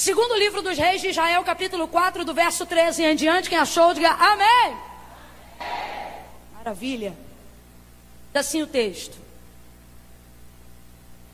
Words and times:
Segundo 0.00 0.34
livro 0.34 0.62
dos 0.62 0.78
reis 0.78 1.02
de 1.02 1.08
Israel, 1.08 1.44
capítulo 1.44 1.86
4, 1.86 2.24
do 2.24 2.32
verso 2.32 2.64
13 2.64 3.04
em 3.04 3.14
diante, 3.14 3.50
quem 3.50 3.58
achou, 3.58 3.92
diga 3.92 4.08
amém. 4.08 4.74
Maravilha. 6.54 7.14
Assim 8.32 8.62
o 8.62 8.66
texto. 8.66 9.18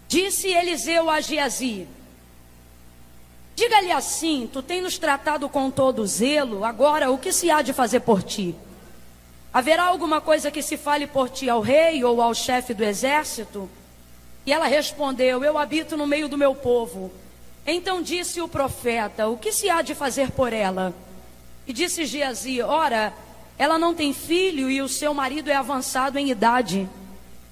Disse 0.09 0.49
Eliseu 0.49 1.09
a 1.09 1.21
Geazi: 1.21 1.87
Diga-lhe 3.55 3.93
assim: 3.93 4.51
Tu 4.53 4.61
tens 4.61 4.83
nos 4.83 4.99
tratado 4.99 5.49
com 5.49 5.71
todo 5.71 6.05
zelo, 6.05 6.65
agora 6.65 7.09
o 7.09 7.19
que 7.19 7.31
se 7.31 7.49
há 7.49 7.63
de 7.63 7.73
fazer 7.73 8.01
por 8.01 8.21
ti? 8.21 8.53
Haverá 9.55 9.85
alguma 9.85 10.21
coisa 10.21 10.51
que 10.51 10.61
se 10.61 10.77
fale 10.77 11.07
por 11.07 11.31
ti 11.31 11.49
ao 11.49 11.61
rei 11.61 12.03
ou 12.03 12.21
ao 12.21 12.35
chefe 12.35 12.75
do 12.75 12.83
exército? 12.83 13.71
E 14.45 14.53
ela 14.53 14.67
respondeu: 14.67 15.45
Eu 15.45 15.57
habito 15.57 15.97
no 15.97 16.05
meio 16.05 16.29
do 16.29 16.37
meu 16.37 16.53
povo. 16.53 17.13
Então 17.67 18.01
disse 18.01 18.41
o 18.41 18.49
profeta: 18.49 19.29
O 19.29 19.37
que 19.37 19.51
se 19.51 19.69
há 19.69 19.83
de 19.83 19.95
fazer 19.95 20.31
por 20.31 20.53
ela? 20.53 20.95
E 21.67 21.73
disse 21.73 22.05
Geazi: 22.05 22.63
Ora, 22.63 23.13
ela 23.59 23.79
não 23.79 23.95
tem 23.95 24.13
filho 24.13 24.71
e 24.71 24.81
o 24.81 24.89
seu 24.89 25.13
marido 25.13 25.51
é 25.51 25.55
avançado 25.55 26.19
em 26.19 26.31
idade. 26.31 26.89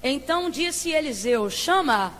Então 0.01 0.49
disse 0.49 0.91
Eliseu: 0.91 1.49
Chama. 1.49 2.13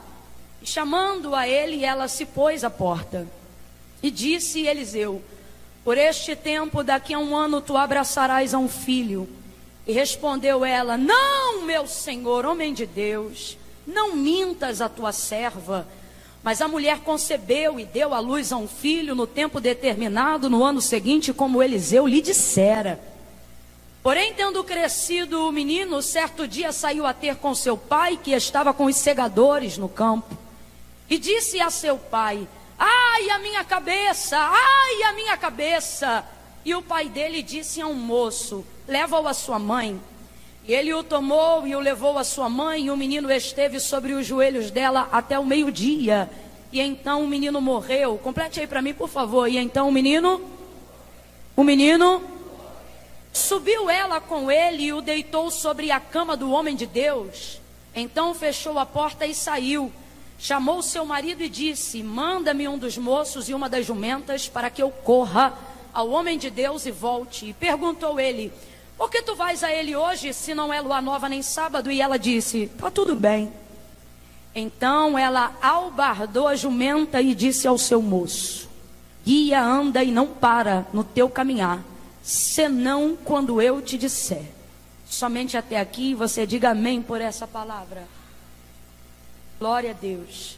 E 0.62 0.68
chamando 0.68 1.36
a 1.36 1.48
ele, 1.48 1.86
ela 1.86 2.08
se 2.08 2.26
pôs 2.26 2.64
à 2.64 2.70
porta. 2.70 3.28
E 4.02 4.12
disse 4.12 4.66
Eliseu: 4.66 5.22
Por 5.84 5.98
este 5.98 6.36
tempo, 6.36 6.84
daqui 6.84 7.14
a 7.14 7.20
um 7.20 7.36
ano, 7.36 7.62
tu 7.62 7.78
abraçarás 7.78 8.54
a 8.54 8.58
um 8.58 8.68
filho. 8.68 9.30
E 9.88 9.94
respondeu 9.94 10.66
ela: 10.66 10.98
Não, 10.98 11.62
meu 11.62 11.88
senhor, 11.88 12.46
homem 12.46 12.74
de 12.74 12.86
Deus, 12.86 13.58
não 13.86 14.16
mintas 14.16 14.82
a 14.82 14.90
tua 14.90 15.12
serva. 15.12 15.88
Mas 16.46 16.62
a 16.62 16.68
mulher 16.68 17.00
concebeu 17.00 17.80
e 17.80 17.86
deu 17.86 18.14
à 18.14 18.20
luz 18.20 18.52
a 18.52 18.58
um 18.58 18.68
filho 18.68 19.16
no 19.16 19.26
tempo 19.26 19.60
determinado, 19.60 20.48
no 20.48 20.64
ano 20.64 20.80
seguinte, 20.80 21.34
como 21.34 21.64
Eliseu 21.64 22.06
lhe 22.06 22.22
dissera. 22.22 23.00
Porém, 24.04 24.32
tendo 24.32 24.64
crescido 24.64 25.48
o 25.48 25.52
menino, 25.52 26.04
certo 26.04 26.48
dia 26.48 26.72
saiu 26.72 27.08
a 27.08 27.16
ter 27.16 27.38
com 27.38 27.56
seu 27.56 27.76
pai, 27.76 28.20
que 28.24 28.30
estava 28.30 28.72
com 28.76 28.86
os 28.86 28.96
segadores 28.96 29.80
no 29.80 29.90
campo. 29.90 30.38
E 31.10 31.18
disse 31.18 31.60
a 31.60 31.72
seu 31.72 31.98
pai: 31.98 32.48
Ai, 32.78 33.28
a 33.32 33.40
minha 33.40 33.64
cabeça, 33.64 34.38
ai, 34.38 35.02
a 35.02 35.14
minha 35.14 35.36
cabeça. 35.38 36.24
E 36.64 36.76
o 36.76 36.82
pai 36.84 37.10
dele 37.10 37.42
disse 37.42 37.82
a 37.82 37.88
um 37.88 37.96
moço: 37.96 38.64
Leva-o 38.88 39.28
à 39.28 39.34
sua 39.34 39.58
mãe. 39.58 40.00
E 40.68 40.74
ele 40.74 40.94
o 40.94 41.04
tomou 41.04 41.68
e 41.68 41.76
o 41.76 41.80
levou 41.80 42.18
à 42.18 42.24
sua 42.24 42.50
mãe, 42.50 42.86
e 42.86 42.92
o 42.92 42.98
menino 42.98 43.32
esteve 43.32 43.80
sobre 43.80 44.14
os 44.14 44.26
joelhos 44.26 44.72
dela 44.72 45.08
até 45.12 45.38
o 45.38 45.46
meio-dia. 45.46 46.30
E 46.72 46.80
então 46.82 47.24
o 47.24 47.28
menino 47.28 47.62
morreu. 47.62 48.18
Complete 48.18 48.60
aí 48.60 48.68
para 48.68 48.82
mim, 48.82 48.94
por 48.94 49.08
favor. 49.08 49.48
E 49.48 49.58
então 49.58 49.88
o 49.88 49.92
menino, 49.92 50.42
o 51.56 51.64
menino 51.64 52.22
subiu 53.32 53.90
ela 53.90 54.20
com 54.20 54.50
ele 54.50 54.86
e 54.86 54.94
o 54.94 55.02
deitou 55.02 55.52
sobre 55.52 55.92
a 55.92 56.00
cama 56.00 56.36
do 56.36 56.50
homem 56.52 56.76
de 56.76 56.88
Deus. 56.88 57.62
Então 57.94 58.34
fechou 58.34 58.80
a 58.80 58.86
porta 58.86 59.26
e 59.26 59.36
saiu. 59.36 59.92
Chamou 60.40 60.82
seu 60.82 61.06
marido 61.06 61.44
e 61.44 61.50
disse: 61.50 62.02
Manda-me 62.02 62.68
um 62.68 62.78
dos 62.78 62.98
moços 62.98 63.48
e 63.50 63.54
uma 63.54 63.70
das 63.70 63.86
jumentas 63.86 64.50
para 64.50 64.72
que 64.72 64.82
eu 64.82 64.90
corra 64.90 65.54
ao 65.94 66.10
homem 66.10 66.40
de 66.40 66.50
Deus 66.50 66.88
e 66.88 66.92
volte. 66.92 67.50
E 67.50 67.54
perguntou 67.54 68.20
ele: 68.20 68.52
Por 68.98 69.10
que 69.10 69.22
tu 69.22 69.36
vais 69.36 69.64
a 69.64 69.72
ele 69.72 69.96
hoje, 69.96 70.34
se 70.34 70.54
não 70.54 70.74
é 70.74 70.80
lua 70.80 71.02
nova 71.02 71.28
nem 71.28 71.42
sábado? 71.42 71.92
E 71.92 72.02
ela 72.02 72.18
disse: 72.18 72.68
Tá 72.78 72.90
tudo 72.90 73.16
bem. 73.16 73.52
Então 74.54 75.18
ela 75.18 75.54
albardou 75.62 76.48
a 76.48 76.56
jumenta 76.56 77.22
e 77.22 77.36
disse 77.36 77.68
ao 77.68 77.78
seu 77.78 78.02
moço: 78.02 78.70
Guia, 79.26 79.62
anda 79.62 80.04
e 80.04 80.12
não 80.12 80.28
para 80.28 80.88
no 80.94 81.04
teu 81.04 81.30
caminhar, 81.30 81.84
senão 82.24 83.18
quando 83.18 83.62
eu 83.62 83.82
te 83.82 83.98
disser. 83.98 84.46
Somente 85.06 85.58
até 85.58 85.80
aqui 85.80 86.14
você 86.14 86.48
diga 86.48 86.72
amém 86.72 87.02
por 87.02 87.20
essa 87.20 87.46
palavra. 87.46 88.08
Glória 89.60 89.92
a 89.92 89.94
Deus. 89.94 90.58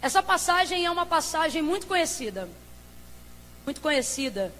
Essa 0.00 0.22
passagem 0.22 0.84
é 0.84 0.90
uma 0.90 1.06
passagem 1.06 1.62
muito 1.62 1.86
conhecida. 1.86 2.48
Muito 3.64 3.80
conhecida. 3.80 4.52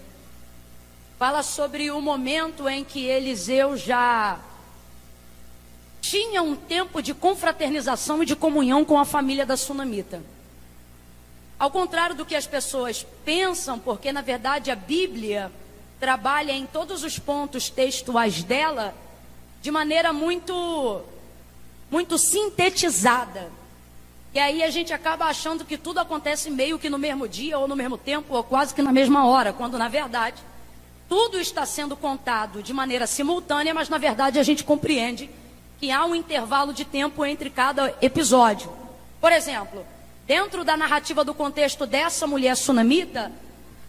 Fala 1.19 1.43
sobre 1.43 1.91
o 1.91 1.99
momento 2.03 2.69
em 2.69 2.85
que 2.85 3.07
Eliseu 3.07 3.75
já 3.75 4.39
tinha 6.03 6.43
um 6.43 6.55
tempo 6.55 7.01
de 7.01 7.15
confraternização 7.15 8.23
e 8.23 8.27
de 8.27 8.37
comunhão 8.37 8.85
com 8.85 8.99
a 8.99 9.05
família 9.05 9.47
da 9.47 9.57
sunamita. 9.57 10.23
Ao 11.59 11.71
contrário 11.71 12.15
do 12.15 12.27
que 12.27 12.35
as 12.35 12.47
pessoas 12.47 13.07
pensam, 13.25 13.79
porque 13.79 14.13
na 14.13 14.21
verdade 14.21 14.71
a 14.71 14.77
Bíblia 14.77 15.51
trabalha 15.99 16.53
em 16.53 16.67
todos 16.67 17.03
os 17.03 17.19
pontos 17.19 17.71
textuais 17.71 18.43
dela 18.43 18.95
de 19.63 19.71
maneira 19.71 20.13
muito 20.13 21.03
muito 21.91 22.19
sintetizada. 22.19 23.51
E 24.35 24.39
aí 24.39 24.63
a 24.63 24.69
gente 24.69 24.93
acaba 24.93 25.25
achando 25.25 25.65
que 25.65 25.79
tudo 25.79 25.99
acontece 25.99 26.51
meio 26.51 26.79
que 26.79 26.91
no 26.91 26.99
mesmo 26.99 27.27
dia, 27.27 27.59
ou 27.59 27.67
no 27.67 27.75
mesmo 27.75 27.97
tempo, 27.97 28.35
ou 28.35 28.45
quase 28.45 28.75
que 28.75 28.83
na 28.83 28.93
mesma 28.93 29.27
hora, 29.27 29.51
quando 29.51 29.79
na 29.79 29.89
verdade 29.89 30.43
tudo 31.09 31.39
está 31.39 31.65
sendo 31.65 31.97
contado 31.97 32.63
de 32.63 32.73
maneira 32.73 33.07
simultânea, 33.07 33.73
mas 33.73 33.89
na 33.89 33.99
verdade 33.99 34.39
a 34.39 34.43
gente 34.43 34.65
compreende 34.65 35.31
que 35.79 35.91
há 35.91 36.05
um 36.05 36.15
intervalo 36.15 36.73
de 36.73 36.85
tempo 36.85 37.25
entre 37.25 37.51
cada 37.51 37.95
episódio. 38.01 38.73
Por 39.21 39.31
exemplo, 39.33 39.87
dentro 40.27 40.65
da 40.65 40.77
narrativa 40.77 41.25
do 41.25 41.35
contexto 41.35 41.87
dessa 41.87 42.27
mulher 42.27 42.57
sunamita, 42.57 43.31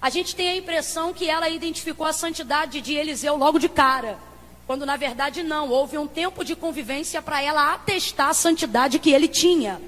a 0.02 0.10
gente 0.10 0.36
tem 0.36 0.50
a 0.50 0.56
impressão 0.56 1.14
que 1.14 1.30
ela 1.30 1.50
identificou 1.50 2.06
a 2.06 2.14
santidade 2.14 2.82
de 2.82 2.94
Eliseu 2.94 3.36
logo 3.36 3.58
de 3.58 3.68
cara. 3.68 4.20
Quando 4.68 4.86
na 4.86 4.98
verdade 4.98 5.42
não, 5.42 5.70
houve 5.70 5.98
um 5.98 6.06
tempo 6.06 6.44
de 6.44 6.56
convivência 6.56 7.22
para 7.22 7.42
ela 7.42 7.74
atestar 7.74 8.30
a 8.30 8.34
santidade 8.34 9.00
que 9.00 9.12
ele 9.12 9.28
tinha. 9.28 9.82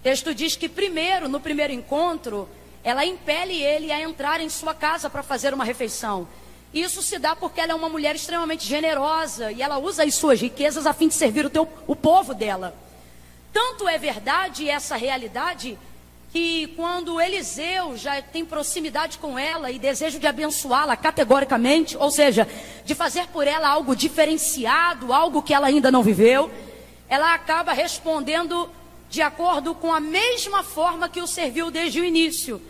O 0.00 0.02
texto 0.02 0.34
diz 0.34 0.56
que 0.56 0.68
primeiro, 0.68 1.28
no 1.28 1.38
primeiro 1.38 1.72
encontro, 1.72 2.48
ela 2.84 3.04
impele 3.04 3.62
ele 3.62 3.90
a 3.90 4.00
entrar 4.00 4.40
em 4.40 4.48
sua 4.50 4.74
casa 4.74 5.08
para 5.08 5.22
fazer 5.22 5.54
uma 5.54 5.64
refeição. 5.64 6.28
Isso 6.72 7.02
se 7.02 7.18
dá 7.18 7.34
porque 7.34 7.60
ela 7.60 7.72
é 7.72 7.74
uma 7.74 7.88
mulher 7.88 8.14
extremamente 8.14 8.66
generosa 8.66 9.50
e 9.50 9.62
ela 9.62 9.78
usa 9.78 10.04
as 10.04 10.14
suas 10.14 10.40
riquezas 10.40 10.86
a 10.86 10.92
fim 10.92 11.08
de 11.08 11.14
servir 11.14 11.46
o, 11.46 11.50
teu, 11.50 11.66
o 11.86 11.96
povo 11.96 12.34
dela. 12.34 12.76
Tanto 13.52 13.88
é 13.88 13.96
verdade 13.96 14.68
essa 14.68 14.96
realidade 14.96 15.78
que 16.32 16.66
quando 16.74 17.20
Eliseu 17.20 17.96
já 17.96 18.20
tem 18.20 18.44
proximidade 18.44 19.18
com 19.18 19.38
ela 19.38 19.70
e 19.70 19.78
desejo 19.78 20.18
de 20.18 20.26
abençoá-la 20.26 20.96
categoricamente, 20.96 21.96
ou 21.96 22.10
seja, 22.10 22.48
de 22.84 22.92
fazer 22.92 23.28
por 23.28 23.46
ela 23.46 23.68
algo 23.68 23.94
diferenciado, 23.94 25.12
algo 25.12 25.42
que 25.42 25.54
ela 25.54 25.68
ainda 25.68 25.92
não 25.92 26.02
viveu, 26.02 26.50
ela 27.08 27.32
acaba 27.32 27.72
respondendo 27.72 28.68
de 29.08 29.22
acordo 29.22 29.76
com 29.76 29.92
a 29.92 30.00
mesma 30.00 30.64
forma 30.64 31.08
que 31.08 31.22
o 31.22 31.26
serviu 31.28 31.70
desde 31.70 32.00
o 32.00 32.04
início. 32.04 32.60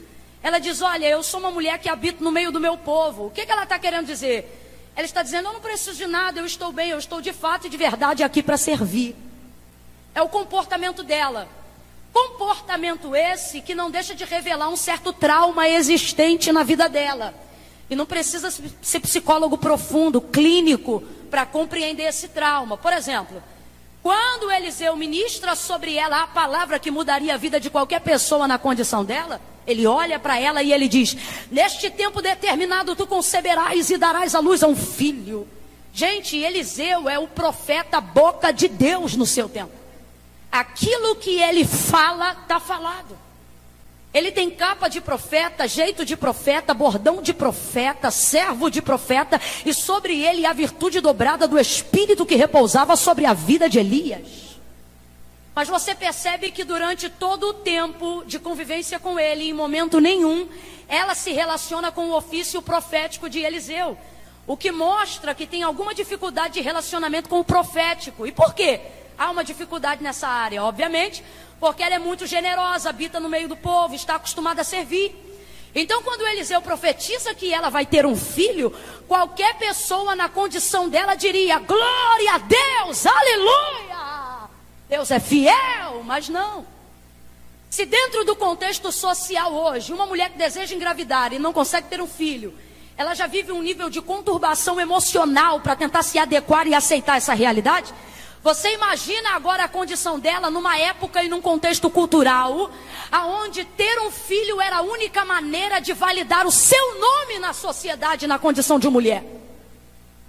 Ela 0.45 0.59
diz: 0.59 0.83
Olha, 0.83 1.07
eu 1.07 1.23
sou 1.23 1.41
uma 1.41 1.51
mulher 1.51 1.79
que 1.79 1.89
habito 1.89 2.23
no 2.23 2.31
meio 2.31 2.53
do 2.53 2.61
meu 2.61 2.77
povo. 2.77 3.29
O 3.29 3.31
que, 3.31 3.47
que 3.47 3.51
ela 3.51 3.63
está 3.63 3.79
querendo 3.79 4.05
dizer? 4.05 4.93
Ela 4.95 5.07
está 5.07 5.23
dizendo: 5.23 5.49
Eu 5.49 5.55
não 5.55 5.61
preciso 5.61 5.97
de 5.97 6.07
nada, 6.07 6.39
eu 6.39 6.45
estou 6.45 6.71
bem, 6.71 6.91
eu 6.91 6.99
estou 6.99 7.19
de 7.23 7.33
fato 7.33 7.67
e 7.67 7.71
de 7.71 7.79
verdade 7.79 8.23
aqui 8.23 8.43
para 8.43 8.59
servir. 8.59 9.17
É 10.15 10.21
o 10.21 10.29
comportamento 10.29 11.03
dela. 11.03 11.49
Comportamento 12.13 13.17
esse 13.17 13.63
que 13.63 13.75
não 13.75 13.91
deixa 13.91 14.15
de 14.15 14.23
revelar 14.25 14.69
um 14.69 14.77
certo 14.77 15.15
trauma 15.15 15.67
existente 15.67 16.53
na 16.53 16.63
vida 16.63 16.91
dela. 16.91 17.35
E 17.89 17.97
não 17.97 18.05
precisa 18.05 18.51
ser 18.83 19.01
psicólogo 19.01 19.57
profundo, 19.57 20.21
clínico, 20.21 21.03
para 21.31 21.47
compreender 21.47 22.05
esse 22.05 22.29
trauma. 22.29 22.77
Por 22.77 22.93
exemplo, 22.93 23.43
quando 24.03 24.53
Eliseu 24.53 24.95
ministra 24.95 25.57
sobre 25.57 25.97
ela 25.97 26.23
a 26.23 26.27
palavra 26.27 26.79
que 26.79 26.91
mudaria 26.91 27.33
a 27.33 27.39
vida 27.39 27.59
de 27.59 27.71
qualquer 27.71 28.01
pessoa 28.03 28.47
na 28.47 28.59
condição 28.59 29.03
dela, 29.03 29.41
ele 29.67 29.87
olha 29.87 30.19
para 30.19 30.39
ela 30.39 30.63
e 30.63 30.73
ele 30.73 30.89
diz: 30.89 31.17
Neste 31.51 31.91
tempo 31.91 32.23
determinado 32.23 32.95
tu 32.95 33.07
conceberás 33.07 33.91
e 33.91 33.97
darás 33.97 34.35
à 34.35 34.41
luz 34.41 34.63
a 34.63 34.67
um 34.67 34.77
filho. 34.77 35.49
Gente, 35.93 36.37
Eliseu 36.37 37.09
é 37.09 37.19
o 37.19 37.29
profeta 37.29 38.01
boca 38.01 38.53
de 38.53 38.69
Deus 38.69 39.15
no 39.17 39.27
seu 39.27 39.49
tempo 39.49 39.85
aquilo 40.55 41.17
que 41.17 41.43
ele 41.43 41.65
fala, 41.65 42.31
está 42.31 42.61
falado. 42.61 43.19
Ele 44.13 44.31
tem 44.31 44.49
capa 44.49 44.87
de 44.87 45.01
profeta, 45.01 45.67
jeito 45.67 46.05
de 46.05 46.17
profeta, 46.17 46.73
bordão 46.73 47.21
de 47.21 47.35
profeta, 47.35 48.09
servo 48.13 48.71
de 48.71 48.81
profeta, 48.81 49.41
e 49.67 49.75
sobre 49.75 50.25
ele 50.25 50.47
a 50.47 50.53
virtude 50.53 51.01
dobrada 51.01 51.49
do 51.49 51.59
Espírito 51.59 52.25
que 52.25 52.37
repousava 52.37 52.95
sobre 52.95 53.27
a 53.27 53.35
vida 53.35 53.69
de 53.69 53.81
Elias. 53.81 54.54
Mas 55.55 55.69
você 55.69 55.95
percebe 55.95 56.51
que 56.51 56.65
durante 56.65 57.09
todo 57.09 57.49
o 57.49 57.55
tempo 57.55 58.25
de 58.27 58.39
convivência 58.39 58.99
com 58.99 59.19
ele, 59.19 59.49
em 59.49 59.53
momento 59.53 60.01
nenhum, 60.01 60.49
ela 60.89 61.15
se 61.15 61.33
relaciona 61.33 61.93
com 61.93 62.11
o 62.11 62.17
ofício 62.17 62.61
profético 62.61 63.31
de 63.31 63.41
Eliseu. 63.41 63.97
O 64.47 64.57
que 64.57 64.73
mostra 64.73 65.35
que 65.35 65.47
tem 65.47 65.63
alguma 65.63 65.95
dificuldade 65.95 66.55
de 66.55 66.61
relacionamento 66.61 67.29
com 67.29 67.41
o 67.41 67.45
profético. 67.45 68.27
E 68.27 68.33
por 68.33 68.53
quê? 68.53 68.81
há 69.19 69.31
uma 69.31 69.45
dificuldade 69.45 70.03
nessa 70.03 70.29
área, 70.29 70.63
obviamente, 70.63 71.25
porque 71.59 71.83
ela 71.83 71.95
é 71.95 71.99
muito 71.99 72.27
generosa, 72.27 72.91
habita 72.91 73.21
no 73.21 73.29
meio 73.29 73.49
do 73.49 73.57
povo, 73.57 73.95
está 73.95 74.17
acostumada 74.17 74.61
a 74.61 74.65
servir. 74.65 75.15
Então, 75.75 76.03
quando 76.03 76.27
Eliseu 76.27 76.61
profetiza 76.63 77.35
que 77.35 77.53
ela 77.53 77.69
vai 77.69 77.85
ter 77.85 78.07
um 78.07 78.15
filho, 78.15 78.73
qualquer 79.09 79.57
pessoa 79.57 80.15
na 80.15 80.29
condição 80.29 80.89
dela 80.89 81.17
diria: 81.17 81.59
Glória 81.59 82.35
a 82.35 82.39
Deus, 82.39 83.07
aleluia! 83.07 84.14
Deus 84.89 85.11
é 85.11 85.19
fiel, 85.19 86.03
mas 86.05 86.29
não. 86.29 86.67
Se 87.71 87.85
dentro 87.85 88.25
do 88.25 88.37
contexto 88.37 88.93
social 88.93 89.53
hoje, 89.53 89.93
uma 89.93 90.07
mulher 90.07 90.31
que 90.31 90.39
deseja 90.39 90.75
engravidar 90.75 91.33
e 91.33 91.39
não 91.39 91.53
consegue 91.53 91.89
ter 91.89 92.01
um 92.01 92.07
filho, 92.07 92.55
ela 92.97 93.15
já 93.15 93.27
vive 93.27 93.51
um 93.51 93.63
nível 93.63 93.91
de 93.91 94.01
conturbação 94.01 94.81
emocional 94.81 95.61
para 95.61 95.75
tentar 95.75 96.03
se 96.03 96.19
adequar 96.19 96.67
e 96.69 96.75
aceitar 96.75 97.17
essa 97.17 97.35
realidade, 97.35 97.93
você 98.45 98.75
imagina 98.75 99.31
agora 99.31 99.65
a 99.65 99.69
condição 99.69 100.19
dela 100.21 100.51
numa 100.51 100.79
época 100.79 101.25
e 101.25 101.29
num 101.29 101.41
contexto 101.41 101.89
cultural, 101.89 102.71
aonde 103.11 103.65
ter 103.65 103.99
um 104.01 104.11
filho 104.11 104.61
era 104.61 104.77
a 104.77 104.83
única 104.83 105.25
maneira 105.25 105.81
de 105.81 105.95
validar 105.95 106.47
o 106.47 106.51
seu 106.51 107.01
nome 107.01 107.39
na 107.39 107.55
sociedade 107.55 108.27
na 108.27 108.39
condição 108.39 108.79
de 108.79 108.87
mulher. 108.87 109.25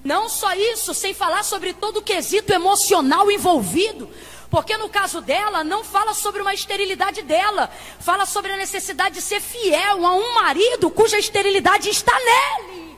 Não 0.01 0.29
só 0.29 0.53
isso, 0.53 0.93
sem 0.93 1.13
falar 1.13 1.43
sobre 1.43 1.73
todo 1.73 1.97
o 1.97 2.01
quesito 2.01 2.53
emocional 2.53 3.29
envolvido. 3.29 4.09
Porque 4.49 4.77
no 4.77 4.89
caso 4.89 5.21
dela, 5.21 5.63
não 5.63 5.83
fala 5.83 6.13
sobre 6.13 6.41
uma 6.41 6.53
esterilidade 6.53 7.21
dela, 7.23 7.69
fala 7.99 8.25
sobre 8.25 8.51
a 8.51 8.57
necessidade 8.57 9.15
de 9.15 9.21
ser 9.21 9.41
fiel 9.41 10.05
a 10.05 10.13
um 10.13 10.33
marido 10.35 10.89
cuja 10.89 11.17
esterilidade 11.17 11.89
está 11.89 12.13
nele. 12.13 12.97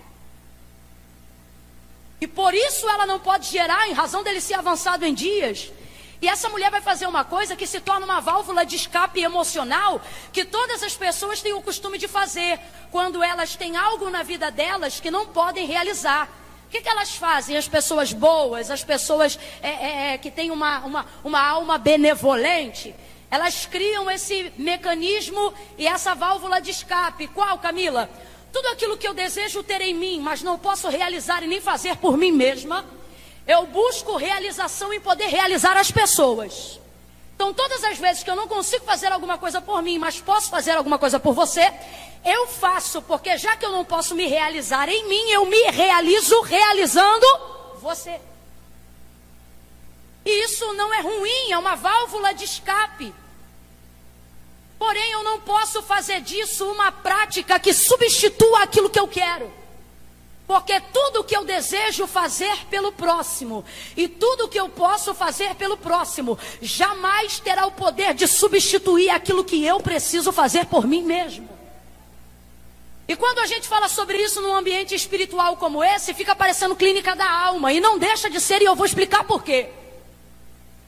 E 2.20 2.28
por 2.28 2.54
isso 2.54 2.88
ela 2.90 3.06
não 3.06 3.20
pode 3.20 3.48
gerar, 3.48 3.88
em 3.88 3.94
razão 3.94 4.24
dele 4.24 4.42
ser 4.42 4.56
avançado 4.56 5.06
em 5.06 5.14
dias. 5.14 5.72
E 6.20 6.28
essa 6.28 6.50
mulher 6.50 6.72
vai 6.72 6.82
fazer 6.82 7.06
uma 7.06 7.24
coisa 7.24 7.56
que 7.56 7.68
se 7.68 7.80
torna 7.80 8.06
uma 8.06 8.20
válvula 8.20 8.66
de 8.66 8.76
escape 8.76 9.22
emocional 9.22 10.02
que 10.34 10.44
todas 10.44 10.82
as 10.82 10.96
pessoas 10.96 11.42
têm 11.42 11.54
o 11.54 11.62
costume 11.62 11.98
de 11.98 12.08
fazer 12.08 12.60
quando 12.92 13.22
elas 13.22 13.56
têm 13.56 13.78
algo 13.78 14.10
na 14.10 14.24
vida 14.24 14.50
delas 14.50 15.00
que 15.00 15.12
não 15.12 15.28
podem 15.28 15.68
realizar. 15.68 16.28
O 16.68 16.70
que, 16.70 16.82
que 16.82 16.90
elas 16.90 17.16
fazem? 17.16 17.56
As 17.56 17.68
pessoas 17.68 18.12
boas, 18.12 18.70
as 18.70 18.84
pessoas 18.84 19.40
é, 19.62 19.70
é, 19.70 20.14
é 20.14 20.18
que 20.18 20.30
têm 20.30 20.52
uma, 20.52 20.80
uma, 20.80 21.06
uma 21.24 21.42
alma 21.42 21.78
benevolente, 21.78 22.94
elas 23.32 23.66
criam 23.66 24.12
esse 24.12 24.52
mecanismo 24.58 25.54
e 25.78 25.88
essa 25.88 26.14
válvula 26.14 26.60
de 26.60 26.72
escape. 26.72 27.28
Qual, 27.28 27.58
Camila? 27.60 28.10
Tudo 28.52 28.68
aquilo 28.68 28.98
que 28.98 29.08
eu 29.08 29.14
desejo 29.14 29.64
ter 29.64 29.80
em 29.80 29.94
mim, 29.94 30.20
mas 30.20 30.42
não 30.42 30.60
posso 30.60 30.90
realizar 30.90 31.42
e 31.42 31.48
nem 31.48 31.62
fazer 31.62 31.96
por 31.98 32.18
mim 32.18 32.34
mesma, 32.34 32.86
eu 33.48 33.66
busco 33.68 34.18
realização 34.18 34.94
em 34.94 35.00
poder 35.00 35.28
realizar 35.28 35.78
as 35.78 35.90
pessoas. 35.90 36.82
Então, 37.38 37.54
todas 37.54 37.84
as 37.84 38.00
vezes 38.00 38.24
que 38.24 38.32
eu 38.32 38.36
não 38.36 38.48
consigo 38.48 38.84
fazer 38.84 39.12
alguma 39.12 39.38
coisa 39.38 39.62
por 39.62 39.80
mim, 39.84 40.00
mas 40.00 40.20
posso 40.20 40.50
fazer 40.50 40.72
alguma 40.72 40.98
coisa 40.98 41.20
por 41.20 41.36
você, 41.36 41.72
eu 42.26 42.48
faço, 42.48 43.00
porque 43.04 43.38
já 43.38 43.56
que 43.56 43.64
eu 43.64 43.72
não 43.72 43.86
posso 43.86 44.16
me 44.16 44.26
realizar 44.26 44.90
em 44.90 45.08
mim, 45.08 45.30
eu 45.30 45.46
me 45.46 45.70
realizo 45.70 46.42
realizando 46.42 47.28
você. 47.80 48.20
E 50.26 50.46
isso 50.46 50.74
não 50.74 50.92
é 50.92 51.00
ruim, 51.00 51.52
é 51.52 51.58
uma 51.60 51.76
válvula 51.76 52.34
de 52.34 52.44
escape. 52.44 53.14
Porém, 54.80 55.12
eu 55.12 55.24
não 55.24 55.40
posso 55.40 55.84
fazer 55.84 56.22
disso 56.22 56.66
uma 56.72 56.92
prática 56.92 57.60
que 57.60 57.72
substitua 57.72 58.64
aquilo 58.64 58.90
que 58.90 59.00
eu 59.00 59.08
quero. 59.08 59.54
Porque 60.48 60.80
tudo 60.80 61.26
que 61.26 61.36
eu 61.36 61.44
desejo 61.44 62.08
fazer 62.08 62.56
pelo 62.68 62.94
próximo 62.94 63.66
e 63.98 64.08
tudo 64.08 64.48
que 64.48 64.58
eu 64.58 64.70
posso 64.70 65.14
fazer 65.14 65.54
pelo 65.56 65.76
próximo 65.76 66.40
jamais 66.62 67.38
terá 67.42 67.66
o 67.66 67.72
poder 67.72 68.14
de 68.14 68.26
substituir 68.28 69.10
aquilo 69.10 69.44
que 69.44 69.66
eu 69.66 69.82
preciso 69.82 70.32
fazer 70.32 70.66
por 70.68 70.88
mim 70.88 71.04
mesmo. 71.04 71.50
E 73.10 73.16
quando 73.16 73.40
a 73.40 73.46
gente 73.46 73.68
fala 73.68 73.90
sobre 73.90 74.18
isso 74.18 74.42
num 74.42 74.56
ambiente 74.56 74.96
espiritual 74.96 75.58
como 75.58 75.84
esse, 75.84 76.14
fica 76.14 76.34
parecendo 76.34 76.78
clínica 76.78 77.14
da 77.14 77.30
alma 77.30 77.74
e 77.74 77.82
não 77.82 77.98
deixa 77.98 78.30
de 78.30 78.40
ser, 78.40 78.62
e 78.62 78.66
eu 78.66 78.76
vou 78.76 78.86
explicar 78.86 79.26
por 79.26 79.44
quê. 79.44 79.70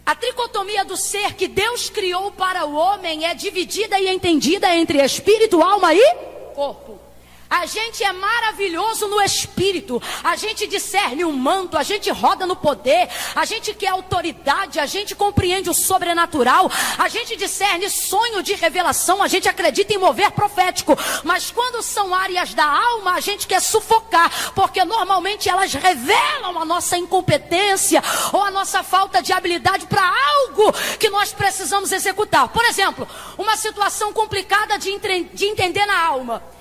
A 0.05 0.15
tricotomia 0.15 0.85
do 0.85 0.95
ser 0.95 1.33
que 1.33 1.47
Deus 1.47 1.89
criou 1.89 2.31
para 2.31 2.65
o 2.65 2.75
homem 2.75 3.25
é 3.25 3.33
dividida 3.33 4.00
e 4.00 4.07
entendida 4.07 4.73
entre 4.75 5.03
espírito, 5.03 5.62
alma 5.62 5.94
e 5.94 6.15
corpo. 6.55 7.08
A 7.50 7.66
gente 7.66 8.04
é 8.04 8.13
maravilhoso 8.13 9.07
no 9.07 9.19
espírito, 9.22 10.00
a 10.24 10.36
gente 10.36 10.68
discerne 10.68 11.25
o 11.25 11.34
manto, 11.34 11.80
a 11.80 11.84
gente 11.84 12.07
roda 12.12 12.46
no 12.46 12.56
poder, 12.56 13.10
a 13.34 13.44
gente 13.44 13.74
quer 13.74 13.88
autoridade, 13.88 14.80
a 14.80 14.86
gente 14.86 15.16
compreende 15.16 15.68
o 15.68 15.74
sobrenatural, 15.74 16.69
a 16.96 17.10
gente 17.10 17.36
discerne 17.36 17.90
sonho 17.90 18.44
de 18.44 18.54
revelação, 18.54 19.24
a 19.24 19.28
gente 19.28 19.50
acredita 19.50 19.92
em 19.92 19.98
mover 19.98 20.30
profético, 20.30 20.96
mas 21.24 21.50
quando 21.50 21.81
são 21.81 22.13
áreas 22.13 22.54
da 22.54 22.66
alma, 22.66 23.16
a 23.16 23.19
gente 23.19 23.48
quer 23.48 23.62
sufocar, 23.62 24.54
porque 24.54 24.86
normalmente 24.86 25.50
elas 25.50 25.74
revelam 25.74 26.60
a 26.60 26.66
nossa 26.66 27.00
incompetência 27.00 28.04
ou 28.31 28.44
a 28.44 28.51
nossa 28.51 28.84
falta 28.84 29.24
de 29.24 29.34
habilidade 29.34 29.88
para 29.88 30.07
algo 30.07 30.72
que 31.00 31.10
nós 31.10 31.34
precisamos 31.34 31.92
executar. 31.92 32.48
Por 32.50 32.63
exemplo, 32.66 33.07
uma 33.40 33.57
situação 33.57 34.13
complicada 34.13 34.78
de, 34.78 34.96
de 35.34 35.46
entender 35.46 35.88
na 35.88 36.00
alma. 36.00 36.58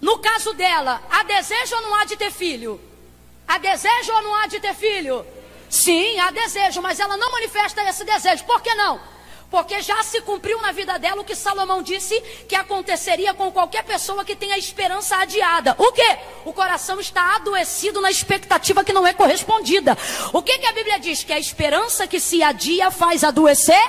No 0.00 0.18
caso 0.18 0.52
dela, 0.54 1.02
há 1.10 1.22
desejo 1.24 1.74
ou 1.76 1.82
não 1.82 1.94
há 1.96 2.04
de 2.04 2.16
ter 2.16 2.30
filho? 2.30 2.80
Há 3.46 3.58
desejo 3.58 4.12
ou 4.12 4.22
não 4.22 4.34
há 4.36 4.46
de 4.46 4.60
ter 4.60 4.74
filho? 4.74 5.24
Sim, 5.68 6.18
há 6.20 6.30
desejo, 6.30 6.80
mas 6.80 7.00
ela 7.00 7.16
não 7.16 7.32
manifesta 7.32 7.82
esse 7.82 8.04
desejo. 8.04 8.44
Por 8.44 8.60
que 8.60 8.74
não? 8.74 9.00
Porque 9.50 9.80
já 9.80 10.02
se 10.02 10.20
cumpriu 10.20 10.60
na 10.60 10.72
vida 10.72 10.98
dela 10.98 11.22
o 11.22 11.24
que 11.24 11.34
Salomão 11.34 11.82
disse 11.82 12.20
que 12.46 12.54
aconteceria 12.54 13.32
com 13.32 13.50
qualquer 13.50 13.82
pessoa 13.82 14.24
que 14.24 14.36
tenha 14.36 14.58
esperança 14.58 15.16
adiada. 15.16 15.74
O 15.78 15.90
que? 15.90 16.18
O 16.44 16.52
coração 16.52 17.00
está 17.00 17.36
adoecido 17.36 18.00
na 18.00 18.10
expectativa 18.10 18.84
que 18.84 18.92
não 18.92 19.06
é 19.06 19.14
correspondida. 19.14 19.96
O 20.32 20.42
que, 20.42 20.58
que 20.58 20.66
a 20.66 20.72
Bíblia 20.72 21.00
diz? 21.00 21.24
Que 21.24 21.32
a 21.32 21.38
esperança 21.38 22.06
que 22.06 22.20
se 22.20 22.42
adia 22.42 22.90
faz 22.90 23.24
adoecer 23.24 23.82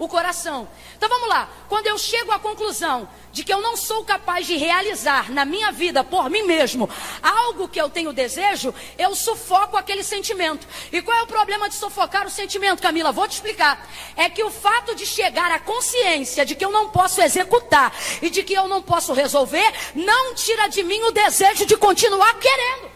o 0.00 0.08
coração. 0.08 0.66
Então 0.96 1.08
vamos 1.08 1.28
lá. 1.28 1.48
Quando 1.68 1.86
eu 1.86 1.98
chego 1.98 2.32
à 2.32 2.38
conclusão 2.38 3.06
de 3.30 3.44
que 3.44 3.52
eu 3.52 3.60
não 3.60 3.76
sou 3.76 4.02
capaz 4.02 4.46
de 4.46 4.56
realizar 4.56 5.30
na 5.30 5.44
minha 5.44 5.70
vida 5.70 6.02
por 6.02 6.30
mim 6.30 6.42
mesmo 6.42 6.88
algo 7.22 7.68
que 7.68 7.80
eu 7.80 7.90
tenho 7.90 8.10
desejo, 8.10 8.74
eu 8.98 9.14
sufoco 9.14 9.76
aquele 9.76 10.02
sentimento. 10.02 10.66
E 10.90 11.02
qual 11.02 11.18
é 11.18 11.22
o 11.22 11.26
problema 11.26 11.68
de 11.68 11.74
sufocar 11.74 12.26
o 12.26 12.30
sentimento, 12.30 12.82
Camila? 12.82 13.12
Vou 13.12 13.28
te 13.28 13.32
explicar. 13.32 13.86
É 14.16 14.30
que 14.30 14.42
o 14.42 14.50
fato 14.50 14.94
de 14.94 15.04
chegar 15.04 15.52
à 15.52 15.58
consciência 15.58 16.46
de 16.46 16.54
que 16.54 16.64
eu 16.64 16.72
não 16.72 16.88
posso 16.88 17.20
executar 17.20 17.94
e 18.22 18.30
de 18.30 18.42
que 18.42 18.54
eu 18.54 18.66
não 18.66 18.80
posso 18.80 19.12
resolver, 19.12 19.70
não 19.94 20.34
tira 20.34 20.66
de 20.68 20.82
mim 20.82 21.02
o 21.02 21.12
desejo 21.12 21.66
de 21.66 21.76
continuar 21.76 22.38
querendo. 22.38 22.90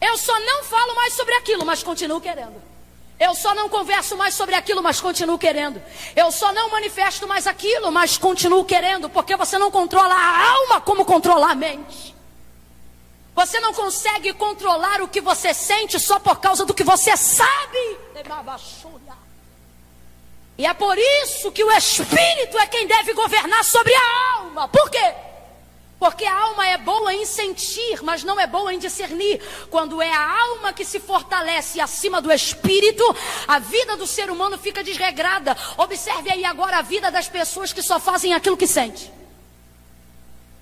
Eu 0.00 0.18
só 0.18 0.36
não 0.40 0.64
falo 0.64 0.96
mais 0.96 1.14
sobre 1.14 1.32
aquilo, 1.36 1.64
mas 1.64 1.80
continuo 1.80 2.20
querendo. 2.20 2.71
Eu 3.22 3.36
só 3.36 3.54
não 3.54 3.68
converso 3.68 4.16
mais 4.16 4.34
sobre 4.34 4.56
aquilo, 4.56 4.82
mas 4.82 5.00
continuo 5.00 5.38
querendo. 5.38 5.80
Eu 6.16 6.32
só 6.32 6.52
não 6.52 6.70
manifesto 6.70 7.24
mais 7.24 7.46
aquilo, 7.46 7.92
mas 7.92 8.18
continuo 8.18 8.64
querendo, 8.64 9.08
porque 9.08 9.36
você 9.36 9.56
não 9.58 9.70
controla 9.70 10.12
a 10.12 10.50
alma 10.50 10.80
como 10.80 11.04
controla 11.04 11.52
a 11.52 11.54
mente. 11.54 12.16
Você 13.32 13.60
não 13.60 13.72
consegue 13.72 14.32
controlar 14.32 15.00
o 15.00 15.06
que 15.06 15.20
você 15.20 15.54
sente 15.54 16.00
só 16.00 16.18
por 16.18 16.40
causa 16.40 16.64
do 16.64 16.74
que 16.74 16.82
você 16.82 17.16
sabe. 17.16 17.98
E 20.58 20.66
é 20.66 20.74
por 20.74 20.98
isso 20.98 21.52
que 21.52 21.62
o 21.62 21.70
Espírito 21.70 22.58
é 22.58 22.66
quem 22.66 22.88
deve 22.88 23.14
governar 23.14 23.64
sobre 23.64 23.94
a 23.94 24.38
alma. 24.40 24.66
Por 24.66 24.90
quê? 24.90 25.14
Porque 26.02 26.24
a 26.24 26.36
alma 26.36 26.66
é 26.66 26.76
boa 26.76 27.14
em 27.14 27.24
sentir, 27.24 28.02
mas 28.02 28.24
não 28.24 28.40
é 28.40 28.44
boa 28.44 28.74
em 28.74 28.78
discernir. 28.80 29.40
Quando 29.70 30.02
é 30.02 30.12
a 30.12 30.42
alma 30.42 30.72
que 30.72 30.84
se 30.84 30.98
fortalece 30.98 31.80
acima 31.80 32.20
do 32.20 32.32
espírito, 32.32 33.04
a 33.46 33.60
vida 33.60 33.96
do 33.96 34.04
ser 34.04 34.28
humano 34.28 34.58
fica 34.58 34.82
desregrada. 34.82 35.56
Observe 35.78 36.28
aí 36.28 36.44
agora 36.44 36.78
a 36.78 36.82
vida 36.82 37.08
das 37.08 37.28
pessoas 37.28 37.72
que 37.72 37.80
só 37.80 38.00
fazem 38.00 38.34
aquilo 38.34 38.56
que 38.56 38.66
sente. 38.66 39.12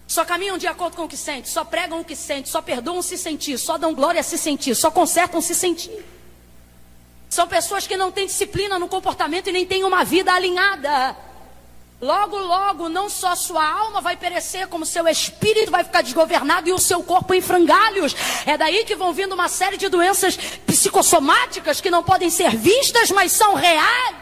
Só 0.06 0.26
caminham 0.26 0.58
de 0.58 0.66
acordo 0.66 0.94
com 0.94 1.04
o 1.04 1.08
que 1.08 1.16
sente, 1.16 1.48
só 1.48 1.64
pregam 1.64 2.00
o 2.00 2.04
que 2.04 2.14
sente, 2.14 2.50
só 2.50 2.60
perdoam 2.60 3.00
se 3.00 3.16
sentir, 3.16 3.56
só 3.56 3.78
dão 3.78 3.94
glória 3.94 4.22
se 4.22 4.36
sentir, 4.36 4.74
só 4.74 4.90
consertam 4.90 5.40
se 5.40 5.54
sentir. 5.54 6.04
São 7.30 7.48
pessoas 7.48 7.86
que 7.86 7.96
não 7.96 8.12
têm 8.12 8.26
disciplina 8.26 8.78
no 8.78 8.88
comportamento 8.88 9.48
e 9.48 9.52
nem 9.52 9.64
têm 9.64 9.84
uma 9.84 10.04
vida 10.04 10.34
alinhada. 10.34 11.29
Logo, 12.00 12.38
logo, 12.38 12.88
não 12.88 13.10
só 13.10 13.34
sua 13.34 13.62
alma 13.62 14.00
vai 14.00 14.16
perecer, 14.16 14.66
como 14.68 14.86
seu 14.86 15.06
espírito 15.06 15.70
vai 15.70 15.84
ficar 15.84 16.00
desgovernado 16.00 16.66
e 16.66 16.72
o 16.72 16.78
seu 16.78 17.02
corpo 17.02 17.34
em 17.34 17.42
frangalhos. 17.42 18.16
É 18.46 18.56
daí 18.56 18.86
que 18.86 18.96
vão 18.96 19.12
vindo 19.12 19.34
uma 19.34 19.48
série 19.48 19.76
de 19.76 19.86
doenças 19.88 20.34
psicossomáticas 20.66 21.78
que 21.78 21.90
não 21.90 22.02
podem 22.02 22.30
ser 22.30 22.56
vistas, 22.56 23.10
mas 23.10 23.32
são 23.32 23.54
reais. 23.54 24.16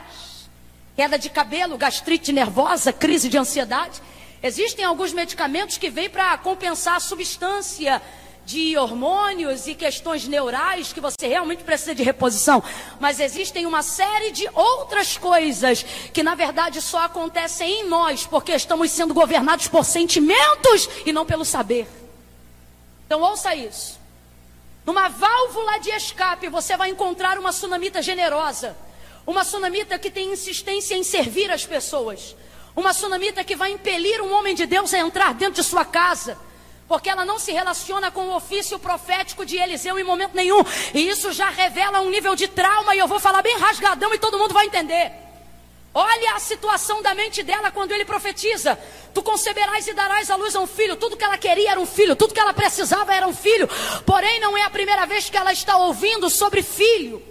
Queda 0.96 1.16
de 1.16 1.30
cabelo, 1.30 1.78
gastrite 1.78 2.32
nervosa, 2.32 2.92
crise 2.92 3.28
de 3.28 3.38
ansiedade. 3.38 4.02
Existem 4.42 4.84
alguns 4.84 5.12
medicamentos 5.12 5.78
que 5.78 5.88
vêm 5.88 6.10
para 6.10 6.36
compensar 6.38 6.96
a 6.96 7.00
substância 7.00 8.02
de 8.48 8.78
hormônios 8.78 9.66
e 9.66 9.74
questões 9.74 10.26
neurais 10.26 10.90
que 10.90 11.02
você 11.02 11.26
realmente 11.26 11.62
precisa 11.62 11.94
de 11.94 12.02
reposição, 12.02 12.64
mas 12.98 13.20
existem 13.20 13.66
uma 13.66 13.82
série 13.82 14.30
de 14.30 14.48
outras 14.54 15.18
coisas 15.18 15.82
que 16.14 16.22
na 16.22 16.34
verdade 16.34 16.80
só 16.80 17.02
acontecem 17.02 17.82
em 17.82 17.84
nós 17.86 18.24
porque 18.24 18.52
estamos 18.52 18.90
sendo 18.90 19.12
governados 19.12 19.68
por 19.68 19.84
sentimentos 19.84 20.88
e 21.04 21.12
não 21.12 21.26
pelo 21.26 21.44
saber. 21.44 21.86
Então 23.04 23.20
ouça 23.20 23.54
isso. 23.54 24.00
Numa 24.86 25.10
válvula 25.10 25.78
de 25.80 25.90
escape 25.90 26.48
você 26.48 26.74
vai 26.74 26.88
encontrar 26.88 27.38
uma 27.38 27.52
sunamita 27.52 28.00
generosa, 28.00 28.74
uma 29.26 29.44
sunamita 29.44 29.98
que 29.98 30.10
tem 30.10 30.32
insistência 30.32 30.94
em 30.94 31.02
servir 31.02 31.50
as 31.50 31.66
pessoas, 31.66 32.34
uma 32.74 32.94
sunamita 32.94 33.44
que 33.44 33.54
vai 33.54 33.72
impelir 33.72 34.22
um 34.22 34.32
homem 34.32 34.54
de 34.54 34.64
Deus 34.64 34.94
a 34.94 35.00
entrar 35.00 35.34
dentro 35.34 35.60
de 35.60 35.68
sua 35.68 35.84
casa 35.84 36.47
porque 36.88 37.10
ela 37.10 37.24
não 37.24 37.38
se 37.38 37.52
relaciona 37.52 38.10
com 38.10 38.28
o 38.28 38.34
ofício 38.34 38.78
profético 38.78 39.44
de 39.44 39.58
Eliseu 39.58 39.98
em 39.98 40.04
momento 40.04 40.34
nenhum. 40.34 40.64
E 40.94 41.06
isso 41.08 41.32
já 41.32 41.50
revela 41.50 42.00
um 42.00 42.08
nível 42.08 42.34
de 42.34 42.48
trauma, 42.48 42.94
e 42.94 42.98
eu 42.98 43.06
vou 43.06 43.20
falar 43.20 43.42
bem 43.42 43.56
rasgadão 43.58 44.12
e 44.14 44.18
todo 44.18 44.38
mundo 44.38 44.54
vai 44.54 44.66
entender. 44.66 45.12
Olha 45.92 46.34
a 46.34 46.38
situação 46.38 47.02
da 47.02 47.14
mente 47.14 47.42
dela 47.42 47.70
quando 47.70 47.92
ele 47.92 48.04
profetiza: 48.04 48.78
Tu 49.12 49.22
conceberás 49.22 49.86
e 49.86 49.92
darás 49.92 50.30
à 50.30 50.36
luz 50.36 50.54
a 50.54 50.60
um 50.60 50.66
filho. 50.66 50.96
Tudo 50.96 51.16
que 51.16 51.24
ela 51.24 51.36
queria 51.36 51.72
era 51.72 51.80
um 51.80 51.86
filho, 51.86 52.16
tudo 52.16 52.32
que 52.32 52.40
ela 52.40 52.54
precisava 52.54 53.14
era 53.14 53.26
um 53.26 53.34
filho. 53.34 53.68
Porém, 54.06 54.40
não 54.40 54.56
é 54.56 54.62
a 54.62 54.70
primeira 54.70 55.06
vez 55.06 55.28
que 55.28 55.36
ela 55.36 55.52
está 55.52 55.76
ouvindo 55.76 56.30
sobre 56.30 56.62
filho. 56.62 57.22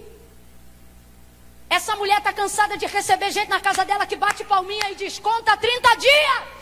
Essa 1.70 1.96
mulher 1.96 2.18
está 2.18 2.32
cansada 2.32 2.76
de 2.76 2.86
receber 2.86 3.30
gente 3.30 3.48
na 3.48 3.60
casa 3.60 3.84
dela 3.84 4.06
que 4.06 4.16
bate 4.16 4.44
palminha 4.44 4.90
e 4.90 4.94
diz: 4.94 5.18
Conta 5.18 5.56
30 5.56 5.96
dias. 5.96 6.58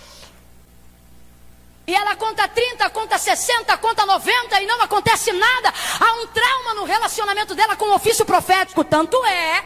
E 1.86 1.94
ela 1.94 2.16
conta 2.16 2.48
30, 2.48 2.90
conta 2.90 3.16
60, 3.16 3.76
conta 3.78 4.04
90 4.04 4.60
e 4.60 4.66
não 4.66 4.82
acontece 4.82 5.32
nada. 5.32 5.72
Há 6.00 6.12
um 6.14 6.26
trauma 6.26 6.74
no 6.74 6.84
relacionamento 6.84 7.54
dela 7.54 7.76
com 7.76 7.84
o 7.84 7.94
ofício 7.94 8.24
profético. 8.24 8.82
Tanto 8.82 9.24
é 9.24 9.64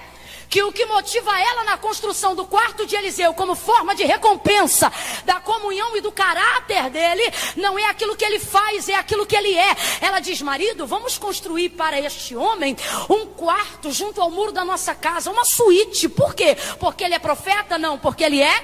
que 0.51 0.63
o 0.63 0.71
que 0.71 0.85
motiva 0.85 1.31
ela 1.41 1.65
na 1.65 1.79
construção 1.79 2.35
do 2.35 2.45
quarto 2.45 2.85
de 2.85 2.95
Eliseu 2.95 3.33
como 3.33 3.55
forma 3.55 3.95
de 3.95 4.05
recompensa 4.05 4.93
da 5.25 5.41
comunhão 5.41 5.97
e 5.97 6.03
do 6.03 6.13
caráter 6.13 6.91
dele, 6.91 7.33
não 7.57 7.79
é 7.79 7.87
aquilo 7.87 8.17
que 8.17 8.25
ele 8.25 8.41
faz, 8.41 8.89
é 8.89 8.97
aquilo 8.97 9.25
que 9.25 9.37
ele 9.37 9.55
é. 9.57 9.75
Ela 10.03 10.21
diz: 10.21 10.43
marido, 10.43 10.87
vamos 10.87 11.17
construir 11.17 11.71
para 11.71 11.99
este 12.01 12.37
homem 12.37 12.77
um 13.09 13.27
quarto 13.29 13.91
junto 13.93 14.21
ao 14.21 14.31
muro 14.31 14.53
da 14.53 14.65
nossa 14.65 14.95
casa, 14.95 15.31
uma 15.31 15.47
suíte. 15.47 16.07
Por 16.07 16.35
quê? 16.35 16.55
Porque 16.79 17.03
ele 17.03 17.15
é 17.15 17.19
profeta? 17.19 17.79
Não, 17.79 17.99
porque 17.99 18.25
ele 18.25 18.43
é 18.43 18.63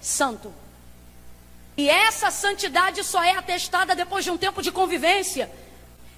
santo. 0.00 0.63
E 1.76 1.88
essa 1.88 2.30
santidade 2.30 3.02
só 3.02 3.22
é 3.22 3.32
atestada 3.32 3.94
depois 3.94 4.24
de 4.24 4.30
um 4.30 4.36
tempo 4.36 4.62
de 4.62 4.70
convivência. 4.70 5.50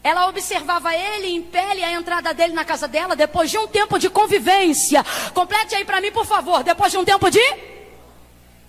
Ela 0.03 0.29
observava 0.29 0.95
ele 0.95 1.29
em 1.29 1.43
pele 1.43 1.83
a 1.83 1.93
entrada 1.93 2.33
dele 2.33 2.53
na 2.53 2.65
casa 2.65 2.87
dela 2.87 3.17
depois 3.17 3.51
de 3.51 3.59
um 3.59 3.67
tempo 3.67 3.99
de 3.99 4.09
convivência. 4.09 5.05
Complete 5.35 5.75
aí 5.75 5.85
para 5.85 6.01
mim, 6.01 6.13
por 6.13 6.27
favor. 6.27 6.63
Depois 6.63 6.93
de 6.93 6.99
um 6.99 7.05
tempo 7.05 7.31
de 7.31 7.41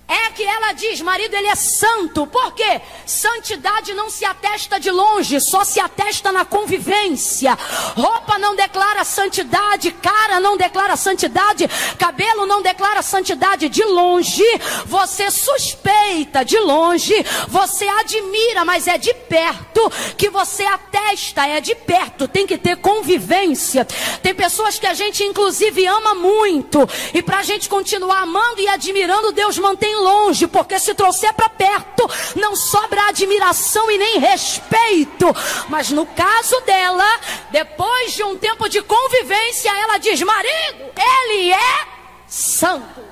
é 0.08 0.32
que 0.32 0.44
ela 0.44 0.72
diz: 0.74 1.02
marido, 1.02 1.34
ele 1.36 1.48
é 1.48 1.56
santo. 1.56 2.26
Por 2.28 2.54
quê? 2.54 2.82
Santidade 3.06 3.94
não 3.94 4.10
se 4.10 4.24
atesta 4.24 4.80
de 4.80 4.90
longe, 4.90 5.40
só 5.42 5.64
se 5.64 5.80
atesta 5.80 6.32
na 6.32 6.46
convivência. 6.46 7.58
Roupa 7.96 8.38
não 8.38 8.56
declara 8.56 9.04
santidade, 9.04 9.92
cara 9.92 10.40
não 10.40 10.56
declara 10.56 10.96
santidade, 10.96 11.68
cabelo 11.98 12.46
não 12.46 12.62
declara 12.62 13.02
santidade 13.02 13.68
de 13.68 13.84
longe. 13.84 14.44
Você 14.86 15.30
suspeita 15.30 16.46
de 16.46 16.58
longe, 16.60 17.14
você 17.48 17.88
admira, 17.88 18.64
mas 18.64 18.88
é 18.88 18.98
de 18.98 19.14
perto 19.14 19.92
que 20.18 20.30
você 20.30 20.64
atesta, 20.64 21.46
é 21.48 21.60
de 21.60 21.76
perto. 21.76 22.28
Tem 22.28 22.48
que 22.48 22.58
ter 22.58 22.78
convivência. 22.78 23.86
Tem 24.22 24.34
pessoas 24.34 24.80
que 24.80 24.88
a 24.88 24.94
gente, 24.94 25.24
inclusive, 25.24 25.86
ama 25.86 26.16
muito, 26.16 26.88
e 27.14 27.22
para 27.22 27.40
a 27.40 27.44
gente 27.44 27.68
continuar 27.68 28.22
amando 28.22 28.62
e 28.62 28.68
admirando, 28.68 29.32
Deus 29.32 29.58
mantém 29.58 29.97
longe, 30.04 30.48
porque 30.48 30.80
se 30.80 30.94
trouxer 30.94 31.34
para 31.34 31.50
perto, 31.50 32.10
não 32.36 32.56
sobra 32.56 33.10
admiração 33.10 33.90
e 33.92 33.98
nem 33.98 34.20
respeito. 34.20 35.26
Mas 35.70 35.90
no 35.90 36.06
caso 36.06 36.60
dela, 36.62 37.06
depois 37.52 38.14
de 38.14 38.24
um 38.24 38.38
tempo 38.38 38.68
de 38.70 38.82
convivência, 38.82 39.70
ela 39.70 39.98
diz: 39.98 40.22
marido, 40.22 40.92
ele 40.96 41.52
é 41.52 41.88
santo. 42.28 43.08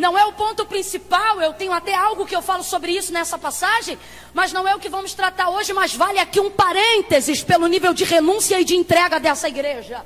Não 0.00 0.16
é 0.16 0.24
o 0.24 0.32
ponto 0.32 0.64
principal, 0.64 1.42
eu 1.42 1.52
tenho 1.52 1.72
até 1.72 1.94
algo 1.94 2.24
que 2.24 2.34
eu 2.34 2.40
falo 2.40 2.62
sobre 2.62 2.92
isso 2.92 3.12
nessa 3.12 3.36
passagem, 3.36 3.98
mas 4.32 4.50
não 4.50 4.66
é 4.66 4.74
o 4.74 4.78
que 4.78 4.88
vamos 4.88 5.12
tratar 5.12 5.50
hoje, 5.50 5.74
mas 5.74 5.94
vale 5.94 6.18
aqui 6.18 6.40
um 6.40 6.50
parênteses 6.50 7.42
pelo 7.42 7.66
nível 7.66 7.92
de 7.92 8.04
renúncia 8.04 8.58
e 8.58 8.64
de 8.64 8.74
entrega 8.74 9.20
dessa 9.20 9.46
igreja. 9.46 10.02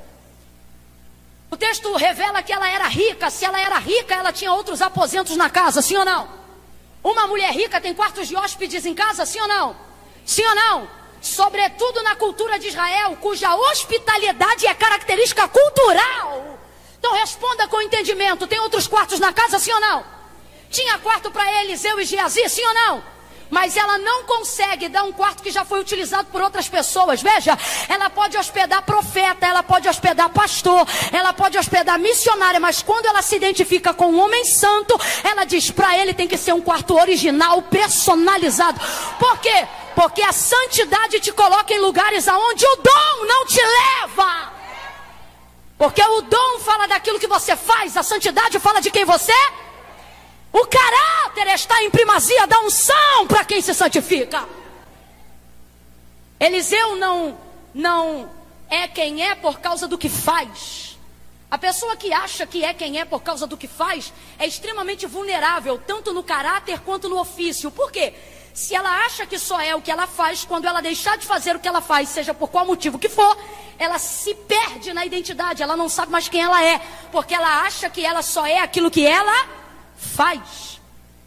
O 1.49 1.57
texto 1.57 1.93
revela 1.95 2.41
que 2.41 2.51
ela 2.51 2.69
era 2.69 2.87
rica. 2.87 3.29
Se 3.29 3.45
ela 3.45 3.59
era 3.59 3.77
rica, 3.77 4.15
ela 4.15 4.31
tinha 4.31 4.51
outros 4.51 4.81
aposentos 4.81 5.35
na 5.37 5.49
casa, 5.49 5.81
sim 5.81 5.95
ou 5.95 6.05
não? 6.05 6.27
Uma 7.03 7.27
mulher 7.27 7.51
rica 7.53 7.79
tem 7.79 7.93
quartos 7.93 8.27
de 8.27 8.35
hóspedes 8.35 8.85
em 8.85 8.95
casa, 8.95 9.25
sim 9.25 9.39
ou 9.39 9.47
não? 9.47 9.75
Sim 10.25 10.45
ou 10.45 10.55
não? 10.55 10.89
Sobretudo 11.21 12.03
na 12.03 12.15
cultura 12.15 12.57
de 12.59 12.67
Israel, 12.67 13.17
cuja 13.21 13.55
hospitalidade 13.55 14.67
é 14.67 14.73
característica 14.73 15.47
cultural. 15.47 16.59
Então 16.97 17.13
responda 17.13 17.67
com 17.67 17.81
entendimento: 17.81 18.47
tem 18.47 18.59
outros 18.59 18.87
quartos 18.87 19.19
na 19.19 19.31
casa, 19.31 19.59
sim 19.59 19.71
ou 19.71 19.79
não? 19.79 20.03
Tinha 20.71 20.97
quarto 20.99 21.31
para 21.31 21.63
Eliseu 21.63 21.99
e 21.99 22.05
Geazi, 22.05 22.49
sim 22.49 22.65
ou 22.65 22.73
não? 22.73 23.14
Mas 23.49 23.77
ela 23.77 23.97
não 23.97 24.23
consegue 24.23 24.89
dar 24.89 25.03
um 25.03 25.11
quarto 25.11 25.43
que 25.43 25.51
já 25.51 25.63
foi 25.63 25.79
utilizado 25.79 26.27
por 26.31 26.41
outras 26.41 26.67
pessoas. 26.67 27.21
Veja, 27.21 27.57
ela 27.87 28.09
pode 28.09 28.37
hospedar 28.37 28.81
profeta, 28.83 29.45
ela 29.45 29.63
pode 29.63 29.87
hospedar 29.87 30.29
pastor, 30.29 30.87
ela 31.11 31.33
pode 31.33 31.57
hospedar 31.57 31.99
missionária, 31.99 32.59
mas 32.59 32.81
quando 32.81 33.05
ela 33.05 33.21
se 33.21 33.35
identifica 33.35 33.93
com 33.93 34.07
um 34.07 34.19
homem 34.19 34.45
santo, 34.45 34.99
ela 35.23 35.45
diz 35.45 35.71
para 35.71 35.97
ele 35.97 36.13
tem 36.13 36.27
que 36.27 36.37
ser 36.37 36.53
um 36.53 36.61
quarto 36.61 36.95
original, 36.95 37.61
personalizado. 37.63 38.79
Por 39.19 39.37
quê? 39.39 39.67
Porque 39.95 40.21
a 40.21 40.33
santidade 40.33 41.19
te 41.19 41.31
coloca 41.31 41.73
em 41.73 41.79
lugares 41.79 42.27
aonde 42.27 42.65
o 42.65 42.75
dom 42.75 43.25
não 43.25 43.45
te 43.45 43.61
leva. 43.61 44.53
Porque 45.77 46.01
o 46.01 46.21
dom 46.21 46.59
fala 46.59 46.87
daquilo 46.87 47.19
que 47.19 47.27
você 47.27 47.55
faz, 47.55 47.97
a 47.97 48.03
santidade 48.03 48.59
fala 48.59 48.81
de 48.81 48.91
quem 48.91 49.05
você 49.05 49.31
é. 49.31 49.65
O 50.57 50.65
caráter 50.67 51.53
está 51.53 51.83
em 51.83 51.91
primazia 51.91 52.47
da 52.47 52.61
unção 52.61 53.27
para 53.27 53.43
quem 53.43 53.61
se 53.61 53.73
santifica. 53.73 54.47
Eliseu 56.39 56.95
não, 56.95 57.37
não 57.73 58.31
é 58.69 58.87
quem 58.87 59.21
é 59.21 59.35
por 59.35 59.59
causa 59.59 59.85
do 59.85 59.97
que 59.97 60.07
faz. 60.07 60.97
A 61.51 61.57
pessoa 61.57 61.97
que 61.97 62.13
acha 62.13 62.47
que 62.47 62.63
é 62.63 62.73
quem 62.73 63.01
é 63.01 63.03
por 63.03 63.21
causa 63.21 63.45
do 63.45 63.57
que 63.57 63.67
faz 63.67 64.13
é 64.39 64.47
extremamente 64.47 65.05
vulnerável, 65.05 65.77
tanto 65.77 66.13
no 66.13 66.23
caráter 66.23 66.79
quanto 66.79 67.09
no 67.09 67.19
ofício. 67.19 67.69
Por 67.69 67.91
quê? 67.91 68.13
Se 68.53 68.73
ela 68.73 69.05
acha 69.05 69.25
que 69.25 69.37
só 69.37 69.59
é 69.59 69.75
o 69.75 69.81
que 69.81 69.91
ela 69.91 70.07
faz, 70.07 70.45
quando 70.45 70.63
ela 70.63 70.81
deixar 70.81 71.17
de 71.17 71.25
fazer 71.25 71.57
o 71.57 71.59
que 71.59 71.67
ela 71.67 71.81
faz, 71.81 72.07
seja 72.07 72.33
por 72.33 72.47
qual 72.47 72.65
motivo 72.65 72.97
que 72.97 73.09
for, 73.09 73.37
ela 73.77 73.99
se 73.99 74.33
perde 74.33 74.93
na 74.93 75.05
identidade, 75.05 75.61
ela 75.61 75.75
não 75.75 75.89
sabe 75.89 76.13
mais 76.13 76.29
quem 76.29 76.41
ela 76.41 76.63
é, 76.63 76.79
porque 77.11 77.33
ela 77.33 77.63
acha 77.63 77.89
que 77.89 78.05
ela 78.05 78.21
só 78.21 78.45
é 78.45 78.61
aquilo 78.61 78.89
que 78.89 79.05
ela 79.05 79.64
faz. 79.95 80.75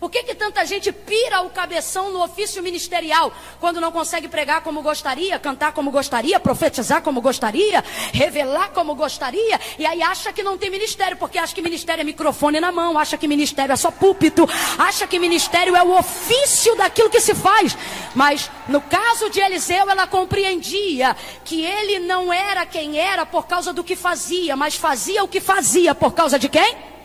Por 0.01 0.13
que, 0.13 0.23
que 0.23 0.35
tanta 0.35 0.65
gente 0.65 0.93
pira 0.93 1.41
o 1.41 1.51
cabeção 1.51 2.13
no 2.13 2.23
ofício 2.23 2.63
ministerial 2.63 3.33
quando 3.59 3.81
não 3.81 3.91
consegue 3.91 4.29
pregar 4.29 4.61
como 4.61 4.81
gostaria, 4.81 5.37
cantar 5.41 5.73
como 5.73 5.91
gostaria, 5.91 6.39
profetizar 6.39 7.03
como 7.03 7.21
gostaria, 7.21 7.83
revelar 8.13 8.71
como 8.71 8.95
gostaria, 8.95 9.61
e 9.77 9.85
aí 9.85 10.01
acha 10.01 10.33
que 10.33 10.41
não 10.41 10.57
tem 10.57 10.71
ministério, 10.71 11.17
porque 11.17 11.37
acha 11.37 11.53
que 11.53 11.61
ministério 11.61 12.03
é 12.03 12.05
microfone 12.05 12.61
na 12.61 12.71
mão, 12.71 12.97
acha 12.97 13.19
que 13.19 13.27
ministério 13.27 13.73
é 13.73 13.77
só 13.77 13.91
púlpito, 13.91 14.49
acha 14.79 15.05
que 15.05 15.19
ministério 15.19 15.75
é 15.75 15.83
o 15.83 15.99
ofício 15.99 16.77
daquilo 16.77 17.11
que 17.11 17.21
se 17.21 17.35
faz. 17.35 17.77
Mas 18.15 18.49
no 18.69 18.81
caso 18.81 19.29
de 19.31 19.41
Eliseu, 19.41 19.91
ela 19.91 20.07
compreendia 20.07 21.17
que 21.45 21.65
ele 21.65 21.99
não 21.99 22.33
era 22.33 22.65
quem 22.65 23.01
era 23.01 23.27
por 23.27 23.49
causa 23.49 23.73
do 23.73 23.83
que 23.83 23.97
fazia, 23.97 24.55
mas 24.55 24.77
fazia 24.77 25.25
o 25.25 25.29
que 25.29 25.41
fazia 25.41 25.93
por 25.93 26.15
causa 26.15 26.39
de 26.39 26.49
quem? 26.49 26.98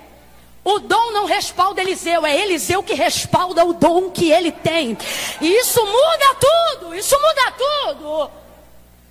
O 0.64 0.80
dom 0.80 1.12
não 1.12 1.26
respalda 1.26 1.82
Eliseu, 1.82 2.26
é 2.26 2.40
Eliseu 2.40 2.82
que 2.82 2.94
respalda 2.94 3.66
o 3.66 3.74
dom 3.74 4.10
que 4.10 4.32
ele 4.32 4.52
tem. 4.52 4.98
E 5.42 5.60
isso 5.60 5.86
muda 5.86 6.36
tudo, 6.40 6.96
isso 6.96 7.16
muda 7.20 7.52
tudo. 7.52 8.32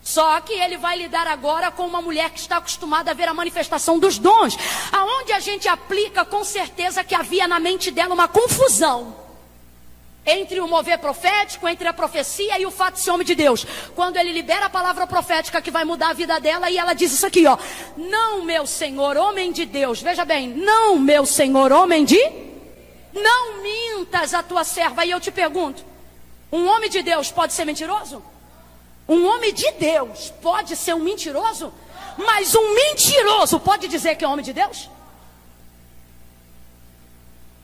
Só 0.02 0.40
que 0.40 0.52
ele 0.52 0.78
vai 0.78 0.96
lidar 0.96 1.26
agora 1.26 1.70
com 1.70 1.86
uma 1.86 2.02
mulher 2.02 2.30
que 2.30 2.40
está 2.40 2.56
acostumada 2.56 3.10
a 3.10 3.14
ver 3.14 3.28
a 3.28 3.34
manifestação 3.34 3.98
dos 3.98 4.18
dons, 4.18 4.56
aonde 4.90 5.32
a 5.32 5.38
gente 5.38 5.68
aplica 5.68 6.24
com 6.24 6.42
certeza 6.42 7.04
que 7.04 7.14
havia 7.14 7.46
na 7.46 7.60
mente 7.60 7.90
dela 7.90 8.14
uma 8.14 8.26
confusão 8.26 9.21
entre 10.24 10.60
o 10.60 10.68
mover 10.68 10.98
profético, 10.98 11.68
entre 11.68 11.88
a 11.88 11.92
profecia 11.92 12.58
e 12.58 12.64
o 12.64 12.70
fato 12.70 12.94
de 12.94 13.00
ser 13.00 13.10
homem 13.10 13.26
de 13.26 13.34
Deus. 13.34 13.66
Quando 13.94 14.16
ele 14.16 14.32
libera 14.32 14.66
a 14.66 14.70
palavra 14.70 15.06
profética 15.06 15.60
que 15.60 15.70
vai 15.70 15.84
mudar 15.84 16.10
a 16.10 16.14
vida 16.14 16.38
dela, 16.38 16.70
e 16.70 16.78
ela 16.78 16.94
diz 16.94 17.12
isso 17.12 17.26
aqui, 17.26 17.46
ó: 17.46 17.58
Não, 17.96 18.44
meu 18.44 18.66
Senhor, 18.66 19.16
homem 19.16 19.52
de 19.52 19.66
Deus. 19.66 20.00
Veja 20.00 20.24
bem, 20.24 20.48
não, 20.48 20.98
meu 20.98 21.26
Senhor, 21.26 21.72
homem 21.72 22.04
de 22.04 22.20
não 23.12 23.62
mintas 23.62 24.32
a 24.32 24.42
tua 24.42 24.64
serva. 24.64 25.04
E 25.04 25.10
eu 25.10 25.20
te 25.20 25.30
pergunto: 25.30 25.84
Um 26.50 26.66
homem 26.68 26.88
de 26.88 27.02
Deus 27.02 27.30
pode 27.30 27.52
ser 27.52 27.64
mentiroso? 27.64 28.22
Um 29.08 29.26
homem 29.26 29.52
de 29.52 29.70
Deus 29.72 30.32
pode 30.40 30.76
ser 30.76 30.94
um 30.94 31.00
mentiroso? 31.00 31.72
Mas 32.16 32.54
um 32.54 32.74
mentiroso 32.74 33.58
pode 33.58 33.88
dizer 33.88 34.16
que 34.16 34.24
é 34.24 34.28
homem 34.28 34.44
de 34.44 34.52
Deus? 34.52 34.88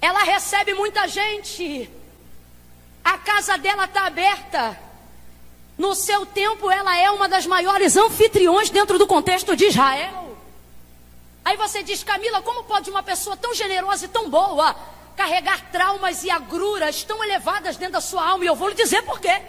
Ela 0.01 0.23
recebe 0.25 0.75
muita 0.75 1.07
gente. 1.07 1.91
A 3.09 3.17
casa 3.17 3.57
dela 3.57 3.87
está 3.87 4.07
aberta. 4.07 4.79
No 5.79 5.95
seu 5.95 6.27
tempo, 6.27 6.71
ela 6.71 6.95
é 6.95 7.11
uma 7.11 7.27
das 7.27 7.47
maiores 7.47 7.97
anfitriões 7.97 8.69
dentro 8.69 8.99
do 8.99 9.07
contexto 9.07 9.57
de 9.57 9.65
Israel. 9.65 10.37
Aí 11.43 11.57
você 11.57 11.83
diz, 11.83 12.05
Camila, 12.05 12.43
como 12.43 12.65
pode 12.65 12.91
uma 12.91 13.03
pessoa 13.03 13.35
tão 13.35 13.55
generosa 13.55 14.05
e 14.05 14.09
tão 14.09 14.29
boa 14.29 14.77
carregar 15.17 15.71
traumas 15.73 16.23
e 16.23 16.31
agruras 16.31 17.03
tão 17.03 17.25
elevadas 17.25 17.79
dentro 17.79 17.95
da 17.95 18.01
sua 18.03 18.29
alma? 18.29 18.45
E 18.45 18.47
eu 18.47 18.55
vou 18.55 18.69
lhe 18.69 18.75
dizer 18.75 19.01
por 19.01 19.19
quê. 19.19 19.41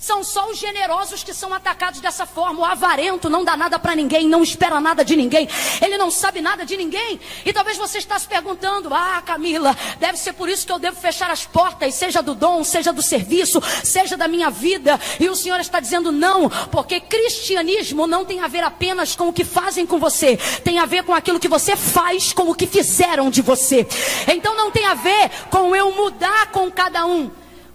São 0.00 0.24
só 0.24 0.50
os 0.50 0.56
generosos 0.56 1.22
que 1.22 1.34
são 1.34 1.52
atacados 1.52 2.00
dessa 2.00 2.24
forma. 2.24 2.60
O 2.60 2.64
avarento 2.64 3.28
não 3.28 3.44
dá 3.44 3.54
nada 3.54 3.78
para 3.78 3.94
ninguém, 3.94 4.26
não 4.26 4.42
espera 4.42 4.80
nada 4.80 5.04
de 5.04 5.14
ninguém, 5.14 5.46
ele 5.82 5.98
não 5.98 6.10
sabe 6.10 6.40
nada 6.40 6.64
de 6.64 6.74
ninguém. 6.74 7.20
E 7.44 7.52
talvez 7.52 7.76
você 7.76 7.98
está 7.98 8.18
se 8.18 8.26
perguntando: 8.26 8.94
Ah, 8.94 9.22
Camila, 9.24 9.76
deve 9.98 10.16
ser 10.16 10.32
por 10.32 10.48
isso 10.48 10.64
que 10.64 10.72
eu 10.72 10.78
devo 10.78 10.98
fechar 10.98 11.30
as 11.30 11.44
portas, 11.44 11.94
seja 11.94 12.22
do 12.22 12.34
dom, 12.34 12.64
seja 12.64 12.94
do 12.94 13.02
serviço, 13.02 13.62
seja 13.84 14.16
da 14.16 14.26
minha 14.26 14.48
vida. 14.48 14.98
E 15.20 15.28
o 15.28 15.36
Senhor 15.36 15.60
está 15.60 15.78
dizendo: 15.80 16.10
Não, 16.10 16.48
porque 16.72 16.98
cristianismo 16.98 18.06
não 18.06 18.24
tem 18.24 18.40
a 18.40 18.48
ver 18.48 18.64
apenas 18.64 19.14
com 19.14 19.28
o 19.28 19.32
que 19.34 19.44
fazem 19.44 19.84
com 19.84 19.98
você, 19.98 20.38
tem 20.64 20.78
a 20.78 20.86
ver 20.86 21.04
com 21.04 21.12
aquilo 21.12 21.38
que 21.38 21.46
você 21.46 21.76
faz 21.76 22.32
com 22.32 22.50
o 22.50 22.54
que 22.54 22.66
fizeram 22.66 23.28
de 23.28 23.42
você. 23.42 23.86
Então 24.26 24.56
não 24.56 24.70
tem 24.70 24.86
a 24.86 24.94
ver 24.94 25.30
com 25.50 25.76
eu 25.76 25.92
mudar 25.92 26.50
com 26.52 26.70
cada 26.70 27.04
um. 27.04 27.30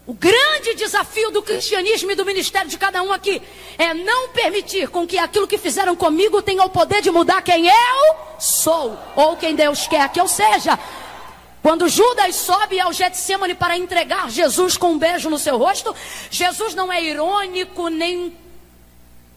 O 0.07 0.13
grande 0.13 0.75
desafio 0.75 1.31
do 1.31 1.41
cristianismo 1.41 2.11
e 2.11 2.15
do 2.15 2.23
ministério 2.23 2.69
de 2.69 2.77
cada 2.77 3.01
um 3.01 3.11
aqui 3.11 3.41
é 3.75 3.91
não 3.93 4.29
permitir 4.29 4.87
com 4.89 5.07
que 5.07 5.17
aquilo 5.17 5.47
que 5.47 5.57
fizeram 5.57 5.95
comigo 5.95 6.43
tenha 6.43 6.63
o 6.63 6.69
poder 6.69 7.01
de 7.01 7.09
mudar 7.09 7.41
quem 7.41 7.65
eu 7.67 8.15
sou 8.39 8.95
ou 9.15 9.35
quem 9.35 9.55
Deus 9.55 9.87
quer 9.87 10.07
que 10.09 10.21
eu 10.21 10.27
seja. 10.27 10.77
Quando 11.59 11.89
Judas 11.89 12.35
sobe 12.35 12.79
ao 12.79 12.93
Getsemane 12.93 13.55
para 13.55 13.75
entregar 13.75 14.29
Jesus 14.29 14.77
com 14.77 14.91
um 14.91 14.99
beijo 14.99 15.27
no 15.27 15.39
seu 15.39 15.57
rosto, 15.57 15.95
Jesus 16.29 16.75
não 16.75 16.93
é 16.93 17.03
irônico 17.03 17.87
nem 17.87 18.37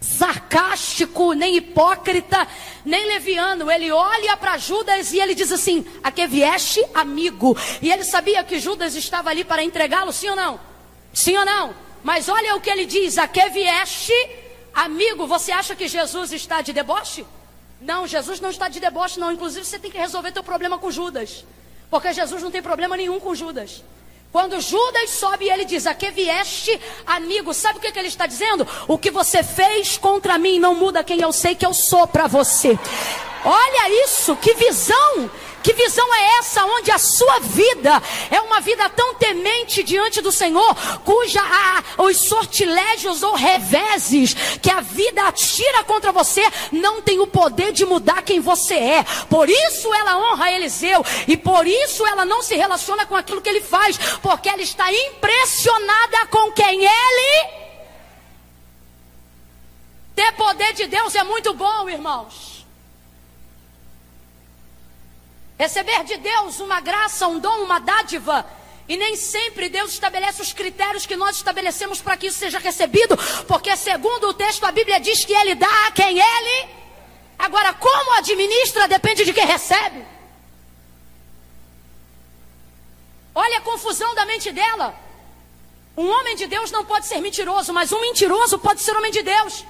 sarcástico, 0.00 1.33
nem 1.33 1.57
hipócrita, 1.57 2.47
nem 2.85 3.07
leviano. 3.07 3.71
Ele 3.71 3.90
olha 3.90 4.37
para 4.37 4.59
Judas 4.59 5.12
e 5.12 5.21
ele 5.21 5.35
diz 5.35 5.50
assim: 5.50 5.85
A 6.02 6.11
que 6.11 6.26
vieste, 6.26 6.85
amigo? 6.95 7.57
E 7.83 7.90
ele 7.90 8.05
sabia 8.05 8.45
que 8.45 8.59
Judas 8.59 8.95
estava 8.95 9.31
ali 9.31 9.45
para 9.45 9.62
entregá-lo, 9.62 10.12
sim 10.12 10.28
ou 10.28 10.37
não? 10.37 10.61
Sim 11.12 11.37
ou 11.37 11.45
não? 11.45 11.75
Mas 12.02 12.28
olha 12.28 12.55
o 12.55 12.61
que 12.61 12.71
ele 12.71 12.87
diz: 12.87 13.19
A 13.19 13.26
que 13.26 13.49
vieste, 13.49 14.12
amigo? 14.75 15.26
Você 15.26 15.52
acha 15.52 15.75
que 15.75 15.88
Jesus 15.88 16.33
está 16.33 16.61
de 16.61 16.73
deboche? 16.73 17.26
Não, 17.81 18.07
Jesus 18.07 18.40
não 18.40 18.50
está 18.50 18.69
de 18.69 18.81
deboche, 18.81 19.21
não. 19.21 19.33
Inclusive, 19.33 19.64
você 19.64 19.78
tem 19.78 19.90
que 19.90 19.99
resolver 19.99 20.33
teu 20.33 20.43
problema 20.43 20.78
com 20.78 20.90
Judas. 20.90 21.45
Porque 21.90 22.12
Jesus 22.12 22.43
não 22.43 22.50
tem 22.50 22.62
problema 22.62 22.97
nenhum 22.97 23.21
com 23.21 23.35
Judas. 23.35 23.83
Quando 24.30 24.61
Judas 24.61 25.11
sobe, 25.11 25.49
ele 25.49 25.64
diz: 25.64 25.87
A 25.87 25.94
que 25.94 26.11
vieste, 26.11 26.78
amigo? 27.06 27.54
Sabe 27.54 27.78
o 27.78 27.80
que, 27.80 27.90
que 27.90 27.99
ele 27.99 28.08
está 28.08 28.26
dizendo? 28.26 28.66
O 28.87 28.99
que 28.99 29.11
você 29.11 29.42
fez 29.42 29.97
contra 29.97 30.38
mim 30.38 30.58
não 30.58 30.75
muda 30.75 31.04
quem 31.04 31.20
eu 31.20 31.32
sei 31.32 31.54
que 31.54 31.64
eu 31.64 31.73
sou 31.73 32.06
para 32.06 32.26
você. 32.26 32.78
Olha 33.44 34.04
isso, 34.04 34.37
que 34.37 34.54
visão! 34.54 35.30
Que 35.68 35.75
visão 35.75 36.14
é 36.14 36.38
essa 36.38 36.64
onde 36.64 36.90
a 36.90 36.96
sua 36.96 37.40
vida 37.40 38.02
é 38.30 38.40
uma 38.40 38.58
vida 38.58 38.88
tão 38.88 39.16
temente 39.16 39.82
diante 39.82 40.22
do 40.22 40.32
Senhor, 40.32 40.75
cuja 41.04 41.42
os 41.98 42.16
sortilégios 42.26 43.22
ou 43.22 43.34
reveses 43.34 44.32
que 44.62 44.70
a 44.70 44.80
vida 44.80 45.22
atira 45.25 45.84
contra 45.84 46.10
você 46.10 46.42
não 46.72 47.02
tem 47.02 47.20
o 47.20 47.26
poder 47.26 47.70
de 47.72 47.84
mudar 47.84 48.22
quem 48.22 48.40
você 48.40 48.76
é. 48.76 49.04
Por 49.28 49.46
isso 49.50 49.92
ela 49.92 50.16
honra 50.16 50.52
Eliseu 50.52 51.04
e 51.26 51.37
por 51.37 51.66
isso 51.66 52.06
ela 52.06 52.25
não 52.25 52.42
se 52.42 52.56
relaciona 52.56 53.04
com 53.04 53.14
aquilo 53.14 53.42
que 53.42 53.50
ele 53.50 53.60
faz, 53.60 53.98
porque 54.22 54.48
ela 54.48 54.62
está 54.62 54.90
impressionada 54.90 56.28
com 56.30 56.50
quem 56.52 56.82
ele 56.82 57.58
ter 60.14 60.32
poder 60.32 60.73
de 60.73 60.86
Deus 60.86 61.14
é 61.14 61.23
muito 61.25 61.52
bom, 61.52 61.90
irmãos. 61.90 62.57
Receber 65.58 66.04
de 66.04 66.16
Deus 66.18 66.60
uma 66.60 66.80
graça, 66.80 67.26
um 67.26 67.40
dom, 67.40 67.64
uma 67.64 67.80
dádiva. 67.80 68.47
E 68.88 68.97
nem 68.97 69.16
sempre 69.16 69.68
Deus 69.68 69.92
estabelece 69.92 70.40
os 70.40 70.52
critérios 70.52 71.04
que 71.04 71.16
nós 71.16 71.36
estabelecemos 71.36 72.00
para 72.00 72.16
que 72.16 72.28
isso 72.28 72.38
seja 72.38 72.58
recebido, 72.58 73.18
porque 73.47 73.76
segundo 73.76 74.28
o 74.28 74.34
texto 74.34 74.64
a 74.64 74.73
Bíblia 74.73 74.99
diz 74.99 75.25
que 75.25 75.32
ele 75.32 75.54
dá 75.56 75.86
a 75.86 75.90
quem 75.90 76.18
ele. 76.18 76.68
Agora, 77.38 77.75
como 77.75 78.12
administra 78.18 78.88
depende 78.88 79.25
de 79.25 79.34
quem 79.34 79.44
recebe. 79.44 80.06
Olha 83.34 83.58
a 83.58 83.60
confusão 83.60 84.14
da 84.14 84.25
mente 84.25 84.50
dela. 84.52 84.94
Um 85.97 86.08
homem 86.08 86.36
de 86.36 86.47
Deus 86.47 86.71
não 86.71 86.84
pode 86.84 87.06
ser 87.06 87.21
mentiroso, 87.21 87.73
mas 87.73 87.92
um 87.92 88.00
mentiroso 88.00 88.58
pode 88.58 88.80
ser 88.80 88.97
homem 88.97 89.10
de 89.10 89.23
Deus. 89.23 89.64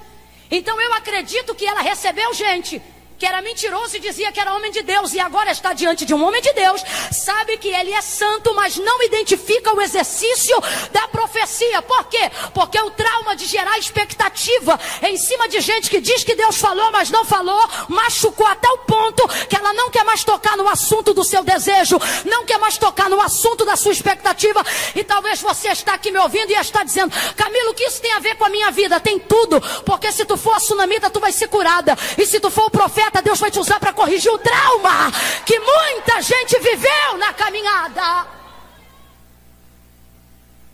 Então 0.50 0.80
eu 0.80 0.92
acredito 0.94 1.54
que 1.54 1.66
ela 1.66 1.80
recebeu 1.80 2.32
gente 2.34 2.80
que 3.18 3.26
era 3.26 3.42
mentiroso 3.42 3.96
e 3.96 4.00
dizia 4.00 4.30
que 4.30 4.38
era 4.38 4.54
homem 4.54 4.70
de 4.70 4.82
Deus, 4.82 5.12
e 5.12 5.18
agora 5.20 5.50
está 5.50 5.72
diante 5.72 6.04
de 6.04 6.14
um 6.14 6.24
homem 6.24 6.40
de 6.40 6.52
Deus, 6.52 6.82
sabe 7.10 7.58
que 7.58 7.68
ele 7.68 7.92
é 7.92 8.00
santo, 8.00 8.54
mas 8.54 8.76
não 8.76 9.02
identifica 9.02 9.74
o 9.74 9.80
exercício 9.80 10.56
da 10.92 11.08
profecia. 11.08 11.82
Por 11.82 12.04
quê? 12.04 12.30
Porque 12.54 12.80
o 12.80 12.90
trauma 12.92 13.34
de 13.34 13.46
gerar 13.46 13.76
expectativa 13.78 14.78
em 15.02 15.16
cima 15.16 15.48
de 15.48 15.60
gente 15.60 15.90
que 15.90 16.00
diz 16.00 16.22
que 16.22 16.36
Deus 16.36 16.56
falou, 16.58 16.92
mas 16.92 17.10
não 17.10 17.24
falou, 17.24 17.68
machucou 17.88 18.46
até 18.46 18.68
o 18.68 18.78
ponto 18.78 19.26
que 19.48 19.56
ela 19.56 19.72
não 19.72 19.90
quer 19.90 20.04
mais 20.04 20.22
tocar 20.22 20.56
no 20.56 20.68
assunto 20.68 21.12
do 21.12 21.24
seu 21.24 21.42
desejo, 21.42 21.98
não 22.24 22.44
quer 22.44 22.58
mais 22.58 22.78
tocar 22.78 23.10
no 23.10 23.20
assunto 23.20 23.64
da 23.64 23.74
sua 23.76 23.92
expectativa. 23.92 24.64
E 24.94 25.02
talvez 25.02 25.40
você 25.40 25.68
está 25.68 25.94
aqui 25.94 26.12
me 26.12 26.18
ouvindo 26.18 26.50
e 26.50 26.54
está 26.54 26.84
dizendo, 26.84 27.12
Camilo, 27.34 27.70
o 27.70 27.74
que 27.74 27.84
isso 27.84 28.00
tem 28.00 28.12
a 28.12 28.20
ver 28.20 28.36
com 28.36 28.44
a 28.44 28.48
minha 28.48 28.70
vida? 28.70 29.00
Tem 29.00 29.18
tudo, 29.18 29.60
porque 29.84 30.12
se 30.12 30.24
tu 30.24 30.36
for 30.36 30.54
a 30.54 30.60
tsunamita, 30.60 31.10
tu 31.10 31.18
vai 31.18 31.32
ser 31.32 31.48
curada, 31.48 31.98
e 32.16 32.24
se 32.24 32.38
tu 32.38 32.50
for 32.50 32.66
o 32.66 32.70
profeta, 32.70 33.07
Deus 33.28 33.40
vai 33.40 33.50
te 33.50 33.58
usar 33.58 33.78
para 33.78 33.92
corrigir 33.92 34.32
o 34.32 34.38
trauma 34.38 35.10
que 35.44 35.58
muita 35.58 36.22
gente 36.22 36.58
viveu 36.58 37.16
na 37.18 37.32
caminhada. 37.32 38.26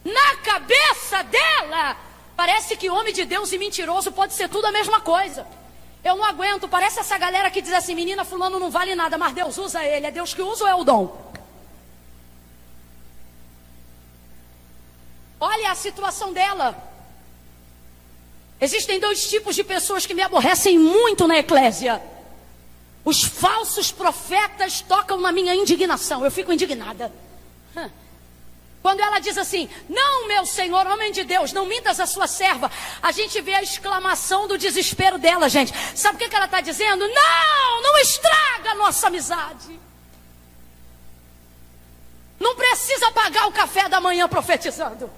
Na 0.05 0.37
cabeça 0.37 1.23
dela, 1.25 1.97
parece 2.37 2.77
que 2.77 2.91
homem 2.91 3.13
de 3.13 3.25
Deus 3.25 3.53
e 3.53 3.59
mentiroso 3.59 4.13
pode 4.13 4.35
ser 4.35 4.49
tudo 4.49 4.67
a 4.67 4.73
mesma 4.73 5.01
coisa. 5.01 5.47
Eu 6.05 6.17
não 6.17 6.25
aguento, 6.25 6.69
parece 6.69 7.01
essa 7.01 7.17
galera 7.17 7.51
que 7.51 7.63
diz 7.63 7.73
assim: 7.73 7.95
menina, 7.95 8.25
fulano 8.25 8.61
não 8.61 8.71
vale 8.71 8.95
nada, 8.95 9.17
mas 9.17 9.33
Deus 9.33 9.57
usa 9.57 9.83
ele. 9.83 10.07
É 10.07 10.11
Deus 10.11 10.35
que 10.35 10.43
usa 10.43 10.65
ou 10.65 10.71
é 10.71 10.75
o 10.75 10.85
dom? 10.85 11.33
Olha 15.41 15.71
a 15.71 15.75
situação 15.75 16.33
dela. 16.33 16.77
Existem 18.61 19.01
dois 19.01 19.29
tipos 19.29 19.55
de 19.55 19.65
pessoas 19.65 20.07
que 20.07 20.15
me 20.15 20.23
aborrecem 20.23 20.79
muito 20.79 21.27
na 21.27 21.39
eclésia. 21.39 22.01
Os 23.05 23.23
falsos 23.23 23.93
profetas 23.93 24.81
tocam 24.81 25.21
na 25.21 25.31
minha 25.31 25.55
indignação. 25.55 26.25
Eu 26.25 26.31
fico 26.31 26.53
indignada. 26.53 27.13
Quando 28.85 29.01
ela 29.01 29.19
diz 29.19 29.39
assim: 29.39 29.69
Não, 29.89 30.29
meu 30.29 30.45
senhor, 30.45 30.87
homem 30.87 31.11
de 31.11 31.25
Deus, 31.25 31.53
não 31.53 31.65
mintas 31.67 32.01
a 32.01 32.07
sua 32.07 32.27
serva. 32.27 32.71
A 33.03 33.13
gente 33.13 33.41
vê 33.41 33.55
a 33.55 33.63
exclamação 33.63 34.47
do 34.47 34.59
desespero 34.59 35.19
dela, 35.19 35.49
gente. 35.49 35.73
Sabe 35.97 36.17
o 36.17 36.19
que, 36.19 36.29
que 36.29 36.37
ela 36.37 36.45
está 36.45 36.61
dizendo? 36.61 37.07
Não, 37.09 37.83
não 37.83 37.99
estraga 37.99 38.73
a 38.73 38.75
nossa 38.75 39.07
amizade. 39.07 39.81
Não 42.39 42.55
precisa 42.57 43.11
pagar 43.13 43.47
o 43.47 43.53
café 43.53 43.89
da 43.89 44.01
manhã 44.01 44.29
profetizando. 44.29 45.11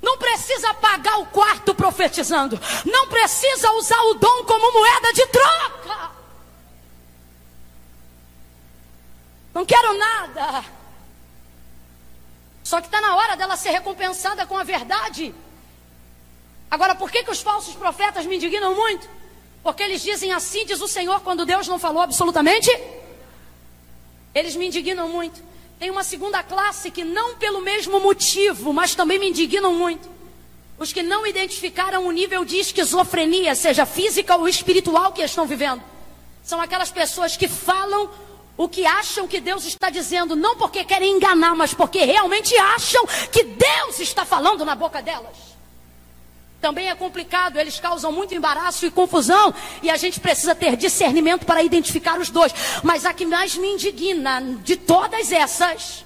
Não 0.00 0.16
precisa 0.16 0.72
pagar 0.74 1.18
o 1.18 1.26
quarto 1.26 1.74
profetizando. 1.74 2.56
Não 2.84 3.08
precisa 3.08 3.72
usar 3.72 4.00
o 4.02 4.14
dom 4.14 4.44
como 4.44 4.72
moeda 4.72 5.12
de 5.12 5.26
troca. 5.26 6.17
Não 9.58 9.66
quero 9.66 9.92
nada. 9.98 10.64
Só 12.62 12.80
que 12.80 12.86
está 12.86 13.00
na 13.00 13.16
hora 13.16 13.36
dela 13.36 13.56
ser 13.56 13.70
recompensada 13.70 14.46
com 14.46 14.56
a 14.56 14.62
verdade. 14.62 15.34
Agora, 16.70 16.94
por 16.94 17.10
que, 17.10 17.24
que 17.24 17.30
os 17.32 17.40
falsos 17.40 17.74
profetas 17.74 18.24
me 18.24 18.36
indignam 18.36 18.72
muito? 18.76 19.10
Porque 19.60 19.82
eles 19.82 20.00
dizem 20.00 20.30
assim, 20.30 20.64
diz 20.64 20.80
o 20.80 20.86
Senhor, 20.86 21.22
quando 21.22 21.44
Deus 21.44 21.66
não 21.66 21.76
falou 21.76 22.00
absolutamente. 22.00 22.70
Eles 24.32 24.54
me 24.54 24.68
indignam 24.68 25.08
muito. 25.08 25.42
Tem 25.76 25.90
uma 25.90 26.04
segunda 26.04 26.40
classe 26.44 26.88
que 26.92 27.02
não 27.02 27.34
pelo 27.34 27.60
mesmo 27.60 27.98
motivo, 27.98 28.72
mas 28.72 28.94
também 28.94 29.18
me 29.18 29.30
indignam 29.30 29.74
muito. 29.74 30.08
Os 30.78 30.92
que 30.92 31.02
não 31.02 31.26
identificaram 31.26 32.06
o 32.06 32.12
nível 32.12 32.44
de 32.44 32.58
esquizofrenia, 32.58 33.56
seja 33.56 33.84
física 33.84 34.36
ou 34.36 34.46
espiritual, 34.46 35.12
que 35.12 35.20
estão 35.20 35.48
vivendo. 35.48 35.82
São 36.44 36.60
aquelas 36.60 36.92
pessoas 36.92 37.36
que 37.36 37.48
falam 37.48 38.08
o 38.58 38.68
que 38.68 38.84
acham 38.84 39.28
que 39.28 39.40
Deus 39.40 39.64
está 39.64 39.88
dizendo, 39.88 40.34
não 40.34 40.56
porque 40.56 40.84
querem 40.84 41.16
enganar, 41.16 41.54
mas 41.54 41.72
porque 41.72 42.04
realmente 42.04 42.56
acham 42.58 43.06
que 43.30 43.44
Deus 43.44 44.00
está 44.00 44.24
falando 44.24 44.64
na 44.64 44.74
boca 44.74 45.00
delas. 45.00 45.36
Também 46.60 46.88
é 46.88 46.94
complicado, 46.96 47.56
eles 47.56 47.78
causam 47.78 48.10
muito 48.10 48.34
embaraço 48.34 48.84
e 48.84 48.90
confusão, 48.90 49.54
e 49.80 49.88
a 49.88 49.96
gente 49.96 50.18
precisa 50.18 50.56
ter 50.56 50.76
discernimento 50.76 51.46
para 51.46 51.62
identificar 51.62 52.18
os 52.18 52.30
dois. 52.30 52.52
Mas 52.82 53.06
a 53.06 53.14
que 53.14 53.24
mais 53.24 53.54
me 53.54 53.68
indigna 53.74 54.40
de 54.64 54.74
todas 54.74 55.30
essas 55.30 56.04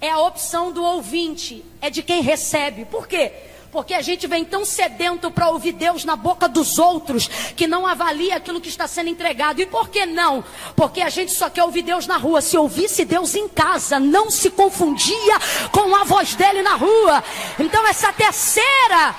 é 0.00 0.08
a 0.08 0.20
opção 0.20 0.70
do 0.70 0.84
ouvinte, 0.84 1.64
é 1.80 1.90
de 1.90 2.00
quem 2.00 2.22
recebe. 2.22 2.84
Por 2.84 3.08
quê? 3.08 3.32
Porque 3.70 3.94
a 3.94 4.02
gente 4.02 4.26
vem 4.26 4.44
tão 4.44 4.64
sedento 4.64 5.30
para 5.30 5.50
ouvir 5.50 5.72
Deus 5.72 6.04
na 6.04 6.16
boca 6.16 6.48
dos 6.48 6.78
outros, 6.78 7.28
que 7.56 7.66
não 7.66 7.86
avalia 7.86 8.36
aquilo 8.36 8.60
que 8.60 8.68
está 8.68 8.86
sendo 8.86 9.08
entregado. 9.08 9.60
E 9.60 9.66
por 9.66 9.88
que 9.88 10.06
não? 10.06 10.44
Porque 10.74 11.00
a 11.00 11.08
gente 11.08 11.32
só 11.32 11.50
quer 11.50 11.64
ouvir 11.64 11.82
Deus 11.82 12.06
na 12.06 12.16
rua. 12.16 12.40
Se 12.40 12.56
ouvisse 12.56 13.04
Deus 13.04 13.34
em 13.34 13.48
casa, 13.48 13.98
não 13.98 14.30
se 14.30 14.50
confundia 14.50 15.38
com 15.70 15.94
a 15.94 16.04
voz 16.04 16.34
dele 16.34 16.62
na 16.62 16.74
rua. 16.74 17.22
Então, 17.58 17.86
essa 17.86 18.12
terceira 18.12 19.14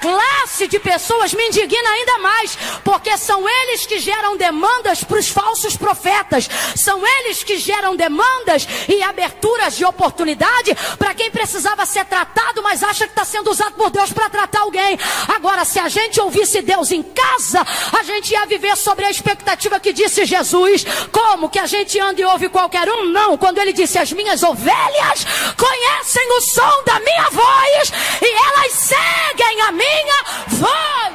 classe 0.00 0.66
de 0.66 0.78
pessoas 0.78 1.34
me 1.34 1.46
indigna 1.46 1.90
ainda 1.90 2.18
mais, 2.18 2.56
porque 2.82 3.16
são 3.18 3.46
eles 3.48 3.84
que 3.86 3.98
geram 3.98 4.36
demandas 4.36 5.04
para 5.04 5.18
os 5.18 5.28
falsos 5.28 5.76
profetas, 5.76 6.48
são 6.74 7.06
eles 7.06 7.44
que 7.44 7.58
geram 7.58 7.94
demandas 7.94 8.66
e 8.88 9.02
aberturas 9.02 9.76
de 9.76 9.84
oportunidade 9.84 10.74
para 10.98 11.14
quem 11.14 11.30
precisava 11.30 11.84
ser 11.84 12.04
tratado, 12.06 12.62
mas 12.62 12.82
acha 12.82 13.04
que 13.04 13.12
está 13.12 13.24
sendo 13.24 13.50
usado 13.50 13.74
por 13.74 13.90
Deus 13.90 14.12
para 14.12 14.30
tratar 14.30 14.60
alguém. 14.60 14.98
Agora, 15.28 15.64
se 15.64 15.78
a 15.78 15.88
gente 15.88 16.20
ouvisse 16.20 16.62
Deus 16.62 16.90
em 16.90 17.02
casa, 17.02 17.64
a 17.98 18.02
gente 18.02 18.32
ia 18.32 18.46
viver 18.46 18.76
sobre 18.76 19.04
a 19.04 19.10
expectativa 19.10 19.78
que 19.78 19.92
disse 19.92 20.24
Jesus. 20.24 20.84
Como 21.12 21.50
que 21.50 21.58
a 21.58 21.66
gente 21.66 21.98
anda 21.98 22.20
e 22.20 22.24
ouve 22.24 22.48
qualquer 22.48 22.88
um? 22.88 23.06
Não, 23.06 23.36
quando 23.36 23.58
ele 23.58 23.72
disse: 23.72 23.98
As 23.98 24.12
minhas 24.12 24.42
ovelhas 24.42 25.26
conhecem 25.56 26.32
o 26.38 26.40
som 26.40 26.84
da 26.84 26.98
minha 27.00 27.28
voz 27.30 27.92
e 28.22 28.48
elas 28.48 28.72
seguem 28.72 29.60
a 29.62 29.72
mim 29.72 29.89
minha 29.90 30.22
voz. 30.48 31.14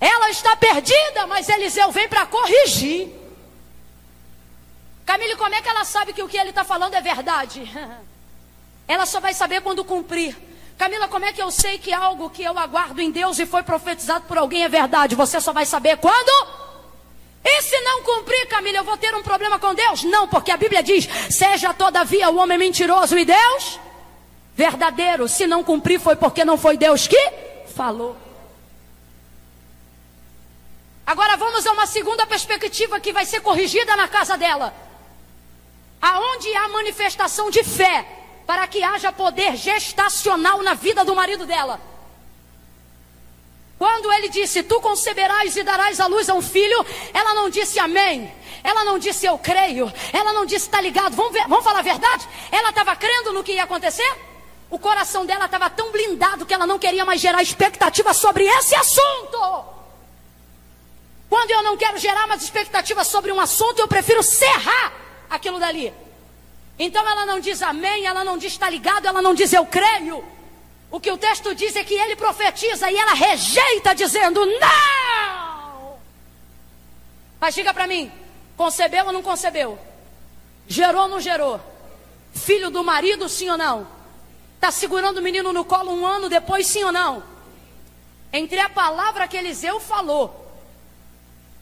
Ela 0.00 0.30
está 0.30 0.56
perdida, 0.56 1.26
mas 1.26 1.48
Eliseu 1.48 1.90
vem 1.90 2.08
para 2.08 2.26
corrigir. 2.26 3.08
Camille, 5.06 5.36
como 5.36 5.54
é 5.54 5.62
que 5.62 5.68
ela 5.68 5.84
sabe 5.84 6.12
que 6.12 6.22
o 6.22 6.28
que 6.28 6.36
ele 6.36 6.50
está 6.50 6.64
falando 6.64 6.94
é 6.94 7.00
verdade? 7.00 7.70
Ela 8.86 9.06
só 9.06 9.18
vai 9.18 9.32
saber 9.32 9.62
quando 9.62 9.82
cumprir. 9.82 10.36
Camila, 10.76 11.08
como 11.08 11.24
é 11.24 11.32
que 11.32 11.40
eu 11.40 11.50
sei 11.50 11.78
que 11.78 11.92
algo 11.92 12.28
que 12.28 12.42
eu 12.42 12.58
aguardo 12.58 13.00
em 13.00 13.10
Deus 13.10 13.38
e 13.38 13.46
foi 13.46 13.62
profetizado 13.62 14.26
por 14.26 14.36
alguém 14.36 14.64
é 14.64 14.68
verdade? 14.68 15.14
Você 15.14 15.40
só 15.40 15.52
vai 15.52 15.64
saber 15.64 15.96
quando? 15.96 16.48
E 17.42 17.62
se 17.62 17.80
não 17.80 18.02
cumprir, 18.02 18.46
Camila, 18.48 18.78
eu 18.78 18.84
vou 18.84 18.96
ter 18.96 19.14
um 19.14 19.22
problema 19.22 19.58
com 19.58 19.74
Deus? 19.74 20.02
Não, 20.02 20.26
porque 20.28 20.50
a 20.50 20.56
Bíblia 20.56 20.82
diz: 20.82 21.08
seja 21.30 21.72
todavia 21.72 22.28
o 22.28 22.36
homem 22.36 22.58
mentiroso 22.58 23.16
e 23.16 23.24
Deus 23.24 23.80
verdadeiro. 24.54 25.28
Se 25.28 25.46
não 25.46 25.62
cumprir, 25.62 26.00
foi 26.00 26.16
porque 26.16 26.44
não 26.44 26.56
foi 26.56 26.76
Deus 26.76 27.06
que 27.06 27.32
falou. 27.74 28.16
Agora 31.06 31.36
vamos 31.36 31.66
a 31.66 31.72
uma 31.72 31.86
segunda 31.86 32.26
perspectiva 32.26 32.98
que 32.98 33.12
vai 33.12 33.26
ser 33.26 33.40
corrigida 33.40 33.94
na 33.96 34.08
casa 34.08 34.38
dela. 34.38 34.74
Aonde 36.00 36.54
há 36.54 36.68
manifestação 36.68 37.50
de 37.50 37.62
fé 37.62 38.06
para 38.46 38.66
que 38.66 38.82
haja 38.82 39.12
poder 39.12 39.56
gestacional 39.56 40.62
na 40.62 40.74
vida 40.74 41.04
do 41.04 41.14
marido 41.14 41.46
dela. 41.46 41.80
Quando 43.78 44.10
ele 44.12 44.28
disse: 44.28 44.62
Tu 44.62 44.80
conceberás 44.80 45.56
e 45.56 45.62
darás 45.62 46.00
à 46.00 46.06
luz 46.06 46.28
a 46.28 46.34
um 46.34 46.42
filho, 46.42 46.86
ela 47.12 47.34
não 47.34 47.50
disse 47.50 47.78
amém. 47.78 48.32
Ela 48.62 48.82
não 48.84 48.98
disse 48.98 49.26
eu 49.26 49.36
creio. 49.36 49.92
Ela 50.10 50.32
não 50.32 50.46
disse 50.46 50.66
está 50.66 50.80
ligado. 50.80 51.14
Vamos, 51.14 51.32
ver, 51.32 51.46
vamos 51.46 51.64
falar 51.64 51.80
a 51.80 51.82
verdade? 51.82 52.26
Ela 52.50 52.70
estava 52.70 52.96
crendo 52.96 53.30
no 53.32 53.44
que 53.44 53.52
ia 53.52 53.64
acontecer? 53.64 54.10
O 54.70 54.78
coração 54.78 55.24
dela 55.24 55.44
estava 55.44 55.70
tão 55.70 55.92
blindado 55.92 56.46
que 56.46 56.54
ela 56.54 56.66
não 56.66 56.78
queria 56.78 57.04
mais 57.04 57.20
gerar 57.20 57.42
expectativa 57.42 58.12
sobre 58.12 58.44
esse 58.44 58.74
assunto. 58.74 59.64
Quando 61.28 61.50
eu 61.50 61.62
não 61.62 61.76
quero 61.76 61.98
gerar 61.98 62.26
mais 62.26 62.42
expectativa 62.42 63.04
sobre 63.04 63.32
um 63.32 63.40
assunto, 63.40 63.78
eu 63.78 63.88
prefiro 63.88 64.22
cerrar 64.22 64.92
aquilo 65.28 65.58
dali. 65.58 65.92
Então 66.78 67.08
ela 67.08 67.24
não 67.24 67.40
diz 67.40 67.62
amém, 67.62 68.06
ela 68.06 68.24
não 68.24 68.36
diz 68.36 68.52
está 68.52 68.68
ligado, 68.68 69.06
ela 69.06 69.22
não 69.22 69.34
diz 69.34 69.52
eu 69.52 69.64
creio. 69.66 70.24
O 70.90 71.00
que 71.00 71.10
o 71.10 71.18
texto 71.18 71.54
diz 71.54 71.74
é 71.76 71.84
que 71.84 71.94
ele 71.94 72.16
profetiza 72.16 72.90
e 72.90 72.96
ela 72.96 73.14
rejeita, 73.14 73.94
dizendo 73.94 74.44
não. 74.46 75.98
Mas 77.40 77.54
diga 77.54 77.74
para 77.74 77.86
mim: 77.86 78.12
concebeu 78.56 79.06
ou 79.06 79.12
não 79.12 79.22
concebeu? 79.22 79.78
Gerou 80.66 81.02
ou 81.02 81.08
não 81.08 81.20
gerou? 81.20 81.60
Filho 82.32 82.70
do 82.70 82.82
marido, 82.82 83.28
sim 83.28 83.50
ou 83.50 83.56
não? 83.56 83.93
Está 84.64 84.72
segurando 84.72 85.18
o 85.18 85.22
menino 85.22 85.52
no 85.52 85.62
colo 85.62 85.92
um 85.92 86.06
ano 86.06 86.26
depois, 86.26 86.66
sim 86.66 86.82
ou 86.84 86.90
não? 86.90 87.22
Entre 88.32 88.58
a 88.58 88.70
palavra 88.70 89.28
que 89.28 89.36
Eliseu 89.36 89.78
falou, 89.78 90.56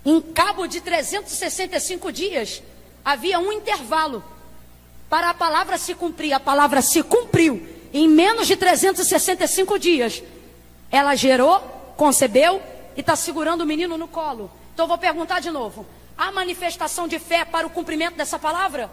em 0.07 0.21
cabo 0.21 0.69
de 0.69 0.81
365 0.81 2.13
dias, 2.13 2.63
havia 3.05 3.41
um 3.41 3.51
intervalo 3.51 4.23
para 5.11 5.31
a 5.31 5.35
palavra 5.35 5.79
se 5.79 5.97
cumprir. 5.97 6.33
A 6.33 6.39
palavra 6.39 6.81
se 6.81 7.03
cumpriu 7.03 7.69
em 7.93 8.09
menos 8.09 8.47
de 8.47 8.55
365 8.55 9.81
dias. 9.81 10.23
Ela 10.89 11.17
gerou, 11.17 11.59
concebeu 11.97 12.63
e 12.97 13.01
está 13.01 13.17
segurando 13.17 13.63
o 13.63 13.67
menino 13.67 13.99
no 13.99 14.07
colo. 14.07 14.49
Então 14.75 14.87
vou 14.87 14.97
perguntar 14.97 15.41
de 15.41 15.51
novo: 15.51 15.85
há 16.17 16.31
manifestação 16.31 17.09
de 17.09 17.19
fé 17.19 17.45
para 17.45 17.67
o 17.67 17.71
cumprimento 17.71 18.15
dessa 18.15 18.39
palavra? 18.39 18.89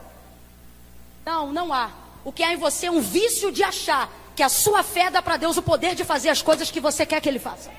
Não, 1.24 1.54
não 1.54 1.72
há. 1.72 2.09
O 2.30 2.32
que 2.32 2.44
há 2.44 2.54
em 2.54 2.58
você 2.58 2.86
é 2.86 2.92
um 2.92 3.02
vício 3.02 3.52
de 3.52 3.64
achar 3.64 4.08
que 4.36 4.44
a 4.44 4.50
sua 4.50 4.84
fé 4.84 5.10
dá 5.10 5.20
para 5.20 5.36
Deus 5.36 5.58
o 5.58 5.64
poder 5.64 5.96
de 5.96 6.06
fazer 6.06 6.30
as 6.30 6.44
coisas 6.44 6.70
que 6.70 6.80
você 6.80 7.04
quer 7.04 7.20
que 7.20 7.28
Ele 7.28 7.40
faça. 7.40 7.72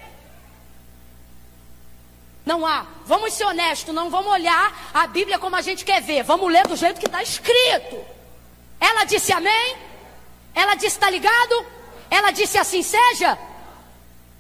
Não 2.45 2.67
há. 2.67 2.85
Vamos 3.07 3.33
ser 3.33 3.45
honestos, 3.45 3.95
não 3.95 4.11
vamos 4.11 4.33
olhar 4.33 4.91
a 4.93 5.07
Bíblia 5.07 5.39
como 5.39 5.55
a 5.55 5.61
gente 5.61 5.85
quer 5.85 6.03
ver. 6.03 6.25
Vamos 6.25 6.53
ler 6.53 6.67
do 6.67 6.75
jeito 6.75 6.99
que 6.99 7.07
está 7.07 7.23
escrito. 7.23 8.05
Ela 8.81 9.05
disse 9.05 9.33
amém? 9.33 9.77
Ela 10.53 10.75
disse 10.75 10.97
está 10.97 11.09
ligado? 11.09 11.65
Ela 12.11 12.33
disse 12.33 12.59
assim 12.59 12.83
seja? 12.83 13.39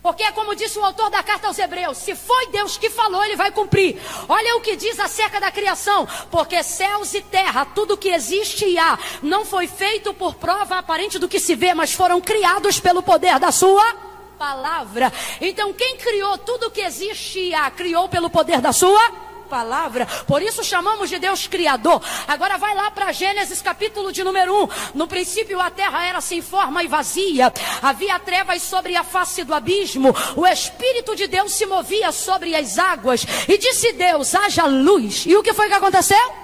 Porque 0.02 0.22
é 0.22 0.32
como 0.32 0.54
disse 0.54 0.78
o 0.78 0.84
autor 0.84 1.10
da 1.10 1.22
carta 1.22 1.46
aos 1.46 1.58
Hebreus: 1.58 1.98
se 1.98 2.14
foi 2.14 2.46
Deus 2.48 2.76
que 2.78 2.88
falou, 2.88 3.24
ele 3.24 3.36
vai 3.36 3.50
cumprir. 3.50 4.00
Olha 4.28 4.56
o 4.56 4.60
que 4.60 4.76
diz 4.76 4.98
acerca 4.98 5.40
da 5.40 5.50
criação: 5.50 6.08
porque 6.30 6.62
céus 6.62 7.12
e 7.14 7.20
terra, 7.20 7.66
tudo 7.66 7.96
que 7.96 8.08
existe 8.08 8.64
e 8.64 8.78
há, 8.78 8.98
não 9.22 9.44
foi 9.44 9.66
feito 9.66 10.14
por 10.14 10.34
prova 10.34 10.78
aparente 10.78 11.18
do 11.18 11.28
que 11.28 11.38
se 11.38 11.54
vê, 11.54 11.74
mas 11.74 11.92
foram 11.92 12.20
criados 12.20 12.80
pelo 12.80 13.02
poder 13.02 13.38
da 13.38 13.52
sua 13.52 13.94
palavra. 14.38 15.12
Então, 15.40 15.72
quem 15.74 15.98
criou 15.98 16.38
tudo 16.38 16.70
que 16.70 16.80
existe 16.80 17.38
e 17.38 17.54
há, 17.54 17.70
criou 17.70 18.08
pelo 18.08 18.30
poder 18.30 18.60
da 18.60 18.72
sua 18.72 18.98
palavra 18.98 19.29
palavra. 19.50 20.06
Por 20.26 20.40
isso 20.40 20.62
chamamos 20.62 21.10
de 21.10 21.18
Deus 21.18 21.48
Criador. 21.48 22.00
Agora 22.28 22.56
vai 22.56 22.74
lá 22.74 22.90
para 22.92 23.12
Gênesis 23.12 23.60
capítulo 23.60 24.12
de 24.12 24.22
número 24.22 24.64
1. 24.64 24.68
No 24.94 25.08
princípio 25.08 25.60
a 25.60 25.68
terra 25.70 26.06
era 26.06 26.20
sem 26.20 26.40
forma 26.40 26.84
e 26.84 26.88
vazia. 26.88 27.52
Havia 27.82 28.18
trevas 28.20 28.62
sobre 28.62 28.94
a 28.94 29.02
face 29.02 29.42
do 29.42 29.52
abismo. 29.52 30.14
O 30.36 30.46
Espírito 30.46 31.16
de 31.16 31.26
Deus 31.26 31.52
se 31.52 31.66
movia 31.66 32.12
sobre 32.12 32.54
as 32.54 32.78
águas. 32.78 33.26
E 33.48 33.58
disse 33.58 33.92
Deus: 33.92 34.34
haja 34.34 34.64
luz. 34.66 35.26
E 35.26 35.36
o 35.36 35.42
que 35.42 35.52
foi 35.52 35.68
que 35.68 35.74
aconteceu? 35.74 36.34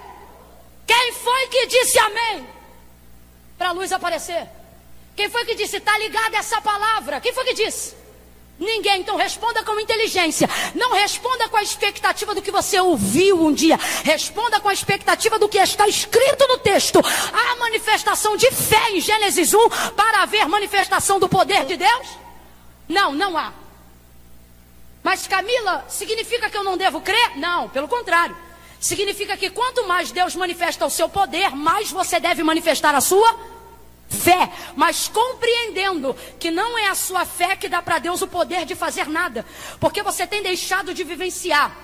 Quem 0.87 1.13
foi 1.13 1.47
que 1.47 1.67
disse 1.67 1.99
amém? 1.99 2.47
Para 3.57 3.69
a 3.69 3.73
luz 3.73 3.93
aparecer. 3.93 4.49
Quem 5.15 5.31
foi 5.31 5.45
que 5.47 5.55
disse, 5.55 5.79
está 5.79 5.97
ligada 5.99 6.37
essa 6.37 6.61
palavra? 6.61 7.21
Quem 7.21 7.33
foi 7.33 7.45
que 7.45 7.55
disse? 7.55 7.95
Ninguém. 8.59 9.01
Então 9.01 9.17
responda 9.17 9.63
com 9.63 9.79
inteligência. 9.79 10.49
Não 10.75 10.93
responda 10.95 11.49
com 11.49 11.57
a 11.57 11.63
expectativa 11.63 12.35
do 12.35 12.43
que 12.43 12.51
você 12.51 12.81
ouviu 12.81 13.45
um 13.45 13.53
dia. 13.53 13.79
Responda 14.03 14.61
com 14.61 14.69
a 14.69 14.73
expectativa 14.73 15.39
do 15.39 15.49
que 15.49 15.59
está 15.59 15.87
escrito 15.87 16.47
no 16.49 16.59
texto. 16.59 16.99
Há 16.99 17.57
manifestação 17.57 18.37
de 18.37 18.51
fé 18.51 18.91
em 18.93 19.01
Gênesis 19.01 19.53
1 19.53 19.69
para 19.95 20.23
haver 20.23 20.49
manifestação 20.49 21.19
do 21.19 21.29
poder 21.29 21.67
de 21.67 21.77
Deus? 21.77 22.09
Não, 22.89 23.13
não 23.13 23.37
há. 23.37 23.53
Mas 25.03 25.27
Camila, 25.27 25.85
significa 25.89 26.51
que 26.51 26.57
eu 26.57 26.65
não 26.65 26.77
devo 26.77 27.01
crer? 27.01 27.37
Não, 27.37 27.69
pelo 27.69 27.87
contrário. 27.87 28.37
Significa 28.81 29.37
que 29.37 29.51
quanto 29.51 29.87
mais 29.87 30.11
Deus 30.11 30.35
manifesta 30.35 30.85
o 30.85 30.91
seu 30.91 31.09
poder, 31.09 31.55
mais 31.55 31.91
você 31.91 32.19
deve 32.19 32.43
manifestar 32.43 32.95
a 32.95 33.01
sua 33.01 33.56
fé, 34.09 34.51
mas 34.75 35.09
compreendendo 35.09 36.15
que 36.39 36.51
não 36.51 36.79
é 36.79 36.89
a 36.89 36.95
sua 36.95 37.25
fé 37.25 37.57
que 37.57 37.69
dá 37.69 37.83
para 37.83 37.99
Deus 37.99 38.23
o 38.23 38.29
poder 38.29 38.65
de 38.65 38.75
fazer 38.75 39.09
nada, 39.09 39.45
porque 39.81 40.03
você 40.03 40.27
tem 40.27 40.43
deixado 40.43 40.95
de 40.95 41.05
vivenciar 41.05 41.77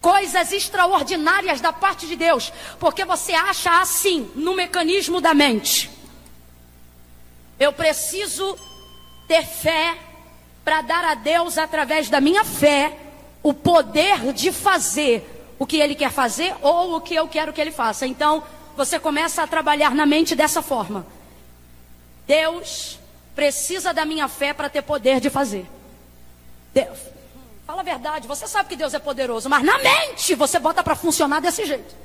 coisas 0.00 0.52
extraordinárias 0.52 1.60
da 1.60 1.72
parte 1.72 2.06
de 2.06 2.16
Deus, 2.16 2.52
porque 2.78 3.04
você 3.04 3.32
acha 3.32 3.80
assim 3.80 4.30
no 4.34 4.54
mecanismo 4.54 5.20
da 5.20 5.34
mente. 5.34 5.90
Eu 7.58 7.72
preciso 7.72 8.56
ter 9.26 9.44
fé 9.44 9.96
para 10.64 10.82
dar 10.82 11.04
a 11.04 11.14
Deus 11.14 11.58
através 11.58 12.08
da 12.08 12.20
minha 12.20 12.44
fé 12.44 12.96
o 13.42 13.52
poder 13.52 14.32
de 14.32 14.52
fazer 14.52 15.54
o 15.58 15.66
que 15.66 15.78
ele 15.78 15.94
quer 15.94 16.12
fazer 16.12 16.54
ou 16.62 16.96
o 16.96 17.00
que 17.00 17.14
eu 17.14 17.26
quero 17.26 17.52
que 17.52 17.60
ele 17.60 17.72
faça. 17.72 18.06
Então, 18.06 18.42
você 18.76 18.98
começa 18.98 19.42
a 19.42 19.46
trabalhar 19.46 19.94
na 19.94 20.06
mente 20.06 20.36
dessa 20.36 20.62
forma. 20.62 21.04
Deus 22.28 22.98
precisa 23.34 23.94
da 23.94 24.04
minha 24.04 24.28
fé 24.28 24.52
para 24.52 24.68
ter 24.68 24.82
poder 24.82 25.18
de 25.18 25.30
fazer. 25.30 25.66
Deus, 26.74 26.98
fala 27.66 27.80
a 27.80 27.84
verdade, 27.84 28.28
você 28.28 28.46
sabe 28.46 28.68
que 28.68 28.76
Deus 28.76 28.92
é 28.92 28.98
poderoso, 28.98 29.48
mas 29.48 29.64
na 29.64 29.78
mente 29.78 30.34
você 30.34 30.58
bota 30.58 30.82
para 30.82 30.94
funcionar 30.94 31.40
desse 31.40 31.64
jeito. 31.64 31.96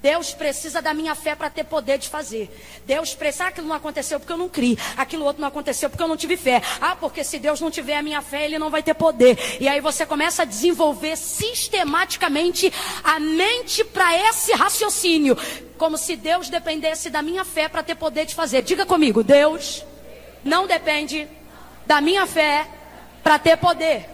Deus 0.00 0.32
precisa 0.32 0.80
da 0.80 0.94
minha 0.94 1.14
fé 1.16 1.34
para 1.34 1.50
ter 1.50 1.64
poder 1.64 1.98
de 1.98 2.08
fazer. 2.08 2.48
Deus 2.86 3.14
precisa. 3.14 3.44
Ah, 3.44 3.48
aquilo 3.48 3.66
não 3.66 3.74
aconteceu 3.74 4.20
porque 4.20 4.32
eu 4.32 4.36
não 4.36 4.48
criei. 4.48 4.78
Aquilo 4.96 5.24
outro 5.24 5.40
não 5.40 5.48
aconteceu 5.48 5.90
porque 5.90 6.02
eu 6.02 6.06
não 6.06 6.16
tive 6.16 6.36
fé. 6.36 6.62
Ah, 6.80 6.94
porque 6.94 7.24
se 7.24 7.38
Deus 7.38 7.60
não 7.60 7.70
tiver 7.70 7.96
a 7.96 8.02
minha 8.02 8.22
fé, 8.22 8.44
Ele 8.44 8.58
não 8.58 8.70
vai 8.70 8.80
ter 8.82 8.94
poder. 8.94 9.36
E 9.60 9.66
aí 9.66 9.80
você 9.80 10.06
começa 10.06 10.42
a 10.42 10.44
desenvolver 10.44 11.16
sistematicamente 11.16 12.72
a 13.02 13.18
mente 13.18 13.82
para 13.82 14.16
esse 14.28 14.52
raciocínio. 14.52 15.36
Como 15.76 15.98
se 15.98 16.14
Deus 16.14 16.48
dependesse 16.48 17.10
da 17.10 17.20
minha 17.20 17.44
fé 17.44 17.68
para 17.68 17.82
ter 17.82 17.96
poder 17.96 18.24
de 18.24 18.36
fazer. 18.36 18.62
Diga 18.62 18.86
comigo: 18.86 19.24
Deus 19.24 19.84
não 20.44 20.66
depende 20.68 21.26
da 21.86 22.00
minha 22.00 22.24
fé 22.24 22.68
para 23.20 23.36
ter 23.36 23.56
poder. 23.56 24.08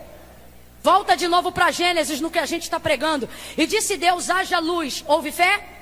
Volta 0.82 1.14
de 1.14 1.28
novo 1.28 1.52
para 1.52 1.70
Gênesis 1.70 2.20
no 2.20 2.30
que 2.30 2.38
a 2.38 2.46
gente 2.46 2.62
está 2.62 2.80
pregando. 2.80 3.28
E 3.56 3.66
disse 3.66 3.98
Deus: 3.98 4.30
haja 4.30 4.58
luz. 4.58 5.04
Houve 5.06 5.30
fé? 5.30 5.73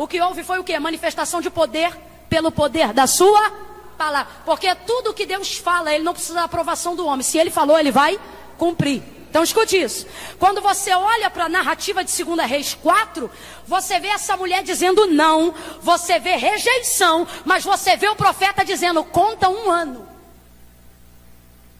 O 0.00 0.08
que 0.08 0.18
houve 0.18 0.42
foi 0.42 0.58
o 0.58 0.64
que? 0.64 0.78
Manifestação 0.78 1.42
de 1.42 1.50
poder 1.50 1.94
pelo 2.26 2.50
poder 2.50 2.90
da 2.94 3.06
sua 3.06 3.50
palavra. 3.98 4.32
Porque 4.46 4.74
tudo 4.74 5.12
que 5.12 5.26
Deus 5.26 5.58
fala, 5.58 5.94
ele 5.94 6.02
não 6.02 6.14
precisa 6.14 6.36
da 6.36 6.44
aprovação 6.44 6.96
do 6.96 7.04
homem. 7.04 7.22
Se 7.22 7.36
ele 7.36 7.50
falou, 7.50 7.78
ele 7.78 7.90
vai 7.90 8.18
cumprir. 8.56 9.02
Então 9.28 9.44
escute 9.44 9.78
isso. 9.78 10.06
Quando 10.38 10.62
você 10.62 10.94
olha 10.94 11.28
para 11.28 11.44
a 11.44 11.48
narrativa 11.50 12.02
de 12.02 12.24
2 12.24 12.48
Reis 12.48 12.72
4, 12.72 13.30
você 13.66 14.00
vê 14.00 14.08
essa 14.08 14.38
mulher 14.38 14.62
dizendo 14.62 15.06
não, 15.06 15.54
você 15.82 16.18
vê 16.18 16.34
rejeição, 16.34 17.28
mas 17.44 17.62
você 17.62 17.94
vê 17.94 18.08
o 18.08 18.16
profeta 18.16 18.64
dizendo: 18.64 19.04
conta 19.04 19.50
um 19.50 19.70
ano. 19.70 20.08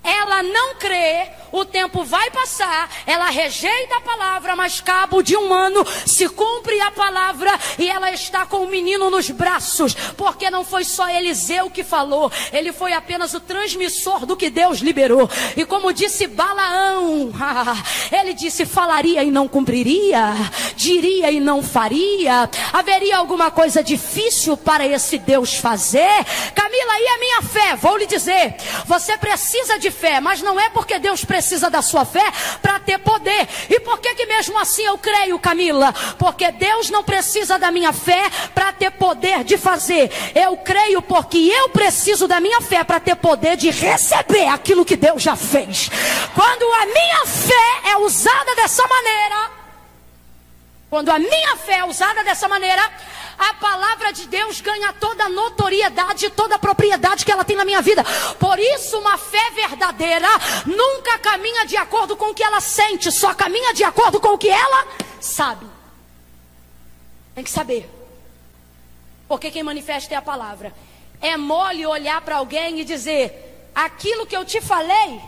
Ela 0.02 0.42
não 0.42 0.76
crê, 0.76 1.28
o 1.52 1.64
tempo 1.64 2.04
vai 2.04 2.30
passar, 2.30 2.88
ela 3.06 3.28
rejeita 3.28 3.96
a 3.96 4.00
palavra, 4.00 4.56
mas 4.56 4.80
cabo 4.80 5.22
de 5.22 5.36
um 5.36 5.52
ano 5.52 5.84
se 6.06 6.26
cumpre 6.28 6.80
a 6.80 6.90
palavra 6.90 7.50
e 7.78 7.88
ela 7.88 8.10
está 8.10 8.46
com 8.46 8.64
o 8.64 8.68
menino 8.68 9.10
nos 9.10 9.28
braços, 9.30 9.94
porque 10.16 10.50
não 10.50 10.64
foi 10.64 10.84
só 10.84 11.08
Eliseu 11.10 11.68
que 11.68 11.84
falou, 11.84 12.32
ele 12.50 12.72
foi 12.72 12.94
apenas 12.94 13.34
o 13.34 13.40
transmissor 13.40 14.24
do 14.24 14.36
que 14.36 14.48
Deus 14.48 14.78
liberou. 14.78 15.28
E 15.54 15.66
como 15.66 15.92
disse 15.92 16.26
Balaão, 16.26 17.30
ele 18.10 18.32
disse: 18.32 18.64
falaria 18.64 19.22
e 19.22 19.30
não 19.30 19.46
cumpriria, 19.46 20.32
diria 20.76 21.30
e 21.30 21.40
não 21.40 21.62
faria, 21.62 22.48
haveria 22.72 23.18
alguma 23.18 23.50
coisa 23.50 23.82
difícil 23.82 24.56
para 24.56 24.86
esse 24.86 25.18
Deus 25.18 25.54
fazer? 25.54 26.24
Camila, 26.54 27.00
e 27.00 27.08
a 27.08 27.18
minha 27.18 27.42
fé? 27.42 27.76
Vou 27.76 27.96
lhe 27.98 28.06
dizer, 28.06 28.56
você 28.86 29.18
precisa 29.18 29.78
de 29.78 29.89
fé, 29.90 30.20
mas 30.20 30.42
não 30.42 30.58
é 30.58 30.68
porque 30.70 30.98
Deus 30.98 31.24
precisa 31.24 31.70
da 31.70 31.82
sua 31.82 32.04
fé 32.04 32.32
para 32.60 32.78
ter 32.78 32.98
poder. 32.98 33.48
E 33.68 33.80
por 33.80 33.98
que 33.98 34.14
que 34.14 34.26
mesmo 34.26 34.58
assim 34.58 34.82
eu 34.82 34.98
creio, 34.98 35.38
Camila? 35.38 35.92
Porque 36.18 36.50
Deus 36.52 36.90
não 36.90 37.02
precisa 37.02 37.58
da 37.58 37.70
minha 37.70 37.92
fé 37.92 38.30
para 38.54 38.72
ter 38.72 38.90
poder 38.92 39.44
de 39.44 39.56
fazer. 39.58 40.10
Eu 40.34 40.56
creio 40.58 41.02
porque 41.02 41.38
eu 41.38 41.68
preciso 41.70 42.26
da 42.26 42.40
minha 42.40 42.60
fé 42.60 42.84
para 42.84 43.00
ter 43.00 43.16
poder 43.16 43.56
de 43.56 43.70
receber 43.70 44.48
aquilo 44.48 44.84
que 44.84 44.96
Deus 44.96 45.22
já 45.22 45.36
fez. 45.36 45.90
Quando 46.34 46.62
a 46.74 46.86
minha 46.86 47.26
fé 47.26 47.90
é 47.90 47.96
usada 47.98 48.54
dessa 48.54 48.86
maneira, 48.86 49.50
quando 50.88 51.08
a 51.10 51.18
minha 51.18 51.56
fé 51.56 51.78
é 51.78 51.84
usada 51.84 52.24
dessa 52.24 52.48
maneira, 52.48 52.82
a 53.40 53.54
palavra 53.54 54.12
de 54.12 54.28
Deus 54.28 54.60
ganha 54.60 54.92
toda 54.92 55.24
a 55.24 55.28
notoriedade, 55.30 56.28
toda 56.28 56.56
a 56.56 56.58
propriedade 56.58 57.24
que 57.24 57.32
ela 57.32 57.42
tem 57.42 57.56
na 57.56 57.64
minha 57.64 57.80
vida. 57.80 58.04
Por 58.38 58.58
isso, 58.58 58.98
uma 58.98 59.16
fé 59.16 59.50
verdadeira 59.52 60.28
nunca 60.66 61.18
caminha 61.18 61.64
de 61.64 61.74
acordo 61.74 62.18
com 62.18 62.26
o 62.26 62.34
que 62.34 62.44
ela 62.44 62.60
sente, 62.60 63.10
só 63.10 63.32
caminha 63.32 63.72
de 63.72 63.82
acordo 63.82 64.20
com 64.20 64.34
o 64.34 64.38
que 64.38 64.50
ela 64.50 64.86
sabe. 65.18 65.66
Tem 67.34 67.42
que 67.42 67.50
saber. 67.50 67.88
Porque 69.26 69.50
quem 69.50 69.62
manifesta 69.62 70.12
é 70.12 70.18
a 70.18 70.22
palavra. 70.22 70.74
É 71.18 71.34
mole 71.38 71.86
olhar 71.86 72.20
para 72.20 72.36
alguém 72.36 72.80
e 72.80 72.84
dizer: 72.84 73.70
aquilo 73.74 74.26
que 74.26 74.36
eu 74.36 74.44
te 74.44 74.60
falei 74.60 75.18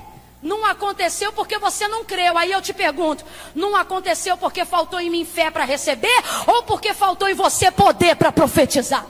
não 0.42 0.66
aconteceu 0.66 1.32
porque 1.32 1.58
você 1.58 1.86
não 1.86 2.04
creu. 2.04 2.36
Aí 2.36 2.50
eu 2.50 2.60
te 2.60 2.72
pergunto: 2.72 3.24
não 3.54 3.76
aconteceu 3.76 4.36
porque 4.36 4.64
faltou 4.64 5.00
em 5.00 5.08
mim 5.08 5.24
fé 5.24 5.50
para 5.50 5.64
receber 5.64 6.22
ou 6.46 6.64
porque 6.64 6.92
faltou 6.92 7.28
em 7.28 7.34
você 7.34 7.70
poder 7.70 8.16
para 8.16 8.32
profetizar? 8.32 9.06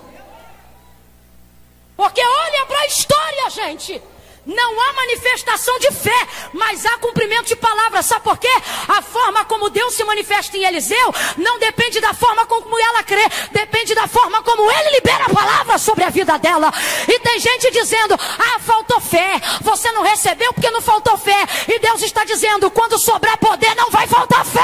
Porque 1.97 2.21
olha 2.21 2.67
para 2.67 2.81
a 2.81 2.87
história, 2.87 3.51
gente. 3.51 4.03
Não 4.45 4.81
há 4.81 4.93
manifestação 4.95 5.79
de 5.79 5.93
fé, 5.93 6.29
mas 6.53 6.85
há 6.85 6.99
cumprimento 6.99 7.47
de 7.47 7.57
palavra. 7.57 8.03
Sabe 8.03 8.25
por 8.25 8.37
quê? 8.37 8.53
A 8.89 9.01
forma 9.01 9.45
como 9.45 9.71
Deus 9.71 9.95
se 9.95 10.03
manifesta 10.03 10.57
em 10.57 10.65
Eliseu 10.65 11.15
não 11.37 11.61
depende 11.61 12.01
da 12.01 12.13
forma 12.13 12.45
como 12.47 12.79
ela 12.79 13.05
crê, 13.05 13.23
depende 13.53 13.95
da 13.95 14.09
forma 14.09 14.43
como 14.43 14.69
ele 14.71 14.91
libera 14.97 15.27
a 15.27 15.29
palavra 15.29 15.79
sobre 15.79 16.03
a 16.03 16.11
vida 16.11 16.37
dela. 16.39 16.73
E 17.07 17.19
tem 17.21 17.39
gente 17.39 17.71
dizendo: 17.71 18.15
Ah, 18.15 18.59
faltou 18.59 19.01
fé, 19.01 19.41
você 19.61 19.93
não 19.93 20.03
recebeu 20.03 20.53
porque 20.53 20.71
não 20.71 20.81
faltou 20.81 21.17
fé. 21.17 21.47
E 21.69 21.79
Deus 21.79 22.03
está 22.03 22.25
dizendo: 22.25 22.71
quando 22.71 22.99
sobrar 22.99 23.37
poder, 23.39 23.75
não 23.77 23.91
vai 23.91 24.09
faltar 24.09 24.45
fé. 24.45 24.61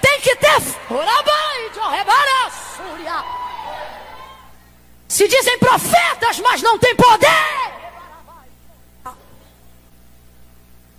Tem 0.00 0.20
que 0.20 0.34
ter. 0.36 0.48
Se 5.08 5.26
dizem 5.26 5.58
profetas, 5.58 6.38
mas 6.40 6.62
não 6.62 6.78
tem 6.78 6.94
poder. 6.94 7.78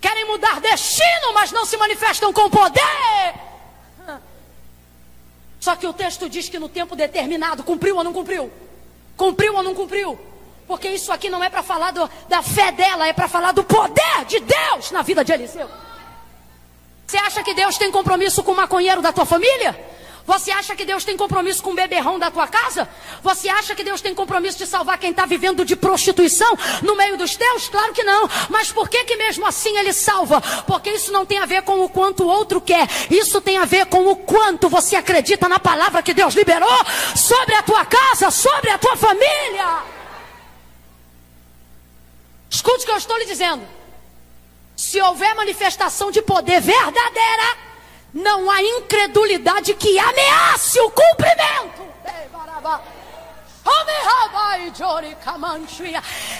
Querem 0.00 0.24
mudar 0.26 0.59
destino, 0.70 1.32
mas 1.34 1.52
não 1.52 1.64
se 1.64 1.76
manifestam 1.76 2.32
com 2.32 2.48
poder. 2.48 3.34
Só 5.60 5.76
que 5.76 5.86
o 5.86 5.92
texto 5.92 6.28
diz 6.28 6.48
que 6.48 6.58
no 6.58 6.68
tempo 6.68 6.96
determinado, 6.96 7.62
cumpriu 7.62 7.96
ou 7.96 8.04
não 8.04 8.12
cumpriu? 8.12 8.50
Cumpriu 9.16 9.54
ou 9.54 9.62
não 9.62 9.74
cumpriu? 9.74 10.18
Porque 10.66 10.88
isso 10.88 11.12
aqui 11.12 11.28
não 11.28 11.44
é 11.44 11.50
para 11.50 11.62
falar 11.62 11.90
do, 11.90 12.08
da 12.28 12.42
fé 12.42 12.72
dela, 12.72 13.06
é 13.06 13.12
para 13.12 13.28
falar 13.28 13.52
do 13.52 13.62
poder 13.62 14.24
de 14.26 14.40
Deus 14.40 14.90
na 14.90 15.02
vida 15.02 15.22
de 15.22 15.32
Eliseu. 15.32 15.68
Você 17.06 17.18
acha 17.18 17.42
que 17.42 17.52
Deus 17.52 17.76
tem 17.76 17.90
compromisso 17.90 18.42
com 18.42 18.52
o 18.52 18.56
maconheiro 18.56 19.02
da 19.02 19.12
tua 19.12 19.26
família? 19.26 19.78
Você 20.30 20.52
acha 20.52 20.76
que 20.76 20.84
Deus 20.84 21.02
tem 21.02 21.16
compromisso 21.16 21.60
com 21.60 21.72
o 21.72 21.74
beberrão 21.74 22.16
da 22.16 22.30
tua 22.30 22.46
casa? 22.46 22.88
Você 23.20 23.48
acha 23.48 23.74
que 23.74 23.82
Deus 23.82 24.00
tem 24.00 24.14
compromisso 24.14 24.56
de 24.56 24.64
salvar 24.64 24.96
quem 24.96 25.10
está 25.10 25.26
vivendo 25.26 25.64
de 25.64 25.74
prostituição 25.74 26.56
no 26.82 26.94
meio 26.94 27.16
dos 27.16 27.34
teus? 27.34 27.68
Claro 27.68 27.92
que 27.92 28.04
não. 28.04 28.30
Mas 28.48 28.70
por 28.70 28.88
que 28.88 29.02
que 29.02 29.16
mesmo 29.16 29.44
assim 29.44 29.76
Ele 29.76 29.92
salva? 29.92 30.40
Porque 30.68 30.88
isso 30.90 31.10
não 31.10 31.26
tem 31.26 31.38
a 31.38 31.46
ver 31.46 31.62
com 31.62 31.80
o 31.84 31.88
quanto 31.88 32.22
o 32.22 32.28
outro 32.28 32.60
quer. 32.60 32.88
Isso 33.10 33.40
tem 33.40 33.58
a 33.58 33.64
ver 33.64 33.86
com 33.86 34.06
o 34.06 34.14
quanto 34.14 34.68
você 34.68 34.94
acredita 34.94 35.48
na 35.48 35.58
palavra 35.58 36.00
que 36.00 36.14
Deus 36.14 36.32
liberou 36.34 36.78
sobre 37.16 37.56
a 37.56 37.62
tua 37.64 37.84
casa, 37.84 38.30
sobre 38.30 38.70
a 38.70 38.78
tua 38.78 38.96
família. 38.96 39.82
Escute 42.48 42.84
o 42.84 42.86
que 42.86 42.92
eu 42.92 42.98
estou 42.98 43.18
lhe 43.18 43.26
dizendo. 43.26 43.66
Se 44.76 45.02
houver 45.02 45.34
manifestação 45.34 46.08
de 46.12 46.22
poder 46.22 46.60
verdadeira, 46.60 47.69
não 48.12 48.50
há 48.50 48.62
incredulidade 48.62 49.74
que 49.74 49.98
ameace 49.98 50.80
o 50.80 50.90
cumprimento. 50.90 51.80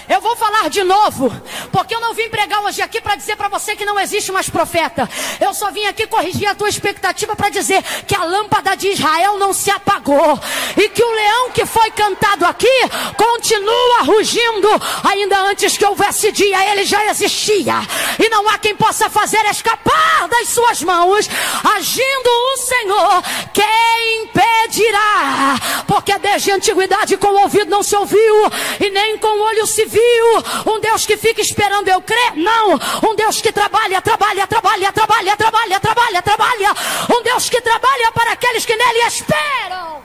Eu 0.09 0.21
vou 0.21 0.35
falar 0.37 0.69
de 0.69 0.83
novo, 0.83 1.31
porque 1.71 1.95
eu 1.95 2.01
não 2.01 2.15
vim 2.15 2.29
pregar 2.29 2.61
hoje 2.63 2.83
aqui 2.83 3.01
para 3.01 3.15
dizer 3.15 3.37
para 3.37 3.49
você 3.49 3.77
que 3.77 3.85
não 3.85 3.99
existe 3.99 4.33
mais 4.33 4.49
profeta. 4.49 5.09
Eu 5.41 5.55
só 5.55 5.71
vim 5.71 5.87
aqui 5.87 6.07
corrigir 6.07 6.49
a 6.49 6.55
tua 6.55 6.69
expectativa 6.69 7.37
para 7.37 7.49
dizer 7.49 7.83
que 8.07 8.15
a 8.15 8.25
lâmpada 8.25 8.77
de 8.77 8.89
Israel 8.89 9.39
não 9.39 9.53
se 9.53 9.71
apagou 9.71 10.39
e 10.77 10.89
que 10.89 11.03
o 11.03 11.11
leão 11.11 11.51
que 11.51 11.65
foi 11.67 11.91
cantado 11.91 12.45
aqui 12.45 12.69
continua 13.17 14.03
rugindo. 14.03 14.69
Ainda 15.05 15.39
antes 15.43 15.77
que 15.77 15.85
houvesse 15.85 16.33
dia, 16.33 16.73
ele 16.73 16.85
já 16.85 17.05
existia 17.07 17.75
e 18.19 18.29
não 18.29 18.49
há 18.49 18.59
quem 18.59 18.75
possa 18.75 19.09
fazer 19.09 19.45
escapar 19.47 20.29
das 20.29 20.49
suas 20.49 20.83
mãos. 20.83 21.29
Agindo 21.77 22.31
o 22.31 22.57
Senhor, 22.57 23.23
quem 23.53 24.23
impedirá? 24.25 25.57
Porque 25.87 26.19
desde 26.19 26.51
a 26.53 26.57
antiguidade 26.57 27.17
com 27.21 27.29
o 27.29 27.43
ouvido 27.43 27.71
não 27.71 27.83
se 27.83 27.95
ouviu 27.95 28.35
e 28.81 28.91
nem 28.91 29.19
com 29.19 29.29
o 29.29 29.43
olho 29.43 29.67
se 29.67 29.85
viu. 29.85 30.27
Um 30.67 30.81
Deus 30.81 31.07
que 31.07 31.17
fica 31.17 31.41
esperando 31.41 31.89
eu 31.89 32.01
crer? 32.03 32.35
Não. 32.35 32.75
Um 33.09 33.15
Deus 33.15 33.41
que 33.41 33.53
trabalha, 33.53 34.01
trabalha, 34.01 34.47
trabalha, 34.47 34.93
trabalha, 34.93 35.37
trabalha, 35.37 35.81
trabalha, 35.81 36.23
trabalha. 36.23 36.75
Um 37.15 37.23
Deus 37.23 37.49
que 37.49 37.61
trabalha 37.61 38.11
para 38.13 38.33
aqueles 38.33 38.67
que 38.67 38.75
nele 38.75 39.07
esperam. 39.07 40.03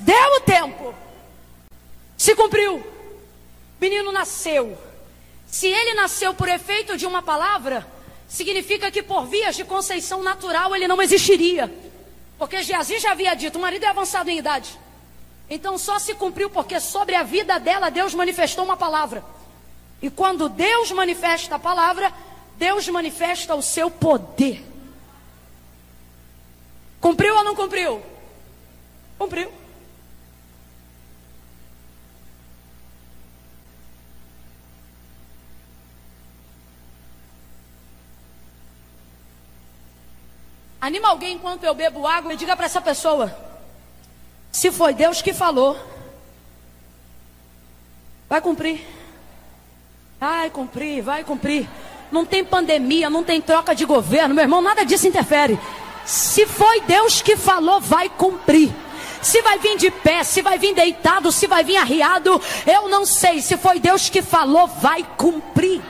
Deu 0.00 0.36
o 0.36 0.40
tempo. 0.40 0.94
Se 2.16 2.34
cumpriu. 2.34 2.84
Menino 3.80 4.10
nasceu. 4.10 4.76
Se 5.46 5.68
ele 5.68 5.94
nasceu 5.94 6.34
por 6.34 6.48
efeito 6.48 6.96
de 6.96 7.06
uma 7.06 7.22
palavra, 7.22 7.86
significa 8.28 8.90
que 8.90 9.02
por 9.02 9.26
vias 9.26 9.56
de 9.56 9.64
conceição 9.64 10.22
natural 10.22 10.74
ele 10.74 10.88
não 10.88 11.00
existiria. 11.00 11.72
Porque 12.38 12.62
Geazi 12.62 12.98
já 12.98 13.12
havia 13.12 13.34
dito, 13.34 13.58
o 13.58 13.62
marido 13.62 13.84
é 13.84 13.88
avançado 13.88 14.30
em 14.30 14.38
idade. 14.38 14.78
Então 15.48 15.78
só 15.78 15.98
se 15.98 16.14
cumpriu 16.14 16.50
porque 16.50 16.80
sobre 16.80 17.14
a 17.14 17.22
vida 17.22 17.58
dela 17.58 17.90
Deus 17.90 18.14
manifestou 18.14 18.64
uma 18.64 18.76
palavra. 18.76 19.24
E 20.02 20.10
quando 20.10 20.48
Deus 20.48 20.90
manifesta 20.90 21.54
a 21.54 21.58
palavra, 21.58 22.12
Deus 22.56 22.88
manifesta 22.88 23.54
o 23.54 23.62
seu 23.62 23.90
poder. 23.90 24.62
Cumpriu 27.00 27.36
ou 27.36 27.44
não 27.44 27.54
cumpriu? 27.54 28.02
Cumpriu. 29.18 29.65
Anima 40.86 41.08
alguém 41.08 41.34
enquanto 41.34 41.64
eu 41.64 41.74
bebo 41.74 42.06
água 42.06 42.32
e 42.32 42.36
diga 42.36 42.54
para 42.54 42.66
essa 42.66 42.80
pessoa: 42.80 43.36
se 44.52 44.70
foi 44.70 44.94
Deus 44.94 45.20
que 45.20 45.32
falou, 45.32 45.76
vai 48.28 48.40
cumprir. 48.40 48.86
Vai 50.20 50.48
cumprir, 50.48 51.02
vai 51.02 51.24
cumprir. 51.24 51.68
Não 52.12 52.24
tem 52.24 52.44
pandemia, 52.44 53.10
não 53.10 53.24
tem 53.24 53.40
troca 53.40 53.74
de 53.74 53.84
governo, 53.84 54.32
meu 54.32 54.44
irmão, 54.44 54.62
nada 54.62 54.84
disso 54.84 55.08
interfere. 55.08 55.58
Se 56.04 56.46
foi 56.46 56.80
Deus 56.82 57.20
que 57.20 57.36
falou, 57.36 57.80
vai 57.80 58.08
cumprir. 58.08 58.72
Se 59.20 59.42
vai 59.42 59.58
vir 59.58 59.76
de 59.76 59.90
pé, 59.90 60.22
se 60.22 60.40
vai 60.40 60.56
vir 60.56 60.72
deitado, 60.72 61.32
se 61.32 61.48
vai 61.48 61.64
vir 61.64 61.78
arriado, 61.78 62.40
eu 62.64 62.88
não 62.88 63.04
sei. 63.04 63.42
Se 63.42 63.56
foi 63.56 63.80
Deus 63.80 64.08
que 64.08 64.22
falou, 64.22 64.68
vai 64.68 65.04
cumprir. 65.16 65.82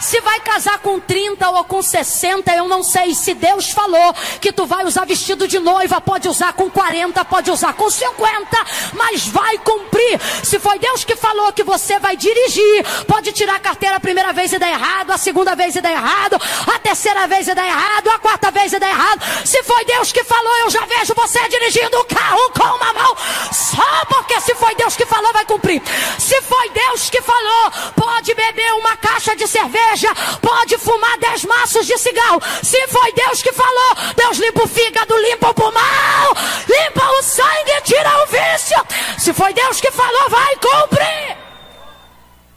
Se 0.00 0.18
vai 0.22 0.40
casar 0.40 0.78
com 0.78 0.98
30 0.98 1.48
ou 1.50 1.64
com 1.64 1.82
60, 1.82 2.50
eu 2.54 2.66
não 2.66 2.82
sei. 2.82 3.14
Se 3.14 3.34
Deus 3.34 3.70
falou 3.70 4.14
que 4.40 4.50
tu 4.50 4.66
vai 4.66 4.84
usar 4.84 5.04
vestido 5.04 5.46
de 5.46 5.58
noiva, 5.58 6.00
pode 6.00 6.26
usar 6.26 6.54
com 6.54 6.70
40, 6.70 7.22
pode 7.26 7.50
usar 7.50 7.74
com 7.74 7.90
50, 7.90 8.66
mas 8.94 9.26
vai 9.28 9.58
cumprir. 9.58 10.18
Se 10.42 10.58
foi 10.58 10.78
Deus 10.78 11.04
que 11.04 11.14
falou 11.16 11.52
que 11.52 11.62
você 11.62 11.98
vai 11.98 12.16
dirigir, 12.16 12.84
pode 13.06 13.30
tirar 13.32 13.56
a 13.56 13.60
carteira 13.60 13.96
a 13.96 14.00
primeira 14.00 14.32
vez 14.32 14.52
e 14.52 14.58
dar 14.58 14.70
errado, 14.70 15.10
a 15.10 15.18
segunda 15.18 15.54
vez 15.54 15.76
e 15.76 15.82
dar 15.82 15.92
errado, 15.92 16.40
a 16.74 16.78
terceira 16.78 17.26
vez 17.26 17.46
e 17.46 17.54
dar 17.54 17.66
errado, 17.66 18.08
a 18.08 18.18
quarta 18.18 18.50
vez 18.50 18.72
e 18.72 18.78
dar 18.78 18.88
errado. 18.88 19.22
Se 19.44 19.62
foi 19.64 19.84
Deus 19.84 20.12
que 20.12 20.24
falou, 20.24 20.56
eu 20.60 20.70
já 20.70 20.84
vejo 20.86 21.14
você 21.14 21.46
dirigindo 21.48 21.98
o 21.98 22.04
carro 22.04 22.50
com 22.52 22.64
uma 22.64 22.92
mão, 22.94 23.16
só 23.52 24.04
porque 24.08 24.40
se 24.40 24.54
foi 24.54 24.74
Deus 24.76 24.96
que 24.96 25.04
falou, 25.04 25.30
vai 25.32 25.44
cumprir. 25.44 25.82
Se 26.18 26.40
foi 26.42 26.70
Deus 26.70 27.10
que 27.10 27.20
falou, 27.20 27.70
pode 27.94 28.34
beber 28.34 28.72
uma 28.74 28.96
caixa 28.96 29.36
de 29.36 29.46
cerveja 29.46 29.89
igreja 29.90 30.14
pode 30.40 30.78
fumar 30.78 31.18
dez 31.18 31.44
maços 31.44 31.86
de 31.86 31.96
cigarro. 31.98 32.40
Se 32.62 32.86
foi 32.88 33.12
Deus 33.12 33.42
que 33.42 33.52
falou, 33.52 33.96
Deus 34.16 34.38
limpa 34.38 34.64
o 34.64 34.68
fígado, 34.68 35.16
limpa 35.18 35.50
o 35.50 35.54
pulmão, 35.54 36.34
limpa 36.68 37.10
o 37.18 37.22
sangue, 37.22 37.80
tira 37.84 38.22
o 38.22 38.26
vício. 38.26 38.86
Se 39.18 39.32
foi 39.32 39.52
Deus 39.52 39.80
que 39.80 39.90
falou, 39.90 40.28
vai 40.28 40.56
cumprir. 40.56 41.36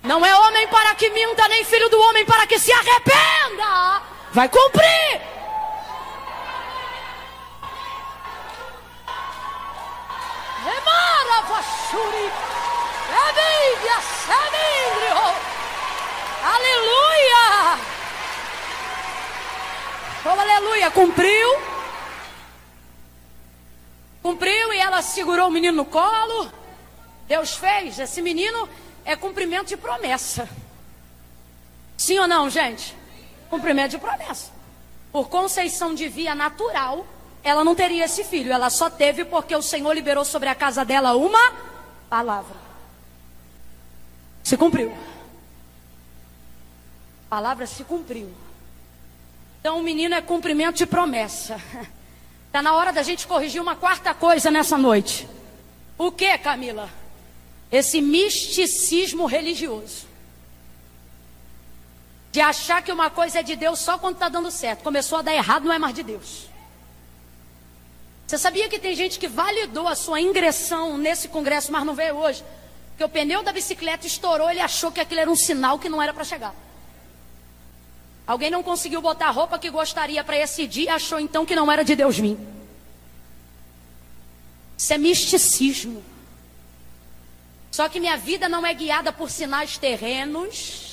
Não 0.04 0.26
é 0.26 0.36
homem 0.36 0.68
para 0.68 0.94
que 0.96 1.10
minta, 1.10 1.48
nem 1.48 1.64
filho 1.64 1.90
do 1.90 2.00
homem 2.02 2.26
para 2.26 2.46
que 2.46 2.60
se 2.60 2.72
arrependa. 2.72 4.02
Vai 4.32 4.50
cumprir. 4.50 5.22
Remara, 10.64 11.42
Vashuri. 11.48 12.32
Emilia, 13.10 14.02
Semindrio. 14.26 15.53
Aleluia! 16.44 17.80
Oh, 20.26 20.30
aleluia! 20.30 20.92
Cumpriu. 20.92 21.50
Cumpriu 24.22 24.74
e 24.74 24.78
ela 24.78 25.02
segurou 25.02 25.48
o 25.48 25.52
menino 25.52 25.78
no 25.78 25.86
colo. 25.86 26.52
Deus 27.28 27.56
fez. 27.56 27.98
Esse 27.98 28.22
menino 28.22 28.68
é 29.06 29.16
cumprimento 29.16 29.68
de 29.68 29.78
promessa. 29.78 30.50
Sim 31.98 32.20
ou 32.20 32.28
não, 32.28 32.50
gente? 32.50 32.94
Cumprimento 33.50 33.92
de 33.92 33.98
promessa. 33.98 34.52
Por 35.14 35.30
conceição 35.30 35.94
de 35.94 36.10
via 36.10 36.36
natural, 36.36 37.06
ela 37.42 37.64
não 37.64 37.74
teria 37.74 38.04
esse 38.04 38.26
filho. 38.26 38.52
Ela 38.52 38.70
só 38.70 38.90
teve 38.90 39.24
porque 39.24 39.56
o 39.56 39.62
Senhor 39.62 39.94
liberou 39.94 40.26
sobre 40.26 40.50
a 40.50 40.56
casa 40.56 40.84
dela 40.84 41.16
uma 41.16 41.54
palavra. 42.10 42.58
Se 44.44 44.58
cumpriu 44.58 44.94
palavra 47.34 47.66
se 47.66 47.84
cumpriu. 47.84 48.32
Então 49.60 49.80
o 49.80 49.82
menino 49.82 50.14
é 50.14 50.22
cumprimento 50.22 50.76
de 50.76 50.86
promessa. 50.86 51.60
Está 52.46 52.62
na 52.62 52.76
hora 52.76 52.94
da 52.94 53.02
gente 53.02 53.26
corrigir 53.26 53.60
uma 53.60 53.76
quarta 53.76 54.14
coisa 54.14 54.52
nessa 54.52 54.78
noite. 54.78 55.28
O 55.98 56.12
que, 56.12 56.38
Camila? 56.38 56.88
Esse 57.72 58.04
misticismo 58.04 59.26
religioso. 59.26 60.06
De 62.32 62.40
achar 62.40 62.84
que 62.84 62.92
uma 62.92 63.10
coisa 63.10 63.40
é 63.40 63.44
de 63.44 63.56
Deus 63.56 63.80
só 63.80 63.98
quando 63.98 64.14
está 64.14 64.30
dando 64.30 64.52
certo. 64.52 64.84
Começou 64.84 65.18
a 65.18 65.24
dar 65.24 65.34
errado, 65.34 65.66
não 65.66 65.74
é 65.74 65.80
mais 65.80 65.96
de 65.96 66.04
Deus. 66.04 66.48
Você 68.28 68.38
sabia 68.38 68.70
que 68.70 68.78
tem 68.78 68.96
gente 68.96 69.18
que 69.18 69.28
validou 69.28 69.88
a 69.88 69.96
sua 69.96 70.22
ingressão 70.22 71.00
nesse 71.00 71.28
congresso, 71.30 71.72
mas 71.72 71.84
não 71.84 71.96
veio 71.96 72.16
hoje? 72.16 72.44
Porque 72.92 73.04
o 73.04 73.10
pneu 73.10 73.42
da 73.42 73.52
bicicleta 73.52 74.06
estourou, 74.06 74.52
ele 74.52 74.60
achou 74.60 74.92
que 74.92 75.00
aquilo 75.00 75.22
era 75.22 75.32
um 75.32 75.36
sinal 75.36 75.80
que 75.80 75.90
não 75.90 76.00
era 76.00 76.14
para 76.14 76.24
chegar. 76.24 76.54
Alguém 78.26 78.50
não 78.50 78.64
conseguiu 78.64 79.02
botar 79.02 79.28
a 79.28 79.32
roupa 79.32 79.60
que 79.60 79.70
gostaria 79.70 80.24
para 80.24 80.38
esse 80.38 80.66
dia 80.66 80.86
e 80.86 80.90
achou 80.90 81.20
então 81.20 81.46
que 81.46 81.56
não 81.56 81.72
era 81.72 81.84
de 81.84 81.96
Deus 81.96 82.18
vir. 82.18 82.38
Isso 84.78 84.94
é 84.94 84.98
misticismo. 84.98 86.04
Só 87.72 87.90
que 87.90 88.00
minha 88.00 88.16
vida 88.16 88.48
não 88.48 88.66
é 88.66 88.74
guiada 88.74 89.12
por 89.12 89.30
sinais 89.30 89.78
terrenos. 89.78 90.93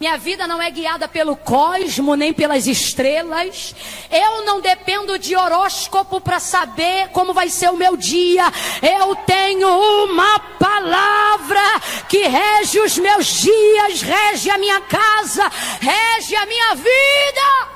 Minha 0.00 0.16
vida 0.16 0.46
não 0.46 0.62
é 0.62 0.70
guiada 0.70 1.08
pelo 1.08 1.36
cosmo 1.36 2.14
nem 2.14 2.32
pelas 2.32 2.68
estrelas. 2.68 3.74
Eu 4.08 4.44
não 4.44 4.60
dependo 4.60 5.18
de 5.18 5.34
horóscopo 5.34 6.20
para 6.20 6.38
saber 6.38 7.08
como 7.08 7.34
vai 7.34 7.48
ser 7.48 7.68
o 7.70 7.76
meu 7.76 7.96
dia. 7.96 8.44
Eu 8.80 9.16
tenho 9.16 9.68
uma 10.04 10.38
palavra 10.38 11.80
que 12.08 12.28
rege 12.28 12.78
os 12.78 12.96
meus 12.96 13.26
dias, 13.26 14.00
rege 14.00 14.48
a 14.50 14.56
minha 14.56 14.80
casa, 14.82 15.48
rege 15.80 16.36
a 16.36 16.46
minha 16.46 16.74
vida. 16.76 17.68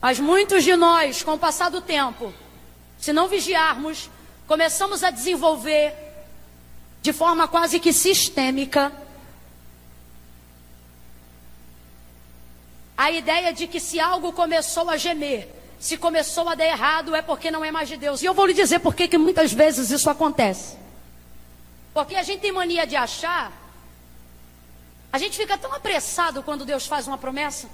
Mas 0.00 0.18
muitos 0.18 0.64
de 0.64 0.74
nós, 0.74 1.22
com 1.22 1.34
o 1.34 1.38
passar 1.38 1.70
do 1.70 1.80
tempo, 1.80 2.34
se 2.98 3.12
não 3.12 3.28
vigiarmos, 3.28 4.10
começamos 4.48 5.04
a 5.04 5.10
desenvolver 5.10 5.94
de 7.00 7.12
forma 7.12 7.46
quase 7.46 7.78
que 7.78 7.92
sistêmica 7.92 9.03
a 13.04 13.10
ideia 13.10 13.52
de 13.52 13.66
que 13.66 13.78
se 13.78 14.00
algo 14.00 14.32
começou 14.32 14.88
a 14.88 14.96
gemer, 14.96 15.46
se 15.78 15.98
começou 15.98 16.48
a 16.48 16.54
dar 16.54 16.64
errado, 16.64 17.14
é 17.14 17.20
porque 17.20 17.50
não 17.50 17.62
é 17.62 17.70
mais 17.70 17.86
de 17.86 17.98
Deus. 17.98 18.22
E 18.22 18.24
eu 18.24 18.32
vou 18.32 18.46
lhe 18.46 18.54
dizer 18.54 18.78
por 18.78 18.94
que 18.94 19.18
muitas 19.18 19.52
vezes 19.52 19.90
isso 19.90 20.08
acontece. 20.08 20.78
Porque 21.92 22.16
a 22.16 22.22
gente 22.22 22.40
tem 22.40 22.50
mania 22.50 22.86
de 22.86 22.96
achar, 22.96 23.52
a 25.12 25.18
gente 25.18 25.36
fica 25.36 25.58
tão 25.58 25.70
apressado 25.74 26.42
quando 26.42 26.64
Deus 26.64 26.86
faz 26.86 27.06
uma 27.06 27.18
promessa. 27.18 27.68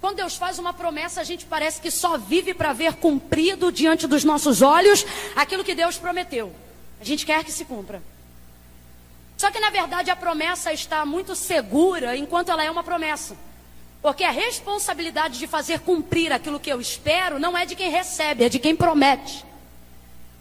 Quando 0.00 0.18
Deus 0.18 0.36
faz 0.36 0.56
uma 0.56 0.72
promessa, 0.72 1.20
a 1.20 1.24
gente 1.24 1.46
parece 1.46 1.80
que 1.80 1.90
só 1.90 2.16
vive 2.16 2.54
para 2.54 2.72
ver 2.72 2.94
cumprido 2.94 3.72
diante 3.72 4.06
dos 4.06 4.22
nossos 4.22 4.62
olhos 4.62 5.04
aquilo 5.34 5.64
que 5.64 5.74
Deus 5.74 5.98
prometeu. 5.98 6.54
A 7.00 7.04
gente 7.04 7.26
quer 7.26 7.42
que 7.42 7.50
se 7.50 7.64
cumpra. 7.64 8.00
Só 9.36 9.50
que 9.50 9.58
na 9.58 9.70
verdade 9.70 10.12
a 10.12 10.16
promessa 10.16 10.72
está 10.72 11.04
muito 11.04 11.34
segura 11.34 12.16
enquanto 12.16 12.50
ela 12.52 12.62
é 12.62 12.70
uma 12.70 12.84
promessa. 12.84 13.36
Porque 14.02 14.24
a 14.24 14.30
responsabilidade 14.30 15.38
de 15.38 15.46
fazer 15.46 15.80
cumprir 15.80 16.32
aquilo 16.32 16.60
que 16.60 16.70
eu 16.70 16.80
espero 16.80 17.38
não 17.38 17.56
é 17.56 17.66
de 17.66 17.74
quem 17.74 17.90
recebe, 17.90 18.44
é 18.44 18.48
de 18.48 18.58
quem 18.58 18.76
promete. 18.76 19.44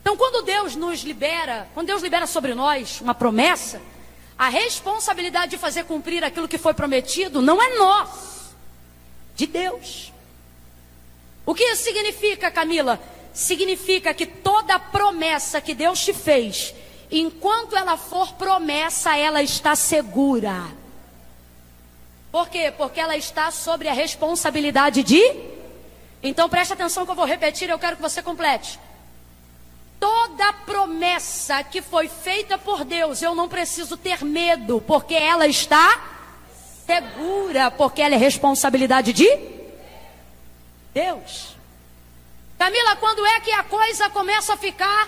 Então, 0.02 0.16
quando 0.16 0.46
Deus 0.46 0.76
nos 0.76 1.02
libera, 1.02 1.68
quando 1.74 1.88
Deus 1.88 2.04
libera 2.04 2.28
sobre 2.28 2.54
nós 2.54 3.02
uma 3.02 3.16
promessa, 3.16 3.82
a 4.38 4.50
responsabilidade 4.50 5.52
de 5.52 5.58
fazer 5.58 5.86
cumprir 5.86 6.24
aquilo 6.24 6.48
que 6.48 6.58
foi 6.58 6.74
prometido 6.74 7.42
não 7.42 7.62
é 7.62 7.76
nós, 7.78 8.54
de 9.36 9.48
Deus. 9.48 10.14
O 11.46 11.56
que 11.56 11.64
isso 11.64 11.84
significa, 11.84 12.52
Camila? 12.52 13.00
Significa 13.34 14.14
que 14.14 14.26
toda 14.26 14.78
promessa 14.78 15.60
que 15.60 15.74
Deus 15.74 16.04
te 16.04 16.14
fez, 16.14 16.74
enquanto 17.12 17.76
ela 17.76 17.98
for 17.98 18.34
promessa, 18.34 19.18
ela 19.18 19.42
está 19.42 19.76
segura. 19.76 20.66
Por 22.36 22.50
quê? 22.50 22.70
Porque 22.70 23.00
ela 23.00 23.16
está 23.16 23.50
sobre 23.50 23.88
a 23.88 23.94
responsabilidade 23.94 25.04
de. 25.04 25.22
Então 26.22 26.50
preste 26.50 26.74
atenção 26.74 27.06
que 27.06 27.12
eu 27.12 27.16
vou 27.16 27.24
repetir, 27.24 27.70
eu 27.70 27.80
quero 27.80 27.96
que 27.96 28.02
você 28.02 28.22
complete. 28.22 28.78
toda 29.98 30.52
promessa 30.52 31.64
que 31.64 31.82
foi 31.82 32.10
feita 32.10 32.58
por 32.58 32.84
Deus, 32.84 33.22
eu 33.22 33.34
não 33.34 33.48
preciso 33.48 33.96
ter 33.96 34.26
medo, 34.26 34.84
porque 34.86 35.16
ela 35.16 35.48
está 35.48 36.04
segura, 36.86 37.72
porque 37.72 38.02
ela 38.02 38.16
é 38.16 38.18
responsabilidade 38.18 39.14
de 39.14 39.30
Deus. 40.94 41.56
Camila, 42.60 42.98
quando 42.98 43.26
é 43.26 43.40
que 43.40 43.52
a 43.54 43.64
coisa 43.64 44.10
começa 44.10 44.56
a 44.56 44.58
ficar 44.58 45.08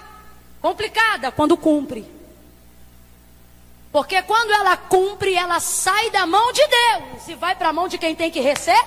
complicada? 0.62 1.30
Quando 1.30 1.58
cumpre. 1.58 2.17
Porque 3.98 4.22
quando 4.22 4.52
ela 4.52 4.78
cumpre, 4.78 5.34
ela 5.34 5.60
sai 5.60 6.12
da 6.12 6.24
mão 6.28 6.54
de 6.54 6.62
Deus 6.68 7.30
e 7.30 7.34
vai 7.34 7.56
para 7.56 7.70
a 7.70 7.74
mão 7.74 7.88
de 7.88 7.98
quem 7.98 8.14
tem 8.14 8.30
que 8.30 8.40
receber. 8.40 8.80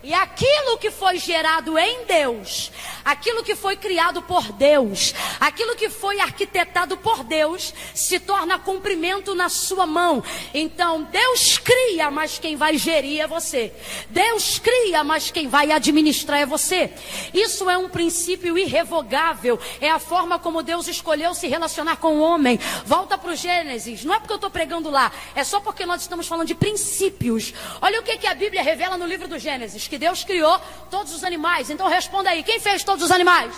E 0.00 0.14
aquilo 0.14 0.78
que 0.78 0.92
foi 0.92 1.18
gerado 1.18 1.76
em 1.76 2.04
Deus, 2.04 2.70
aquilo 3.04 3.42
que 3.42 3.54
foi 3.54 3.76
criado 3.76 4.22
por 4.22 4.52
Deus, 4.52 5.14
aquilo 5.40 5.76
que 5.76 5.88
foi 5.88 6.20
arquitetado 6.20 6.96
por 6.96 7.24
Deus, 7.24 7.74
se 7.94 8.18
torna 8.18 8.58
cumprimento 8.58 9.34
na 9.34 9.48
sua 9.48 9.86
mão. 9.86 10.22
Então, 10.52 11.02
Deus 11.04 11.58
cria, 11.58 12.10
mas 12.10 12.38
quem 12.38 12.56
vai 12.56 12.76
gerir 12.76 13.20
é 13.20 13.26
você. 13.26 13.72
Deus 14.08 14.58
cria, 14.58 15.02
mas 15.04 15.30
quem 15.30 15.48
vai 15.48 15.70
administrar 15.70 16.40
é 16.40 16.46
você. 16.46 16.92
Isso 17.32 17.68
é 17.68 17.76
um 17.76 17.88
princípio 17.88 18.56
irrevogável. 18.56 19.58
É 19.80 19.90
a 19.90 19.98
forma 19.98 20.38
como 20.38 20.62
Deus 20.62 20.88
escolheu 20.88 21.34
se 21.34 21.46
relacionar 21.46 21.96
com 21.96 22.18
o 22.18 22.20
homem. 22.20 22.58
Volta 22.84 23.18
para 23.18 23.32
o 23.32 23.36
Gênesis. 23.36 24.04
Não 24.04 24.14
é 24.14 24.18
porque 24.18 24.32
eu 24.32 24.36
estou 24.36 24.50
pregando 24.50 24.90
lá, 24.90 25.12
é 25.34 25.44
só 25.44 25.60
porque 25.60 25.86
nós 25.86 26.02
estamos 26.02 26.26
falando 26.26 26.46
de 26.46 26.54
princípios. 26.54 27.52
Olha 27.80 28.00
o 28.00 28.02
que, 28.02 28.16
que 28.18 28.26
a 28.26 28.34
Bíblia 28.34 28.62
revela 28.62 28.96
no 28.96 29.06
livro 29.06 29.28
do 29.28 29.38
Gênesis 29.38 29.88
que 29.88 29.98
Deus 29.98 30.24
criou 30.24 30.58
todos 30.90 31.12
os 31.12 31.24
animais. 31.24 31.70
Então 31.70 31.88
responda 31.88 32.30
aí: 32.30 32.42
quem 32.42 32.60
fez 32.60 32.84
todos 32.84 32.99
os 33.02 33.10
animais? 33.10 33.54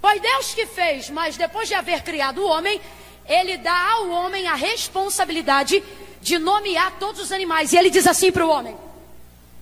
Foi 0.00 0.18
Deus 0.18 0.54
que 0.54 0.66
fez, 0.66 1.10
mas 1.10 1.36
depois 1.36 1.68
de 1.68 1.74
haver 1.74 2.02
criado 2.02 2.38
o 2.38 2.48
homem, 2.48 2.80
ele 3.26 3.56
dá 3.56 3.92
ao 3.92 4.10
homem 4.10 4.48
a 4.48 4.54
responsabilidade 4.54 5.82
de 6.20 6.38
nomear 6.38 6.92
todos 6.98 7.20
os 7.20 7.32
animais. 7.32 7.72
E 7.72 7.76
ele 7.76 7.90
diz 7.90 8.06
assim 8.06 8.32
para 8.32 8.44
o 8.44 8.50
homem: 8.50 8.76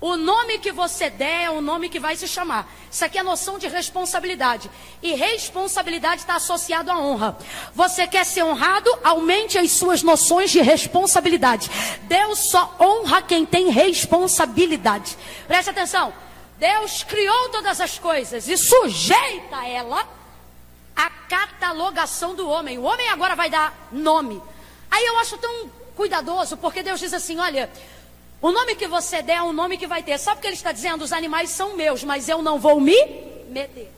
o 0.00 0.16
nome 0.16 0.58
que 0.58 0.72
você 0.72 1.10
der 1.10 1.42
é 1.42 1.50
o 1.50 1.60
nome 1.60 1.90
que 1.90 2.00
vai 2.00 2.16
se 2.16 2.26
chamar. 2.26 2.66
Isso 2.90 3.04
aqui 3.04 3.18
é 3.18 3.22
noção 3.22 3.58
de 3.58 3.68
responsabilidade. 3.68 4.70
E 5.02 5.14
responsabilidade 5.14 6.22
está 6.22 6.36
associado 6.36 6.90
à 6.90 6.98
honra. 6.98 7.36
Você 7.74 8.06
quer 8.06 8.24
ser 8.24 8.42
honrado? 8.42 8.90
Aumente 9.04 9.58
as 9.58 9.72
suas 9.72 10.02
noções 10.02 10.50
de 10.50 10.62
responsabilidade. 10.62 11.70
Deus 12.04 12.38
só 12.38 12.74
honra 12.80 13.20
quem 13.20 13.44
tem 13.44 13.68
responsabilidade. 13.68 15.18
Preste 15.46 15.68
atenção. 15.68 16.14
Deus 16.60 17.02
criou 17.02 17.48
todas 17.48 17.80
as 17.80 17.98
coisas 17.98 18.46
e 18.46 18.56
sujeita 18.56 19.66
ela 19.66 20.06
à 20.94 21.08
catalogação 21.08 22.34
do 22.34 22.46
homem. 22.46 22.76
O 22.76 22.82
homem 22.82 23.08
agora 23.08 23.34
vai 23.34 23.48
dar 23.48 23.88
nome. 23.90 24.40
Aí 24.90 25.06
eu 25.06 25.18
acho 25.18 25.38
tão 25.38 25.70
cuidadoso, 25.96 26.58
porque 26.58 26.82
Deus 26.82 27.00
diz 27.00 27.14
assim: 27.14 27.38
olha. 27.38 27.68
O 28.42 28.50
nome 28.50 28.74
que 28.74 28.88
você 28.88 29.20
der 29.20 29.36
é 29.36 29.42
o 29.42 29.52
nome 29.52 29.76
que 29.76 29.86
vai 29.86 30.02
ter. 30.02 30.16
Sabe 30.16 30.38
o 30.38 30.40
que 30.40 30.46
ele 30.46 30.54
está 30.54 30.72
dizendo? 30.72 31.04
Os 31.04 31.12
animais 31.12 31.50
são 31.50 31.76
meus, 31.76 32.02
mas 32.02 32.26
eu 32.26 32.40
não 32.40 32.58
vou 32.58 32.80
me 32.80 32.96
meter. 33.50 33.92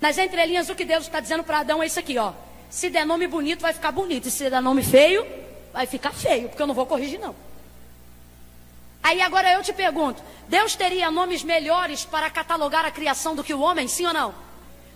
Nas 0.00 0.18
entrelinhas, 0.18 0.68
o 0.68 0.74
que 0.74 0.84
Deus 0.84 1.04
está 1.04 1.20
dizendo 1.20 1.44
para 1.44 1.60
Adão 1.60 1.80
é 1.80 1.86
isso 1.86 2.00
aqui, 2.00 2.18
ó. 2.18 2.32
Se 2.68 2.90
der 2.90 3.06
nome 3.06 3.28
bonito, 3.28 3.60
vai 3.60 3.72
ficar 3.72 3.92
bonito. 3.92 4.26
E 4.26 4.30
se 4.32 4.50
der 4.50 4.60
nome 4.60 4.82
feio, 4.82 5.24
vai 5.72 5.86
ficar 5.86 6.12
feio, 6.12 6.48
porque 6.48 6.60
eu 6.60 6.66
não 6.66 6.74
vou 6.74 6.84
corrigir, 6.84 7.20
não. 7.20 7.45
Aí 9.06 9.20
agora 9.20 9.52
eu 9.52 9.62
te 9.62 9.72
pergunto: 9.72 10.20
Deus 10.48 10.74
teria 10.74 11.12
nomes 11.12 11.44
melhores 11.44 12.04
para 12.04 12.28
catalogar 12.28 12.84
a 12.84 12.90
criação 12.90 13.36
do 13.36 13.44
que 13.44 13.54
o 13.54 13.60
homem, 13.60 13.86
sim 13.86 14.04
ou 14.04 14.12
não? 14.12 14.34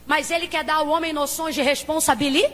Mas 0.04 0.32
ele 0.32 0.48
quer 0.48 0.64
dar 0.64 0.78
ao 0.78 0.88
homem 0.88 1.12
noções 1.12 1.54
de 1.54 1.62
responsabilidade? 1.62 2.52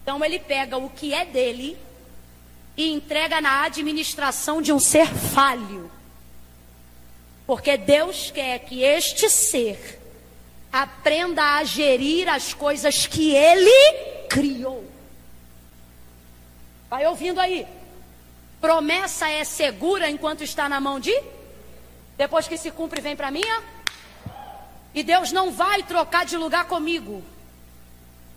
Então 0.00 0.24
ele 0.24 0.38
pega 0.38 0.76
o 0.76 0.88
que 0.88 1.12
é 1.12 1.24
dele 1.24 1.76
e 2.76 2.92
entrega 2.92 3.40
na 3.40 3.64
administração 3.64 4.62
de 4.62 4.72
um 4.72 4.78
ser 4.78 5.08
falho. 5.08 5.90
Porque 7.44 7.76
Deus 7.76 8.30
quer 8.30 8.60
que 8.60 8.84
este 8.84 9.28
ser 9.28 10.00
aprenda 10.72 11.56
a 11.56 11.64
gerir 11.64 12.28
as 12.28 12.54
coisas 12.54 13.08
que 13.08 13.34
ele 13.34 14.28
criou. 14.28 14.88
Vai 16.88 17.04
ouvindo 17.08 17.40
aí. 17.40 17.66
Promessa 18.62 19.28
é 19.28 19.44
segura 19.44 20.08
enquanto 20.08 20.42
está 20.42 20.70
na 20.70 20.80
mão 20.80 20.98
de? 20.98 21.14
Depois 22.16 22.48
que 22.48 22.56
se 22.56 22.70
cumpre, 22.70 23.02
vem 23.02 23.14
para 23.14 23.30
mim. 23.30 23.44
E 24.94 25.02
Deus 25.02 25.30
não 25.32 25.50
vai 25.50 25.82
trocar 25.82 26.24
de 26.24 26.38
lugar 26.38 26.64
comigo 26.64 27.22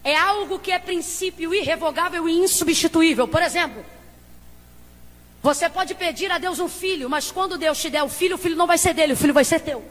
é 0.05 0.15
algo 0.15 0.59
que 0.59 0.71
é 0.71 0.77
princípio 0.77 1.51
irrevogável 1.51 2.29
e 2.29 2.37
insubstituível. 2.37 3.27
Por 3.27 3.41
exemplo, 3.41 3.83
você 5.41 5.67
pode 5.67 5.95
pedir 5.95 6.31
a 6.31 6.37
Deus 6.37 6.59
um 6.59 6.69
filho, 6.69 7.09
mas 7.09 7.31
quando 7.31 7.57
Deus 7.57 7.81
te 7.81 7.89
der 7.89 8.03
o 8.03 8.07
filho, 8.07 8.35
o 8.35 8.37
filho 8.37 8.55
não 8.55 8.67
vai 8.67 8.77
ser 8.77 8.93
dele, 8.93 9.13
o 9.13 9.17
filho 9.17 9.33
vai 9.33 9.43
ser 9.43 9.61
teu. 9.61 9.83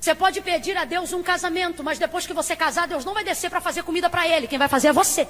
Você 0.00 0.14
pode 0.14 0.40
pedir 0.40 0.78
a 0.78 0.86
Deus 0.86 1.12
um 1.12 1.22
casamento, 1.22 1.84
mas 1.84 1.98
depois 1.98 2.26
que 2.26 2.32
você 2.32 2.56
casar, 2.56 2.88
Deus 2.88 3.04
não 3.04 3.12
vai 3.12 3.22
descer 3.22 3.50
para 3.50 3.60
fazer 3.60 3.82
comida 3.82 4.08
para 4.08 4.26
ele, 4.26 4.46
quem 4.46 4.58
vai 4.58 4.68
fazer 4.68 4.88
é 4.88 4.92
você. 4.94 5.28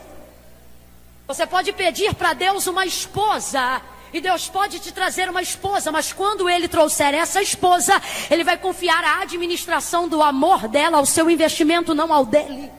Você 1.29 1.47
pode 1.47 1.75
pedir 1.75 2.15
para 2.15 2.33
Deus 2.33 2.67
uma 2.67 2.87
esposa, 2.87 3.83
e 4.15 4.19
Deus 4.19 4.49
pode 4.49 4.79
te 4.79 4.91
trazer 4.91 5.29
uma 5.29 5.43
esposa, 5.43 5.93
mas 5.93 6.11
quando 6.11 6.49
Ele 6.49 6.67
trouxer 6.67 7.13
essa 7.13 7.43
esposa, 7.43 8.01
Ele 8.31 8.43
vai 8.43 8.57
confiar 8.57 9.05
a 9.05 9.21
administração 9.21 10.09
do 10.09 10.23
amor 10.23 10.67
dela 10.69 10.97
ao 10.97 11.05
seu 11.05 11.29
investimento, 11.29 11.95
não 11.95 12.15
ao 12.15 12.25
dele. 12.25 12.73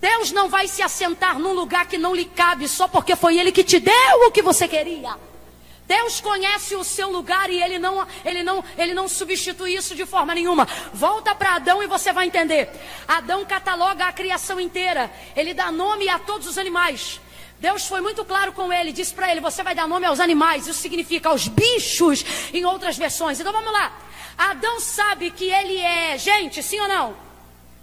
Deus 0.00 0.32
não 0.32 0.48
vai 0.48 0.68
se 0.68 0.80
assentar 0.80 1.38
num 1.38 1.52
lugar 1.52 1.86
que 1.86 1.98
não 1.98 2.14
lhe 2.14 2.24
cabe 2.24 2.66
só 2.66 2.88
porque 2.88 3.14
foi 3.14 3.38
Ele 3.38 3.52
que 3.52 3.62
te 3.62 3.78
deu 3.78 4.26
o 4.26 4.30
que 4.30 4.40
você 4.40 4.66
queria. 4.66 5.14
Deus 5.86 6.18
conhece 6.18 6.74
o 6.74 6.84
seu 6.84 7.10
lugar 7.10 7.50
e 7.50 7.62
ele 7.62 7.78
não, 7.78 8.06
ele 8.24 8.42
não, 8.42 8.64
ele 8.78 8.94
não 8.94 9.06
substitui 9.06 9.74
isso 9.74 9.94
de 9.94 10.06
forma 10.06 10.34
nenhuma. 10.34 10.66
Volta 10.94 11.34
para 11.34 11.56
Adão 11.56 11.82
e 11.82 11.86
você 11.86 12.12
vai 12.14 12.26
entender. 12.26 12.70
Adão 13.06 13.44
cataloga 13.44 14.06
a 14.06 14.12
criação 14.12 14.58
inteira. 14.58 15.12
Ele 15.36 15.52
dá 15.52 15.70
nome 15.70 16.08
a 16.08 16.18
todos 16.18 16.46
os 16.46 16.56
animais. 16.56 17.20
Deus 17.62 17.86
foi 17.86 18.00
muito 18.00 18.24
claro 18.24 18.52
com 18.52 18.72
ele, 18.72 18.90
disse 18.90 19.14
para 19.14 19.30
ele: 19.30 19.40
Você 19.40 19.62
vai 19.62 19.72
dar 19.72 19.86
nome 19.86 20.04
aos 20.04 20.18
animais. 20.18 20.66
Isso 20.66 20.80
significa 20.80 21.28
aos 21.28 21.46
bichos, 21.46 22.24
em 22.52 22.64
outras 22.64 22.98
versões. 22.98 23.38
Então 23.38 23.52
vamos 23.52 23.72
lá. 23.72 23.86
Adão 24.36 24.80
sabe 24.80 25.30
que 25.30 25.44
ele 25.44 25.78
é 25.78 26.18
gente, 26.18 26.60
sim 26.60 26.80
ou 26.80 26.88
não? 26.88 27.14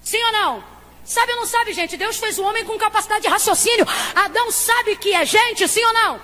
Sim 0.04 0.22
ou 0.22 0.32
não? 0.34 0.64
Sabe 1.06 1.32
ou 1.32 1.38
não 1.38 1.46
sabe, 1.46 1.72
gente? 1.72 1.96
Deus 1.96 2.18
fez 2.18 2.38
o 2.38 2.44
homem 2.44 2.66
com 2.66 2.78
capacidade 2.78 3.22
de 3.22 3.30
raciocínio. 3.30 3.88
Adão 4.14 4.52
sabe 4.52 4.98
que 4.98 5.14
é 5.14 5.24
gente, 5.26 5.66
sim 5.66 5.84
ou 5.86 5.94
não? 5.94 6.20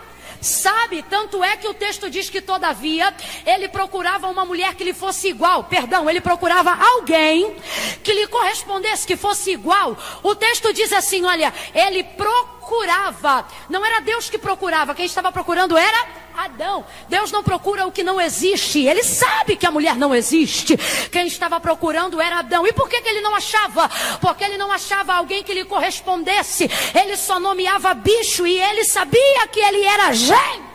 Sabe, 0.46 1.02
tanto 1.10 1.44
é 1.44 1.58
que 1.58 1.68
o 1.68 1.74
texto 1.74 2.08
diz 2.08 2.30
que, 2.30 2.40
todavia, 2.40 3.12
ele 3.48 3.68
procurava 3.68 4.28
uma 4.28 4.46
mulher 4.46 4.76
que 4.76 4.84
lhe 4.84 4.94
fosse 4.94 5.30
igual. 5.30 5.64
Perdão, 5.64 6.08
ele 6.08 6.22
procurava 6.22 6.72
alguém 6.72 7.56
que 8.04 8.14
lhe 8.14 8.28
correspondesse, 8.28 9.08
que 9.08 9.18
fosse 9.18 9.50
igual. 9.50 9.98
O 10.22 10.36
texto 10.36 10.72
diz 10.72 10.94
assim: 10.94 11.26
olha, 11.26 11.52
ele 11.74 12.04
procurava. 12.04 13.44
Não 13.68 13.84
era 13.84 14.02
Deus 14.02 14.30
que 14.30 14.38
procurava, 14.38 14.94
quem 14.94 15.08
estava 15.08 15.32
procurando 15.32 15.76
era 15.76 16.25
Adão. 16.38 16.86
Deus 17.08 17.32
não 17.32 17.44
procura 17.44 17.86
o 17.86 17.92
que 17.92 18.04
não 18.04 18.20
existe. 18.20 18.86
Ele 18.86 19.04
sabe 19.04 19.56
que 19.56 19.66
a 19.66 19.72
mulher 19.72 19.96
não 19.96 20.14
existe. 20.14 20.78
Quem 21.12 21.28
estava 21.28 21.60
procurando 21.60 22.22
era 22.22 22.40
Adão. 22.40 22.66
E 22.66 22.74
por 22.74 22.90
que, 22.90 23.02
que 23.02 23.10
ele 23.10 23.22
não 23.22 23.36
achava? 23.36 23.90
Porque 24.20 24.44
ele 24.44 24.58
não 24.58 24.72
achava 24.72 25.14
alguém 25.14 25.44
que 25.44 25.54
lhe 25.54 25.66
correspondesse. 25.66 26.70
Ele 26.94 27.18
só 27.18 27.40
nomeava 27.40 27.94
bicho 27.94 28.46
e 28.46 28.62
ele 28.62 28.84
sabia 28.84 29.48
que 29.48 29.60
ele 29.60 29.84
era 29.84 30.14
gente. 30.14 30.66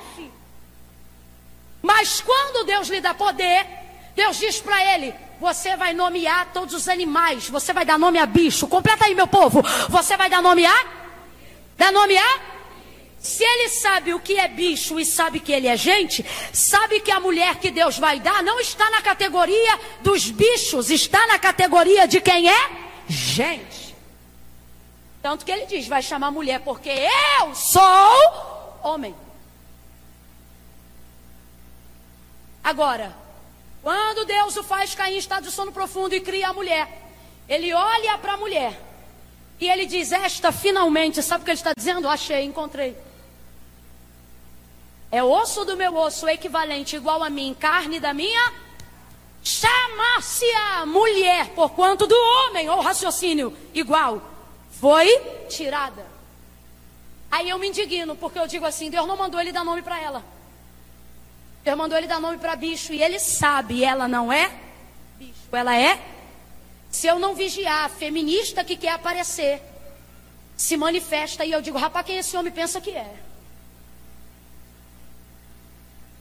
Mas 1.83 2.21
quando 2.21 2.67
Deus 2.67 2.89
lhe 2.89 3.01
dá 3.01 3.15
poder, 3.15 3.67
Deus 4.15 4.39
diz 4.39 4.61
para 4.61 4.95
ele: 4.95 5.15
você 5.41 5.77
vai 5.77 5.95
nomear 5.95 6.51
todos 6.53 6.75
os 6.75 6.89
animais, 6.89 7.49
você 7.49 7.73
vai 7.73 7.85
dar 7.85 7.99
nome 7.99 8.19
a 8.19 8.27
bicho. 8.27 8.67
Completa 8.67 9.07
aí, 9.07 9.15
meu 9.15 9.27
povo. 9.27 9.63
Você 9.89 10.17
vai 10.17 10.29
dar 10.29 10.43
nome 10.43 10.67
a? 10.67 10.85
Dar 11.79 11.91
nome 11.91 12.17
a? 12.19 12.60
Se 13.21 13.45
ele 13.45 13.69
sabe 13.69 14.15
o 14.15 14.21
que 14.21 14.39
é 14.41 14.49
bicho 14.49 14.99
e 14.99 15.05
sabe 15.05 15.41
que 15.41 15.53
ele 15.53 15.67
é 15.67 15.77
gente, 15.77 16.25
sabe 16.55 17.01
que 17.01 17.11
a 17.11 17.21
mulher 17.21 17.57
que 17.57 17.71
Deus 17.71 17.99
vai 17.99 18.19
dar 18.19 18.43
não 18.43 18.59
está 18.59 18.89
na 18.89 19.03
categoria 19.03 19.79
dos 20.01 20.31
bichos, 20.31 20.89
está 20.91 21.27
na 21.27 21.39
categoria 21.39 22.09
de 22.09 22.19
quem 22.19 22.49
é 22.49 22.71
gente. 23.07 23.95
Tanto 25.21 25.45
que 25.45 25.53
ele 25.53 25.67
diz: 25.67 25.87
vai 25.87 26.03
chamar 26.03 26.31
mulher 26.31 26.61
porque 26.61 26.89
eu 26.89 27.55
sou 27.55 28.81
homem. 28.83 29.15
Agora, 32.65 33.15
quando 33.83 34.25
Deus 34.25 34.57
o 34.57 34.63
faz 34.63 34.95
cair 34.95 35.17
em 35.17 35.19
estado 35.19 35.45
de 35.45 35.51
sono 35.53 35.73
profundo 35.73 36.15
e 36.15 36.23
cria 36.23 36.49
a 36.49 36.53
mulher, 36.55 36.89
ele 37.47 37.71
olha 37.75 38.17
para 38.17 38.33
a 38.33 38.37
mulher 38.39 38.81
e 39.61 39.69
ele 39.69 39.85
diz: 39.85 40.11
Esta 40.11 40.51
finalmente, 40.51 41.23
sabe 41.23 41.43
o 41.43 41.45
que 41.45 41.51
ele 41.51 41.59
está 41.59 41.75
dizendo? 41.77 42.09
Achei, 42.09 42.45
encontrei. 42.45 43.10
É 45.13 45.23
osso 45.23 45.65
do 45.65 45.77
meu 45.77 45.97
osso, 45.97 46.29
equivalente 46.29 46.95
igual 46.95 47.23
a 47.23 47.29
mim, 47.29 47.55
carne 47.59 47.99
da 47.99 48.15
minha. 48.15 48.53
chamar-se-á 49.43 50.85
mulher, 50.87 51.49
por 51.55 51.71
quanto 51.71 52.07
do 52.07 52.15
homem, 52.15 52.69
ou 52.69 52.81
raciocínio 52.81 53.57
igual, 53.75 54.23
foi 54.71 55.09
tirada. 55.49 56.07
Aí 57.31 57.49
eu 57.49 57.59
me 57.59 57.69
indigno, 57.69 58.15
porque 58.15 58.39
eu 58.39 58.47
digo 58.47 58.67
assim: 58.67 58.91
Deus 58.91 59.07
não 59.07 59.17
mandou 59.17 59.41
ele 59.41 59.51
dar 59.51 59.65
nome 59.65 59.83
para 59.83 60.01
ela. 60.01 60.25
Deus 61.65 61.77
mandou 61.77 61.97
ele 61.97 62.07
dar 62.07 62.21
nome 62.21 62.39
para 62.39 62.55
bicho, 62.55 62.93
e 62.93 63.03
ele 63.03 63.19
sabe, 63.19 63.85
ela 63.85 64.07
não 64.07 64.33
é 64.33 64.51
bicho, 65.19 65.49
ela 65.53 65.77
é. 65.77 66.01
Se 66.91 67.07
eu 67.07 67.19
não 67.19 67.35
vigiar, 67.35 67.85
a 67.85 67.89
feminista 67.89 68.65
que 68.65 68.77
quer 68.77 68.93
aparecer, 68.93 69.63
se 70.57 70.77
manifesta, 70.77 71.45
e 71.45 71.53
eu 71.53 71.63
digo: 71.63 71.79
rapaz, 71.79 72.07
quem 72.07 72.19
esse 72.19 72.37
homem 72.37 72.53
pensa 72.53 72.81
que 72.81 72.91
é? 72.91 73.30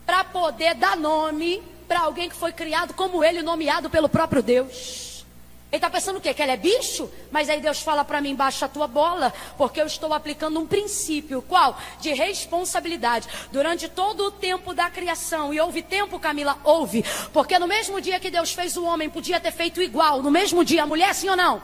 Para 0.10 0.24
poder 0.24 0.74
dar 0.74 0.97
nome 0.97 1.62
para 1.88 1.99
alguém 1.99 2.28
que 2.28 2.36
foi 2.36 2.51
criado 2.51 2.95
como 2.95 3.24
ele, 3.24 3.43
nomeado 3.43 3.91
pelo 3.91 4.10
próprio 4.10 4.41
Deus. 4.41 5.24
Ele 5.72 5.78
está 5.78 5.88
pensando 5.88 6.18
o 6.18 6.20
quê? 6.20 6.34
Que 6.34 6.41
ele 6.41 6.51
é 6.51 6.57
bicho? 6.57 7.07
Mas 7.30 7.47
aí 7.47 7.62
Deus 7.62 7.80
fala 7.80 8.03
para 8.03 8.20
mim, 8.20 8.34
baixa 8.34 8.66
a 8.66 8.70
tua 8.70 8.88
bola, 8.88 9.32
porque 9.55 9.80
eu 9.80 9.86
estou 9.86 10.12
aplicando 10.12 10.60
um 10.60 10.66
princípio, 10.66 11.43
qual? 11.43 11.78
De 12.01 12.12
responsabilidade. 12.12 13.28
Durante 13.51 13.88
todo 13.88 14.26
o 14.26 14.32
tempo 14.32 14.74
da 14.74 14.89
criação, 14.89 15.53
e 15.53 15.62
houve 15.62 15.84
tempo, 15.84 16.20
Camila? 16.20 16.57
Houve. 16.64 17.05
Porque 17.32 17.60
no 17.60 17.68
mesmo 17.68 18.01
dia 18.01 18.20
que 18.20 18.32
Deus 18.32 18.51
fez 18.51 18.76
o 18.78 18.86
homem, 18.86 19.12
podia 19.12 19.39
ter 19.39 19.51
feito 19.51 19.80
igual. 19.80 20.24
No 20.24 20.32
mesmo 20.32 20.66
dia 20.66 20.82
a 20.82 20.88
mulher, 20.88 21.14
sim 21.14 21.30
ou 21.30 21.36
não? 21.36 21.62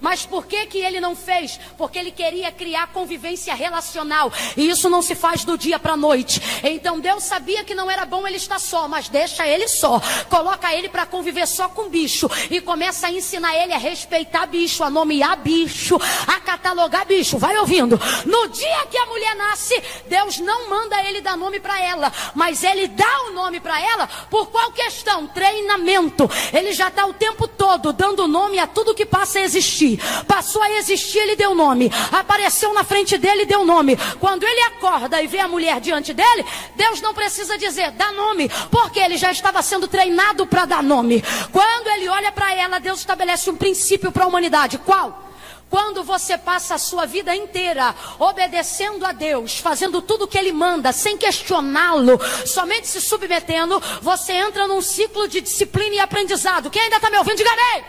Mas 0.00 0.26
por 0.26 0.46
que, 0.46 0.66
que 0.66 0.78
ele 0.78 1.00
não 1.00 1.16
fez? 1.16 1.58
Porque 1.78 1.98
ele 1.98 2.10
queria 2.10 2.52
criar 2.52 2.88
convivência 2.88 3.54
relacional. 3.54 4.30
E 4.56 4.68
isso 4.68 4.90
não 4.90 5.00
se 5.00 5.14
faz 5.14 5.44
do 5.44 5.56
dia 5.56 5.78
para 5.78 5.94
a 5.94 5.96
noite. 5.96 6.40
Então 6.62 7.00
Deus 7.00 7.24
sabia 7.24 7.64
que 7.64 7.74
não 7.74 7.90
era 7.90 8.04
bom 8.04 8.26
ele 8.26 8.36
estar 8.36 8.58
só, 8.58 8.86
mas 8.86 9.08
deixa 9.08 9.46
ele 9.46 9.66
só. 9.66 10.00
Coloca 10.28 10.72
ele 10.74 10.88
para 10.88 11.06
conviver 11.06 11.46
só 11.46 11.68
com 11.68 11.88
bicho. 11.88 12.30
E 12.50 12.60
começa 12.60 13.06
a 13.06 13.12
ensinar 13.12 13.56
ele 13.56 13.72
a 13.72 13.78
respeitar 13.78 14.46
bicho, 14.46 14.84
a 14.84 14.90
nomear 14.90 15.38
bicho, 15.38 15.98
a 16.26 16.40
catalogar 16.40 17.06
bicho. 17.06 17.38
Vai 17.38 17.56
ouvindo. 17.56 17.98
No 18.26 18.48
dia 18.48 18.86
que 18.90 18.98
a 18.98 19.06
mulher 19.06 19.34
nasce, 19.34 19.82
Deus 20.08 20.38
não 20.38 20.68
manda 20.68 21.02
ele 21.04 21.22
dar 21.22 21.38
nome 21.38 21.58
para 21.58 21.80
ela. 21.82 22.12
Mas 22.34 22.62
ele 22.62 22.86
dá 22.86 23.22
o 23.28 23.32
nome 23.32 23.60
para 23.60 23.80
ela 23.80 24.06
por 24.30 24.48
qual 24.48 24.72
questão? 24.72 25.26
Treinamento. 25.26 26.28
Ele 26.52 26.72
já 26.72 26.88
está 26.88 27.06
o 27.06 27.14
tempo 27.14 27.48
todo 27.48 27.94
dando 27.94 28.28
nome 28.28 28.58
a 28.58 28.66
tudo 28.66 28.94
que 28.94 29.06
passa 29.06 29.38
a 29.38 29.42
existir 29.42 29.85
existir. 29.86 30.24
Passou 30.26 30.62
a 30.62 30.70
existir, 30.72 31.18
ele 31.18 31.36
deu 31.36 31.54
nome. 31.54 31.90
Apareceu 32.10 32.74
na 32.74 32.82
frente 32.82 33.16
dele, 33.16 33.46
deu 33.46 33.64
nome. 33.64 33.96
Quando 34.18 34.44
ele 34.44 34.60
acorda 34.62 35.22
e 35.22 35.26
vê 35.26 35.38
a 35.38 35.48
mulher 35.48 35.80
diante 35.80 36.12
dele, 36.12 36.44
Deus 36.74 37.00
não 37.00 37.14
precisa 37.14 37.56
dizer, 37.56 37.92
dá 37.92 38.10
nome, 38.12 38.48
porque 38.70 38.98
ele 38.98 39.16
já 39.16 39.30
estava 39.30 39.62
sendo 39.62 39.86
treinado 39.86 40.46
para 40.46 40.64
dar 40.64 40.82
nome. 40.82 41.22
Quando 41.52 41.88
ele 41.88 42.08
olha 42.08 42.32
para 42.32 42.52
ela, 42.54 42.78
Deus 42.78 42.98
estabelece 43.00 43.48
um 43.48 43.56
princípio 43.56 44.10
para 44.10 44.24
a 44.24 44.28
humanidade. 44.28 44.78
Qual? 44.78 45.24
Quando 45.68 46.04
você 46.04 46.38
passa 46.38 46.76
a 46.76 46.78
sua 46.78 47.06
vida 47.06 47.34
inteira 47.34 47.92
obedecendo 48.20 49.04
a 49.04 49.10
Deus, 49.10 49.58
fazendo 49.58 50.00
tudo 50.00 50.24
o 50.24 50.28
que 50.28 50.38
Ele 50.38 50.52
manda, 50.52 50.92
sem 50.92 51.18
questioná-lo, 51.18 52.20
somente 52.46 52.86
se 52.86 53.00
submetendo, 53.00 53.82
você 54.00 54.32
entra 54.32 54.68
num 54.68 54.80
ciclo 54.80 55.26
de 55.26 55.40
disciplina 55.40 55.96
e 55.96 55.98
aprendizado. 55.98 56.70
Quem 56.70 56.82
ainda 56.82 56.96
está 56.96 57.10
me 57.10 57.18
ouvindo, 57.18 57.38
diga 57.38 57.50
amém. 57.50 57.84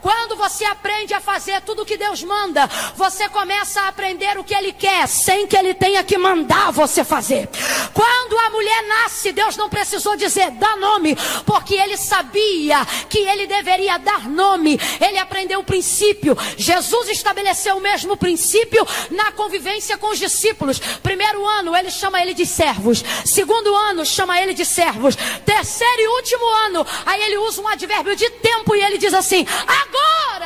Quando 0.00 0.36
você 0.36 0.64
aprende 0.64 1.12
a 1.14 1.20
fazer 1.20 1.60
tudo 1.62 1.82
o 1.82 1.86
que 1.86 1.96
Deus 1.96 2.22
manda, 2.22 2.66
você 2.96 3.28
começa 3.28 3.82
a 3.82 3.88
aprender 3.88 4.38
o 4.38 4.44
que 4.44 4.54
Ele 4.54 4.72
quer, 4.72 5.06
sem 5.06 5.46
que 5.46 5.56
Ele 5.56 5.74
tenha 5.74 6.02
que 6.02 6.16
mandar 6.16 6.70
você 6.72 7.04
fazer. 7.04 7.48
Quando 7.92 8.38
a 8.38 8.50
mulher 8.50 8.82
nasce, 8.84 9.32
Deus 9.32 9.56
não 9.56 9.68
precisou 9.68 10.16
dizer, 10.16 10.50
dá 10.52 10.76
nome, 10.76 11.16
porque 11.44 11.74
Ele 11.74 11.96
sabia 11.96 12.84
que 13.08 13.18
Ele 13.18 13.46
deveria 13.46 13.98
dar 13.98 14.28
nome. 14.28 14.78
Ele 15.00 15.18
aprendeu 15.18 15.60
o 15.60 15.64
princípio. 15.64 16.36
Jesus 16.56 17.08
estabeleceu 17.08 17.76
o 17.76 17.80
mesmo 17.80 18.16
princípio 18.16 18.86
na 19.10 19.32
convivência 19.32 19.98
com 19.98 20.08
os 20.08 20.18
discípulos. 20.18 20.78
Primeiro 21.02 21.46
ano, 21.46 21.76
Ele 21.76 21.90
chama 21.90 22.20
ele 22.22 22.34
de 22.34 22.46
servos. 22.46 23.04
Segundo 23.24 23.74
ano, 23.74 24.04
chama 24.04 24.40
ele 24.40 24.54
de 24.54 24.64
servos. 24.64 25.16
Terceiro 25.44 26.02
e 26.02 26.08
último 26.08 26.46
ano, 26.66 26.86
aí 27.04 27.22
Ele 27.22 27.38
usa 27.38 27.60
um 27.60 27.68
advérbio 27.68 28.16
de 28.16 28.28
tempo 28.30 28.74
e 28.74 28.82
Ele 28.82 28.98
diz 28.98 29.14
assim: 29.14 29.46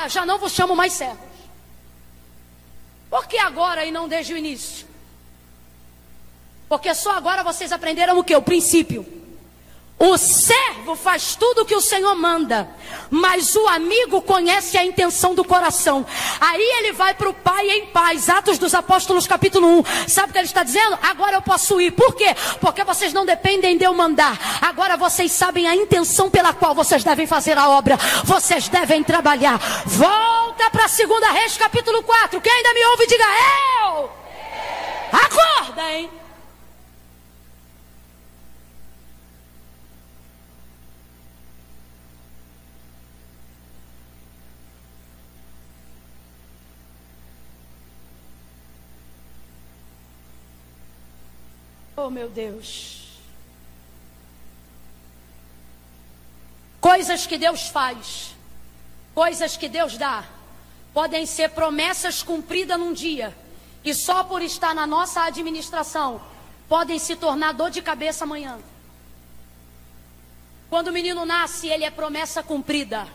já 0.09 0.27
não 0.27 0.39
vos 0.39 0.53
chamo 0.53 0.77
mais 0.77 0.93
servos. 0.93 1.35
Por 3.11 3.27
que 3.27 3.39
agora 3.39 3.85
e 3.85 3.91
não 3.91 4.09
desde 4.09 4.35
o 4.35 4.37
início? 4.37 4.87
Porque 6.69 6.95
só 6.95 7.13
agora 7.13 7.43
vocês 7.43 7.73
aprenderam 7.73 8.19
o 8.19 8.25
que? 8.25 8.35
O 8.35 8.43
princípio. 8.43 9.24
O 9.99 10.19
servo 10.19 10.97
faz 10.97 11.37
tudo 11.37 11.63
o 11.63 11.65
que 11.65 11.75
o 11.75 11.81
Senhor 11.81 12.15
manda, 12.17 12.69
mas 13.11 13.55
o 13.55 13.67
amigo 13.69 14.21
conhece 14.21 14.77
a 14.77 14.85
intenção 14.85 15.35
do 15.35 15.45
coração. 15.45 16.05
Aí 16.41 16.63
ele 16.79 16.93
vai 16.93 17.15
para 17.15 17.29
o 17.29 17.35
Pai 17.35 17.71
em 17.71 17.87
paz. 17.87 18.29
Atos 18.29 18.59
dos 18.59 18.75
Apóstolos, 18.75 19.27
capítulo 19.27 19.67
1. 19.79 20.09
Sabe 20.09 20.31
o 20.31 20.33
que 20.33 20.39
ele 20.39 20.47
está 20.47 20.65
dizendo? 20.65 20.99
Agora 21.01 21.37
eu 21.37 21.43
posso 21.43 21.81
ir. 21.81 21.93
Por 21.93 22.15
quê? 22.15 22.35
Porque 22.61 22.83
vocês 22.83 23.13
não 23.13 23.25
dependem 23.25 23.79
de 23.79 23.85
eu 23.85 23.95
mandar. 23.95 24.37
Agora 24.61 24.97
vocês 24.97 25.31
sabem 25.31 25.67
a 25.69 25.77
intenção 25.77 26.29
pela 26.29 26.53
qual 26.53 26.75
vocês 26.75 27.05
devem 27.05 27.27
fazer 27.27 27.57
a 27.57 27.69
obra. 27.71 27.97
Vocês 28.25 28.69
devem 28.69 29.03
trabalhar. 29.03 29.59
Volta 29.87 30.71
para 30.71 30.87
a 30.87 30.89
segunda 30.89 31.31
Reis, 31.31 31.57
capítulo 31.57 32.03
4. 32.03 32.41
Quem 32.41 32.53
ainda 32.53 32.75
me 32.75 32.85
ouve, 32.87 33.07
diga 33.07 33.25
eu. 33.25 34.11
Acorda, 35.13 35.93
hein? 35.93 36.24
Oh, 51.97 52.11
meu 52.11 52.29
Deus. 52.29 53.05
Coisas 56.81 57.27
que 57.27 57.39
Deus 57.39 57.69
faz, 57.69 58.35
coisas 59.15 59.57
que 59.57 59.69
Deus 59.69 59.97
dá, 59.97 60.25
podem 60.93 61.25
ser 61.25 61.51
promessas 61.51 62.23
cumpridas 62.23 62.79
num 62.79 62.93
dia, 62.93 63.35
e 63.85 63.95
só 63.95 64.23
por 64.25 64.43
estar 64.43 64.75
na 64.75 64.87
nossa 64.87 65.23
administração, 65.23 66.21
podem 66.69 66.99
se 66.99 67.17
tornar 67.17 67.53
dor 67.53 67.71
de 67.71 67.81
cabeça 67.81 68.25
amanhã. 68.25 68.59
Quando 70.69 70.89
o 70.89 70.93
menino 70.93 71.25
nasce, 71.25 71.69
ele 71.69 71.85
é 71.85 71.91
promessa 71.91 72.43
cumprida. 72.43 73.07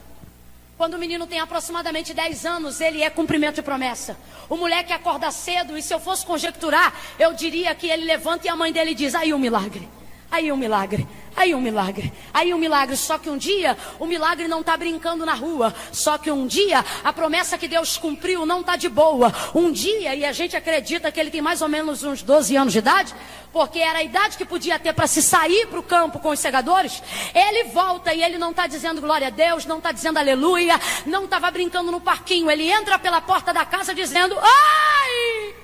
Quando 0.79 0.93
o 0.93 0.97
menino 0.97 1.27
tem 1.27 1.41
aproximadamente 1.41 2.13
10 2.13 2.45
anos, 2.45 2.79
ele 2.79 3.03
é 3.03 3.09
cumprimento 3.09 3.55
de 3.55 3.61
promessa. 3.61 4.17
O 4.47 4.55
moleque 4.55 4.93
acorda 4.93 5.29
cedo 5.29 5.77
e 5.77 5.81
se 5.81 5.93
eu 5.93 5.99
fosse 5.99 6.25
conjecturar, 6.25 6.95
eu 7.19 7.33
diria 7.33 7.75
que 7.75 7.89
ele 7.89 8.05
levanta 8.05 8.47
e 8.47 8.49
a 8.49 8.55
mãe 8.55 8.71
dele 8.71 8.95
diz: 8.95 9.13
aí 9.13 9.33
um 9.33 9.37
milagre, 9.37 9.89
aí 10.31 10.51
um 10.51 10.57
milagre. 10.57 11.07
Aí 11.35 11.55
um 11.55 11.61
milagre, 11.61 12.11
aí 12.33 12.53
um 12.53 12.57
milagre. 12.57 12.97
Só 12.97 13.17
que 13.17 13.29
um 13.29 13.37
dia 13.37 13.77
o 13.97 14.05
milagre 14.05 14.47
não 14.47 14.59
está 14.59 14.75
brincando 14.75 15.25
na 15.25 15.33
rua. 15.33 15.73
Só 15.91 16.17
que 16.17 16.29
um 16.29 16.45
dia 16.45 16.83
a 17.03 17.13
promessa 17.13 17.57
que 17.57 17.67
Deus 17.67 17.97
cumpriu 17.97 18.45
não 18.45 18.59
está 18.59 18.75
de 18.75 18.89
boa. 18.89 19.33
Um 19.55 19.71
dia, 19.71 20.13
e 20.15 20.25
a 20.25 20.33
gente 20.33 20.57
acredita 20.57 21.11
que 21.11 21.19
ele 21.19 21.31
tem 21.31 21.41
mais 21.41 21.61
ou 21.61 21.69
menos 21.69 22.03
uns 22.03 22.21
12 22.21 22.57
anos 22.57 22.73
de 22.73 22.79
idade, 22.79 23.15
porque 23.53 23.79
era 23.79 23.99
a 23.99 24.03
idade 24.03 24.37
que 24.37 24.43
podia 24.43 24.77
ter 24.77 24.93
para 24.93 25.07
se 25.07 25.21
sair 25.21 25.67
para 25.67 25.79
o 25.79 25.83
campo 25.83 26.19
com 26.19 26.29
os 26.29 26.39
segadores. 26.39 27.01
Ele 27.33 27.69
volta 27.69 28.13
e 28.13 28.21
ele 28.21 28.37
não 28.37 28.51
está 28.51 28.67
dizendo 28.67 28.99
glória 28.99 29.27
a 29.27 29.31
Deus, 29.31 29.65
não 29.65 29.77
está 29.77 29.93
dizendo 29.93 30.17
aleluia, 30.17 30.79
não 31.05 31.23
estava 31.23 31.49
brincando 31.49 31.89
no 31.89 32.01
parquinho. 32.01 32.51
Ele 32.51 32.69
entra 32.69 32.99
pela 32.99 33.21
porta 33.21 33.53
da 33.53 33.65
casa 33.65 33.93
dizendo: 33.93 34.37
ai! 34.37 35.55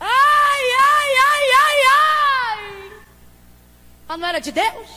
Ai, 0.00 0.08
ai, 0.08 1.10
ai, 1.16 1.50
ai, 1.52 1.80
ai! 1.90 2.33
Mas 4.06 4.18
não 4.18 4.28
era 4.28 4.40
de 4.40 4.52
Deus? 4.52 4.88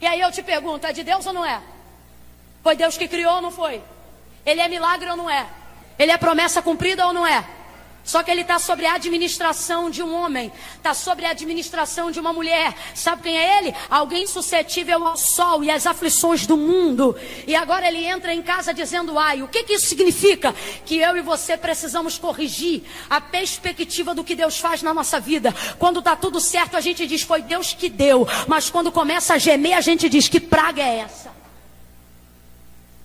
E 0.00 0.06
aí 0.06 0.20
eu 0.20 0.30
te 0.30 0.42
pergunto: 0.42 0.86
é 0.86 0.92
de 0.92 1.02
Deus 1.02 1.26
ou 1.26 1.32
não 1.32 1.44
é? 1.44 1.60
Foi 2.62 2.76
Deus 2.76 2.96
que 2.96 3.08
criou 3.08 3.36
ou 3.36 3.42
não 3.42 3.50
foi? 3.50 3.82
Ele 4.44 4.60
é 4.60 4.68
milagre 4.68 5.08
ou 5.10 5.16
não 5.16 5.28
é? 5.30 5.46
Ele 5.98 6.12
é 6.12 6.18
promessa 6.18 6.62
cumprida 6.62 7.06
ou 7.06 7.12
não 7.12 7.26
é? 7.26 7.44
Só 8.04 8.22
que 8.22 8.30
ele 8.30 8.40
está 8.40 8.58
sobre 8.58 8.86
a 8.86 8.94
administração 8.94 9.90
de 9.90 10.02
um 10.02 10.14
homem, 10.14 10.50
está 10.76 10.94
sobre 10.94 11.26
a 11.26 11.30
administração 11.30 12.10
de 12.10 12.18
uma 12.18 12.32
mulher. 12.32 12.74
Sabe 12.94 13.22
quem 13.22 13.38
é 13.38 13.58
ele? 13.58 13.74
Alguém 13.88 14.26
suscetível 14.26 15.06
ao 15.06 15.16
sol 15.16 15.62
e 15.62 15.70
às 15.70 15.86
aflições 15.86 16.46
do 16.46 16.56
mundo. 16.56 17.16
E 17.46 17.54
agora 17.54 17.86
ele 17.86 18.04
entra 18.04 18.34
em 18.34 18.42
casa 18.42 18.72
dizendo: 18.72 19.18
ai, 19.18 19.42
o 19.42 19.48
que, 19.48 19.62
que 19.64 19.74
isso 19.74 19.86
significa? 19.86 20.54
Que 20.84 20.96
eu 20.96 21.16
e 21.16 21.20
você 21.20 21.56
precisamos 21.56 22.18
corrigir 22.18 22.82
a 23.08 23.20
perspectiva 23.20 24.14
do 24.14 24.24
que 24.24 24.34
Deus 24.34 24.58
faz 24.58 24.82
na 24.82 24.94
nossa 24.94 25.20
vida. 25.20 25.54
Quando 25.78 25.98
está 25.98 26.16
tudo 26.16 26.40
certo, 26.40 26.76
a 26.76 26.80
gente 26.80 27.06
diz: 27.06 27.22
foi 27.22 27.42
Deus 27.42 27.74
que 27.74 27.88
deu. 27.88 28.26
Mas 28.48 28.70
quando 28.70 28.90
começa 28.90 29.34
a 29.34 29.38
gemer, 29.38 29.76
a 29.76 29.80
gente 29.80 30.08
diz: 30.08 30.26
que 30.26 30.40
praga 30.40 30.82
é 30.82 30.98
essa? 31.00 31.19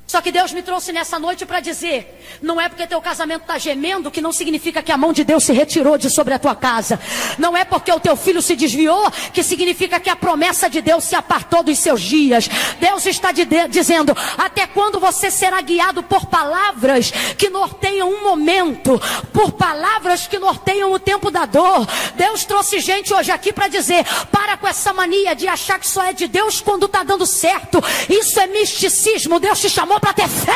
Só 0.08 0.22
que 0.22 0.32
Deus 0.32 0.53
me 0.53 0.62
trouxe 0.62 0.91
nessa 0.91 1.18
noite 1.18 1.45
para 1.45 1.60
dizer: 1.60 2.22
não 2.41 2.62
é 2.62 2.70
porque 2.70 2.86
teu 2.86 3.01
casamento 3.01 3.41
está 3.41 3.58
gemendo 3.58 4.12
que 4.12 4.22
não 4.22 4.32
significa 4.32 4.84
que 4.84 4.91
a 4.91 4.97
mão 4.97 5.12
de 5.12 5.24
Deus 5.24 5.43
se 5.43 5.51
retirou 5.51 5.97
de 5.97 6.10
sobre 6.10 6.34
a 6.34 6.39
tua 6.39 6.56
casa. 6.56 6.99
Não 7.39 7.58
é 7.58 7.66
porque 7.66 7.91
o 7.91 7.99
teu 7.99 8.16
filho 8.16 8.41
se 8.41 8.56
desviou 8.56 9.10
que 9.34 9.41
significa 9.41 9.99
que 9.99 10.10
a 10.10 10.16
promessa 10.16 10.70
de 10.70 10.82
Deus 10.82 11.03
se 11.06 11.16
apartou 11.16 11.64
dos 11.64 11.80
seus 11.80 12.01
dias. 12.01 12.47
Deus 12.80 13.06
está 13.06 13.32
de 13.32 13.45
de, 13.45 13.68
dizendo: 13.68 14.16
até 14.38 14.68
quando 14.68 14.99
você 14.99 15.32
será 15.32 15.60
guiado 15.62 16.03
por 16.03 16.28
palavras 16.28 17.12
que 17.38 17.49
norteiam 17.49 18.10
um 18.10 18.24
momento, 18.24 19.01
por 19.34 19.53
palavras 19.53 20.28
que 20.28 20.38
norteiam 20.38 20.91
o 20.91 20.99
tempo 20.99 21.32
da 21.32 21.45
dor. 21.45 21.88
Deus 22.16 22.45
trouxe 22.45 22.80
gente 22.80 23.14
hoje 23.14 23.32
aqui 23.32 23.51
para 23.51 23.68
dizer: 23.68 24.06
para 24.32 24.56
com 24.56 24.68
essa 24.68 24.93
mania 24.93 25.36
de 25.36 25.47
achar 25.47 25.80
que 25.80 25.88
só 25.88 26.03
é 26.03 26.14
de 26.14 26.28
Deus 26.28 26.62
quando 26.62 26.86
está 26.86 27.03
dando 27.03 27.26
certo. 27.26 27.84
Isso 28.08 28.39
é 28.39 28.45
misticismo. 28.45 29.39
Deus 29.39 29.60
te 29.60 29.70
chamou 29.70 29.95
para 30.00 30.14
ter 30.14 30.28
fé. 30.28 30.54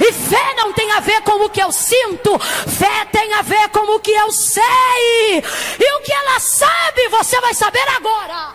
E 0.00 0.12
fé 0.12 0.54
não 0.54 0.72
tem 0.72 0.90
a 0.92 1.00
ver 1.00 1.20
com 1.22 1.44
o 1.44 1.50
que 1.50 1.62
eu 1.62 1.72
sinto, 1.72 2.38
fé 2.38 3.04
tem 3.06 3.32
a 3.34 3.42
ver 3.42 3.68
com 3.70 3.94
o 3.94 4.00
que 4.00 4.12
eu 4.12 4.30
sei. 4.32 4.62
E 5.78 5.94
o 5.96 6.02
que 6.02 6.12
ela 6.12 6.38
sabe, 6.40 7.08
você 7.08 7.40
vai 7.40 7.54
saber 7.54 7.86
agora. 7.96 8.54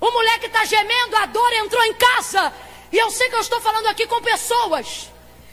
O 0.00 0.10
moleque 0.10 0.46
está 0.46 0.64
gemendo, 0.64 1.16
a 1.16 1.26
dor 1.26 1.52
entrou 1.52 1.84
em 1.84 1.94
casa. 1.94 2.52
E 2.92 2.98
eu 2.98 3.10
sei 3.10 3.28
que 3.28 3.36
eu 3.36 3.40
estou 3.40 3.60
falando 3.60 3.86
aqui 3.86 4.06
com 4.06 4.20
pessoas 4.22 5.10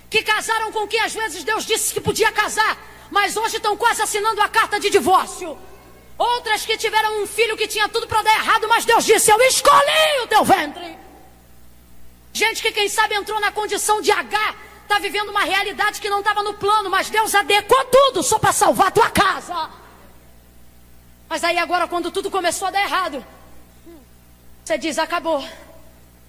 que 0.09 0.23
casaram 0.23 0.71
com 0.71 0.87
quem 0.87 1.01
às 1.01 1.13
vezes 1.13 1.43
Deus 1.43 1.65
disse 1.65 1.93
que 1.93 1.99
podia 1.99 2.31
casar, 2.31 2.77
mas 3.11 3.35
hoje 3.35 3.57
estão 3.57 3.75
quase 3.75 4.01
assinando 4.01 4.41
a 4.41 4.47
carta 4.47 4.79
de 4.79 4.89
divórcio. 4.89 5.57
Outras 6.17 6.65
que 6.65 6.77
tiveram 6.77 7.21
um 7.21 7.27
filho 7.27 7.57
que 7.57 7.67
tinha 7.67 7.87
tudo 7.89 8.07
para 8.07 8.23
dar 8.23 8.33
errado, 8.33 8.67
mas 8.67 8.85
Deus 8.85 9.05
disse: 9.05 9.31
Eu 9.31 9.39
escolhi 9.41 10.21
o 10.23 10.27
teu 10.27 10.43
ventre. 10.43 11.06
Gente 12.37 12.61
que, 12.61 12.71
quem 12.71 12.87
sabe, 12.87 13.15
entrou 13.15 13.39
na 13.39 13.51
condição 13.51 13.99
de 13.99 14.11
H, 14.11 14.55
está 14.83 14.99
vivendo 14.99 15.29
uma 15.29 15.43
realidade 15.43 15.99
que 15.99 16.07
não 16.07 16.19
estava 16.19 16.43
no 16.43 16.53
plano, 16.53 16.87
mas 16.87 17.09
Deus 17.09 17.33
adequou 17.33 17.83
tudo 17.85 18.21
só 18.21 18.37
para 18.37 18.53
salvar 18.53 18.89
a 18.89 18.91
tua 18.91 19.09
casa. 19.09 19.71
Mas 21.27 21.43
aí 21.43 21.57
agora, 21.57 21.87
quando 21.87 22.11
tudo 22.11 22.29
começou 22.29 22.67
a 22.67 22.71
dar 22.71 22.81
errado, 22.81 23.25
você 24.63 24.77
diz: 24.77 24.99
acabou. 24.99 25.43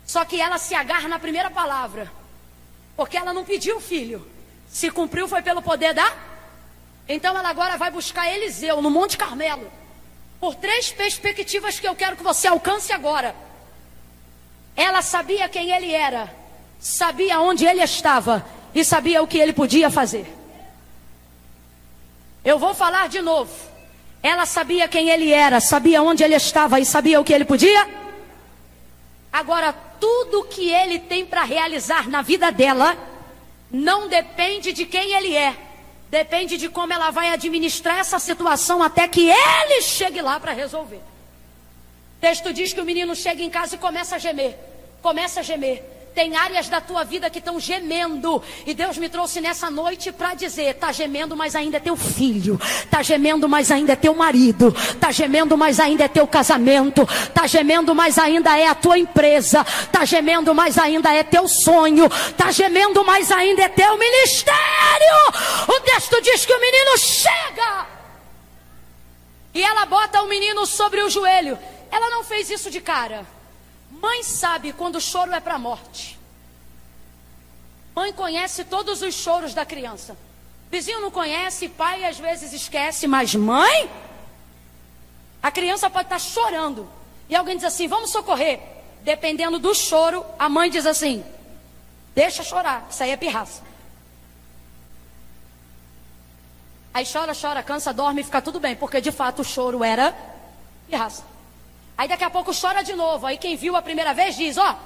Só 0.06 0.24
que 0.24 0.40
ela 0.40 0.56
se 0.56 0.74
agarra 0.74 1.08
na 1.08 1.18
primeira 1.18 1.50
palavra, 1.50 2.10
porque 2.96 3.18
ela 3.18 3.34
não 3.34 3.44
pediu 3.44 3.78
filho. 3.78 4.26
Se 4.66 4.90
cumpriu 4.90 5.28
foi 5.28 5.42
pelo 5.42 5.60
poder 5.60 5.92
da. 5.92 6.10
Então 7.06 7.36
ela 7.36 7.50
agora 7.50 7.76
vai 7.76 7.90
buscar 7.90 8.26
Eliseu 8.26 8.80
no 8.80 8.88
Monte 8.88 9.18
Carmelo. 9.18 9.70
Por 10.40 10.54
três 10.54 10.90
perspectivas 10.90 11.78
que 11.78 11.86
eu 11.86 11.94
quero 11.94 12.16
que 12.16 12.22
você 12.22 12.48
alcance 12.48 12.94
agora. 12.94 13.36
Ela 14.78 15.02
sabia 15.02 15.48
quem 15.48 15.72
ele 15.72 15.92
era, 15.92 16.32
sabia 16.78 17.40
onde 17.40 17.66
ele 17.66 17.82
estava 17.82 18.46
e 18.72 18.84
sabia 18.84 19.20
o 19.20 19.26
que 19.26 19.36
ele 19.36 19.52
podia 19.52 19.90
fazer. 19.90 20.32
Eu 22.44 22.60
vou 22.60 22.72
falar 22.72 23.08
de 23.08 23.20
novo. 23.20 23.52
Ela 24.22 24.46
sabia 24.46 24.86
quem 24.86 25.10
ele 25.10 25.32
era, 25.32 25.58
sabia 25.58 26.00
onde 26.00 26.22
ele 26.22 26.36
estava 26.36 26.78
e 26.78 26.84
sabia 26.84 27.20
o 27.20 27.24
que 27.24 27.32
ele 27.32 27.44
podia. 27.44 27.88
Agora, 29.32 29.72
tudo 29.72 30.44
que 30.44 30.70
ele 30.70 31.00
tem 31.00 31.26
para 31.26 31.42
realizar 31.42 32.08
na 32.08 32.22
vida 32.22 32.52
dela 32.52 32.96
não 33.72 34.06
depende 34.06 34.72
de 34.72 34.86
quem 34.86 35.12
ele 35.12 35.34
é, 35.34 35.56
depende 36.08 36.56
de 36.56 36.68
como 36.68 36.92
ela 36.92 37.10
vai 37.10 37.32
administrar 37.32 37.98
essa 37.98 38.20
situação 38.20 38.80
até 38.80 39.08
que 39.08 39.28
ele 39.28 39.82
chegue 39.82 40.22
lá 40.22 40.38
para 40.38 40.52
resolver. 40.52 41.00
O 42.18 42.20
texto 42.20 42.52
diz 42.52 42.72
que 42.72 42.80
o 42.80 42.84
menino 42.84 43.14
chega 43.14 43.42
em 43.44 43.48
casa 43.48 43.76
e 43.76 43.78
começa 43.78 44.16
a 44.16 44.18
gemer. 44.18 44.58
Começa 45.00 45.38
a 45.38 45.42
gemer. 45.42 45.84
Tem 46.12 46.34
áreas 46.34 46.68
da 46.68 46.80
tua 46.80 47.04
vida 47.04 47.30
que 47.30 47.38
estão 47.38 47.60
gemendo. 47.60 48.42
E 48.66 48.74
Deus 48.74 48.98
me 48.98 49.08
trouxe 49.08 49.40
nessa 49.40 49.70
noite 49.70 50.10
para 50.10 50.34
dizer: 50.34 50.74
está 50.74 50.90
gemendo, 50.90 51.36
mas 51.36 51.54
ainda 51.54 51.76
é 51.76 51.80
teu 51.80 51.96
filho. 51.96 52.60
Está 52.60 53.04
gemendo, 53.04 53.48
mas 53.48 53.70
ainda 53.70 53.92
é 53.92 53.96
teu 53.96 54.16
marido. 54.16 54.74
Está 54.76 55.12
gemendo, 55.12 55.56
mas 55.56 55.78
ainda 55.78 56.06
é 56.06 56.08
teu 56.08 56.26
casamento. 56.26 57.02
Está 57.02 57.46
gemendo, 57.46 57.94
mas 57.94 58.18
ainda 58.18 58.58
é 58.58 58.66
a 58.66 58.74
tua 58.74 58.98
empresa. 58.98 59.64
Está 59.84 60.04
gemendo, 60.04 60.52
mas 60.52 60.76
ainda 60.76 61.14
é 61.14 61.22
teu 61.22 61.46
sonho. 61.46 62.06
Está 62.06 62.50
gemendo, 62.50 63.04
mas 63.04 63.30
ainda 63.30 63.62
é 63.62 63.68
teu 63.68 63.96
ministério. 63.96 64.58
O 65.68 65.80
texto 65.82 66.20
diz 66.20 66.44
que 66.44 66.52
o 66.52 66.60
menino 66.60 66.98
chega. 66.98 67.86
E 69.54 69.62
ela 69.62 69.86
bota 69.86 70.20
o 70.22 70.28
menino 70.28 70.66
sobre 70.66 71.00
o 71.00 71.08
joelho. 71.08 71.56
Ela 71.90 72.10
não 72.10 72.24
fez 72.24 72.50
isso 72.50 72.70
de 72.70 72.80
cara. 72.80 73.26
Mãe 73.90 74.22
sabe 74.22 74.72
quando 74.72 74.96
o 74.96 75.00
choro 75.00 75.32
é 75.32 75.40
para 75.40 75.54
a 75.54 75.58
morte. 75.58 76.18
Mãe 77.94 78.12
conhece 78.12 78.64
todos 78.64 79.02
os 79.02 79.14
choros 79.14 79.54
da 79.54 79.64
criança. 79.64 80.16
Vizinho 80.70 81.00
não 81.00 81.10
conhece, 81.10 81.68
pai 81.68 82.04
às 82.04 82.18
vezes 82.18 82.52
esquece, 82.52 83.06
mas 83.06 83.34
mãe? 83.34 83.90
A 85.42 85.50
criança 85.50 85.88
pode 85.88 86.06
estar 86.06 86.18
chorando. 86.18 86.88
E 87.28 87.34
alguém 87.34 87.56
diz 87.56 87.64
assim: 87.64 87.88
vamos 87.88 88.10
socorrer. 88.10 88.60
Dependendo 89.02 89.58
do 89.58 89.74
choro, 89.74 90.24
a 90.38 90.48
mãe 90.48 90.70
diz 90.70 90.84
assim: 90.86 91.24
deixa 92.14 92.42
chorar, 92.42 92.86
isso 92.90 93.02
aí 93.02 93.10
é 93.10 93.16
pirraça. 93.16 93.62
Aí 96.92 97.06
chora, 97.10 97.32
chora, 97.34 97.62
cansa, 97.62 97.92
dorme 97.92 98.20
e 98.20 98.24
fica 98.24 98.42
tudo 98.42 98.58
bem, 98.58 98.74
porque 98.74 99.00
de 99.00 99.12
fato 99.12 99.42
o 99.42 99.44
choro 99.44 99.82
era 99.84 100.14
pirraça. 100.88 101.22
Aí 101.98 102.06
daqui 102.06 102.22
a 102.22 102.30
pouco 102.30 102.52
chora 102.58 102.82
de 102.82 102.94
novo. 102.94 103.26
Aí 103.26 103.36
quem 103.36 103.56
viu 103.56 103.74
a 103.74 103.82
primeira 103.82 104.14
vez 104.14 104.36
diz: 104.36 104.56
Ó, 104.56 104.76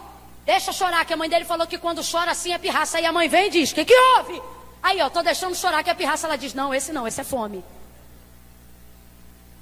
deixa 0.47 0.73
chorar, 0.73 1.05
que 1.05 1.13
a 1.13 1.17
mãe 1.17 1.29
dele 1.29 1.45
falou 1.45 1.67
que 1.67 1.77
quando 1.77 2.03
chora 2.03 2.31
assim 2.31 2.53
é 2.55 2.59
pirraça. 2.59 2.97
Aí 2.97 3.05
a 3.05 3.13
mãe 3.13 3.29
vem 3.29 3.49
e 3.49 3.51
diz: 3.51 3.71
O 3.71 3.75
que, 3.75 3.85
que 3.85 3.95
houve? 3.95 4.43
Aí, 4.83 5.01
ó, 5.03 5.11
tô 5.11 5.23
deixando 5.23 5.55
chorar 5.55 5.85
que 5.85 5.91
é 5.91 5.95
pirraça. 5.95 6.27
Ela 6.27 6.37
diz: 6.37 6.55
Não, 6.55 6.75
esse 6.75 6.91
não, 6.91 7.07
esse 7.07 7.21
é 7.21 7.25
fome. 7.25 7.63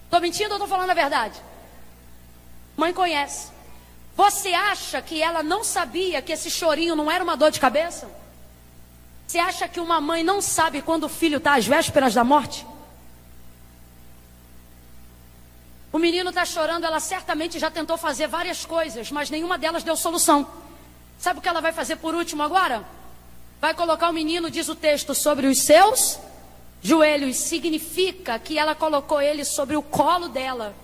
Tô 0.08 0.20
mentindo 0.20 0.54
ou 0.54 0.60
tô 0.60 0.68
falando 0.68 0.90
a 0.90 0.94
verdade? 0.94 1.40
Mãe 2.76 2.92
conhece. 2.92 3.50
Você 4.16 4.54
acha 4.54 5.02
que 5.02 5.20
ela 5.20 5.42
não 5.42 5.64
sabia 5.64 6.22
que 6.22 6.32
esse 6.32 6.50
chorinho 6.50 6.94
não 6.94 7.10
era 7.10 7.22
uma 7.24 7.36
dor 7.36 7.50
de 7.50 7.58
cabeça? 7.58 8.08
Você 9.26 9.38
acha 9.38 9.66
que 9.66 9.80
uma 9.80 10.00
mãe 10.00 10.22
não 10.22 10.40
sabe 10.40 10.82
quando 10.82 11.04
o 11.04 11.08
filho 11.08 11.38
está 11.38 11.54
às 11.54 11.66
vésperas 11.66 12.14
da 12.14 12.22
morte? 12.22 12.66
O 15.92 15.98
menino 15.98 16.30
está 16.30 16.44
chorando, 16.44 16.84
ela 16.84 17.00
certamente 17.00 17.58
já 17.58 17.70
tentou 17.70 17.96
fazer 17.96 18.28
várias 18.28 18.64
coisas, 18.64 19.10
mas 19.10 19.28
nenhuma 19.28 19.58
delas 19.58 19.82
deu 19.82 19.96
solução. 19.96 20.46
Sabe 21.18 21.38
o 21.38 21.42
que 21.42 21.48
ela 21.48 21.60
vai 21.60 21.72
fazer 21.72 21.96
por 21.96 22.14
último 22.14 22.42
agora? 22.42 22.84
Vai 23.60 23.74
colocar 23.74 24.08
o 24.08 24.12
menino, 24.12 24.50
diz 24.50 24.68
o 24.68 24.74
texto, 24.74 25.14
sobre 25.14 25.46
os 25.46 25.58
seus 25.58 26.18
joelhos. 26.80 27.36
Significa 27.36 28.38
que 28.38 28.56
ela 28.56 28.74
colocou 28.74 29.20
ele 29.20 29.44
sobre 29.44 29.76
o 29.76 29.82
colo 29.82 30.28
dela. 30.28 30.74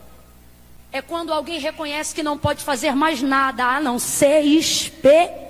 É 0.93 1.01
quando 1.01 1.33
alguém 1.33 1.59
reconhece 1.59 2.15
que 2.15 2.23
não 2.23 2.37
pode 2.37 2.65
fazer 2.65 2.95
mais 2.95 3.23
nada 3.23 3.65
a 3.65 3.81
não 3.81 3.99
ser 3.99 4.41
esperar. 4.41 5.47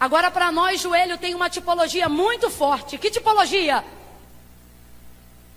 Agora, 0.00 0.30
para 0.30 0.50
nós, 0.50 0.80
joelho 0.80 1.18
tem 1.18 1.34
uma 1.34 1.50
tipologia 1.50 2.08
muito 2.08 2.48
forte. 2.50 2.96
Que 2.96 3.10
tipologia? 3.10 3.84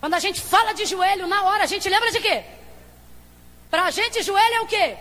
Quando 0.02 0.16
a 0.16 0.20
gente 0.20 0.42
fala 0.42 0.74
de 0.74 0.86
joelho, 0.86 1.28
na 1.28 1.44
hora, 1.44 1.64
a 1.64 1.68
gente 1.68 1.88
lembra 1.88 2.12
de 2.12 2.20
quê? 2.20 2.44
Para 3.70 3.84
a 3.84 3.92
gente, 3.92 4.24
joelho 4.24 4.56
é 4.56 4.62
o 4.62 4.66
quê? 4.66 4.98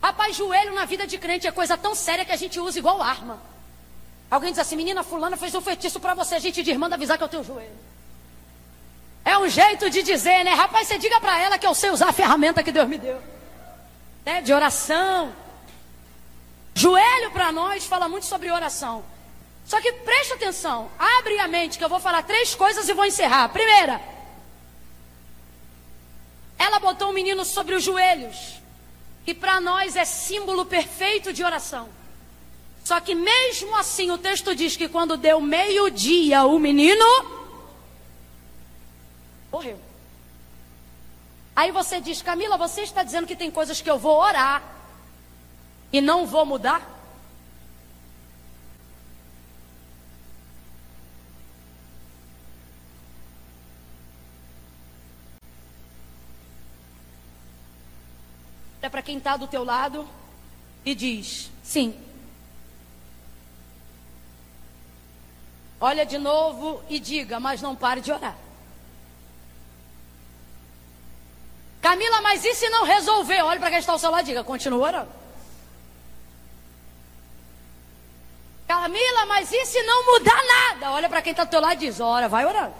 Rapaz, 0.00 0.36
joelho 0.36 0.72
na 0.74 0.84
vida 0.84 1.06
de 1.08 1.18
crente 1.18 1.48
é 1.48 1.52
coisa 1.52 1.76
tão 1.76 1.94
séria 1.94 2.24
que 2.24 2.30
a 2.30 2.36
gente 2.36 2.58
usa 2.60 2.78
igual 2.78 3.02
arma. 3.02 3.42
Alguém 4.30 4.52
diz 4.52 4.60
assim, 4.60 4.76
menina 4.76 5.02
fulana 5.02 5.36
fez 5.36 5.54
um 5.56 5.60
feitiço 5.60 5.98
para 5.98 6.14
você, 6.14 6.36
a 6.36 6.38
gente 6.38 6.62
diz, 6.62 6.76
manda 6.76 6.94
avisar 6.94 7.18
que 7.18 7.24
é 7.24 7.26
o 7.26 7.28
teu 7.28 7.42
joelho. 7.42 7.78
É 9.24 9.36
um 9.36 9.48
jeito 9.48 9.90
de 9.90 10.04
dizer, 10.04 10.44
né? 10.44 10.54
Rapaz, 10.54 10.86
você 10.86 10.96
diga 10.96 11.20
para 11.20 11.38
ela 11.38 11.58
que 11.58 11.66
eu 11.66 11.74
sei 11.74 11.90
usar 11.90 12.10
a 12.10 12.12
ferramenta 12.12 12.62
que 12.62 12.70
Deus 12.70 12.88
me 12.88 12.96
deu. 12.96 13.20
Né? 14.24 14.40
De 14.40 14.52
oração. 14.52 15.34
Joelho 16.74 17.32
para 17.32 17.50
nós 17.50 17.84
fala 17.84 18.08
muito 18.08 18.24
sobre 18.24 18.52
oração. 18.52 19.04
Só 19.70 19.80
que 19.80 19.92
preste 19.92 20.32
atenção, 20.32 20.90
abre 20.98 21.38
a 21.38 21.46
mente 21.46 21.78
que 21.78 21.84
eu 21.84 21.88
vou 21.88 22.00
falar 22.00 22.24
três 22.24 22.56
coisas 22.56 22.88
e 22.88 22.92
vou 22.92 23.04
encerrar. 23.04 23.48
Primeira, 23.50 24.02
ela 26.58 26.80
botou 26.80 27.10
o 27.10 27.12
menino 27.12 27.44
sobre 27.44 27.76
os 27.76 27.84
joelhos, 27.84 28.60
que 29.24 29.32
para 29.32 29.60
nós 29.60 29.94
é 29.94 30.04
símbolo 30.04 30.66
perfeito 30.66 31.32
de 31.32 31.44
oração. 31.44 31.88
Só 32.82 32.98
que 32.98 33.14
mesmo 33.14 33.76
assim 33.76 34.10
o 34.10 34.18
texto 34.18 34.56
diz 34.56 34.76
que 34.76 34.88
quando 34.88 35.16
deu 35.16 35.40
meio-dia 35.40 36.44
o 36.46 36.58
menino 36.58 37.06
morreu. 39.52 39.78
Aí 41.54 41.70
você 41.70 42.00
diz, 42.00 42.20
Camila, 42.22 42.56
você 42.56 42.80
está 42.80 43.04
dizendo 43.04 43.28
que 43.28 43.36
tem 43.36 43.52
coisas 43.52 43.80
que 43.80 43.88
eu 43.88 44.00
vou 44.00 44.18
orar 44.18 44.64
e 45.92 46.00
não 46.00 46.26
vou 46.26 46.44
mudar? 46.44 46.89
É 58.82 58.88
para 58.88 59.02
quem 59.02 59.18
está 59.18 59.36
do 59.36 59.46
teu 59.46 59.64
lado. 59.64 60.08
e 60.84 60.94
diz: 60.94 61.50
Sim. 61.62 61.98
Olha 65.80 66.04
de 66.04 66.18
novo 66.18 66.82
e 66.90 67.00
diga, 67.00 67.40
mas 67.40 67.62
não 67.62 67.74
pare 67.74 68.02
de 68.02 68.12
orar. 68.12 68.36
Camila, 71.80 72.20
mas 72.20 72.44
e 72.44 72.54
se 72.54 72.68
não 72.68 72.84
resolver? 72.84 73.42
Olha 73.42 73.58
para 73.58 73.70
quem 73.70 73.78
está 73.78 73.92
ao 73.92 73.98
seu 73.98 74.10
lado 74.10 74.24
e 74.24 74.26
diga, 74.26 74.44
continua 74.44 74.86
orando. 74.86 75.08
Camila, 78.68 79.26
mas 79.26 79.50
e 79.50 79.64
se 79.64 79.82
não 79.82 80.04
mudar 80.12 80.42
nada? 80.44 80.90
Olha 80.92 81.08
para 81.08 81.22
quem 81.22 81.30
está 81.30 81.44
do 81.44 81.50
teu 81.50 81.60
lado 81.60 81.82
e 81.82 81.88
diz, 81.88 81.98
ora, 81.98 82.28
vai 82.28 82.44
orando. 82.44 82.74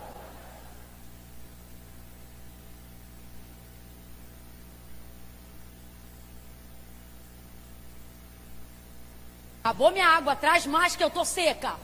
Acabou 9.71 9.93
minha 9.93 10.09
água, 10.09 10.35
traz 10.35 10.67
mais 10.67 10.97
que 10.97 11.05
eu 11.05 11.09
tô 11.09 11.25
seca. 11.25 11.77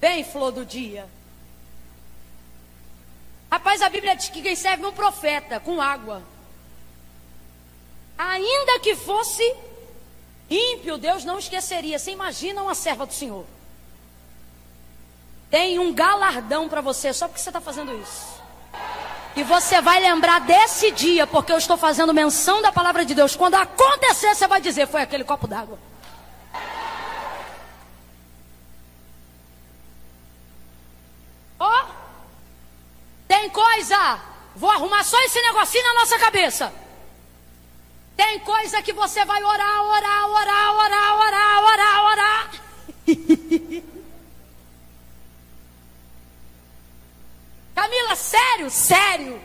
Vem, 0.00 0.22
flor 0.22 0.52
do 0.52 0.64
dia. 0.64 1.08
Rapaz, 3.50 3.82
a 3.82 3.88
Bíblia 3.88 4.14
diz 4.14 4.28
que 4.28 4.40
quem 4.40 4.54
serve 4.54 4.86
um 4.86 4.92
profeta 4.92 5.58
com 5.58 5.82
água. 5.82 6.22
Ainda 8.16 8.78
que 8.78 8.94
fosse 8.94 9.42
ímpio, 10.48 10.96
Deus 10.96 11.24
não 11.24 11.36
esqueceria. 11.36 11.98
Você 11.98 12.12
imagina 12.12 12.62
uma 12.62 12.76
serva 12.76 13.04
do 13.04 13.12
Senhor. 13.12 13.44
Tem 15.50 15.80
um 15.80 15.92
galardão 15.92 16.68
para 16.68 16.80
você 16.80 17.12
só 17.12 17.26
porque 17.26 17.40
você 17.40 17.48
está 17.48 17.60
fazendo 17.60 17.92
isso. 18.00 18.40
E 19.34 19.42
você 19.42 19.80
vai 19.80 19.98
lembrar 19.98 20.42
desse 20.42 20.92
dia, 20.92 21.26
porque 21.26 21.50
eu 21.50 21.58
estou 21.58 21.76
fazendo 21.76 22.14
menção 22.14 22.62
da 22.62 22.70
palavra 22.70 23.04
de 23.04 23.16
Deus. 23.16 23.34
Quando 23.34 23.56
acontecer, 23.56 24.32
você 24.32 24.46
vai 24.46 24.60
dizer: 24.60 24.86
foi 24.86 25.02
aquele 25.02 25.24
copo 25.24 25.48
d'água. 25.48 25.76
Ó, 31.58 31.68
oh, 31.68 31.86
tem 33.46 33.50
coisa, 33.50 34.20
vou 34.56 34.70
arrumar 34.70 35.04
só 35.04 35.20
esse 35.22 35.40
negocinho 35.40 35.84
na 35.84 35.94
nossa 35.94 36.18
cabeça. 36.18 36.72
Tem 38.16 38.40
coisa 38.40 38.82
que 38.82 38.92
você 38.92 39.24
vai 39.24 39.42
orar, 39.42 39.82
orar, 39.84 40.28
orar, 40.30 40.74
orar, 40.74 41.16
orar, 41.16 41.62
orar, 41.64 42.04
orar. 42.04 42.50
Camila, 47.74 48.16
sério, 48.16 48.70
sério. 48.70 49.40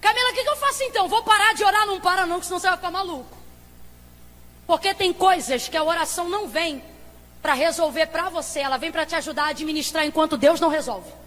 Camila, 0.00 0.30
o 0.30 0.32
que, 0.32 0.42
que 0.42 0.48
eu 0.48 0.56
faço 0.56 0.82
então? 0.84 1.08
Vou 1.08 1.22
parar 1.22 1.52
de 1.52 1.62
orar? 1.62 1.84
Não 1.86 2.00
para 2.00 2.24
não, 2.24 2.40
que 2.40 2.46
senão 2.46 2.58
você 2.58 2.68
vai 2.68 2.76
ficar 2.76 2.90
maluco. 2.90 3.36
Porque 4.66 4.94
tem 4.94 5.12
coisas 5.12 5.68
que 5.68 5.76
a 5.76 5.84
oração 5.84 6.26
não 6.28 6.48
vem 6.48 6.82
para 7.42 7.52
resolver 7.54 8.06
para 8.06 8.30
você, 8.30 8.60
ela 8.60 8.78
vem 8.78 8.92
para 8.92 9.04
te 9.04 9.14
ajudar 9.16 9.44
a 9.44 9.48
administrar 9.48 10.06
enquanto 10.06 10.38
Deus 10.38 10.60
não 10.60 10.68
resolve. 10.68 11.19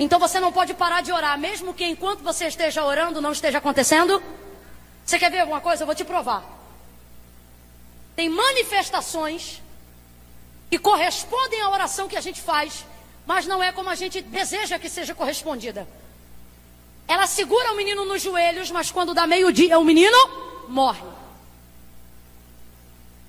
Então 0.00 0.18
você 0.18 0.40
não 0.40 0.50
pode 0.50 0.72
parar 0.72 1.02
de 1.02 1.12
orar, 1.12 1.38
mesmo 1.38 1.74
que 1.74 1.84
enquanto 1.84 2.22
você 2.22 2.46
esteja 2.46 2.82
orando 2.82 3.20
não 3.20 3.32
esteja 3.32 3.58
acontecendo. 3.58 4.22
Você 5.04 5.18
quer 5.18 5.30
ver 5.30 5.40
alguma 5.40 5.60
coisa? 5.60 5.82
Eu 5.82 5.86
vou 5.86 5.94
te 5.94 6.04
provar. 6.04 6.42
Tem 8.16 8.26
manifestações 8.26 9.60
que 10.70 10.78
correspondem 10.78 11.60
à 11.60 11.68
oração 11.68 12.08
que 12.08 12.16
a 12.16 12.20
gente 12.22 12.40
faz, 12.40 12.86
mas 13.26 13.46
não 13.46 13.62
é 13.62 13.72
como 13.72 13.90
a 13.90 13.94
gente 13.94 14.22
deseja 14.22 14.78
que 14.78 14.88
seja 14.88 15.14
correspondida. 15.14 15.86
Ela 17.06 17.26
segura 17.26 17.72
o 17.72 17.76
menino 17.76 18.06
nos 18.06 18.22
joelhos, 18.22 18.70
mas 18.70 18.90
quando 18.90 19.12
dá 19.12 19.26
meio-dia, 19.26 19.78
o 19.78 19.84
menino 19.84 20.16
morre. 20.66 21.04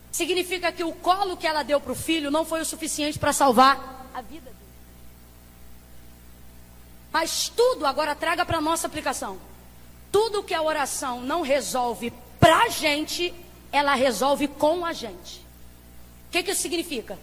Significa 0.09 0.71
que 0.71 0.85
o 0.85 0.93
colo 0.93 1.35
que 1.35 1.47
ela 1.47 1.63
deu 1.63 1.81
para 1.81 1.91
o 1.91 1.95
filho 1.95 2.31
não 2.31 2.45
foi 2.45 2.61
o 2.61 2.65
suficiente 2.65 3.19
para 3.19 3.33
salvar 3.33 4.07
a 4.13 4.21
vida 4.21 4.49
dele. 4.51 4.60
Mas 7.11 7.49
tudo, 7.49 7.85
agora 7.85 8.15
traga 8.15 8.45
para 8.45 8.59
a 8.59 8.61
nossa 8.61 8.87
aplicação. 8.87 9.37
Tudo 10.11 10.43
que 10.43 10.53
a 10.53 10.61
oração 10.61 11.21
não 11.21 11.41
resolve 11.41 12.13
para 12.39 12.63
a 12.63 12.69
gente, 12.69 13.33
ela 13.71 13.93
resolve 13.93 14.47
com 14.47 14.85
a 14.85 14.93
gente. 14.93 15.39
O 16.27 16.31
que, 16.31 16.43
que 16.43 16.51
isso 16.51 16.61
significa? 16.61 17.19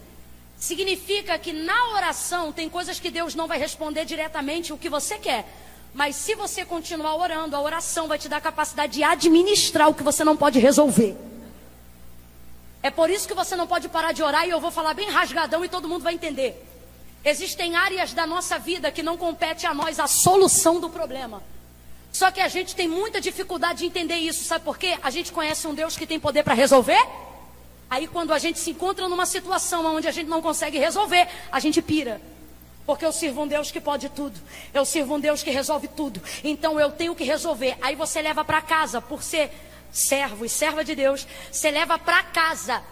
Significa 0.58 1.38
que 1.38 1.52
na 1.52 1.90
oração 1.94 2.52
tem 2.52 2.68
coisas 2.68 3.00
que 3.00 3.10
Deus 3.10 3.34
não 3.34 3.46
vai 3.46 3.58
responder 3.58 4.04
diretamente 4.04 4.72
o 4.72 4.78
que 4.78 4.88
você 4.88 5.18
quer. 5.18 5.46
Mas 5.94 6.16
se 6.16 6.34
você 6.34 6.64
continuar 6.64 7.16
orando, 7.16 7.56
a 7.56 7.60
oração 7.60 8.06
vai 8.06 8.18
te 8.18 8.28
dar 8.28 8.36
a 8.38 8.40
capacidade 8.40 8.92
de 8.94 9.02
administrar 9.02 9.88
o 9.88 9.94
que 9.94 10.02
você 10.02 10.22
não 10.24 10.36
pode 10.36 10.58
resolver. 10.58 11.16
É 12.82 12.90
por 12.90 13.10
isso 13.10 13.26
que 13.26 13.34
você 13.34 13.56
não 13.56 13.66
pode 13.66 13.88
parar 13.88 14.12
de 14.12 14.22
orar 14.22 14.46
e 14.46 14.50
eu 14.50 14.60
vou 14.60 14.70
falar 14.70 14.94
bem 14.94 15.08
rasgadão 15.10 15.64
e 15.64 15.68
todo 15.68 15.88
mundo 15.88 16.02
vai 16.02 16.14
entender. 16.14 16.67
Existem 17.28 17.76
áreas 17.76 18.14
da 18.14 18.26
nossa 18.26 18.58
vida 18.58 18.90
que 18.90 19.02
não 19.02 19.18
compete 19.18 19.66
a 19.66 19.74
nós 19.74 20.00
a 20.00 20.06
solução 20.06 20.80
do 20.80 20.88
problema. 20.88 21.42
Só 22.10 22.30
que 22.30 22.40
a 22.40 22.48
gente 22.48 22.74
tem 22.74 22.88
muita 22.88 23.20
dificuldade 23.20 23.80
de 23.80 23.86
entender 23.86 24.16
isso, 24.16 24.44
sabe 24.44 24.64
por 24.64 24.78
quê? 24.78 24.98
A 25.02 25.10
gente 25.10 25.30
conhece 25.30 25.66
um 25.66 25.74
Deus 25.74 25.94
que 25.94 26.06
tem 26.06 26.18
poder 26.18 26.42
para 26.42 26.54
resolver. 26.54 26.98
Aí 27.90 28.06
quando 28.06 28.32
a 28.32 28.38
gente 28.38 28.58
se 28.58 28.70
encontra 28.70 29.06
numa 29.08 29.26
situação 29.26 29.84
onde 29.94 30.08
a 30.08 30.10
gente 30.10 30.26
não 30.26 30.40
consegue 30.40 30.78
resolver, 30.78 31.28
a 31.52 31.60
gente 31.60 31.82
pira. 31.82 32.18
Porque 32.86 33.04
eu 33.04 33.12
sirvo 33.12 33.42
um 33.42 33.46
Deus 33.46 33.70
que 33.70 33.80
pode 33.80 34.08
tudo. 34.08 34.40
Eu 34.72 34.86
sirvo 34.86 35.16
um 35.16 35.20
Deus 35.20 35.42
que 35.42 35.50
resolve 35.50 35.86
tudo. 35.88 36.22
Então 36.42 36.80
eu 36.80 36.90
tenho 36.90 37.14
que 37.14 37.24
resolver. 37.24 37.76
Aí 37.82 37.94
você 37.94 38.22
leva 38.22 38.42
para 38.42 38.62
casa 38.62 39.02
por 39.02 39.22
ser 39.22 39.50
servo 39.92 40.46
e 40.46 40.48
serva 40.48 40.82
de 40.82 40.94
Deus, 40.94 41.26
você 41.52 41.70
leva 41.70 41.98
para 41.98 42.22
casa 42.22 42.82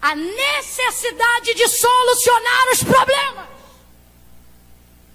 a 0.00 0.14
necessidade 0.14 1.54
de 1.54 1.68
solucionar 1.68 2.72
os 2.72 2.84
problemas. 2.84 3.55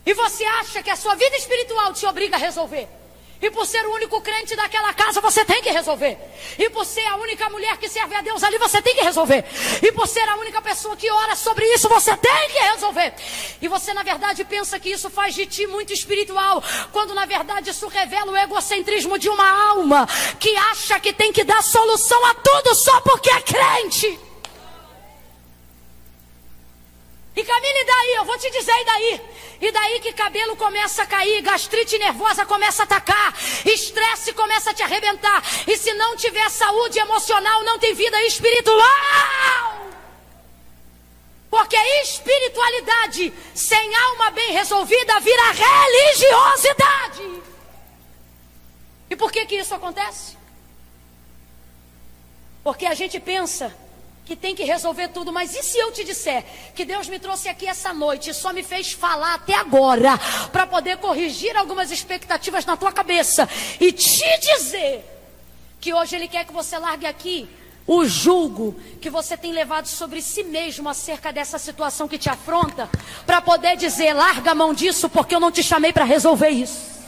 E 0.06 0.14
você 0.14 0.44
acha 0.44 0.82
que 0.82 0.90
a 0.90 0.96
sua 0.96 1.16
vida 1.16 1.36
espiritual 1.36 1.94
te 1.94 2.06
obriga 2.06 2.36
a 2.36 2.40
resolver. 2.40 2.88
E 3.42 3.50
por 3.50 3.66
ser 3.66 3.84
o 3.88 3.94
único 3.94 4.22
crente 4.22 4.56
daquela 4.56 4.94
casa, 4.94 5.20
você 5.20 5.44
tem 5.44 5.64
que 5.64 5.72
resolver. 5.72 6.16
E 6.60 6.70
por 6.70 6.86
ser 6.86 7.06
a 7.08 7.16
única 7.16 7.50
mulher 7.50 7.76
que 7.78 7.90
serve 7.90 8.14
a 8.14 8.22
Deus 8.22 8.44
ali, 8.44 8.60
você 8.60 8.80
tem 8.84 8.94
que 8.94 9.02
resolver. 9.02 9.44
E 9.82 9.92
por 9.92 10.08
ser 10.08 10.30
a 10.30 10.36
única 10.36 10.62
pessoa 10.62 10.96
que 10.96 11.10
ora 11.10 11.36
sobre 11.36 11.66
isso, 11.74 11.90
você 11.90 12.16
tem 12.16 12.50
que 12.50 12.60
resolver. 12.60 13.14
E 13.60 13.68
você, 13.68 13.96
na 13.96 14.04
verdade, 14.04 14.44
pensa 14.44 14.80
que 14.80 14.92
isso 14.92 15.10
faz 15.10 15.34
de 15.34 15.48
ti 15.48 15.66
muito 15.66 15.92
espiritual, 15.92 16.64
quando 16.92 17.16
na 17.16 17.26
verdade 17.26 17.72
isso 17.72 17.88
revela 17.88 18.32
o 18.32 18.38
egocentrismo 18.38 19.18
de 19.18 19.28
uma 19.28 19.70
alma 19.72 20.08
que 20.40 20.56
acha 20.56 21.00
que 21.00 21.12
tem 21.12 21.34
que 21.34 21.44
dar 21.44 21.64
solução 21.64 22.24
a 22.28 22.36
tudo 22.36 22.76
só 22.76 23.02
porque 23.02 23.32
é 23.32 23.42
crente. 23.42 24.31
E 27.36 27.44
Camila, 27.44 27.80
e 27.80 27.86
daí? 27.86 28.14
Eu 28.16 28.26
vou 28.26 28.38
te 28.38 28.50
dizer, 28.50 28.74
e 28.74 28.86
daí? 28.86 29.22
E 29.62 29.72
daí 29.72 30.00
que 30.02 30.12
cabelo 30.12 30.56
começa 30.58 31.04
a 31.04 31.06
cair, 31.06 31.42
gastrite 31.42 31.98
nervosa 31.98 32.46
começa 32.46 32.84
a 32.84 32.86
atacar, 32.86 33.34
estresse 33.66 34.34
começa 34.34 34.72
a 34.72 34.74
te 34.74 34.84
arrebentar. 34.84 35.42
E 35.68 35.78
se 35.78 35.94
não 35.94 36.18
tiver 36.18 36.50
saúde 36.50 37.00
emocional, 37.00 37.64
não 37.64 37.80
tem 37.80 37.94
vida 37.94 38.22
espiritual. 38.24 39.82
Porque 41.50 41.78
espiritualidade 42.04 43.34
sem 43.54 43.96
alma 43.96 44.32
bem 44.32 44.52
resolvida 44.52 45.20
vira 45.20 45.52
religiosidade. 45.52 47.42
E 49.10 49.16
por 49.16 49.32
que 49.32 49.46
que 49.46 49.56
isso 49.56 49.76
acontece? 49.76 50.38
Porque 52.64 52.86
a 52.86 52.94
gente 52.94 53.20
pensa 53.20 53.76
que 54.32 54.36
tem 54.38 54.56
que 54.56 54.64
resolver 54.64 55.10
tudo, 55.10 55.30
mas 55.30 55.54
e 55.54 55.62
se 55.62 55.78
eu 55.78 55.92
te 55.92 56.06
disser 56.06 56.46
que 56.74 56.86
Deus 56.86 57.10
me 57.10 57.20
trouxe 57.20 57.50
aqui 57.50 57.68
essa 57.68 57.94
noite 57.94 58.30
e 58.30 58.34
só 58.34 58.54
me 58.54 58.64
fez 58.64 58.94
falar 58.94 59.34
até 59.34 59.54
agora 59.54 60.18
para 60.54 60.66
poder 60.66 60.96
corrigir 61.00 61.58
algumas 61.58 61.92
expectativas 61.92 62.66
na 62.66 62.78
tua 62.78 62.94
cabeça 62.94 63.50
e 63.78 63.92
te 63.92 64.24
dizer 64.40 65.04
que 65.82 65.94
hoje 65.94 66.16
Ele 66.16 66.30
quer 66.30 66.46
que 66.46 66.54
você 66.54 66.78
largue 66.78 67.06
aqui 67.06 67.50
o 67.86 68.06
julgo 68.06 68.74
que 69.02 69.10
você 69.10 69.36
tem 69.36 69.52
levado 69.52 69.88
sobre 69.88 70.22
si 70.22 70.44
mesmo 70.46 70.88
acerca 70.88 71.34
dessa 71.34 71.58
situação 71.58 72.08
que 72.08 72.18
te 72.18 72.30
afronta, 72.30 72.90
para 73.26 73.42
poder 73.42 73.76
dizer: 73.76 74.14
larga 74.14 74.52
a 74.52 74.56
mão 74.56 74.74
disso, 74.74 75.10
porque 75.10 75.36
eu 75.36 75.42
não 75.42 75.52
te 75.52 75.62
chamei 75.62 75.92
para 75.92 76.06
resolver 76.06 76.52
isso. 76.52 77.01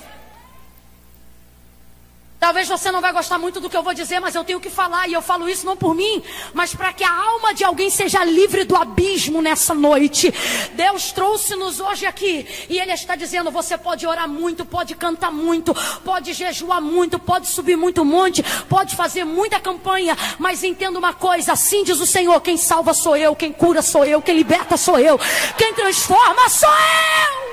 Talvez 2.43 2.67
você 2.67 2.91
não 2.91 2.99
vai 2.99 3.13
gostar 3.13 3.37
muito 3.37 3.61
do 3.61 3.69
que 3.69 3.77
eu 3.77 3.81
vou 3.81 3.93
dizer, 3.93 4.19
mas 4.19 4.35
eu 4.35 4.43
tenho 4.43 4.59
que 4.59 4.69
falar, 4.69 5.07
e 5.07 5.13
eu 5.13 5.21
falo 5.21 5.47
isso 5.47 5.65
não 5.65 5.77
por 5.77 5.95
mim, 5.95 6.21
mas 6.53 6.75
para 6.75 6.91
que 6.91 7.01
a 7.01 7.09
alma 7.09 7.53
de 7.53 7.63
alguém 7.63 7.89
seja 7.89 8.21
livre 8.25 8.65
do 8.65 8.75
abismo 8.75 9.41
nessa 9.41 9.73
noite. 9.73 10.29
Deus 10.73 11.13
trouxe-nos 11.13 11.79
hoje 11.79 12.05
aqui, 12.05 12.45
e 12.69 12.77
Ele 12.77 12.91
está 12.91 13.15
dizendo: 13.15 13.49
você 13.49 13.77
pode 13.77 14.05
orar 14.05 14.27
muito, 14.27 14.65
pode 14.65 14.93
cantar 14.93 15.31
muito, 15.31 15.73
pode 16.03 16.33
jejuar 16.33 16.81
muito, 16.81 17.17
pode 17.17 17.47
subir 17.47 17.77
muito 17.77 18.03
monte, 18.03 18.43
pode 18.67 18.93
fazer 18.93 19.23
muita 19.23 19.57
campanha, 19.57 20.17
mas 20.37 20.65
entenda 20.65 20.99
uma 20.99 21.13
coisa: 21.13 21.53
assim 21.53 21.85
diz 21.85 22.01
o 22.01 22.05
Senhor: 22.05 22.41
quem 22.41 22.57
salva 22.57 22.93
sou 22.93 23.15
eu, 23.15 23.33
quem 23.37 23.53
cura 23.53 23.81
sou 23.81 24.03
eu, 24.03 24.21
quem 24.21 24.35
liberta 24.35 24.75
sou 24.75 24.99
eu, 24.99 25.17
quem 25.57 25.73
transforma 25.73 26.49
sou 26.49 26.67
eu. 26.67 27.52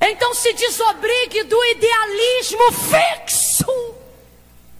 Então 0.00 0.32
se 0.34 0.52
desobrigue 0.52 1.42
do 1.44 1.64
idealismo 1.64 2.72
fixo. 2.72 3.48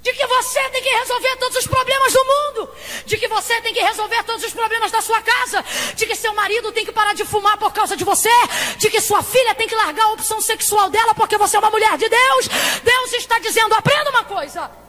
de 0.01 0.14
que 0.14 0.27
você 0.27 0.71
tem 0.71 0.83
que 0.83 0.89
resolver 0.89 1.37
todos 1.37 1.57
os 1.59 1.66
problemas 1.66 2.12
do 2.12 2.25
mundo, 2.25 2.71
de 3.05 3.19
que 3.19 3.29
você 3.29 3.61
tem 3.61 3.75
que 3.75 3.81
resolver 3.81 4.23
todos 4.23 4.43
os 4.43 4.53
problemas 4.55 4.91
da 4.91 5.03
sua 5.03 5.21
casa, 5.21 5.62
de 5.95 6.07
que 6.07 6.14
seu 6.14 6.33
marido 6.33 6.73
tem 6.73 6.85
que 6.85 6.93
parar 6.93 7.14
de 7.14 7.27
fumar 7.27 7.59
por 7.59 7.73
causa 7.73 7.95
de 7.95 8.05
você, 8.05 8.31
de 8.79 8.89
que 8.89 9.01
sua 9.03 9.23
filha 9.23 9.55
tem 9.55 9.69
que 9.69 9.75
largar 9.75 10.05
a 10.05 10.12
opção 10.12 10.41
sexual 10.41 10.89
dela 10.89 11.14
porque 11.14 11.37
você 11.37 11.57
é 11.57 11.59
uma 11.59 11.71
mulher 11.71 11.99
de 11.99 12.09
Deus. 12.09 12.49
Deus 12.83 13.12
está 13.12 13.39
dizendo: 13.39 13.75
aprenda 13.75 14.09
uma 14.11 14.25
coisa. 14.25 14.88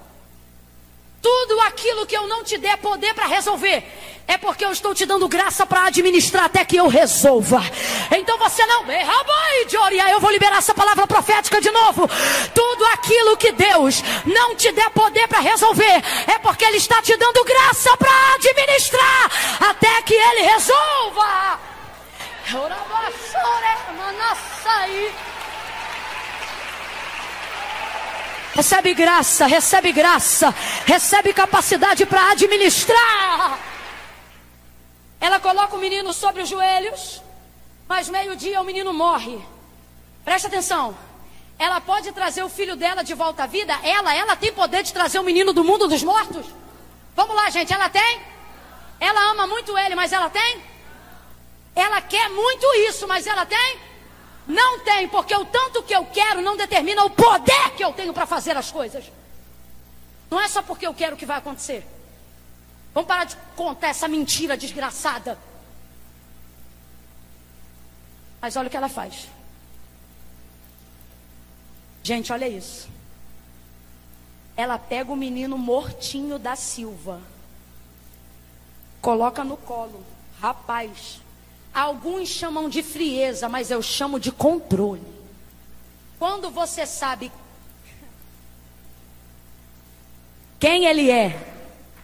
Tudo 1.22 1.60
aquilo 1.62 2.06
que 2.06 2.16
eu 2.16 2.28
não 2.28 2.44
te 2.44 2.58
der 2.58 2.78
poder 2.78 3.14
para 3.14 3.28
resolver, 3.28 3.84
é 4.28 4.38
porque 4.38 4.64
eu 4.64 4.72
estou 4.72 4.94
te 4.94 5.06
dando 5.06 5.28
graça 5.28 5.66
para 5.66 5.88
administrar 5.88 6.46
até 6.46 6.64
que 6.64 6.78
eu 6.78 6.88
resolva. 6.88 7.62
Então 8.16 8.38
você 8.38 8.66
não, 8.66 8.86
eu 10.12 10.20
vou 10.20 10.32
liberar 10.32 10.58
essa 10.58 10.74
palavra 10.74 11.08
profética 11.08 11.60
de 11.60 11.72
novo. 11.72 12.08
Tudo 12.54 12.86
aquilo 12.86 13.36
que 13.38 13.52
Deus 13.52 14.04
não 14.26 14.56
te 14.56 14.72
der 14.72 14.90
poder 14.92 15.28
para 15.28 15.40
resolver, 15.40 16.04
é 16.28 16.38
porque 16.38 16.64
Ele 16.64 16.78
está 16.78 17.02
te 17.02 17.18
dando 17.18 17.44
graça 17.44 17.98
para 17.98 18.12
administrar 18.36 19.32
até 19.70 20.02
que 20.04 20.14
Ele 20.14 20.42
resolva. 20.44 21.60
Recebe 28.54 28.94
graça, 28.94 29.46
recebe 29.46 29.92
graça, 29.92 30.54
recebe 30.86 31.34
capacidade 31.34 32.06
para 32.06 32.32
administrar. 32.32 33.60
Ela 35.22 35.40
coloca 35.40 35.76
o 35.76 35.80
menino 35.80 36.12
sobre 36.14 36.42
os 36.42 36.50
joelhos, 36.50 37.22
mas 37.88 38.10
meio-dia 38.10 38.60
o 38.62 38.66
menino 38.66 38.94
morre. 38.94 39.40
Presta 40.24 40.48
atenção. 40.48 40.98
Ela 41.58 41.82
pode 41.82 42.12
trazer 42.12 42.42
o 42.42 42.50
filho 42.50 42.76
dela 42.76 43.04
de 43.04 43.14
volta 43.14 43.44
à 43.44 43.48
vida? 43.48 43.78
Ela, 43.84 44.16
ela 44.16 44.36
tem 44.36 44.52
poder 44.52 44.82
de 44.82 44.94
trazer 44.94 45.20
o 45.20 45.24
menino 45.24 45.52
do 45.52 45.64
mundo 45.64 45.88
dos 45.88 46.02
mortos? 46.04 46.46
Vamos 47.16 47.36
lá, 47.36 47.50
gente, 47.50 47.74
ela 47.74 47.90
tem? 47.90 48.22
Ela 49.00 49.32
ama 49.32 49.46
muito 49.46 49.78
ele, 49.78 49.94
mas 49.94 50.14
ela 50.14 50.30
tem? 50.30 50.64
Ela 51.76 52.02
quer 52.02 52.30
muito 52.30 52.66
isso, 52.88 53.08
mas 53.08 53.28
ela 53.28 53.46
tem? 53.46 53.89
Não 54.50 54.80
tem, 54.80 55.08
porque 55.08 55.36
o 55.36 55.46
tanto 55.46 55.84
que 55.84 55.96
eu 55.96 56.04
quero 56.08 56.42
não 56.42 56.58
determina 56.58 57.06
o 57.06 57.10
poder 57.12 57.70
que 57.78 57.84
eu 57.84 57.94
tenho 57.94 58.12
para 58.12 58.26
fazer 58.26 58.58
as 58.58 58.72
coisas. 58.72 59.06
Não 60.28 60.42
é 60.42 60.48
só 60.48 60.64
porque 60.64 60.88
eu 60.88 60.94
quero 60.94 61.16
que 61.16 61.26
vai 61.26 61.38
acontecer. 61.38 61.86
Vamos 62.92 63.08
parar 63.08 63.26
de 63.26 63.36
contar 63.56 63.90
essa 63.90 64.08
mentira 64.08 64.58
desgraçada. 64.58 65.38
Mas 68.42 68.56
olha 68.56 68.66
o 68.66 68.72
que 68.72 68.78
ela 68.78 68.90
faz. 68.90 69.28
Gente, 72.02 72.34
olha 72.34 72.48
isso. 72.48 72.90
Ela 74.58 74.80
pega 74.80 75.12
o 75.12 75.16
menino 75.16 75.60
mortinho 75.60 76.40
da 76.40 76.56
Silva, 76.56 77.22
coloca 79.00 79.44
no 79.44 79.56
colo. 79.56 80.04
Rapaz, 80.42 81.22
alguns 81.74 82.30
chamam 82.30 82.70
de 82.70 82.82
frieza, 82.82 83.48
mas 83.48 83.72
eu 83.72 83.82
chamo 83.82 84.20
de 84.20 84.32
controle. 84.32 85.02
Quando 86.18 86.50
você 86.50 86.86
sabe 86.86 87.32
quem 90.60 90.86
ele 90.86 91.10
é, 91.10 91.40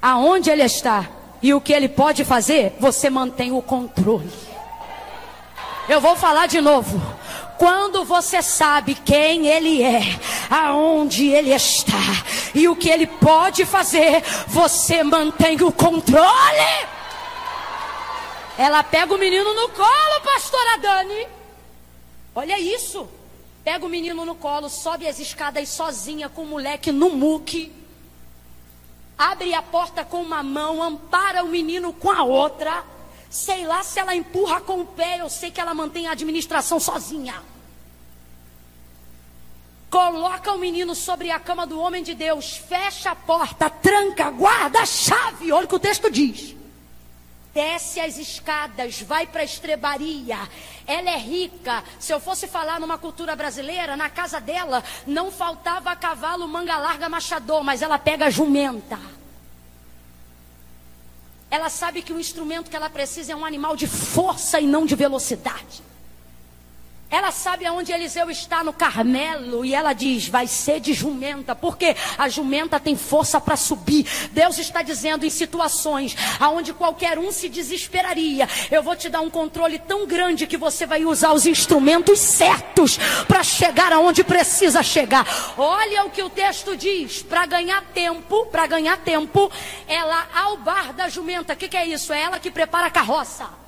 aonde 0.01 0.49
ele 0.49 0.63
está 0.63 1.09
e 1.41 1.53
o 1.53 1.59
que 1.59 1.74
ele 1.74 1.89
pode 1.89 2.24
fazer, 2.24 2.76
você 2.80 3.09
mantém 3.09 3.51
o 3.51 3.61
controle. 3.61 4.32
Eu 5.89 5.99
vou 5.99 6.16
falar 6.16 6.47
de 6.47 6.61
novo. 6.61 7.01
Quando 7.57 8.03
você 8.03 8.41
sabe 8.41 8.95
quem 8.95 9.47
ele 9.47 9.82
é, 9.82 10.01
aonde 10.49 11.28
ele 11.28 11.51
está 11.51 11.97
e 12.53 12.68
o 12.68 12.76
que 12.76 12.89
ele 12.89 13.07
pode 13.07 13.66
fazer, 13.66 14.24
você 14.47 15.03
mantém 15.03 15.61
o 15.61 15.72
controle. 15.72 16.95
Ela 18.58 18.84
pega 18.84 19.14
o 19.14 19.18
menino 19.18 19.53
no 19.53 19.70
colo, 19.70 20.22
pastora 20.24 20.78
Dani. 20.78 21.28
Olha 22.34 22.60
isso. 22.60 23.08
Pega 23.64 23.86
o 23.86 23.89
menino 23.89 24.24
no 24.26 24.36
colo, 24.36 24.70
sobe 24.70 25.08
as 25.08 25.20
escadas 25.20 25.70
sozinha 25.70 26.30
com 26.30 26.43
o 26.43 26.47
moleque 26.47 26.91
no 26.91 27.10
muque 27.10 27.86
abre 29.18 29.53
a 29.53 29.62
porta 29.62 30.03
com 30.03 30.22
uma 30.22 30.43
mão, 30.43 30.82
ampara 30.84 31.43
o 31.43 31.47
menino 31.47 31.93
com 31.93 32.12
a 32.12 32.24
outra. 32.24 32.84
Sei 33.30 33.66
lá 33.66 33.84
se 33.84 33.99
ela 33.99 34.16
empurra 34.16 34.62
com 34.62 34.82
o 34.82 34.86
pé, 34.86 35.20
eu 35.20 35.30
sei 35.30 35.51
que 35.51 35.60
ela 35.60 35.74
mantém 35.74 36.08
a 36.08 36.12
administração 36.12 36.80
sozinha. 36.80 37.41
Coloca 39.89 40.51
o 40.51 40.58
menino 40.58 40.93
sobre 40.93 41.32
a 41.32 41.39
cama 41.39 41.66
do 41.66 41.80
homem 41.80 42.03
de 42.03 42.14
Deus, 42.14 42.58
fecha 42.58 43.12
a 43.12 43.16
porta, 43.16 43.70
tranca, 43.70 44.30
guarda 44.30 44.82
a 44.82 44.86
chave. 44.86 45.51
Olha 45.51 45.66
o 45.66 45.68
que 45.68 45.76
o 45.76 45.80
texto 45.80 46.12
diz 46.12 46.56
desce 47.56 48.01
as 48.01 48.18
escadas, 48.18 49.01
vai 49.01 49.26
para 49.26 49.39
a 49.39 49.45
estrebaria. 49.45 50.38
Ela 50.86 51.12
é 51.12 51.18
rica. 51.18 51.82
Se 51.97 52.12
eu 52.12 52.20
fosse 52.20 52.47
falar 52.47 52.82
numa 52.82 52.97
cultura 52.97 53.34
brasileira, 53.34 53.95
na 53.95 54.10
casa 54.10 54.41
dela 54.41 54.84
não 55.08 55.32
faltava 55.32 55.95
cavalo, 55.95 56.45
manga 56.49 56.78
larga, 56.78 57.08
machador, 57.08 57.64
mas 57.64 57.82
ela 57.82 57.97
pega 57.97 58.30
jumenta. 58.30 58.99
Ela 61.49 61.70
sabe 61.70 62.01
que 62.01 62.12
o 62.12 62.20
instrumento 62.20 62.70
que 62.70 62.76
ela 62.76 62.89
precisa 62.89 63.32
é 63.32 63.36
um 63.36 63.45
animal 63.45 63.78
de 63.78 63.88
força 63.88 64.60
e 64.60 64.68
não 64.68 64.86
de 64.86 64.93
velocidade. 64.93 65.82
Ela 67.16 67.32
sabe 67.32 67.66
aonde 67.66 67.93
Eliseu 67.93 68.30
está 68.30 68.61
no 68.61 68.74
Carmelo 68.74 69.63
e 69.63 69.74
ela 69.74 69.93
diz: 69.93 70.28
vai 70.28 70.47
ser 70.47 70.82
de 70.82 70.93
jumenta, 70.93 71.55
porque 71.55 71.95
a 72.18 72.28
jumenta 72.28 72.78
tem 72.78 72.97
força 72.97 73.39
para 73.39 73.55
subir. 73.55 74.05
Deus 74.34 74.57
está 74.57 74.82
dizendo 74.82 75.26
em 75.26 75.30
situações 75.30 76.13
aonde 76.41 76.74
qualquer 76.74 77.18
um 77.18 77.32
se 77.32 77.47
desesperaria, 77.47 78.49
eu 78.70 78.84
vou 78.84 78.97
te 78.97 79.07
dar 79.07 79.22
um 79.22 79.30
controle 79.30 79.80
tão 79.80 80.05
grande 80.05 80.45
que 80.45 80.57
você 80.57 80.86
vai 80.86 81.05
usar 81.05 81.32
os 81.32 81.45
instrumentos 81.45 82.20
certos 82.20 82.97
para 83.30 83.43
chegar 83.43 83.93
aonde 83.93 84.22
precisa 84.22 84.84
chegar. 84.84 85.26
Olha 85.57 86.03
o 86.03 86.09
que 86.09 86.22
o 86.22 86.30
texto 86.30 86.76
diz: 86.76 87.24
para 87.24 87.45
ganhar 87.45 87.82
tempo, 87.93 88.45
para 88.47 88.68
ganhar 88.68 88.97
tempo, 88.97 89.49
ela 89.88 90.28
ao 90.36 90.57
bar 90.57 90.91
da 90.91 91.07
jumenta. 91.07 91.53
O 91.53 91.55
que, 91.55 91.70
que 91.70 91.78
é 91.78 91.88
isso? 91.88 92.11
É 92.11 92.24
ela 92.24 92.39
que 92.39 92.51
prepara 92.51 92.88
a 92.88 92.91
carroça 92.91 93.64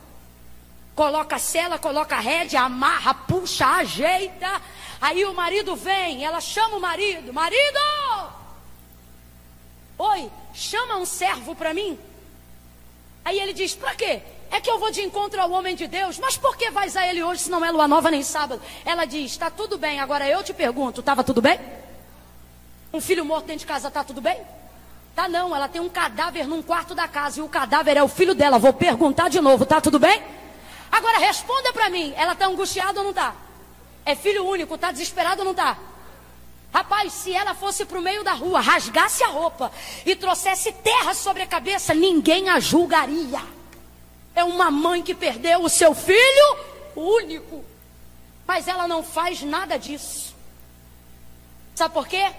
coloca 0.97 1.37
cela, 1.37 1.77
coloca 1.77 2.19
rédea, 2.19 2.61
amarra, 2.61 3.13
puxa, 3.13 3.67
ajeita. 3.67 4.49
Aí 4.99 5.23
o 5.25 5.33
marido 5.33 5.75
vem, 5.75 6.25
ela 6.25 6.41
chama 6.41 6.77
o 6.77 6.81
marido: 6.81 7.31
Marido! 7.31 7.79
Oi, 9.99 10.31
chama 10.55 10.97
um 10.97 11.05
servo 11.05 11.55
para 11.55 11.71
mim. 11.71 11.99
Aí 13.23 13.39
ele 13.39 13.53
diz: 13.53 13.75
Para 13.75 13.93
quê? 13.93 14.23
É 14.49 14.59
que 14.59 14.69
eu 14.69 14.79
vou 14.79 14.89
de 14.89 15.01
encontro 15.01 15.39
ao 15.39 15.51
homem 15.51 15.75
de 15.75 15.87
Deus. 15.87 16.17
Mas 16.17 16.35
por 16.35 16.57
que 16.57 16.71
vais 16.71 16.97
a 16.97 17.05
ele 17.05 17.21
hoje 17.21 17.43
se 17.43 17.49
não 17.51 17.63
é 17.63 17.69
lua 17.69 17.87
nova 17.87 18.09
nem 18.09 18.23
sábado? 18.23 18.59
Ela 18.83 19.05
diz: 19.05 19.31
Está 19.31 19.51
tudo 19.51 19.77
bem. 19.77 19.99
Agora 19.99 20.27
eu 20.27 20.43
te 20.43 20.53
pergunto: 20.53 21.01
Estava 21.01 21.23
tudo 21.23 21.43
bem? 21.43 21.59
Um 22.91 22.99
filho 22.99 23.23
morto 23.23 23.45
dentro 23.45 23.59
de 23.59 23.65
casa, 23.67 23.89
está 23.89 24.03
tudo 24.03 24.19
bem? 24.19 24.41
Tá 25.15 25.27
não, 25.27 25.55
ela 25.55 25.67
tem 25.67 25.81
um 25.81 25.89
cadáver 25.89 26.47
num 26.47 26.63
quarto 26.63 26.95
da 26.95 27.07
casa 27.07 27.39
e 27.39 27.43
o 27.43 27.49
cadáver 27.49 27.97
é 27.97 28.03
o 28.03 28.07
filho 28.07 28.33
dela. 28.33 28.57
Vou 28.57 28.73
perguntar 28.73 29.29
de 29.29 29.39
novo: 29.39 29.63
Tá 29.63 29.79
tudo 29.79 29.99
bem? 29.99 30.37
Agora 30.97 31.19
responda 31.19 31.71
para 31.71 31.91
mim, 31.91 32.11
ela 32.17 32.33
está 32.33 32.47
angustiada 32.47 32.99
ou 32.99 33.03
não 33.03 33.11
está? 33.11 33.35
É 34.03 34.15
filho 34.15 34.43
único, 34.43 34.73
está 34.73 34.91
desesperado 34.91 35.41
ou 35.41 35.45
não 35.45 35.51
está? 35.51 35.77
Rapaz, 36.73 37.13
se 37.13 37.31
ela 37.31 37.53
fosse 37.53 37.85
para 37.85 37.99
o 37.99 38.01
meio 38.01 38.23
da 38.23 38.33
rua, 38.33 38.59
rasgasse 38.59 39.23
a 39.23 39.27
roupa 39.27 39.71
e 40.03 40.15
trouxesse 40.15 40.71
terra 40.71 41.13
sobre 41.13 41.43
a 41.43 41.47
cabeça, 41.47 41.93
ninguém 41.93 42.49
a 42.49 42.59
julgaria. 42.59 43.39
É 44.33 44.43
uma 44.43 44.71
mãe 44.71 45.03
que 45.03 45.13
perdeu 45.13 45.61
o 45.63 45.69
seu 45.69 45.93
filho 45.93 46.57
único. 46.95 47.63
Mas 48.47 48.67
ela 48.67 48.87
não 48.87 49.03
faz 49.03 49.43
nada 49.43 49.77
disso. 49.77 50.35
Sabe 51.75 51.93
por 51.93 52.07
quê? 52.07 52.31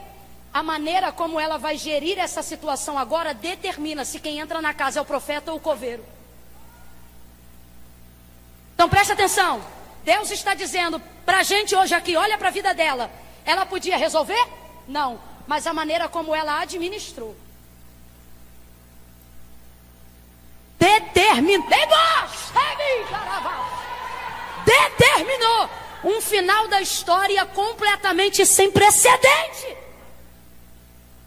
A 0.52 0.64
maneira 0.64 1.12
como 1.12 1.38
ela 1.38 1.58
vai 1.58 1.78
gerir 1.78 2.18
essa 2.18 2.42
situação 2.42 2.98
agora 2.98 3.32
determina 3.32 4.04
se 4.04 4.18
quem 4.18 4.40
entra 4.40 4.60
na 4.60 4.74
casa 4.74 4.98
é 4.98 5.02
o 5.02 5.04
profeta 5.04 5.52
ou 5.52 5.58
o 5.58 5.60
coveiro. 5.60 6.17
Então 8.78 8.88
preste 8.88 9.12
atenção. 9.12 9.60
Deus 10.04 10.30
está 10.30 10.54
dizendo 10.54 11.00
para 11.26 11.38
a 11.38 11.42
gente 11.42 11.74
hoje 11.74 11.92
aqui: 11.92 12.14
olha 12.14 12.38
para 12.38 12.46
a 12.46 12.52
vida 12.52 12.72
dela. 12.72 13.10
Ela 13.44 13.66
podia 13.66 13.96
resolver? 13.96 14.40
Não. 14.86 15.18
Mas 15.48 15.66
a 15.66 15.72
maneira 15.72 16.08
como 16.08 16.32
ela 16.32 16.60
administrou. 16.60 17.36
Determinou. 20.78 21.66
Determinou 24.64 25.70
um 26.04 26.20
final 26.20 26.68
da 26.68 26.80
história 26.80 27.44
completamente 27.46 28.46
sem 28.46 28.70
precedente. 28.70 29.76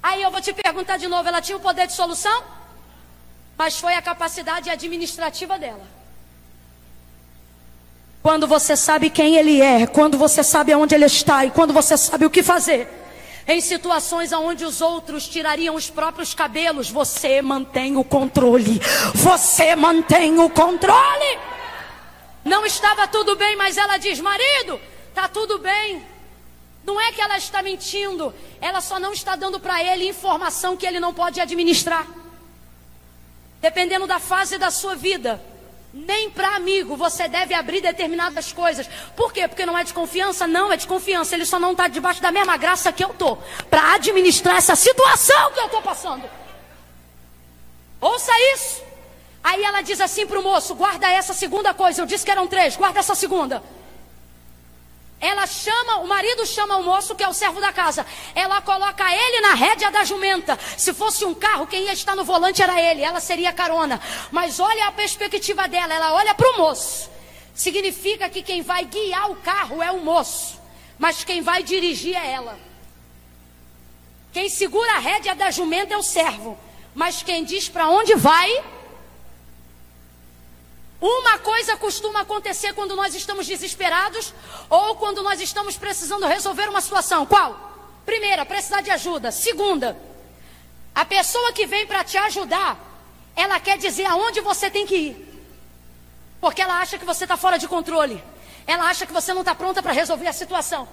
Aí 0.01 0.21
eu 0.21 0.31
vou 0.31 0.39
te 0.39 0.53
perguntar 0.53 0.95
de 0.95 1.09
novo: 1.09 1.27
ela 1.27 1.41
tinha 1.41 1.57
o 1.57 1.59
poder 1.59 1.85
de 1.85 1.91
solução? 1.91 2.45
Mas 3.57 3.77
foi 3.77 3.93
a 3.93 4.01
capacidade 4.01 4.69
administrativa 4.69 5.59
dela. 5.59 6.00
Quando 8.21 8.45
você 8.45 8.75
sabe 8.75 9.09
quem 9.09 9.35
Ele 9.35 9.61
é, 9.61 9.87
quando 9.87 10.17
você 10.17 10.43
sabe 10.43 10.71
aonde 10.71 10.93
Ele 10.93 11.05
está 11.05 11.43
e 11.45 11.51
quando 11.51 11.73
você 11.73 11.97
sabe 11.97 12.25
o 12.25 12.29
que 12.29 12.43
fazer, 12.43 12.87
Em 13.47 13.59
situações 13.59 14.31
onde 14.31 14.63
os 14.63 14.81
outros 14.81 15.27
tirariam 15.27 15.75
os 15.75 15.89
próprios 15.89 16.33
cabelos, 16.33 16.91
você 16.91 17.41
mantém 17.41 17.97
o 17.97 18.03
controle. 18.03 18.79
Você 19.15 19.75
mantém 19.75 20.39
o 20.39 20.49
controle. 20.49 21.39
Não 22.45 22.65
estava 22.65 23.07
tudo 23.07 23.35
bem, 23.35 23.55
mas 23.55 23.77
ela 23.77 23.97
diz: 23.97 24.19
marido, 24.19 24.79
tá 25.15 25.27
tudo 25.27 25.57
bem. 25.57 26.03
Não 26.85 27.01
é 27.01 27.11
que 27.11 27.21
ela 27.21 27.37
está 27.37 27.61
mentindo, 27.61 28.33
ela 28.59 28.81
só 28.81 28.99
não 28.99 29.11
está 29.13 29.35
dando 29.35 29.59
para 29.59 29.83
ele 29.83 30.09
informação 30.09 30.77
que 30.77 30.85
ele 30.85 30.99
não 30.99 31.13
pode 31.13 31.39
administrar. 31.39 32.07
Dependendo 33.59 34.07
da 34.07 34.19
fase 34.19 34.57
da 34.57 34.71
sua 34.71 34.95
vida, 34.95 35.41
nem 35.93 36.29
para 36.29 36.55
amigo 36.55 36.95
você 36.95 37.27
deve 37.27 37.53
abrir 37.53 37.81
determinadas 37.81 38.53
coisas. 38.53 38.89
Por 39.15 39.33
quê? 39.33 39.47
Porque 39.47 39.65
não 39.65 39.77
é 39.77 39.83
de 39.83 39.93
confiança? 39.93 40.47
Não, 40.47 40.71
é 40.71 40.77
de 40.77 40.87
confiança. 40.87 41.35
Ele 41.35 41.45
só 41.45 41.59
não 41.59 41.71
está 41.71 41.87
debaixo 41.87 42.21
da 42.21 42.31
mesma 42.31 42.55
graça 42.57 42.91
que 42.91 43.03
eu 43.03 43.11
estou 43.11 43.37
para 43.69 43.95
administrar 43.95 44.55
essa 44.55 44.75
situação 44.75 45.51
que 45.51 45.59
eu 45.59 45.65
estou 45.65 45.81
passando. 45.81 46.29
Ouça 47.99 48.31
isso. 48.53 48.81
Aí 49.43 49.63
ela 49.63 49.81
diz 49.81 49.99
assim 49.99 50.25
para 50.25 50.39
o 50.39 50.43
moço: 50.43 50.75
guarda 50.75 51.09
essa 51.09 51.33
segunda 51.33 51.73
coisa. 51.73 52.01
Eu 52.01 52.05
disse 52.05 52.23
que 52.23 52.31
eram 52.31 52.47
três, 52.47 52.75
guarda 52.75 52.99
essa 52.99 53.15
segunda. 53.15 53.61
Ela 55.21 55.45
chama, 55.45 55.97
o 55.97 56.07
marido 56.07 56.43
chama 56.47 56.77
o 56.77 56.83
moço 56.83 57.13
que 57.13 57.23
é 57.23 57.29
o 57.29 57.33
servo 57.33 57.61
da 57.61 57.71
casa. 57.71 58.03
Ela 58.33 58.59
coloca 58.59 59.05
ele 59.15 59.41
na 59.41 59.53
rédea 59.53 59.91
da 59.91 60.03
jumenta. 60.03 60.57
Se 60.75 60.95
fosse 60.95 61.23
um 61.23 61.35
carro, 61.35 61.67
quem 61.67 61.83
ia 61.83 61.93
estar 61.93 62.15
no 62.15 62.25
volante 62.25 62.63
era 62.63 62.81
ele, 62.81 63.03
ela 63.03 63.19
seria 63.19 63.53
carona. 63.53 64.01
Mas 64.31 64.59
olha 64.59 64.87
a 64.87 64.91
perspectiva 64.91 65.67
dela, 65.67 65.93
ela 65.93 66.13
olha 66.13 66.33
para 66.33 66.49
o 66.49 66.57
moço. 66.57 67.07
Significa 67.53 68.27
que 68.29 68.41
quem 68.41 68.63
vai 68.63 68.83
guiar 68.85 69.29
o 69.29 69.35
carro 69.35 69.83
é 69.83 69.91
o 69.91 69.99
moço, 69.99 70.59
mas 70.97 71.23
quem 71.23 71.43
vai 71.43 71.61
dirigir 71.61 72.15
é 72.15 72.31
ela. 72.31 72.57
Quem 74.33 74.49
segura 74.49 74.93
a 74.93 74.99
rédea 74.99 75.35
da 75.35 75.51
jumenta 75.51 75.93
é 75.93 75.97
o 75.97 76.01
servo, 76.01 76.57
mas 76.95 77.21
quem 77.21 77.43
diz 77.43 77.69
para 77.69 77.89
onde 77.89 78.15
vai 78.15 78.63
uma 81.01 81.39
coisa 81.39 81.75
costuma 81.77 82.21
acontecer 82.21 82.73
quando 82.73 82.95
nós 82.95 83.15
estamos 83.15 83.47
desesperados 83.47 84.33
ou 84.69 84.95
quando 84.95 85.23
nós 85.23 85.41
estamos 85.41 85.75
precisando 85.75 86.27
resolver 86.27 86.69
uma 86.69 86.79
situação. 86.79 87.25
Qual? 87.25 87.71
Primeira, 88.05 88.45
precisar 88.45 88.81
de 88.81 88.91
ajuda. 88.91 89.31
Segunda, 89.31 89.97
a 90.93 91.03
pessoa 91.03 91.51
que 91.53 91.65
vem 91.65 91.87
para 91.87 92.03
te 92.03 92.17
ajudar, 92.19 92.77
ela 93.35 93.59
quer 93.59 93.79
dizer 93.79 94.05
aonde 94.05 94.41
você 94.41 94.69
tem 94.69 94.85
que 94.85 94.95
ir. 94.95 95.45
Porque 96.39 96.61
ela 96.61 96.79
acha 96.79 96.99
que 96.99 97.05
você 97.05 97.23
está 97.23 97.35
fora 97.35 97.57
de 97.57 97.67
controle. 97.67 98.23
Ela 98.67 98.85
acha 98.85 99.05
que 99.05 99.13
você 99.13 99.33
não 99.33 99.41
está 99.41 99.55
pronta 99.55 99.81
para 99.81 99.91
resolver 99.91 100.27
a 100.27 100.33
situação. 100.33 100.87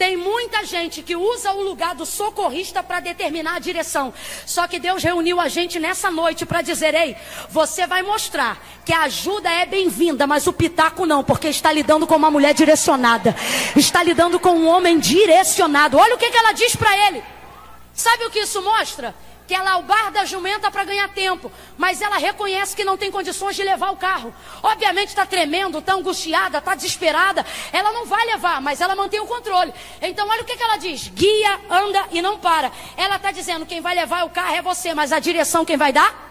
Tem 0.00 0.16
muita 0.16 0.64
gente 0.64 1.02
que 1.02 1.14
usa 1.14 1.52
o 1.52 1.62
lugar 1.62 1.94
do 1.94 2.06
socorrista 2.06 2.82
para 2.82 3.00
determinar 3.00 3.56
a 3.56 3.58
direção. 3.58 4.14
Só 4.46 4.66
que 4.66 4.78
Deus 4.78 5.02
reuniu 5.02 5.38
a 5.38 5.46
gente 5.46 5.78
nessa 5.78 6.10
noite 6.10 6.46
para 6.46 6.62
dizer: 6.62 6.94
ei, 6.94 7.14
você 7.50 7.86
vai 7.86 8.00
mostrar 8.00 8.58
que 8.82 8.94
a 8.94 9.02
ajuda 9.02 9.52
é 9.52 9.66
bem-vinda, 9.66 10.26
mas 10.26 10.46
o 10.46 10.54
pitaco 10.54 11.04
não, 11.04 11.22
porque 11.22 11.48
está 11.48 11.70
lidando 11.70 12.06
com 12.06 12.16
uma 12.16 12.30
mulher 12.30 12.54
direcionada, 12.54 13.36
está 13.76 14.02
lidando 14.02 14.40
com 14.40 14.52
um 14.52 14.66
homem 14.66 14.98
direcionado. 14.98 15.98
Olha 15.98 16.14
o 16.14 16.18
que, 16.18 16.30
que 16.30 16.38
ela 16.38 16.52
diz 16.52 16.74
para 16.74 16.96
ele. 17.06 17.22
Sabe 17.92 18.24
o 18.24 18.30
que 18.30 18.38
isso 18.38 18.62
mostra? 18.62 19.14
Que 19.50 19.54
ela 19.56 19.72
albarda 19.72 20.20
a 20.20 20.24
jumenta 20.24 20.70
para 20.70 20.84
ganhar 20.84 21.08
tempo, 21.08 21.50
mas 21.76 22.00
ela 22.00 22.18
reconhece 22.18 22.76
que 22.76 22.84
não 22.84 22.96
tem 22.96 23.10
condições 23.10 23.56
de 23.56 23.64
levar 23.64 23.90
o 23.90 23.96
carro. 23.96 24.32
Obviamente 24.62 25.08
está 25.08 25.26
tremendo, 25.26 25.80
está 25.80 25.94
angustiada, 25.94 26.58
está 26.58 26.76
desesperada. 26.76 27.44
Ela 27.72 27.90
não 27.90 28.06
vai 28.06 28.24
levar, 28.26 28.60
mas 28.60 28.80
ela 28.80 28.94
mantém 28.94 29.18
o 29.18 29.26
controle. 29.26 29.74
Então 30.00 30.28
olha 30.28 30.42
o 30.42 30.44
que, 30.44 30.56
que 30.56 30.62
ela 30.62 30.76
diz: 30.76 31.08
guia, 31.08 31.60
anda 31.68 32.06
e 32.12 32.22
não 32.22 32.38
para. 32.38 32.70
Ela 32.96 33.16
está 33.16 33.32
dizendo: 33.32 33.66
quem 33.66 33.80
vai 33.80 33.96
levar 33.96 34.24
o 34.24 34.30
carro 34.30 34.54
é 34.54 34.62
você, 34.62 34.94
mas 34.94 35.10
a 35.10 35.18
direção 35.18 35.64
quem 35.64 35.76
vai 35.76 35.92
dar? 35.92 36.29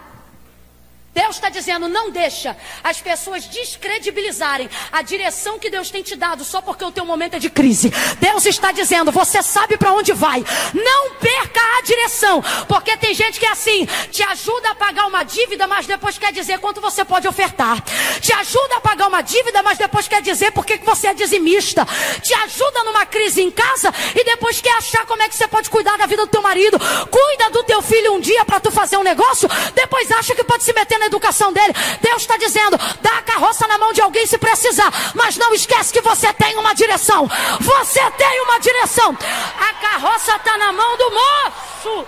Deus 1.12 1.36
está 1.36 1.48
dizendo, 1.48 1.88
não 1.88 2.08
deixa 2.08 2.56
as 2.84 3.00
pessoas 3.00 3.44
descredibilizarem 3.44 4.70
a 4.92 5.02
direção 5.02 5.58
que 5.58 5.68
Deus 5.68 5.90
tem 5.90 6.04
te 6.04 6.14
dado 6.14 6.44
só 6.44 6.62
porque 6.62 6.84
o 6.84 6.92
teu 6.92 7.04
momento 7.04 7.34
é 7.34 7.38
de 7.40 7.50
crise. 7.50 7.92
Deus 8.20 8.46
está 8.46 8.70
dizendo, 8.70 9.10
você 9.10 9.42
sabe 9.42 9.76
para 9.76 9.92
onde 9.92 10.12
vai. 10.12 10.44
Não 10.72 11.10
perca 11.14 11.60
a 11.78 11.82
direção, 11.82 12.40
porque 12.68 12.96
tem 12.96 13.12
gente 13.12 13.40
que 13.40 13.46
é 13.46 13.50
assim, 13.50 13.86
te 14.12 14.22
ajuda 14.22 14.70
a 14.70 14.74
pagar 14.76 15.06
uma 15.06 15.24
dívida, 15.24 15.66
mas 15.66 15.84
depois 15.84 16.16
quer 16.16 16.32
dizer 16.32 16.60
quanto 16.60 16.80
você 16.80 17.04
pode 17.04 17.26
ofertar. 17.26 17.82
Te 18.20 18.32
ajuda 18.32 18.76
a 18.76 18.80
pagar 18.80 19.08
uma 19.08 19.20
dívida, 19.20 19.64
mas 19.64 19.78
depois 19.78 20.06
quer 20.06 20.22
dizer 20.22 20.52
porque 20.52 20.78
que 20.78 20.86
você 20.86 21.08
é 21.08 21.14
dizimista. 21.14 21.84
Te 22.22 22.34
ajuda 22.34 22.84
numa 22.84 23.04
crise 23.04 23.42
em 23.42 23.50
casa 23.50 23.92
e 24.14 24.24
depois 24.24 24.60
quer 24.60 24.76
achar 24.76 25.04
como 25.06 25.22
é 25.24 25.28
que 25.28 25.34
você 25.34 25.48
pode 25.48 25.70
cuidar 25.70 25.98
da 25.98 26.06
vida 26.06 26.24
do 26.24 26.30
teu 26.30 26.40
marido. 26.40 26.78
Cuida 26.78 27.50
do 27.50 27.64
teu 27.64 27.82
filho 27.82 28.14
um 28.14 28.20
dia 28.20 28.44
para 28.44 28.60
tu 28.60 28.70
fazer 28.70 28.96
um 28.96 29.02
negócio, 29.02 29.48
depois 29.74 30.08
acha 30.12 30.36
que 30.36 30.44
pode 30.44 30.62
se 30.62 30.72
meter 30.72 30.99
na 31.00 31.06
educação 31.06 31.52
dele. 31.52 31.74
Deus 32.00 32.22
está 32.22 32.36
dizendo: 32.36 32.78
dá 33.00 33.18
a 33.18 33.22
carroça 33.22 33.66
na 33.66 33.78
mão 33.78 33.92
de 33.92 34.00
alguém 34.00 34.26
se 34.26 34.38
precisar, 34.38 34.92
mas 35.14 35.36
não 35.36 35.52
esquece 35.52 35.92
que 35.92 36.00
você 36.00 36.32
tem 36.32 36.56
uma 36.56 36.72
direção. 36.74 37.28
Você 37.60 38.10
tem 38.12 38.40
uma 38.42 38.60
direção. 38.60 39.16
A 39.58 39.74
carroça 39.74 40.36
está 40.36 40.56
na 40.56 40.72
mão 40.72 40.96
do 40.96 41.10
moço. 41.10 42.06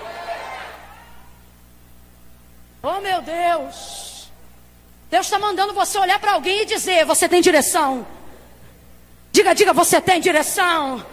Oh 2.83 3.01
meu 3.01 3.21
Deus. 3.23 4.31
Deus 5.11 5.27
está 5.27 5.39
mandando 5.39 5.75
você 5.75 5.99
olhar 5.99 6.19
para 6.21 6.33
alguém 6.33 6.63
e 6.63 6.65
dizer: 6.65 7.05
Você 7.05 7.29
tem 7.29 7.41
direção. 7.41 8.07
Diga, 9.33 9.55
diga, 9.55 9.73
você 9.73 10.01
tem 10.01 10.21
direção. 10.21 11.05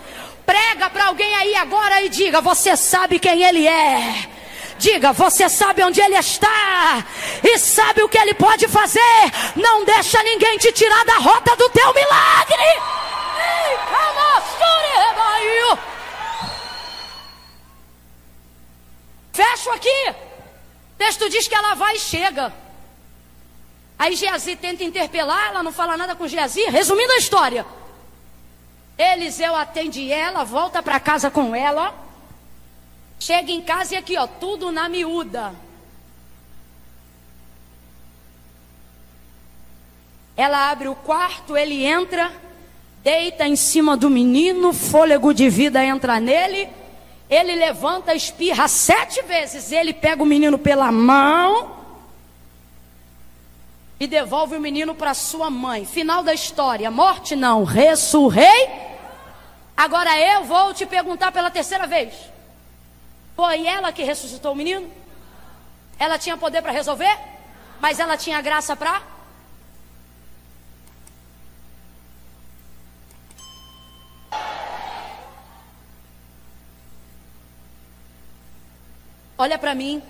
Prega 0.45 0.89
para 0.89 1.05
alguém 1.05 1.33
aí 1.35 1.55
agora 1.55 2.01
e 2.01 2.09
diga: 2.09 2.41
Você 2.41 2.75
sabe 2.75 3.19
quem 3.19 3.43
Ele 3.43 3.67
é. 3.67 4.38
Diga, 4.79 5.11
você 5.11 5.49
sabe 5.49 5.83
onde 5.83 5.99
ele 5.99 6.15
está 6.15 7.03
e 7.43 7.57
sabe 7.59 8.01
o 8.01 8.07
que 8.07 8.17
ele 8.17 8.33
pode 8.33 8.65
fazer. 8.69 9.01
Não 9.53 9.83
deixa 9.83 10.23
ninguém 10.23 10.57
te 10.57 10.71
tirar 10.71 11.03
da 11.03 11.17
rota 11.17 11.53
do 11.57 11.69
teu 11.69 11.93
milagre. 11.93 12.63
Fecho 19.33 19.69
aqui. 19.71 20.09
O 20.09 20.97
texto 20.97 21.29
diz 21.29 21.45
que 21.45 21.55
ela 21.55 21.73
vai 21.73 21.95
e 21.95 21.99
chega. 21.99 22.53
Aí 23.97 24.15
Geazi 24.15 24.55
tenta 24.55 24.85
interpelar, 24.85 25.49
ela 25.49 25.61
não 25.61 25.73
fala 25.73 25.97
nada 25.97 26.15
com 26.15 26.25
Geazi. 26.25 26.63
Resumindo 26.69 27.11
a 27.11 27.17
história. 27.17 27.65
Eliseu 28.97 29.53
atende 29.57 30.09
ela, 30.09 30.45
volta 30.45 30.81
para 30.81 31.01
casa 31.01 31.29
com 31.29 31.53
ela. 31.53 32.08
Chega 33.19 33.51
em 33.51 33.61
casa 33.61 33.95
e 33.95 33.97
aqui, 33.97 34.17
ó, 34.17 34.25
tudo 34.25 34.71
na 34.71 34.87
miúda. 34.87 35.53
Ela 40.37 40.71
abre 40.71 40.87
o 40.87 40.95
quarto, 40.95 41.57
ele 41.57 41.85
entra, 41.85 42.31
deita 43.03 43.45
em 43.45 43.57
cima 43.57 43.97
do 43.97 44.09
menino, 44.09 44.71
fôlego 44.71 45.33
de 45.33 45.49
vida 45.49 45.83
entra 45.83 46.17
nele. 46.17 46.69
Ele 47.29 47.55
levanta, 47.55 48.15
espirra 48.15 48.69
sete 48.69 49.21
vezes. 49.23 49.69
Ele 49.73 49.93
pega 49.93 50.23
o 50.23 50.25
menino 50.25 50.57
pela 50.57 50.89
mão 50.91 51.77
e 53.99 54.07
devolve 54.07 54.55
o 54.55 54.61
menino 54.61 54.95
para 54.95 55.13
sua 55.13 55.49
mãe. 55.49 55.85
Final 55.85 56.23
da 56.23 56.33
história: 56.33 56.89
morte 56.89 57.35
não, 57.35 57.65
ressurrei. 57.65 58.69
Agora 59.75 60.17
eu 60.17 60.45
vou 60.45 60.73
te 60.73 60.85
perguntar 60.85 61.33
pela 61.33 61.51
terceira 61.51 61.85
vez. 61.85 62.13
Foi 63.39 63.65
ela 63.65 63.93
que 63.93 64.03
ressuscitou 64.03 64.51
o 64.51 64.55
menino? 64.55 64.91
Ela 65.97 66.19
tinha 66.19 66.35
poder 66.35 66.61
para 66.61 66.73
resolver? 66.73 67.17
Mas 67.79 67.97
ela 67.97 68.17
tinha 68.17 68.41
graça 68.41 68.75
para? 68.75 69.01
Olha 79.37 79.57
para 79.57 79.73
mim, 79.73 80.03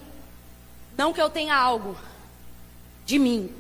não 0.98 1.14
que 1.14 1.22
eu 1.22 1.30
tenha 1.30 1.56
algo 1.56 1.96
de 3.06 3.20
mim, 3.20 3.56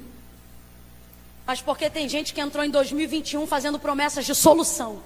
mas 1.46 1.62
porque 1.62 1.92
tem 1.92 2.10
gente 2.10 2.34
que 2.34 2.42
entrou 2.42 2.66
em 2.66 2.72
2021 2.72 3.46
fazendo 3.46 3.78
promessas 3.78 4.26
de 4.26 4.34
solução. 4.34 5.00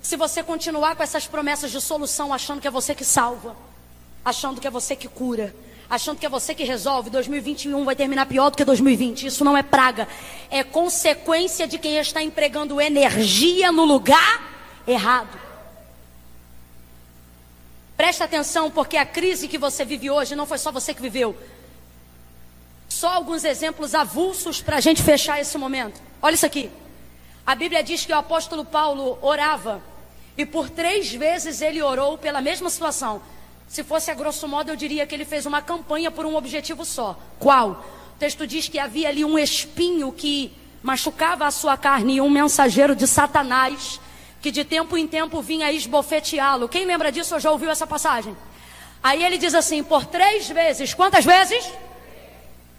Se 0.00 0.16
você 0.16 0.42
continuar 0.42 0.96
com 0.96 1.02
essas 1.02 1.26
promessas 1.26 1.70
de 1.70 1.80
solução, 1.82 2.32
achando 2.32 2.58
que 2.58 2.68
é 2.68 2.70
você 2.70 2.94
que 2.94 3.04
salva, 3.04 3.65
achando 4.26 4.60
que 4.60 4.66
é 4.66 4.70
você 4.70 4.96
que 4.96 5.06
cura, 5.06 5.54
achando 5.88 6.18
que 6.18 6.26
é 6.26 6.28
você 6.28 6.52
que 6.52 6.64
resolve, 6.64 7.10
2021 7.10 7.84
vai 7.84 7.94
terminar 7.94 8.26
pior 8.26 8.50
do 8.50 8.56
que 8.56 8.64
2020. 8.64 9.24
Isso 9.24 9.44
não 9.44 9.56
é 9.56 9.62
praga, 9.62 10.08
é 10.50 10.64
consequência 10.64 11.64
de 11.64 11.78
quem 11.78 11.96
está 11.98 12.20
empregando 12.20 12.80
energia 12.80 13.70
no 13.70 13.84
lugar 13.84 14.82
errado. 14.84 15.38
Presta 17.96 18.24
atenção, 18.24 18.68
porque 18.68 18.96
a 18.96 19.06
crise 19.06 19.46
que 19.46 19.56
você 19.56 19.84
vive 19.84 20.10
hoje 20.10 20.34
não 20.34 20.44
foi 20.44 20.58
só 20.58 20.72
você 20.72 20.92
que 20.92 21.00
viveu. 21.00 21.36
Só 22.88 23.10
alguns 23.10 23.44
exemplos 23.44 23.94
avulsos 23.94 24.60
para 24.60 24.78
a 24.78 24.80
gente 24.80 25.04
fechar 25.04 25.40
esse 25.40 25.56
momento. 25.56 26.02
Olha 26.20 26.34
isso 26.34 26.44
aqui. 26.44 26.68
A 27.46 27.54
Bíblia 27.54 27.80
diz 27.80 28.04
que 28.04 28.12
o 28.12 28.16
apóstolo 28.16 28.64
Paulo 28.64 29.20
orava 29.22 29.80
E 30.36 30.44
por 30.44 30.68
três 30.68 31.14
vezes 31.14 31.62
ele 31.62 31.80
orou 31.80 32.18
pela 32.18 32.42
mesma 32.42 32.68
situação. 32.68 33.22
Se 33.68 33.82
fosse 33.82 34.10
a 34.10 34.14
grosso 34.14 34.46
modo, 34.46 34.70
eu 34.70 34.76
diria 34.76 35.06
que 35.06 35.14
ele 35.14 35.24
fez 35.24 35.46
uma 35.46 35.60
campanha 35.60 36.10
por 36.10 36.24
um 36.24 36.36
objetivo 36.36 36.84
só. 36.84 37.18
Qual? 37.38 37.84
O 38.14 38.18
texto 38.18 38.46
diz 38.46 38.68
que 38.68 38.78
havia 38.78 39.08
ali 39.08 39.24
um 39.24 39.38
espinho 39.38 40.12
que 40.12 40.52
machucava 40.82 41.46
a 41.46 41.50
sua 41.50 41.76
carne 41.76 42.16
e 42.16 42.20
um 42.20 42.30
mensageiro 42.30 42.94
de 42.94 43.06
Satanás 43.06 44.00
que 44.40 44.50
de 44.52 44.64
tempo 44.64 44.96
em 44.96 45.08
tempo 45.08 45.42
vinha 45.42 45.72
esbofeteá-lo. 45.72 46.68
Quem 46.68 46.84
lembra 46.84 47.10
disso 47.10 47.34
ou 47.34 47.40
já 47.40 47.50
ouviu 47.50 47.68
essa 47.68 47.86
passagem? 47.86 48.36
Aí 49.02 49.24
ele 49.24 49.38
diz 49.38 49.54
assim: 49.54 49.82
por 49.82 50.06
três 50.06 50.48
vezes, 50.48 50.94
quantas 50.94 51.24
vezes? 51.24 51.64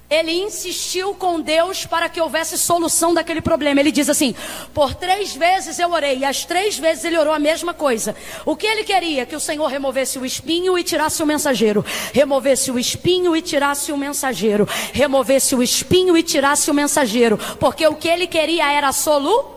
Ele 0.10 0.32
insistiu 0.32 1.14
com 1.14 1.42
Deus 1.42 1.86
para 1.86 2.08
que 2.08 2.22
houvesse 2.22 2.58
solução 2.58 3.14
daquele 3.14 3.42
problema. 3.42 3.82
Ele 3.82 3.92
diz 3.92 4.10
assim: 4.10 4.34
por 4.74 4.96
três 4.96 5.36
vezes 5.36 5.78
eu 5.80 5.92
orei, 5.92 6.20
e 6.20 6.26
as 6.26 6.46
três 6.46 6.80
vezes 6.80 7.04
ele 7.04 7.18
orou 7.18 7.34
a 7.34 7.40
mesma 7.40 7.74
coisa. 7.74 8.16
O 8.46 8.56
que 8.56 8.66
ele 8.66 8.86
queria? 8.86 9.26
Que 9.26 9.36
o 9.36 9.40
Senhor 9.40 9.68
removesse 9.68 10.18
o 10.18 10.26
espinho 10.26 10.78
e 10.78 10.84
tirasse 10.84 11.22
o 11.22 11.26
mensageiro. 11.26 11.86
Removesse 12.14 12.72
o 12.72 12.80
espinho 12.80 13.36
e 13.36 13.42
tirasse 13.42 13.92
o 13.92 13.98
mensageiro. 13.98 14.66
Removesse 14.94 15.54
o 15.56 15.62
espinho 15.62 16.16
e 16.16 16.24
tirasse 16.24 16.72
o 16.72 16.74
mensageiro. 16.74 17.38
Porque 17.60 17.86
o 17.86 17.96
que 17.96 18.08
ele 18.08 18.28
queria 18.28 18.72
era 18.72 18.94
solu. 18.94 19.56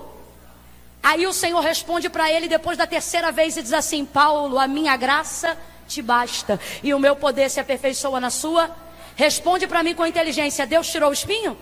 Aí 1.01 1.29
o 1.29 1.33
Senhor 1.33 1.61
responde 1.61 2.11
para 2.11 2.31
ele 2.31 2.49
depois 2.49 2.77
da 2.77 2.89
terceira 2.89 3.31
vez 3.31 3.57
e 3.57 3.63
diz 3.63 3.73
assim: 3.73 4.05
Paulo, 4.05 4.59
a 4.59 4.67
minha 4.67 4.97
graça 4.97 5.57
te 5.87 6.03
basta, 6.03 6.59
e 6.83 6.93
o 6.95 6.99
meu 6.99 7.15
poder 7.15 7.51
se 7.51 7.59
aperfeiçoa 7.59 8.21
na 8.21 8.31
sua 8.31 8.71
Responde 9.21 9.67
para 9.67 9.83
mim 9.83 9.95
com 9.95 10.07
inteligência: 10.07 10.67
Deus 10.67 10.89
tirou 10.89 11.11
o 11.11 11.13
espinho? 11.13 11.55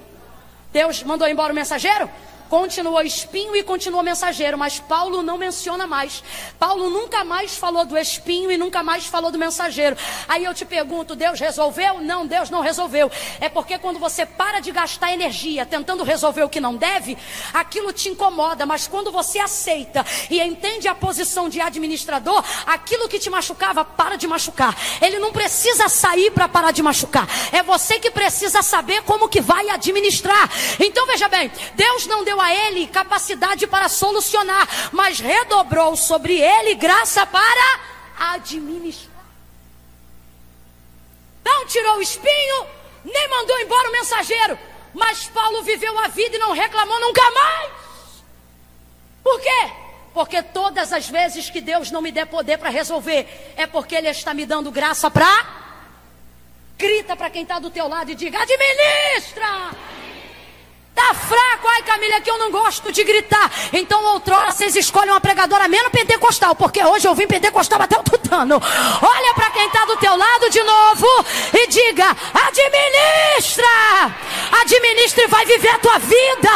Deus 0.73 1.03
mandou 1.03 1.27
embora 1.27 1.53
o 1.53 1.57
mensageiro? 1.57 2.09
Continuou 2.49 3.03
espinho 3.03 3.55
e 3.55 3.63
continuou 3.63 4.03
mensageiro, 4.03 4.57
mas 4.57 4.81
Paulo 4.81 5.23
não 5.23 5.37
menciona 5.37 5.87
mais. 5.87 6.23
Paulo 6.59 6.89
nunca 6.89 7.23
mais 7.23 7.57
falou 7.57 7.85
do 7.85 7.97
espinho 7.97 8.51
e 8.51 8.57
nunca 8.57 8.83
mais 8.83 9.05
falou 9.05 9.31
do 9.31 9.39
mensageiro. 9.39 9.97
Aí 10.27 10.45
eu 10.45 10.55
te 10.55 10.65
pergunto: 10.65 11.15
Deus 11.15 11.39
resolveu? 11.39 12.01
Não, 12.01 12.27
Deus 12.27 12.49
não 12.49 12.63
resolveu. 12.63 13.11
É 13.39 13.51
porque 13.51 13.79
quando 13.79 13.99
você 13.99 14.25
para 14.25 14.61
de 14.61 14.71
gastar 14.71 15.13
energia 15.13 15.67
tentando 15.67 16.03
resolver 16.05 16.43
o 16.43 16.49
que 16.49 16.59
não 16.59 16.75
deve, 16.75 17.19
aquilo 17.53 17.93
te 17.93 18.09
incomoda, 18.09 18.65
mas 18.65 18.87
quando 18.87 19.13
você 19.13 19.39
aceita 19.39 20.05
e 20.31 20.41
entende 20.41 20.89
a 20.89 20.95
posição 20.95 21.51
de 21.51 21.61
administrador, 21.61 22.43
aquilo 22.67 23.09
que 23.09 23.19
te 23.19 23.29
machucava 23.29 23.85
para 23.85 24.17
de 24.17 24.27
machucar. 24.27 24.75
Ele 25.03 25.19
não 25.19 25.33
precisa 25.33 25.87
sair 25.89 26.31
para 26.31 26.49
parar 26.49 26.71
de 26.71 26.83
machucar. 26.83 27.29
É 27.53 27.63
você 27.63 27.99
que 27.99 28.11
precisa 28.11 28.63
saber 28.63 29.03
como 29.03 29.29
que 29.29 29.43
vai 29.43 29.69
administrar. 29.69 30.51
Então 30.81 31.07
veja 31.07 31.29
bem, 31.29 31.53
Deus 31.75 32.07
não 32.07 32.25
deu 32.25 32.38
deu 32.39 32.41
a 32.41 32.55
ele 32.55 32.86
capacidade 32.86 33.66
para 33.66 33.89
solucionar, 33.89 34.68
mas 34.93 35.18
redobrou 35.18 35.97
sobre 35.97 36.41
ele 36.41 36.74
graça 36.74 37.26
para 37.26 37.80
administrar. 38.16 39.24
Não 41.45 41.66
tirou 41.66 41.97
o 41.97 42.03
espinho, 42.03 42.66
nem 43.05 43.28
mandou 43.28 43.59
embora 43.61 43.89
o 43.89 43.93
mensageiro, 43.93 44.59
mas 44.95 45.26
Paulo 45.28 45.62
viveu 45.62 45.99
a 45.99 46.09
vida 46.09 46.36
e 46.36 46.39
não 46.39 46.53
reclamou 46.53 47.01
nunca 47.01 47.30
mais. 47.30 47.72
Por 49.24 49.41
quê? 49.41 49.72
Porque 50.14 50.43
todas 50.43 50.93
as 50.93 51.09
vezes 51.09 51.51
que 51.51 51.61
Deus 51.61 51.91
não 51.91 52.01
me 52.01 52.12
der 52.12 52.26
poder 52.26 52.59
para 52.59 52.70
resolver, 52.70 53.55
é 53.57 53.66
porque 53.66 53.95
Ele 53.97 54.09
está 54.09 54.32
me 54.32 54.47
dando 54.47 54.70
graça 54.70 55.11
para. 55.11 55.59
Grita 56.76 57.16
para 57.16 57.30
quem 57.30 57.43
está 57.43 57.59
do 57.59 57.70
teu 57.70 57.89
lado 57.89 58.11
e 58.11 58.14
diga: 58.14 58.41
administra! 58.41 59.98
Tá 60.99 61.15
fraco, 61.15 61.69
ai 61.69 61.83
Camila, 61.85 62.21
que 62.21 62.29
eu 62.29 62.37
não 62.39 62.51
gosto 62.51 62.91
de 62.91 63.05
gritar. 63.05 63.49
Então, 63.73 64.05
outrora, 64.07 64.51
vocês 64.51 64.75
escolhem 64.75 65.13
uma 65.13 65.21
pregadora 65.21 65.69
menos 65.69 65.93
pentecostal, 65.93 66.57
porque 66.57 66.85
hoje 66.85 67.07
eu 67.07 67.15
vim 67.15 67.25
pentecostal 67.25 67.81
até 67.81 67.97
o 67.97 68.03
tutano. 68.03 68.61
Olha 69.01 69.35
para 69.35 69.49
quem 69.51 69.65
está 69.69 69.85
do 69.85 69.97
teu 69.97 70.17
lado 70.17 70.51
de 70.51 70.61
novo 70.61 71.07
e 71.55 71.69
diga: 71.69 72.05
administra, 72.35 74.13
administre 74.61 75.23
e 75.23 75.29
vai 75.29 75.47
viver 75.47 75.69
a 75.69 75.79
tua 75.79 75.99
vida, 76.01 76.51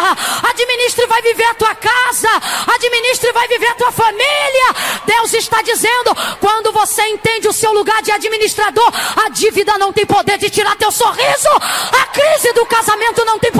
administre 0.50 1.04
e 1.04 1.06
vai 1.06 1.22
viver 1.22 1.44
a 1.44 1.54
tua 1.54 1.74
casa, 1.76 2.28
administre 2.74 3.30
e 3.30 3.32
vai 3.32 3.46
viver 3.46 3.68
a 3.68 3.74
tua 3.76 3.92
família. 3.92 4.74
Deus 5.06 5.34
está 5.34 5.62
dizendo: 5.62 6.16
quando 6.40 6.72
você 6.72 7.06
entende 7.06 7.46
o 7.46 7.52
seu 7.52 7.72
lugar 7.72 8.02
de 8.02 8.10
administrador, 8.10 8.92
a 9.24 9.28
dívida 9.28 9.78
não 9.78 9.92
tem 9.92 10.04
poder 10.04 10.36
de 10.36 10.50
tirar 10.50 10.74
teu 10.74 10.90
sorriso, 10.90 11.48
a 11.92 12.06
crise 12.06 12.52
do 12.54 12.66
casamento 12.66 13.24
não 13.24 13.38
tem 13.38 13.51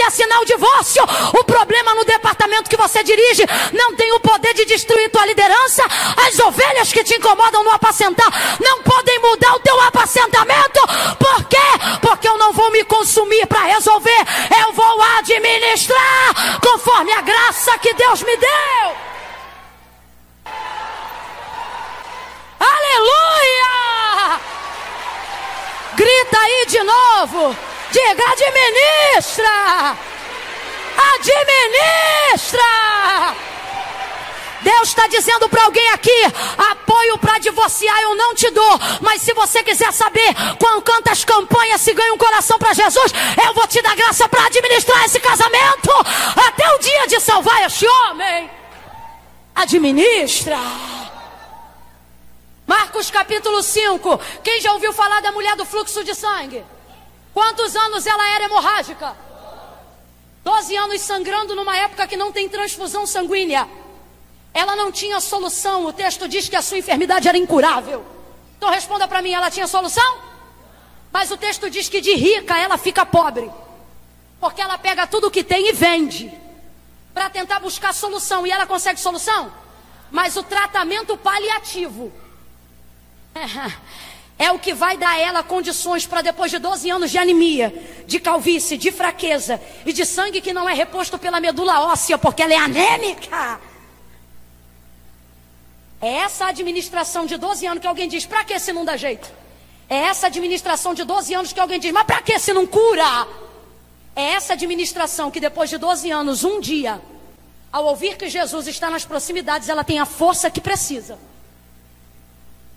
te 0.00 0.04
fazer 0.04 0.20
assinar 0.20 0.40
o 0.40 0.44
divórcio. 0.44 1.02
O 1.38 1.44
problema 1.44 1.94
no 1.94 2.04
departamento 2.04 2.70
que 2.70 2.76
você 2.76 3.02
dirige 3.04 3.42
não 3.72 3.94
tem 3.94 4.12
o 4.12 4.20
poder 4.20 4.54
de 4.54 4.64
destruir 4.64 5.10
tua 5.10 5.26
liderança. 5.26 5.84
As 6.26 6.38
ovelhas 6.38 6.92
que 6.92 7.04
te 7.04 7.14
incomodam 7.14 7.62
no 7.62 7.70
apacentar 7.70 8.28
não 8.60 8.82
podem 8.82 9.18
mudar 9.20 9.54
o 9.54 9.60
teu 9.60 9.80
apacentamento. 9.82 10.80
Por 11.18 11.44
quê? 11.44 11.56
Porque 12.00 12.28
eu 12.28 12.38
não 12.38 12.52
vou 12.52 12.70
me 12.70 12.84
consumir 12.84 13.46
para 13.46 13.64
resolver. 13.64 14.26
Eu 14.64 14.72
vou 14.72 15.02
administrar 15.18 16.60
conforme 16.60 17.12
a 17.12 17.20
graça 17.20 17.78
que 17.78 17.92
Deus 17.94 18.22
me 18.22 18.36
deu. 18.36 18.96
Aleluia! 22.60 24.40
Grita 25.96 26.38
aí 26.38 26.66
de 26.66 26.82
novo. 26.82 27.56
Diga, 27.92 28.24
administra! 28.32 29.96
Administra! 31.16 32.60
Deus 34.62 34.88
está 34.88 35.06
dizendo 35.06 35.48
para 35.48 35.64
alguém 35.64 35.88
aqui: 35.90 36.22
apoio 36.70 37.18
para 37.18 37.38
divorciar 37.38 38.00
eu 38.02 38.14
não 38.14 38.34
te 38.34 38.50
dou, 38.50 38.78
mas 39.00 39.22
se 39.22 39.32
você 39.32 39.62
quiser 39.62 39.92
saber 39.92 40.34
quantas 40.84 41.24
campanhas 41.24 41.80
se 41.80 41.92
ganha 41.94 42.12
um 42.12 42.18
coração 42.18 42.58
para 42.58 42.74
Jesus, 42.74 43.12
eu 43.44 43.54
vou 43.54 43.66
te 43.66 43.80
dar 43.82 43.96
graça 43.96 44.28
para 44.28 44.46
administrar 44.46 45.04
esse 45.04 45.18
casamento 45.18 45.90
até 46.46 46.74
o 46.74 46.78
dia 46.78 47.06
de 47.06 47.20
salvar 47.20 47.66
este 47.66 47.86
homem. 47.86 48.50
Administra. 49.54 50.58
Marcos 52.66 53.10
capítulo 53.10 53.62
5. 53.62 54.20
Quem 54.44 54.60
já 54.60 54.72
ouviu 54.72 54.92
falar 54.92 55.20
da 55.20 55.32
mulher 55.32 55.56
do 55.56 55.64
fluxo 55.64 56.04
de 56.04 56.14
sangue? 56.14 56.64
Quantos 57.32 57.76
anos 57.76 58.06
ela 58.06 58.28
era 58.34 58.44
hemorrágica? 58.44 59.16
Doze 60.42 60.74
anos 60.76 61.00
sangrando 61.02 61.54
numa 61.54 61.76
época 61.76 62.06
que 62.06 62.16
não 62.16 62.32
tem 62.32 62.48
transfusão 62.48 63.06
sanguínea. 63.06 63.68
Ela 64.52 64.74
não 64.74 64.90
tinha 64.90 65.20
solução. 65.20 65.86
O 65.86 65.92
texto 65.92 66.26
diz 66.26 66.48
que 66.48 66.56
a 66.56 66.62
sua 66.62 66.78
enfermidade 66.78 67.28
era 67.28 67.38
incurável. 67.38 68.04
Então 68.56 68.70
responda 68.70 69.06
para 69.06 69.22
mim, 69.22 69.32
ela 69.32 69.50
tinha 69.50 69.66
solução? 69.66 70.18
Mas 71.12 71.30
o 71.30 71.36
texto 71.36 71.70
diz 71.70 71.88
que 71.88 72.00
de 72.00 72.14
rica 72.14 72.58
ela 72.58 72.76
fica 72.78 73.06
pobre. 73.06 73.50
Porque 74.40 74.60
ela 74.60 74.78
pega 74.78 75.06
tudo 75.06 75.28
o 75.28 75.30
que 75.30 75.44
tem 75.44 75.68
e 75.68 75.72
vende. 75.72 76.32
Para 77.12 77.28
tentar 77.30 77.60
buscar 77.60 77.92
solução. 77.92 78.46
E 78.46 78.50
ela 78.50 78.66
consegue 78.66 78.98
solução? 78.98 79.52
Mas 80.10 80.36
o 80.36 80.42
tratamento 80.42 81.16
paliativo. 81.16 82.12
é 84.40 84.50
o 84.50 84.58
que 84.58 84.72
vai 84.72 84.96
dar 84.96 85.10
a 85.10 85.18
ela 85.18 85.42
condições 85.42 86.06
para 86.06 86.22
depois 86.22 86.50
de 86.50 86.58
12 86.58 86.88
anos 86.88 87.10
de 87.10 87.18
anemia, 87.18 87.74
de 88.06 88.18
calvície, 88.18 88.78
de 88.78 88.90
fraqueza 88.90 89.60
e 89.84 89.92
de 89.92 90.06
sangue 90.06 90.40
que 90.40 90.50
não 90.50 90.66
é 90.66 90.72
reposto 90.72 91.18
pela 91.18 91.38
medula 91.38 91.80
óssea 91.80 92.16
porque 92.16 92.42
ela 92.42 92.54
é 92.54 92.56
anêmica. 92.56 93.60
É 96.00 96.08
essa 96.08 96.46
administração 96.46 97.26
de 97.26 97.36
12 97.36 97.66
anos 97.66 97.82
que 97.82 97.86
alguém 97.86 98.08
diz: 98.08 98.24
para 98.24 98.42
que 98.42 98.58
se 98.58 98.72
não 98.72 98.82
dá 98.82 98.96
jeito? 98.96 99.30
É 99.86 99.96
essa 99.96 100.28
administração 100.28 100.94
de 100.94 101.04
12 101.04 101.34
anos 101.34 101.52
que 101.52 101.60
alguém 101.60 101.78
diz: 101.78 101.92
mas 101.92 102.04
para 102.04 102.22
que 102.22 102.38
se 102.38 102.54
não 102.54 102.66
cura? 102.66 103.28
É 104.16 104.22
essa 104.22 104.54
administração 104.54 105.30
que 105.30 105.38
depois 105.38 105.68
de 105.68 105.76
12 105.76 106.10
anos, 106.10 106.44
um 106.44 106.60
dia, 106.60 106.98
ao 107.70 107.84
ouvir 107.84 108.16
que 108.16 108.26
Jesus 108.30 108.66
está 108.68 108.88
nas 108.88 109.04
proximidades, 109.04 109.68
ela 109.68 109.84
tem 109.84 109.98
a 109.98 110.06
força 110.06 110.50
que 110.50 110.62
precisa 110.62 111.18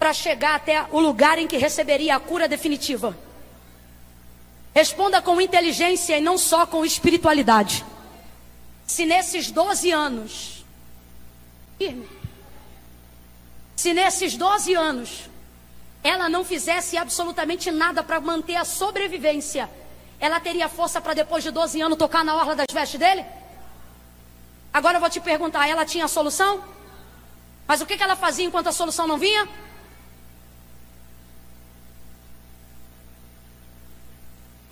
para 0.03 0.11
chegar 0.11 0.55
até 0.55 0.85
o 0.91 0.99
lugar 0.99 1.39
em 1.39 1.47
que 1.47 1.55
receberia 1.55 2.17
a 2.17 2.19
cura 2.19 2.45
definitiva. 2.45 3.17
Responda 4.75 5.21
com 5.21 5.39
inteligência 5.39 6.17
e 6.17 6.21
não 6.21 6.37
só 6.37 6.65
com 6.65 6.83
espiritualidade. 6.83 7.85
Se 8.85 9.05
nesses 9.05 9.49
12 9.49 9.91
anos, 9.91 10.65
se 13.77 13.93
nesses 13.93 14.35
12 14.35 14.73
anos, 14.73 15.29
ela 16.03 16.27
não 16.27 16.43
fizesse 16.43 16.97
absolutamente 16.97 17.71
nada 17.71 18.03
para 18.03 18.19
manter 18.19 18.57
a 18.57 18.65
sobrevivência, 18.65 19.69
ela 20.19 20.37
teria 20.37 20.67
força 20.67 20.99
para 20.99 21.13
depois 21.13 21.45
de 21.45 21.51
12 21.51 21.79
anos 21.79 21.97
tocar 21.97 22.25
na 22.25 22.35
orla 22.35 22.57
das 22.57 22.67
vestes 22.73 22.99
dele? 22.99 23.25
Agora 24.73 24.97
eu 24.97 24.99
vou 24.99 25.09
te 25.09 25.21
perguntar, 25.21 25.65
ela 25.65 25.85
tinha 25.85 26.03
a 26.03 26.09
solução? 26.09 26.61
Mas 27.65 27.79
o 27.79 27.85
que, 27.85 27.95
que 27.95 28.03
ela 28.03 28.17
fazia 28.17 28.43
enquanto 28.43 28.67
a 28.67 28.73
solução 28.73 29.07
não 29.07 29.17
vinha? 29.17 29.47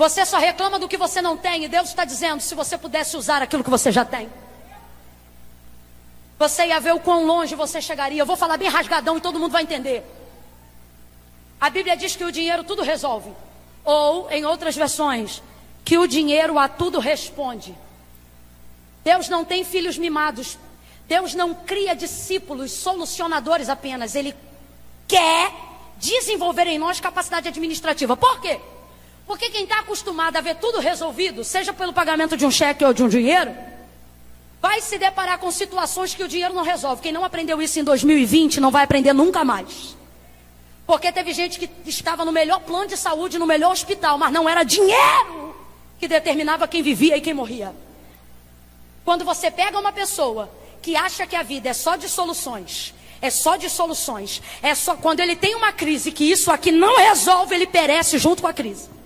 Você 0.01 0.25
só 0.25 0.39
reclama 0.39 0.79
do 0.79 0.87
que 0.87 0.97
você 0.97 1.21
não 1.21 1.37
tem, 1.37 1.63
e 1.63 1.67
Deus 1.67 1.89
está 1.89 2.03
dizendo: 2.03 2.41
se 2.41 2.55
você 2.55 2.75
pudesse 2.75 3.15
usar 3.15 3.39
aquilo 3.43 3.63
que 3.63 3.69
você 3.69 3.91
já 3.91 4.03
tem. 4.03 4.27
Você 6.39 6.65
ia 6.65 6.79
ver 6.79 6.95
o 6.95 6.99
quão 6.99 7.23
longe 7.23 7.53
você 7.53 7.79
chegaria. 7.79 8.19
Eu 8.19 8.25
vou 8.25 8.35
falar 8.35 8.57
bem 8.57 8.67
rasgadão 8.67 9.19
e 9.19 9.21
todo 9.21 9.39
mundo 9.39 9.51
vai 9.51 9.61
entender. 9.61 10.03
A 11.59 11.69
Bíblia 11.69 11.95
diz 11.95 12.15
que 12.15 12.23
o 12.23 12.31
dinheiro 12.31 12.63
tudo 12.63 12.81
resolve. 12.81 13.31
Ou, 13.85 14.27
em 14.31 14.43
outras 14.43 14.75
versões, 14.75 15.39
que 15.85 15.99
o 15.99 16.07
dinheiro 16.07 16.57
a 16.57 16.67
tudo 16.67 16.97
responde. 16.97 17.77
Deus 19.03 19.29
não 19.29 19.45
tem 19.45 19.63
filhos 19.63 19.99
mimados. 19.99 20.57
Deus 21.07 21.35
não 21.35 21.53
cria 21.53 21.95
discípulos 21.95 22.71
solucionadores 22.71 23.69
apenas. 23.69 24.15
Ele 24.15 24.35
quer 25.07 25.53
desenvolver 25.97 26.65
em 26.65 26.79
nós 26.79 26.99
capacidade 26.99 27.47
administrativa. 27.47 28.17
Por 28.17 28.41
quê? 28.41 28.59
Porque 29.31 29.49
quem 29.49 29.63
está 29.63 29.79
acostumado 29.79 30.35
a 30.35 30.41
ver 30.41 30.55
tudo 30.55 30.81
resolvido, 30.81 31.41
seja 31.41 31.71
pelo 31.71 31.93
pagamento 31.93 32.35
de 32.35 32.45
um 32.45 32.51
cheque 32.51 32.83
ou 32.83 32.93
de 32.93 33.01
um 33.01 33.07
dinheiro, 33.07 33.55
vai 34.61 34.81
se 34.81 34.97
deparar 34.97 35.37
com 35.37 35.49
situações 35.49 36.13
que 36.13 36.21
o 36.21 36.27
dinheiro 36.27 36.53
não 36.53 36.63
resolve. 36.63 37.01
Quem 37.01 37.13
não 37.13 37.23
aprendeu 37.23 37.61
isso 37.61 37.79
em 37.79 37.83
2020 37.85 38.59
não 38.59 38.69
vai 38.69 38.83
aprender 38.83 39.13
nunca 39.13 39.45
mais. 39.45 39.95
Porque 40.85 41.13
teve 41.13 41.31
gente 41.31 41.57
que 41.57 41.69
estava 41.89 42.25
no 42.25 42.31
melhor 42.33 42.59
plano 42.59 42.87
de 42.87 42.97
saúde, 42.97 43.39
no 43.39 43.47
melhor 43.47 43.71
hospital, 43.71 44.17
mas 44.17 44.33
não 44.33 44.49
era 44.49 44.63
dinheiro 44.63 45.55
que 45.97 46.09
determinava 46.09 46.67
quem 46.67 46.83
vivia 46.83 47.15
e 47.15 47.21
quem 47.21 47.33
morria. 47.33 47.73
Quando 49.05 49.23
você 49.23 49.49
pega 49.49 49.79
uma 49.79 49.93
pessoa 49.93 50.51
que 50.81 50.93
acha 50.93 51.25
que 51.25 51.37
a 51.37 51.41
vida 51.41 51.69
é 51.69 51.73
só 51.73 51.95
de 51.95 52.09
soluções, 52.09 52.93
é 53.21 53.29
só 53.29 53.55
de 53.55 53.69
soluções, 53.69 54.41
é 54.61 54.75
só 54.75 54.97
quando 54.97 55.21
ele 55.21 55.37
tem 55.37 55.55
uma 55.55 55.71
crise 55.71 56.11
que 56.11 56.29
isso 56.29 56.51
aqui 56.51 56.69
não 56.69 56.97
resolve, 56.97 57.55
ele 57.55 57.65
perece 57.65 58.17
junto 58.17 58.41
com 58.41 58.49
a 58.49 58.53
crise. 58.53 58.99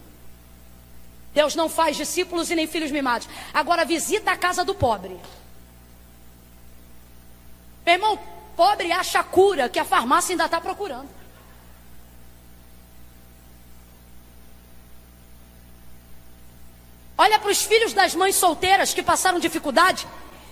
Deus 1.36 1.54
não 1.54 1.68
faz 1.68 1.98
discípulos 1.98 2.50
e 2.50 2.56
nem 2.56 2.66
filhos 2.66 2.92
mimados. 2.92 3.28
Agora 3.54 3.84
visita 3.84 4.32
a 4.32 4.38
casa 4.38 4.64
do 4.64 4.74
pobre. 4.74 5.20
Meu 7.86 7.96
irmão, 7.96 8.18
pobre 8.56 8.90
acha 8.94 9.22
cura 9.22 9.68
que 9.68 9.78
a 9.78 9.84
farmácia 9.84 10.32
ainda 10.32 10.46
está 10.46 10.62
procurando. 10.62 11.10
Olha 17.18 17.38
para 17.38 17.52
os 17.52 17.62
filhos 17.62 17.92
das 17.92 18.16
mães 18.16 18.36
solteiras 18.38 18.94
que 18.94 19.04
passaram 19.04 19.38
dificuldade. 19.38 20.08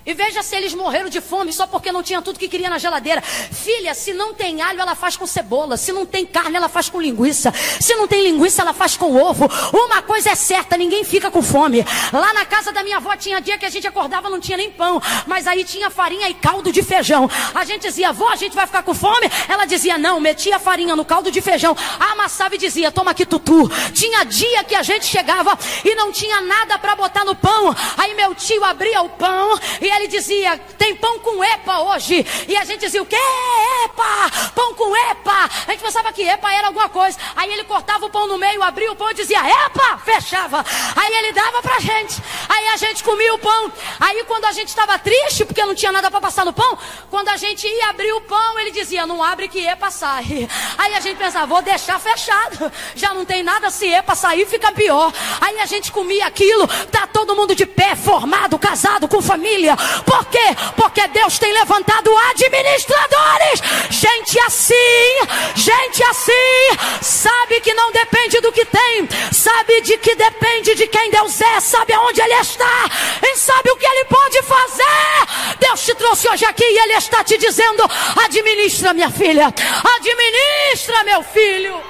E 0.05 0.13
veja 0.13 0.43
se 0.43 0.55
eles 0.55 0.73
morreram 0.73 1.09
de 1.09 1.21
fome 1.21 1.53
só 1.53 1.65
porque 1.65 1.91
não 1.91 2.03
tinha 2.03 2.21
tudo 2.21 2.37
que 2.37 2.49
queria 2.49 2.69
na 2.69 2.77
geladeira. 2.77 3.21
Filha, 3.21 3.93
se 3.93 4.11
não 4.11 4.33
tem 4.33 4.61
alho, 4.61 4.81
ela 4.81 4.95
faz 4.95 5.15
com 5.15 5.25
cebola. 5.25 5.77
Se 5.77 5.93
não 5.93 6.05
tem 6.05 6.25
carne, 6.25 6.57
ela 6.57 6.67
faz 6.67 6.89
com 6.89 7.01
linguiça. 7.01 7.53
Se 7.79 7.95
não 7.95 8.05
tem 8.05 8.21
linguiça, 8.21 8.61
ela 8.61 8.73
faz 8.73 8.97
com 8.97 9.15
ovo. 9.15 9.49
Uma 9.71 10.01
coisa 10.01 10.31
é 10.31 10.35
certa, 10.35 10.75
ninguém 10.75 11.05
fica 11.05 11.31
com 11.31 11.41
fome. 11.41 11.85
Lá 12.11 12.33
na 12.33 12.45
casa 12.45 12.73
da 12.73 12.83
minha 12.83 12.97
avó 12.97 13.15
tinha 13.15 13.39
dia 13.39 13.57
que 13.57 13.65
a 13.65 13.69
gente 13.69 13.87
acordava 13.87 14.29
não 14.29 14.41
tinha 14.41 14.57
nem 14.57 14.69
pão, 14.69 15.01
mas 15.25 15.47
aí 15.47 15.63
tinha 15.63 15.89
farinha 15.89 16.29
e 16.29 16.33
caldo 16.33 16.71
de 16.71 16.83
feijão. 16.83 17.29
A 17.55 17.63
gente 17.63 17.83
dizia, 17.83 18.09
avó, 18.09 18.27
a 18.29 18.35
gente 18.35 18.55
vai 18.55 18.67
ficar 18.67 18.83
com 18.83 18.93
fome? 18.93 19.29
Ela 19.47 19.65
dizia, 19.65 19.97
não, 19.97 20.19
metia 20.19 20.59
farinha 20.59 20.95
no 20.95 21.05
caldo 21.05 21.31
de 21.31 21.39
feijão, 21.39 21.77
amassava 22.11 22.55
e 22.55 22.57
dizia, 22.57 22.91
toma 22.91 23.11
aqui 23.11 23.25
tutu. 23.25 23.71
Tinha 23.93 24.25
dia 24.25 24.65
que 24.65 24.75
a 24.75 24.83
gente 24.83 25.05
chegava 25.05 25.57
e 25.85 25.95
não 25.95 26.11
tinha 26.11 26.41
nada 26.41 26.77
para 26.77 26.93
botar 26.95 27.23
no 27.23 27.35
pão. 27.35 27.73
Aí 27.97 28.13
meu 28.15 28.35
tio 28.35 28.65
abria 28.65 29.01
o 29.01 29.09
pão 29.09 29.57
e 29.79 29.92
ele 29.95 30.07
dizia: 30.07 30.57
tem 30.77 30.95
pão 30.95 31.19
com 31.19 31.43
epa 31.43 31.79
hoje. 31.79 32.25
E 32.47 32.55
a 32.55 32.63
gente 32.63 32.81
dizia: 32.81 33.01
o 33.01 33.05
que? 33.05 33.15
Epa! 33.15 34.51
Pão 34.55 34.73
com 34.73 34.95
epa! 34.95 35.49
A 35.67 35.71
gente 35.71 35.83
pensava 35.83 36.11
que 36.11 36.21
epa 36.23 36.53
era 36.53 36.67
alguma 36.67 36.89
coisa. 36.89 37.17
Aí 37.35 37.51
ele 37.51 37.63
cortava 37.63 38.05
o 38.05 38.09
pão 38.09 38.27
no 38.27 38.37
meio, 38.37 38.61
abria 38.63 38.91
o 38.91 38.95
pão 38.95 39.09
e 39.11 39.13
dizia: 39.13 39.39
epa! 39.39 39.97
Fechava. 40.03 40.65
Aí 40.95 41.13
ele 41.15 41.33
dava 41.33 41.61
pra 41.61 41.79
gente. 41.79 42.21
Aí 42.49 42.67
a 42.69 42.77
gente 42.77 43.03
comia 43.03 43.33
o 43.33 43.39
pão. 43.39 43.71
Aí 43.99 44.23
quando 44.25 44.45
a 44.45 44.51
gente 44.51 44.69
estava 44.69 44.97
triste, 44.99 45.45
porque 45.45 45.63
não 45.65 45.75
tinha 45.75 45.91
nada 45.91 46.09
para 46.09 46.21
passar 46.21 46.45
no 46.45 46.53
pão, 46.53 46.77
quando 47.09 47.29
a 47.29 47.37
gente 47.37 47.67
ia 47.67 47.89
abrir 47.89 48.13
o 48.13 48.21
pão, 48.21 48.59
ele 48.59 48.71
dizia: 48.71 49.05
não 49.05 49.23
abre 49.23 49.47
que 49.47 49.65
epa 49.65 49.89
sai. 49.89 50.47
Aí 50.77 50.95
a 50.95 50.99
gente 50.99 51.17
pensava: 51.17 51.45
vou 51.45 51.61
deixar 51.61 51.99
fechado. 51.99 52.71
Já 52.95 53.13
não 53.13 53.25
tem 53.25 53.43
nada, 53.43 53.69
se 53.69 53.87
epa 53.87 54.15
sair, 54.15 54.45
fica 54.45 54.71
pior. 54.71 55.11
Aí 55.41 55.59
a 55.59 55.65
gente 55.65 55.91
comia 55.91 56.25
aquilo, 56.25 56.67
tá 56.91 57.07
todo 57.07 57.35
mundo 57.35 57.55
de 57.55 57.65
pé, 57.65 57.95
formado, 57.95 58.57
casado, 58.57 59.07
com 59.07 59.21
família. 59.21 59.75
Por 60.05 60.25
quê? 60.25 60.55
Porque 60.75 61.07
Deus 61.07 61.39
tem 61.39 61.51
levantado 61.53 62.15
administradores. 62.31 63.61
Gente 63.89 64.39
assim, 64.39 65.53
gente 65.55 66.03
assim, 66.03 67.01
sabe 67.01 67.61
que 67.61 67.73
não 67.73 67.91
depende 67.91 68.39
do 68.41 68.51
que 68.51 68.65
tem, 68.65 69.07
sabe 69.31 69.81
de 69.81 69.97
que 69.97 70.15
depende 70.15 70.75
de 70.75 70.87
quem 70.87 71.11
Deus 71.11 71.39
é, 71.41 71.59
sabe 71.59 71.93
aonde 71.93 72.21
Ele 72.21 72.33
está 72.33 72.89
e 73.23 73.37
sabe 73.37 73.71
o 73.71 73.77
que 73.77 73.85
Ele 73.85 74.05
pode 74.05 74.41
fazer. 74.43 75.57
Deus 75.59 75.85
te 75.85 75.95
trouxe 75.95 76.29
hoje 76.29 76.45
aqui 76.45 76.63
e 76.63 76.79
Ele 76.79 76.93
está 76.93 77.23
te 77.23 77.37
dizendo: 77.37 77.83
administra, 78.23 78.93
minha 78.93 79.09
filha, 79.09 79.47
administra, 79.47 81.03
meu 81.03 81.23
filho. 81.23 81.81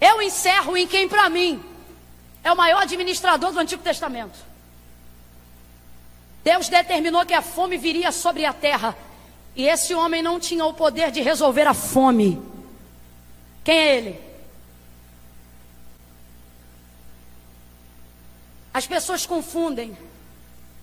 Eu 0.00 0.20
encerro 0.20 0.76
em 0.76 0.86
quem 0.86 1.08
para 1.08 1.28
mim 1.28 1.71
é 2.44 2.52
o 2.52 2.56
maior 2.56 2.82
administrador 2.82 3.52
do 3.52 3.58
Antigo 3.58 3.82
Testamento. 3.82 4.38
Deus 6.42 6.68
determinou 6.68 7.24
que 7.24 7.34
a 7.34 7.42
fome 7.42 7.76
viria 7.76 8.10
sobre 8.10 8.44
a 8.44 8.52
terra. 8.52 8.96
E 9.54 9.66
esse 9.66 9.94
homem 9.94 10.22
não 10.22 10.40
tinha 10.40 10.64
o 10.64 10.74
poder 10.74 11.10
de 11.10 11.20
resolver 11.20 11.66
a 11.66 11.74
fome. 11.74 12.42
Quem 13.62 13.76
é 13.76 13.96
ele? 13.96 14.20
As 18.74 18.86
pessoas 18.86 19.24
confundem. 19.26 19.96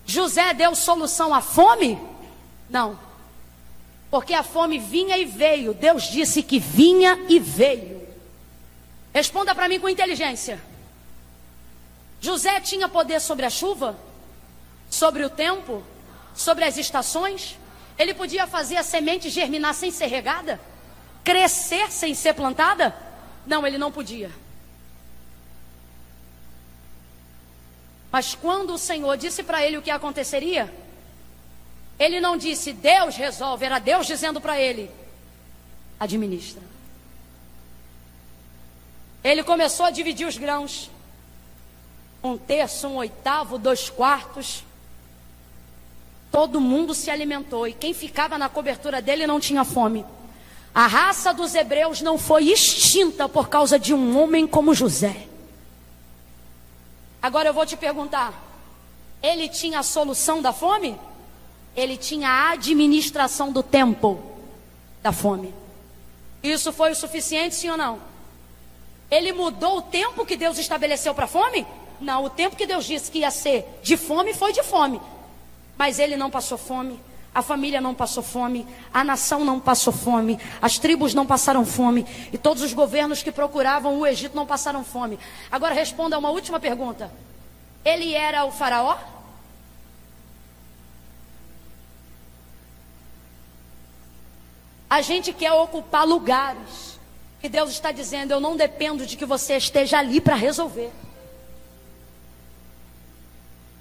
José 0.06 0.54
deu 0.54 0.74
solução 0.74 1.34
à 1.34 1.40
fome? 1.40 1.98
Não. 2.70 2.98
Porque 4.10 4.32
a 4.32 4.42
fome 4.42 4.78
vinha 4.78 5.18
e 5.18 5.24
veio. 5.24 5.74
Deus 5.74 6.04
disse 6.04 6.42
que 6.42 6.58
vinha 6.58 7.18
e 7.28 7.38
veio. 7.38 8.00
Responda 9.12 9.54
para 9.54 9.68
mim 9.68 9.78
com 9.78 9.88
inteligência. 9.88 10.69
José 12.20 12.60
tinha 12.60 12.88
poder 12.88 13.20
sobre 13.20 13.46
a 13.46 13.50
chuva, 13.50 13.98
sobre 14.90 15.24
o 15.24 15.30
tempo, 15.30 15.82
sobre 16.34 16.64
as 16.64 16.76
estações. 16.76 17.56
Ele 17.98 18.12
podia 18.12 18.46
fazer 18.46 18.76
a 18.76 18.82
semente 18.82 19.30
germinar 19.30 19.74
sem 19.74 19.90
ser 19.90 20.06
regada, 20.06 20.60
crescer 21.24 21.90
sem 21.90 22.14
ser 22.14 22.34
plantada? 22.34 22.94
Não, 23.46 23.66
ele 23.66 23.78
não 23.78 23.90
podia. 23.90 24.30
Mas 28.12 28.34
quando 28.34 28.74
o 28.74 28.78
Senhor 28.78 29.16
disse 29.16 29.42
para 29.42 29.64
ele 29.64 29.78
o 29.78 29.82
que 29.82 29.90
aconteceria, 29.90 30.72
ele 31.98 32.20
não 32.20 32.36
disse 32.36 32.72
Deus 32.72 33.16
resolve, 33.16 33.64
era 33.64 33.78
Deus 33.78 34.06
dizendo 34.06 34.40
para 34.40 34.60
ele: 34.60 34.90
administra. 35.98 36.62
Ele 39.22 39.42
começou 39.42 39.86
a 39.86 39.90
dividir 39.90 40.26
os 40.26 40.36
grãos 40.36 40.90
um 42.22 42.36
terço, 42.36 42.86
um 42.88 42.96
oitavo, 42.96 43.58
dois 43.58 43.88
quartos. 43.88 44.64
Todo 46.30 46.60
mundo 46.60 46.94
se 46.94 47.10
alimentou 47.10 47.66
e 47.66 47.72
quem 47.72 47.92
ficava 47.92 48.38
na 48.38 48.48
cobertura 48.48 49.02
dele 49.02 49.26
não 49.26 49.40
tinha 49.40 49.64
fome. 49.64 50.04
A 50.74 50.86
raça 50.86 51.32
dos 51.32 51.54
hebreus 51.54 52.00
não 52.00 52.16
foi 52.16 52.44
extinta 52.50 53.28
por 53.28 53.48
causa 53.48 53.78
de 53.78 53.92
um 53.92 54.20
homem 54.20 54.46
como 54.46 54.74
José. 54.74 55.26
Agora 57.20 57.48
eu 57.48 57.54
vou 57.54 57.66
te 57.66 57.76
perguntar: 57.76 58.32
ele 59.22 59.48
tinha 59.48 59.80
a 59.80 59.82
solução 59.82 60.40
da 60.40 60.52
fome? 60.52 60.96
Ele 61.74 61.96
tinha 61.96 62.28
a 62.28 62.50
administração 62.52 63.50
do 63.52 63.62
tempo 63.62 64.20
da 65.02 65.12
fome. 65.12 65.52
Isso 66.42 66.72
foi 66.72 66.92
o 66.92 66.96
suficiente, 66.96 67.54
sim 67.54 67.70
ou 67.70 67.76
não? 67.76 68.00
Ele 69.10 69.32
mudou 69.32 69.78
o 69.78 69.82
tempo 69.82 70.24
que 70.24 70.36
Deus 70.36 70.58
estabeleceu 70.58 71.14
para 71.14 71.24
a 71.24 71.28
fome? 71.28 71.66
Não, 72.00 72.24
o 72.24 72.30
tempo 72.30 72.56
que 72.56 72.66
Deus 72.66 72.86
disse 72.86 73.10
que 73.10 73.18
ia 73.18 73.30
ser 73.30 73.78
de 73.82 73.96
fome 73.96 74.32
foi 74.32 74.52
de 74.52 74.62
fome. 74.62 75.00
Mas 75.76 75.98
ele 75.98 76.16
não 76.16 76.30
passou 76.30 76.56
fome, 76.56 76.98
a 77.34 77.42
família 77.42 77.80
não 77.80 77.94
passou 77.94 78.22
fome, 78.22 78.66
a 78.92 79.04
nação 79.04 79.44
não 79.44 79.60
passou 79.60 79.92
fome, 79.92 80.38
as 80.60 80.78
tribos 80.78 81.14
não 81.14 81.26
passaram 81.26 81.64
fome 81.64 82.06
e 82.32 82.38
todos 82.38 82.62
os 82.62 82.72
governos 82.72 83.22
que 83.22 83.30
procuravam 83.30 83.98
o 83.98 84.06
Egito 84.06 84.34
não 84.34 84.46
passaram 84.46 84.82
fome. 84.82 85.18
Agora 85.50 85.74
responda 85.74 86.16
a 86.16 86.18
uma 86.18 86.30
última 86.30 86.58
pergunta: 86.58 87.12
Ele 87.84 88.14
era 88.14 88.44
o 88.44 88.50
Faraó? 88.50 88.96
A 94.88 95.02
gente 95.02 95.32
quer 95.32 95.52
ocupar 95.52 96.04
lugares 96.04 96.98
que 97.40 97.48
Deus 97.48 97.70
está 97.70 97.92
dizendo: 97.92 98.32
Eu 98.32 98.40
não 98.40 98.56
dependo 98.56 99.06
de 99.06 99.16
que 99.16 99.24
você 99.24 99.56
esteja 99.56 99.98
ali 99.98 100.20
para 100.20 100.34
resolver 100.34 100.90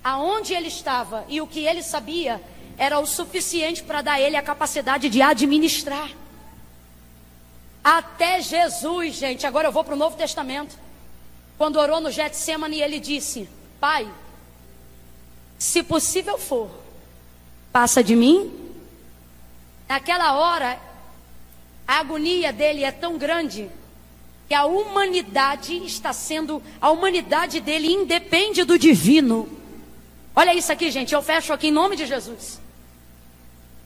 aonde 0.04 0.54
ele 0.54 0.68
estava 0.68 1.26
e 1.28 1.42
o 1.42 1.48
que 1.48 1.66
ele 1.66 1.84
sabia 1.84 2.42
era 2.78 3.00
o 3.00 3.06
suficiente 3.06 3.84
para 3.84 4.02
dar 4.02 4.14
a 4.14 4.22
ele 4.22 4.38
a 4.38 4.42
capacidade 4.42 5.10
de 5.10 5.22
administrar. 5.22 6.10
Até 7.84 8.42
Jesus, 8.42 9.16
gente, 9.16 9.46
agora 9.46 9.68
eu 9.68 9.72
vou 9.72 9.84
para 9.84 9.94
o 9.94 9.98
Novo 9.98 10.16
Testamento. 10.16 10.78
Quando 11.58 11.78
orou 11.78 12.00
no 12.00 12.12
Getsemane, 12.12 12.82
ele 12.82 13.00
disse: 13.00 13.50
Pai, 13.80 14.10
se 15.58 15.84
possível 15.84 16.38
for, 16.38 16.70
passa 17.72 18.02
de 18.02 18.16
mim. 18.16 18.50
Naquela 19.88 20.34
hora, 20.34 20.80
a 21.86 22.00
agonia 22.00 22.54
dele 22.54 22.84
é 22.84 22.92
tão 22.92 23.18
grande 23.18 23.70
que 24.48 24.54
a 24.54 24.66
humanidade 24.66 25.76
está 25.86 26.14
sendo, 26.14 26.62
a 26.80 26.90
humanidade 26.92 27.60
dele 27.60 27.92
independe 27.92 28.64
do 28.64 28.80
divino. 28.80 29.59
Olha 30.36 30.54
isso 30.54 30.72
aqui, 30.72 30.92
gente, 30.92 31.14
eu 31.14 31.22
fecho 31.22 31.52
aqui 31.52 31.68
em 31.68 31.72
nome 31.72 31.96
de 31.96 32.06
Jesus. 32.06 32.60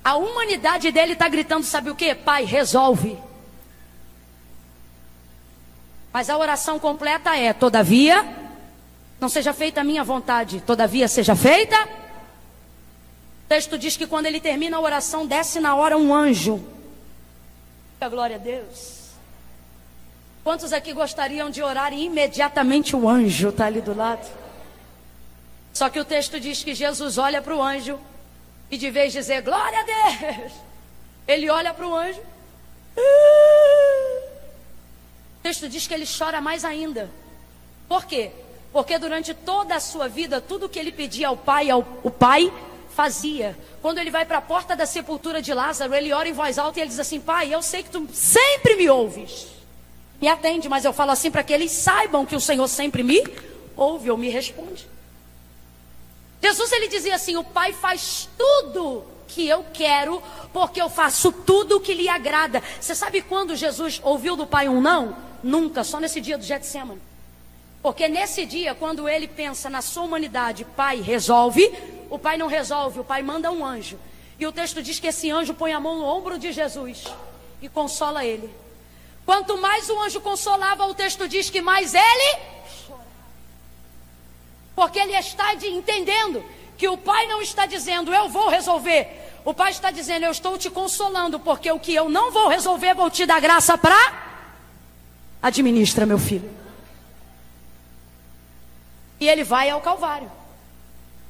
A 0.03 0.15
humanidade 0.15 0.91
dele 0.91 1.13
está 1.13 1.29
gritando, 1.29 1.63
sabe 1.63 1.89
o 1.89 1.95
que? 1.95 2.13
Pai, 2.13 2.43
resolve. 2.43 3.17
Mas 6.11 6.29
a 6.29 6.37
oração 6.37 6.77
completa 6.77 7.35
é: 7.35 7.53
todavia, 7.53 8.23
não 9.19 9.29
seja 9.29 9.53
feita 9.53 9.81
a 9.81 9.83
minha 9.83 10.03
vontade, 10.03 10.61
todavia 10.61 11.07
seja 11.07 11.35
feita. 11.35 11.75
O 13.45 13.47
texto 13.47 13.77
diz 13.77 13.95
que 13.95 14.05
quando 14.05 14.25
ele 14.25 14.41
termina 14.41 14.77
a 14.77 14.81
oração, 14.81 15.25
desce 15.25 15.59
na 15.59 15.75
hora 15.75 15.97
um 15.97 16.13
anjo. 16.13 16.63
Glória 18.09 18.35
a 18.35 18.39
Deus. 18.39 19.03
Quantos 20.43 20.73
aqui 20.73 20.91
gostariam 20.91 21.49
de 21.49 21.63
orar 21.63 21.93
e 21.93 22.03
imediatamente 22.03 22.97
o 22.97 23.07
anjo 23.07 23.47
está 23.47 23.67
ali 23.67 23.79
do 23.79 23.95
lado? 23.95 24.42
Só 25.73 25.89
que 25.89 25.99
o 25.99 26.05
texto 26.05 26.39
diz 26.39 26.63
que 26.63 26.75
Jesus 26.75 27.17
olha 27.17 27.41
para 27.41 27.55
o 27.55 27.61
anjo 27.61 27.99
e 28.69 28.77
de 28.77 28.91
vez 28.91 29.11
dizer 29.11 29.41
glória 29.41 29.79
a 29.79 29.83
Deus, 29.83 30.51
ele 31.27 31.49
olha 31.49 31.73
para 31.73 31.87
o 31.87 31.95
anjo. 31.95 32.21
O 35.37 35.41
texto 35.41 35.67
diz 35.67 35.87
que 35.87 35.93
ele 35.93 36.05
chora 36.05 36.39
mais 36.39 36.63
ainda. 36.63 37.09
Por 37.89 38.05
quê? 38.05 38.31
Porque 38.71 38.97
durante 38.97 39.33
toda 39.33 39.75
a 39.75 39.79
sua 39.79 40.07
vida, 40.07 40.39
tudo 40.39 40.69
que 40.69 40.79
ele 40.79 40.91
pedia 40.91 41.27
ao 41.27 41.37
pai, 41.37 41.69
ao, 41.69 41.85
o 42.03 42.09
pai 42.09 42.53
fazia. 42.95 43.57
Quando 43.81 43.97
ele 43.97 44.11
vai 44.11 44.25
para 44.25 44.37
a 44.37 44.41
porta 44.41 44.75
da 44.75 44.85
sepultura 44.85 45.41
de 45.41 45.53
Lázaro, 45.53 45.93
ele 45.93 46.13
ora 46.13 46.29
em 46.29 46.33
voz 46.33 46.57
alta 46.57 46.79
e 46.79 46.81
ele 46.81 46.89
diz 46.89 46.99
assim: 46.99 47.19
Pai, 47.19 47.53
eu 47.53 47.61
sei 47.61 47.83
que 47.83 47.89
tu 47.89 48.07
sempre 48.13 48.75
me 48.75 48.89
ouves. 48.89 49.47
Me 50.21 50.27
atende, 50.27 50.69
mas 50.69 50.85
eu 50.85 50.93
falo 50.93 51.11
assim 51.11 51.29
para 51.29 51.43
que 51.43 51.51
eles 51.51 51.71
saibam 51.71 52.25
que 52.25 52.35
o 52.35 52.39
Senhor 52.39 52.67
sempre 52.67 53.03
me 53.03 53.21
ouve 53.75 54.09
ou 54.09 54.17
me 54.17 54.29
responde. 54.29 54.92
Jesus 56.43 56.73
ele 56.73 56.89
dizia 56.89 57.15
assim: 57.15 57.37
O 57.37 57.43
Pai 57.43 57.71
faz 57.71 58.27
tudo 58.37 59.05
que 59.29 59.47
eu 59.47 59.65
quero, 59.73 60.21
porque 60.51 60.81
eu 60.81 60.89
faço 60.89 61.31
tudo 61.31 61.77
o 61.77 61.79
que 61.79 61.93
lhe 61.93 62.09
agrada. 62.09 62.61
Você 62.81 62.93
sabe 62.93 63.21
quando 63.21 63.55
Jesus 63.55 64.01
ouviu 64.03 64.35
do 64.35 64.45
Pai 64.45 64.67
um 64.67 64.81
não? 64.81 65.15
Nunca, 65.41 65.85
só 65.85 66.01
nesse 66.01 66.19
dia 66.19 66.37
do 66.37 66.43
Getsemane. 66.43 67.01
Porque 67.81 68.09
nesse 68.09 68.45
dia, 68.45 68.75
quando 68.75 69.07
ele 69.07 69.27
pensa 69.27 69.69
na 69.69 69.81
sua 69.81 70.03
humanidade, 70.03 70.63
pai 70.63 71.01
resolve, 71.01 71.69
o 72.09 72.17
pai 72.17 72.37
não 72.37 72.47
resolve, 72.47 73.01
o 73.01 73.03
pai 73.03 73.21
manda 73.21 73.51
um 73.51 73.65
anjo. 73.65 73.99
E 74.39 74.45
o 74.45 74.51
texto 74.51 74.81
diz 74.81 74.99
que 74.99 75.07
esse 75.07 75.29
anjo 75.29 75.53
põe 75.53 75.73
a 75.73 75.79
mão 75.79 75.97
no 75.97 76.05
ombro 76.05 76.37
de 76.37 76.51
Jesus 76.51 77.05
e 77.61 77.67
consola 77.67 78.23
ele. 78.25 78.49
Quanto 79.25 79.57
mais 79.57 79.89
o 79.89 79.99
anjo 80.01 80.21
consolava, 80.21 80.85
o 80.85 80.93
texto 80.93 81.27
diz 81.27 81.49
que 81.49 81.61
mais 81.61 81.93
ele 81.93 82.39
Porque 84.75 84.99
ele 84.99 85.13
está 85.13 85.53
entendendo 85.53 86.43
que 86.77 86.87
o 86.87 86.97
pai 86.97 87.27
não 87.27 87.41
está 87.41 87.65
dizendo 87.65 88.13
eu 88.13 88.29
vou 88.29 88.49
resolver. 88.49 89.21
O 89.45 89.53
pai 89.53 89.71
está 89.71 89.91
dizendo 89.91 90.23
eu 90.23 90.31
estou 90.31 90.57
te 90.57 90.69
consolando, 90.69 91.39
porque 91.39 91.71
o 91.71 91.79
que 91.79 91.93
eu 91.93 92.09
não 92.09 92.31
vou 92.31 92.47
resolver, 92.47 92.93
vou 92.93 93.09
te 93.09 93.25
dar 93.25 93.39
graça 93.39 93.77
para 93.77 94.23
Administra, 95.41 96.05
meu 96.05 96.17
filho. 96.17 96.49
E 99.19 99.27
ele 99.27 99.43
vai 99.43 99.69
ao 99.69 99.81
Calvário. 99.81 100.31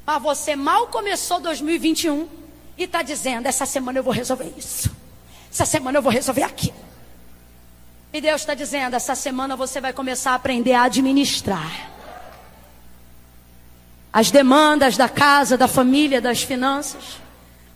Mas 0.05 0.21
você 0.21 0.55
mal 0.55 0.87
começou 0.87 1.39
2021 1.39 2.29
e 2.77 2.83
está 2.83 3.01
dizendo: 3.01 3.47
essa 3.47 3.65
semana 3.65 3.97
eu 3.97 4.03
vou 4.03 4.13
resolver 4.13 4.53
isso. 4.55 4.95
Essa 5.51 5.65
semana 5.65 5.97
eu 5.97 6.01
vou 6.03 6.11
resolver 6.11 6.43
aquilo. 6.43 6.75
E 8.13 8.21
Deus 8.21 8.41
está 8.41 8.53
dizendo: 8.53 8.95
essa 8.95 9.15
semana 9.15 9.55
você 9.55 9.81
vai 9.81 9.93
começar 9.93 10.31
a 10.31 10.35
aprender 10.35 10.73
a 10.73 10.83
administrar 10.83 11.92
as 14.13 14.29
demandas 14.29 14.95
da 14.95 15.09
casa, 15.09 15.57
da 15.57 15.67
família, 15.67 16.21
das 16.21 16.43
finanças. 16.43 17.19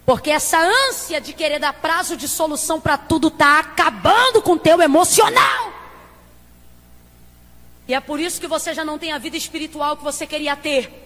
Porque 0.05 0.29
essa 0.29 0.59
ânsia 0.87 1.19
de 1.19 1.33
querer 1.33 1.57
dar 1.57 1.73
prazo 1.73 2.15
de 2.15 2.27
solução 2.27 2.79
para 2.79 2.95
tudo 2.95 3.29
está 3.29 3.59
acabando 3.59 4.39
com 4.43 4.51
o 4.51 4.59
teu 4.59 4.79
emocional. 4.79 5.73
E 7.87 7.93
é 7.93 7.99
por 7.99 8.19
isso 8.19 8.39
que 8.39 8.47
você 8.47 8.73
já 8.73 8.85
não 8.85 8.99
tem 8.99 9.11
a 9.11 9.17
vida 9.17 9.35
espiritual 9.35 9.97
que 9.97 10.03
você 10.03 10.27
queria 10.27 10.55
ter. 10.55 11.05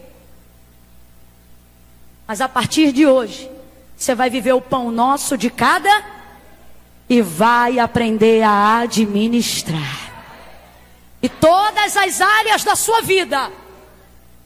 Mas 2.27 2.41
a 2.41 2.49
partir 2.49 2.91
de 2.91 3.07
hoje, 3.07 3.49
você 3.95 4.13
vai 4.13 4.29
viver 4.29 4.53
o 4.53 4.61
pão 4.61 4.91
nosso 4.91 5.37
de 5.37 5.49
cada 5.49 6.05
e 7.07 7.21
vai 7.21 7.79
aprender 7.79 8.43
a 8.43 8.79
administrar. 8.79 10.11
E 11.21 11.29
todas 11.29 11.95
as 11.95 12.19
áreas 12.19 12.63
da 12.63 12.75
sua 12.75 13.01
vida 13.01 13.51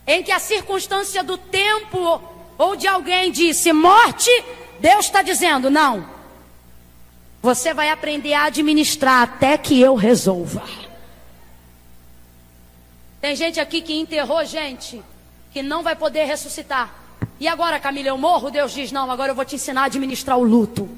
em 0.07 0.23
que 0.23 0.31
a 0.31 0.39
circunstância 0.39 1.23
do 1.23 1.37
tempo 1.37 2.21
ou 2.57 2.75
de 2.75 2.87
alguém 2.87 3.31
disse 3.31 3.73
morte, 3.73 4.29
Deus 4.79 5.05
está 5.05 5.21
dizendo 5.21 5.69
não. 5.69 6.07
Você 7.41 7.73
vai 7.73 7.89
aprender 7.89 8.33
a 8.33 8.45
administrar 8.45 9.21
até 9.23 9.57
que 9.57 9.79
eu 9.79 9.95
resolva. 9.95 10.63
Tem 13.21 13.35
gente 13.35 13.59
aqui 13.59 13.81
que 13.81 13.93
enterrou 13.93 14.43
gente 14.45 15.01
que 15.51 15.61
não 15.61 15.81
vai 15.81 15.95
poder 15.95 16.25
ressuscitar. 16.25 16.93
E 17.39 17.47
agora, 17.47 17.79
Camila, 17.79 18.09
eu 18.09 18.17
morro? 18.17 18.51
Deus 18.51 18.71
diz: 18.71 18.91
Não, 18.91 19.09
agora 19.11 19.31
eu 19.31 19.35
vou 19.35 19.45
te 19.45 19.55
ensinar 19.55 19.81
a 19.81 19.85
administrar 19.85 20.37
o 20.37 20.43
luto. 20.43 20.89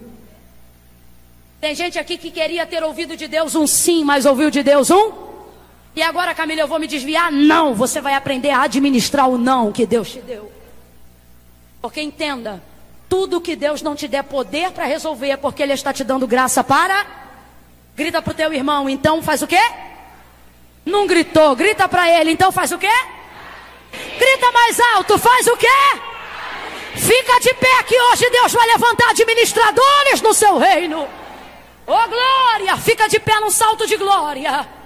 Tem 1.60 1.74
gente 1.74 1.98
aqui 1.98 2.18
que 2.18 2.30
queria 2.30 2.66
ter 2.66 2.84
ouvido 2.84 3.18
de 3.18 3.28
Deus 3.28 3.56
um 3.56 3.66
sim, 3.66 4.04
mas 4.04 4.26
ouviu 4.26 4.50
de 4.50 4.62
Deus 4.62 4.90
um? 4.90 5.27
E 5.98 6.02
agora, 6.04 6.36
Camila, 6.36 6.62
eu 6.62 6.68
vou 6.68 6.78
me 6.78 6.86
desviar? 6.86 7.32
Não, 7.32 7.74
você 7.74 8.00
vai 8.00 8.14
aprender 8.14 8.52
a 8.52 8.62
administrar 8.62 9.28
o 9.28 9.36
não 9.36 9.72
que 9.72 9.84
Deus 9.84 10.12
te 10.12 10.22
deu. 10.22 10.52
Porque 11.82 12.00
entenda, 12.00 12.62
tudo 13.10 13.42
que 13.42 13.56
Deus 13.56 13.82
não 13.82 13.96
te 13.96 14.08
der 14.08 14.22
poder 14.22 14.70
para 14.70 14.86
resolver 14.86 15.30
é 15.30 15.36
porque 15.36 15.64
Ele 15.64 15.74
está 15.74 15.92
te 15.92 16.04
dando 16.04 16.28
graça 16.28 16.64
para. 16.64 17.04
Grita 17.96 18.22
para 18.22 18.32
o 18.32 18.36
teu 18.36 18.54
irmão, 18.54 18.88
então 18.88 19.24
faz 19.24 19.42
o 19.42 19.48
quê? 19.48 19.60
Não 20.86 21.08
gritou, 21.08 21.56
grita 21.56 21.88
para 21.88 22.08
ele, 22.08 22.30
então 22.30 22.52
faz 22.52 22.72
o 22.72 22.78
quê? 22.78 22.96
Grita 24.20 24.52
mais 24.52 24.80
alto, 24.80 25.18
faz 25.18 25.48
o 25.48 25.58
quê? 25.58 25.68
Fica 26.96 27.40
de 27.40 27.56
pé 27.56 27.84
que 27.88 28.00
hoje 28.00 28.30
Deus 28.30 28.54
vai 28.54 28.68
levantar 28.68 29.10
administradores 29.10 30.22
no 30.22 30.32
seu 30.32 30.60
reino. 30.60 31.08
Oh 31.88 32.08
glória, 32.08 32.78
fica 32.78 33.10
de 33.10 33.20
pé 33.20 33.40
num 33.40 33.50
salto 33.50 33.88
de 33.88 33.98
glória. 33.98 34.77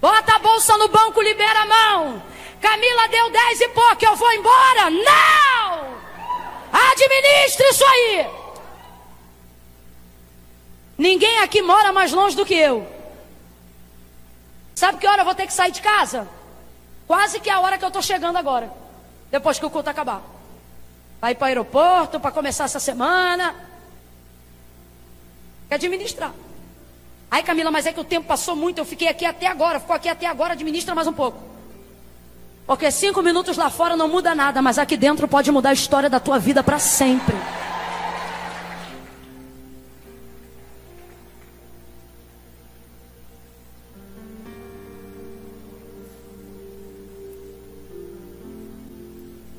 Bota 0.00 0.36
a 0.36 0.38
bolsa 0.38 0.76
no 0.78 0.88
banco, 0.88 1.20
libera 1.20 1.60
a 1.60 1.66
mão. 1.66 2.22
Camila 2.60 3.08
deu 3.08 3.30
dez 3.30 3.60
e 3.60 3.68
pouco, 3.68 4.04
eu 4.04 4.16
vou 4.16 4.32
embora. 4.32 4.90
Não! 4.90 6.00
Administre 6.72 7.66
isso 7.68 7.84
aí. 7.84 8.26
Ninguém 10.96 11.38
aqui 11.40 11.62
mora 11.62 11.92
mais 11.92 12.12
longe 12.12 12.36
do 12.36 12.44
que 12.44 12.54
eu. 12.54 12.86
Sabe 14.74 14.98
que 14.98 15.06
hora 15.06 15.22
eu 15.22 15.24
vou 15.24 15.34
ter 15.34 15.46
que 15.46 15.52
sair 15.52 15.70
de 15.70 15.82
casa? 15.82 16.28
Quase 17.06 17.40
que 17.40 17.50
é 17.50 17.52
a 17.52 17.60
hora 17.60 17.76
que 17.76 17.84
eu 17.84 17.88
estou 17.88 18.02
chegando 18.02 18.36
agora. 18.36 18.72
Depois 19.30 19.58
que 19.58 19.66
o 19.66 19.70
culto 19.70 19.90
acabar. 19.90 20.22
Vai 21.20 21.34
para 21.34 21.44
o 21.44 21.48
aeroporto 21.48 22.18
para 22.18 22.30
começar 22.30 22.64
essa 22.64 22.80
semana. 22.80 23.54
Quer 25.68 25.74
administrar. 25.74 26.32
Ai, 27.30 27.44
Camila, 27.44 27.70
mas 27.70 27.86
é 27.86 27.92
que 27.92 28.00
o 28.00 28.04
tempo 28.04 28.26
passou 28.26 28.56
muito. 28.56 28.78
Eu 28.78 28.84
fiquei 28.84 29.06
aqui 29.06 29.24
até 29.24 29.46
agora. 29.46 29.78
Ficou 29.78 29.94
aqui 29.94 30.08
até 30.08 30.26
agora. 30.26 30.54
Administra 30.54 30.94
mais 30.94 31.06
um 31.06 31.12
pouco. 31.12 31.38
Porque 32.66 32.90
cinco 32.90 33.22
minutos 33.22 33.56
lá 33.56 33.70
fora 33.70 33.96
não 33.96 34.08
muda 34.08 34.34
nada. 34.34 34.60
Mas 34.60 34.78
aqui 34.78 34.96
dentro 34.96 35.28
pode 35.28 35.52
mudar 35.52 35.70
a 35.70 35.72
história 35.72 36.10
da 36.10 36.18
tua 36.18 36.38
vida 36.38 36.62
para 36.62 36.78
sempre. 36.80 37.36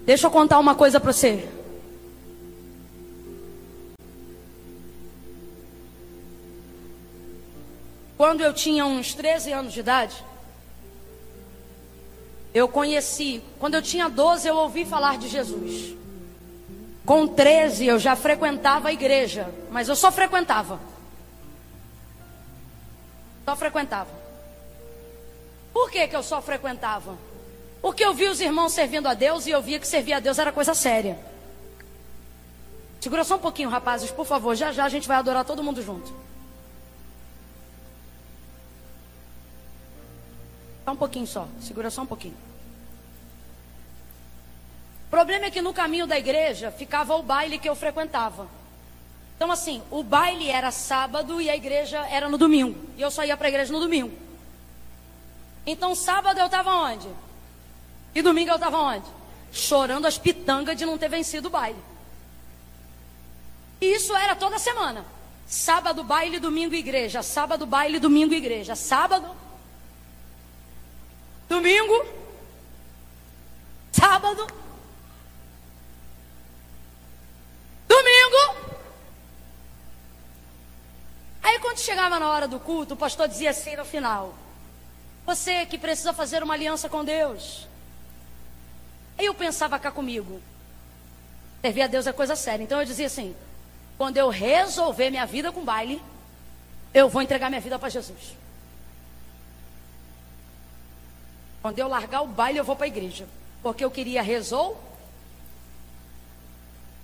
Deixa 0.05 0.27
eu 0.27 0.31
contar 0.31 0.59
uma 0.59 0.75
coisa 0.75 0.99
para 0.99 1.13
você. 1.13 1.47
Quando 8.21 8.41
eu 8.41 8.53
tinha 8.53 8.85
uns 8.85 9.15
13 9.15 9.51
anos 9.51 9.73
de 9.73 9.79
idade, 9.79 10.23
eu 12.53 12.67
conheci. 12.67 13.41
Quando 13.57 13.73
eu 13.73 13.81
tinha 13.81 14.07
12, 14.07 14.47
eu 14.47 14.57
ouvi 14.57 14.85
falar 14.85 15.17
de 15.17 15.27
Jesus. 15.27 15.95
Com 17.03 17.27
13, 17.27 17.87
eu 17.87 17.97
já 17.97 18.15
frequentava 18.15 18.89
a 18.89 18.93
igreja, 18.93 19.51
mas 19.71 19.89
eu 19.89 19.95
só 19.95 20.11
frequentava. 20.11 20.79
Só 23.43 23.55
frequentava. 23.55 24.11
Por 25.73 25.89
que, 25.89 26.07
que 26.07 26.15
eu 26.15 26.21
só 26.21 26.43
frequentava? 26.43 27.17
Porque 27.81 28.05
eu 28.05 28.13
vi 28.13 28.27
os 28.27 28.39
irmãos 28.39 28.71
servindo 28.71 29.07
a 29.07 29.15
Deus 29.15 29.47
e 29.47 29.49
eu 29.49 29.63
via 29.63 29.79
que 29.79 29.87
servir 29.87 30.13
a 30.13 30.19
Deus 30.19 30.37
era 30.37 30.51
coisa 30.51 30.75
séria. 30.75 31.17
Segura 32.99 33.23
só 33.23 33.37
um 33.37 33.39
pouquinho, 33.39 33.69
rapazes, 33.69 34.11
por 34.11 34.27
favor. 34.27 34.53
Já 34.53 34.71
já 34.71 34.85
a 34.85 34.89
gente 34.89 35.07
vai 35.07 35.17
adorar 35.17 35.43
todo 35.43 35.63
mundo 35.63 35.81
junto. 35.81 36.13
Só 40.83 40.91
um 40.91 40.95
pouquinho 40.95 41.27
só. 41.27 41.47
Segura 41.59 41.89
só 41.89 42.01
um 42.01 42.05
pouquinho. 42.05 42.35
O 45.07 45.11
problema 45.11 45.45
é 45.45 45.51
que 45.51 45.61
no 45.61 45.73
caminho 45.73 46.07
da 46.07 46.17
igreja 46.17 46.71
ficava 46.71 47.15
o 47.15 47.21
baile 47.21 47.59
que 47.59 47.67
eu 47.67 47.75
frequentava. 47.75 48.47
Então, 49.35 49.51
assim, 49.51 49.81
o 49.89 50.03
baile 50.03 50.49
era 50.49 50.71
sábado 50.71 51.41
e 51.41 51.49
a 51.49 51.55
igreja 51.55 51.99
era 52.07 52.29
no 52.29 52.37
domingo. 52.37 52.77
E 52.95 53.01
eu 53.01 53.09
só 53.09 53.23
ia 53.25 53.35
para 53.35 53.47
a 53.47 53.49
igreja 53.49 53.73
no 53.73 53.79
domingo. 53.79 54.15
Então, 55.65 55.95
sábado 55.95 56.39
eu 56.39 56.45
estava 56.45 56.73
onde? 56.75 57.07
E 58.13 58.21
domingo 58.21 58.51
eu 58.51 58.55
estava 58.55 58.77
onde? 58.77 59.05
Chorando 59.51 60.05
as 60.05 60.17
pitangas 60.17 60.77
de 60.77 60.85
não 60.85 60.97
ter 60.97 61.09
vencido 61.09 61.47
o 61.47 61.51
baile. 61.51 61.79
E 63.81 63.95
isso 63.95 64.15
era 64.15 64.35
toda 64.35 64.59
semana. 64.59 65.03
Sábado, 65.47 66.03
baile, 66.03 66.39
domingo, 66.39 66.75
igreja. 66.75 67.21
Sábado, 67.21 67.65
baile, 67.65 67.99
domingo, 67.99 68.33
igreja. 68.33 68.75
Sábado, 68.75 69.27
domingo, 71.51 72.05
sábado, 73.91 74.47
domingo. 77.89 78.55
Aí 81.43 81.59
quando 81.59 81.79
chegava 81.79 82.17
na 82.17 82.29
hora 82.29 82.47
do 82.47 82.57
culto, 82.57 82.93
o 82.93 82.97
pastor 82.97 83.27
dizia 83.27 83.49
assim 83.49 83.75
no 83.75 83.83
final: 83.83 84.33
Você 85.25 85.65
que 85.65 85.77
precisa 85.77 86.13
fazer 86.13 86.41
uma 86.41 86.53
aliança 86.53 86.87
com 86.87 87.03
Deus. 87.03 87.67
Aí 89.17 89.25
eu 89.25 89.33
pensava 89.33 89.77
cá 89.77 89.91
comigo: 89.91 90.41
Servir 91.59 91.81
a 91.81 91.87
Deus 91.87 92.07
é 92.07 92.13
coisa 92.13 92.37
séria. 92.37 92.63
Então 92.63 92.79
eu 92.79 92.85
dizia 92.85 93.07
assim: 93.07 93.35
quando 93.97 94.15
eu 94.15 94.29
resolver 94.29 95.09
minha 95.09 95.25
vida 95.25 95.51
com 95.51 95.65
baile, 95.65 96.01
eu 96.93 97.09
vou 97.09 97.21
entregar 97.21 97.49
minha 97.49 97.59
vida 97.59 97.77
para 97.77 97.89
Jesus. 97.89 98.39
Quando 101.61 101.77
eu 101.79 101.87
largar 101.87 102.21
o 102.21 102.27
baile, 102.27 102.59
eu 102.59 102.63
vou 102.63 102.75
para 102.75 102.85
a 102.85 102.87
igreja. 102.87 103.27
Porque 103.61 103.83
eu 103.83 103.91
queria 103.91 104.21
resolver. 104.21 104.79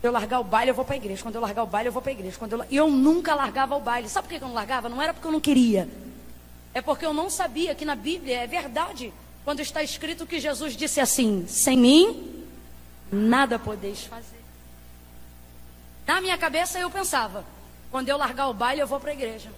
Eu 0.01 0.11
largar 0.11 0.39
o 0.39 0.43
baile, 0.43 0.71
eu 0.71 0.75
vou 0.75 0.85
para 0.85 0.95
a 0.95 0.97
igreja. 0.97 1.21
Quando 1.21 1.35
eu 1.35 1.41
largar 1.41 1.63
o 1.63 1.67
baile, 1.67 1.89
eu 1.89 1.93
vou 1.93 2.01
para 2.01 2.11
a 2.11 2.13
igreja. 2.13 2.38
Quando 2.38 2.53
eu... 2.53 2.65
Eu 2.69 2.91
nunca 2.91 3.35
largava 3.35 3.75
o 3.75 3.79
baile. 3.79 4.07
Sabe 4.07 4.27
por 4.27 4.38
que 4.38 4.43
eu 4.43 4.47
não 4.47 4.55
largava? 4.55 4.89
Não 4.89 5.01
era 5.01 5.13
porque 5.13 5.27
eu 5.27 5.31
não 5.31 5.41
queria. 5.41 5.88
É 6.73 6.81
porque 6.81 7.05
eu 7.05 7.13
não 7.13 7.29
sabia 7.29 7.73
que 7.73 7.85
na 7.85 7.95
Bíblia 7.95 8.39
é 8.41 8.47
verdade. 8.47 9.13
Quando 9.43 9.61
está 9.61 9.81
escrito 9.81 10.25
que 10.25 10.39
Jesus 10.39 10.75
disse 10.75 10.99
assim: 10.99 11.45
Sem 11.47 11.77
mim, 11.77 12.45
nada 13.11 13.57
podeis 13.57 14.03
fazer. 14.03 14.38
Na 16.05 16.21
minha 16.21 16.38
cabeça 16.38 16.79
eu 16.79 16.89
pensava, 16.89 17.45
quando 17.91 18.09
eu 18.09 18.17
largar 18.17 18.47
o 18.47 18.53
baile 18.53 18.81
eu 18.81 18.88
vou 18.88 18.99
para 18.99 19.11
a 19.11 19.13
igreja. 19.13 19.49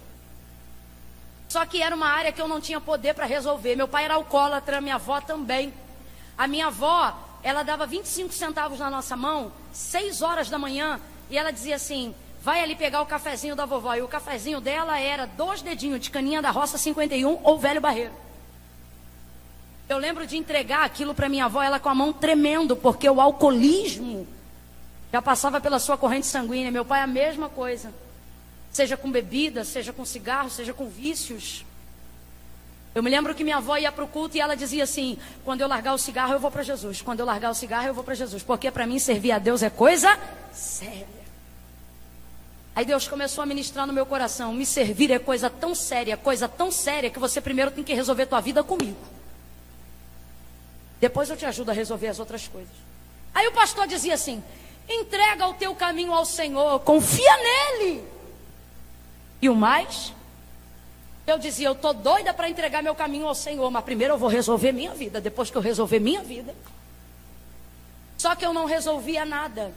Só 1.50 1.66
que 1.66 1.82
era 1.82 1.96
uma 1.96 2.06
área 2.06 2.30
que 2.30 2.40
eu 2.40 2.46
não 2.46 2.60
tinha 2.60 2.80
poder 2.80 3.12
para 3.12 3.26
resolver. 3.26 3.74
Meu 3.74 3.88
pai 3.88 4.04
era 4.04 4.14
alcoólatra, 4.14 4.80
minha 4.80 4.94
avó 4.94 5.20
também. 5.20 5.74
A 6.38 6.46
minha 6.46 6.68
avó, 6.68 7.12
ela 7.42 7.64
dava 7.64 7.86
25 7.86 8.32
centavos 8.32 8.78
na 8.78 8.88
nossa 8.88 9.16
mão, 9.16 9.50
6 9.72 10.22
horas 10.22 10.48
da 10.48 10.60
manhã, 10.60 11.00
e 11.28 11.36
ela 11.36 11.50
dizia 11.50 11.74
assim: 11.74 12.14
vai 12.40 12.62
ali 12.62 12.76
pegar 12.76 13.02
o 13.02 13.06
cafezinho 13.06 13.56
da 13.56 13.66
vovó. 13.66 13.96
E 13.96 14.00
o 14.00 14.06
cafezinho 14.06 14.60
dela 14.60 15.00
era 15.00 15.26
dois 15.26 15.60
dedinhos 15.60 15.98
de 15.98 16.08
caninha 16.08 16.40
da 16.40 16.52
roça 16.52 16.78
51 16.78 17.40
ou 17.42 17.58
velho 17.58 17.80
barreiro. 17.80 18.12
Eu 19.88 19.98
lembro 19.98 20.28
de 20.28 20.36
entregar 20.36 20.84
aquilo 20.84 21.16
para 21.16 21.28
minha 21.28 21.46
avó, 21.46 21.60
ela 21.60 21.80
com 21.80 21.88
a 21.88 21.94
mão 21.96 22.12
tremendo, 22.12 22.76
porque 22.76 23.10
o 23.10 23.20
alcoolismo 23.20 24.24
já 25.12 25.20
passava 25.20 25.60
pela 25.60 25.80
sua 25.80 25.98
corrente 25.98 26.28
sanguínea. 26.28 26.70
Meu 26.70 26.84
pai, 26.84 27.00
a 27.00 27.08
mesma 27.08 27.48
coisa. 27.48 27.92
Seja 28.72 28.96
com 28.96 29.10
bebida, 29.10 29.64
seja 29.64 29.92
com 29.92 30.04
cigarro, 30.04 30.48
seja 30.48 30.72
com 30.72 30.88
vícios. 30.88 31.64
Eu 32.94 33.02
me 33.02 33.10
lembro 33.10 33.34
que 33.34 33.44
minha 33.44 33.58
avó 33.58 33.76
ia 33.76 33.92
para 33.92 34.04
o 34.04 34.08
culto 34.08 34.36
e 34.36 34.40
ela 34.40 34.56
dizia 34.56 34.84
assim: 34.84 35.18
quando 35.44 35.60
eu 35.60 35.68
largar 35.68 35.94
o 35.94 35.98
cigarro, 35.98 36.32
eu 36.32 36.40
vou 36.40 36.50
para 36.50 36.62
Jesus. 36.62 37.00
Quando 37.02 37.20
eu 37.20 37.26
largar 37.26 37.50
o 37.50 37.54
cigarro, 37.54 37.86
eu 37.86 37.94
vou 37.94 38.02
para 38.02 38.14
Jesus. 38.14 38.42
Porque 38.42 38.70
para 38.70 38.86
mim 38.86 38.98
servir 38.98 39.32
a 39.32 39.38
Deus 39.38 39.62
é 39.62 39.70
coisa 39.70 40.18
séria. 40.52 41.20
Aí 42.74 42.84
Deus 42.84 43.06
começou 43.06 43.42
a 43.42 43.46
ministrar 43.46 43.86
no 43.86 43.92
meu 43.92 44.06
coração: 44.06 44.52
me 44.52 44.66
servir 44.66 45.10
é 45.10 45.18
coisa 45.18 45.48
tão 45.48 45.74
séria, 45.74 46.16
coisa 46.16 46.48
tão 46.48 46.70
séria, 46.70 47.10
que 47.10 47.18
você 47.18 47.40
primeiro 47.40 47.70
tem 47.70 47.84
que 47.84 47.94
resolver 47.94 48.26
tua 48.26 48.40
vida 48.40 48.62
comigo. 48.64 48.98
Depois 51.00 51.30
eu 51.30 51.36
te 51.36 51.46
ajudo 51.46 51.70
a 51.70 51.74
resolver 51.74 52.08
as 52.08 52.18
outras 52.18 52.46
coisas. 52.46 52.74
Aí 53.34 53.46
o 53.46 53.52
pastor 53.52 53.86
dizia 53.86 54.14
assim: 54.14 54.42
Entrega 54.88 55.46
o 55.46 55.54
teu 55.54 55.74
caminho 55.76 56.12
ao 56.12 56.24
Senhor, 56.24 56.80
confia 56.80 57.36
nele. 57.36 58.19
E 59.40 59.48
o 59.48 59.54
mais? 59.54 60.12
Eu 61.26 61.38
dizia, 61.38 61.68
eu 61.68 61.74
tô 61.74 61.92
doida 61.92 62.34
para 62.34 62.48
entregar 62.48 62.82
meu 62.82 62.94
caminho 62.94 63.26
ao 63.26 63.34
Senhor, 63.34 63.70
mas 63.70 63.84
primeiro 63.84 64.14
eu 64.14 64.18
vou 64.18 64.28
resolver 64.28 64.72
minha 64.72 64.92
vida, 64.94 65.20
depois 65.20 65.50
que 65.50 65.56
eu 65.56 65.62
resolver 65.62 66.00
minha 66.00 66.22
vida. 66.22 66.54
Só 68.18 68.34
que 68.34 68.44
eu 68.44 68.52
não 68.52 68.66
resolvia 68.66 69.24
nada. 69.24 69.72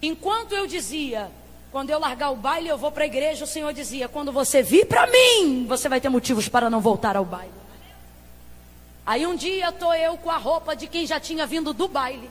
Enquanto 0.00 0.52
eu 0.52 0.66
dizia, 0.66 1.30
quando 1.72 1.90
eu 1.90 1.98
largar 1.98 2.30
o 2.30 2.36
baile, 2.36 2.68
eu 2.68 2.78
vou 2.78 2.92
para 2.92 3.04
a 3.04 3.06
igreja, 3.06 3.44
o 3.44 3.46
Senhor 3.46 3.72
dizia: 3.72 4.08
quando 4.08 4.30
você 4.30 4.62
vir 4.62 4.86
para 4.86 5.06
mim, 5.06 5.66
você 5.66 5.88
vai 5.88 6.00
ter 6.00 6.08
motivos 6.08 6.48
para 6.48 6.70
não 6.70 6.80
voltar 6.80 7.16
ao 7.16 7.24
baile. 7.24 7.52
Aí 9.04 9.26
um 9.26 9.34
dia 9.34 9.70
estou 9.70 9.94
eu 9.94 10.16
com 10.18 10.30
a 10.30 10.36
roupa 10.36 10.76
de 10.76 10.86
quem 10.86 11.06
já 11.06 11.18
tinha 11.18 11.46
vindo 11.46 11.72
do 11.72 11.88
baile. 11.88 12.30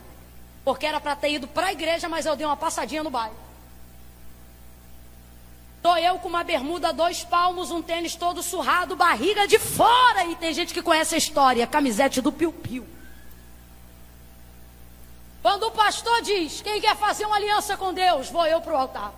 Porque 0.63 0.85
era 0.85 0.99
para 0.99 1.15
ter 1.15 1.31
ido 1.31 1.47
para 1.47 1.67
a 1.67 1.71
igreja, 1.71 2.07
mas 2.07 2.25
eu 2.25 2.35
dei 2.35 2.45
uma 2.45 2.55
passadinha 2.55 3.03
no 3.03 3.09
bairro. 3.09 3.46
Estou 5.87 5.99
eu 5.99 6.19
com 6.19 6.27
uma 6.27 6.43
bermuda, 6.43 6.91
dois 6.91 7.23
palmos, 7.23 7.71
um 7.71 7.81
tênis 7.81 8.13
todo 8.13 8.43
surrado, 8.43 8.93
barriga 8.93 9.47
de 9.47 9.57
fora. 9.57 10.25
E 10.25 10.35
tem 10.35 10.53
gente 10.53 10.73
que 10.73 10.81
conhece 10.81 11.15
a 11.15 11.17
história, 11.17 11.65
camisete 11.65 12.21
do 12.21 12.29
piu-piu. 12.29 12.85
Quando 15.41 15.63
o 15.63 15.71
pastor 15.71 16.21
diz, 16.23 16.59
quem 16.59 16.81
quer 16.81 16.93
fazer 16.97 17.25
uma 17.25 17.37
aliança 17.37 17.77
com 17.77 17.93
Deus, 17.93 18.29
vou 18.29 18.45
eu 18.45 18.59
para 18.59 18.73
o 18.73 18.75
altar. 18.75 19.13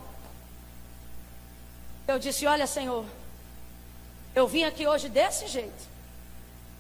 Eu 2.07 2.19
disse, 2.19 2.45
olha 2.45 2.67
Senhor, 2.67 3.03
eu 4.35 4.47
vim 4.47 4.63
aqui 4.63 4.85
hoje 4.85 5.09
desse 5.09 5.47
jeito. 5.47 5.89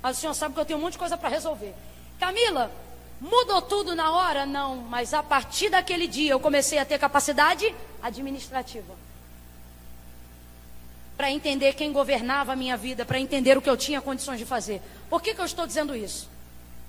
Mas 0.03 0.17
o 0.17 0.21
Senhor 0.21 0.35
sabe 0.35 0.53
que 0.53 0.59
eu 0.59 0.65
tenho 0.65 0.77
um 0.77 0.83
monte 0.83 0.93
de 0.93 0.99
coisa 0.99 1.17
para 1.17 1.29
resolver. 1.29 1.73
Camila, 2.19 2.71
Mudou 3.19 3.61
tudo 3.61 3.95
na 3.95 4.13
hora? 4.13 4.45
Não, 4.45 4.77
mas 4.77 5.13
a 5.13 5.21
partir 5.21 5.69
daquele 5.69 6.07
dia 6.07 6.31
eu 6.31 6.39
comecei 6.39 6.79
a 6.79 6.85
ter 6.85 6.97
capacidade 6.97 7.75
administrativa. 8.01 8.93
Para 11.19 11.29
entender 11.29 11.73
quem 11.73 11.91
governava 11.91 12.53
a 12.53 12.55
minha 12.55 12.77
vida, 12.77 13.05
para 13.05 13.19
entender 13.19 13.57
o 13.57 13.61
que 13.61 13.69
eu 13.69 13.75
tinha 13.75 13.99
condições 13.99 14.39
de 14.39 14.45
fazer. 14.45 14.81
Por 15.09 15.21
que, 15.21 15.35
que 15.35 15.41
eu 15.41 15.45
estou 15.45 15.67
dizendo 15.67 15.93
isso? 15.93 16.29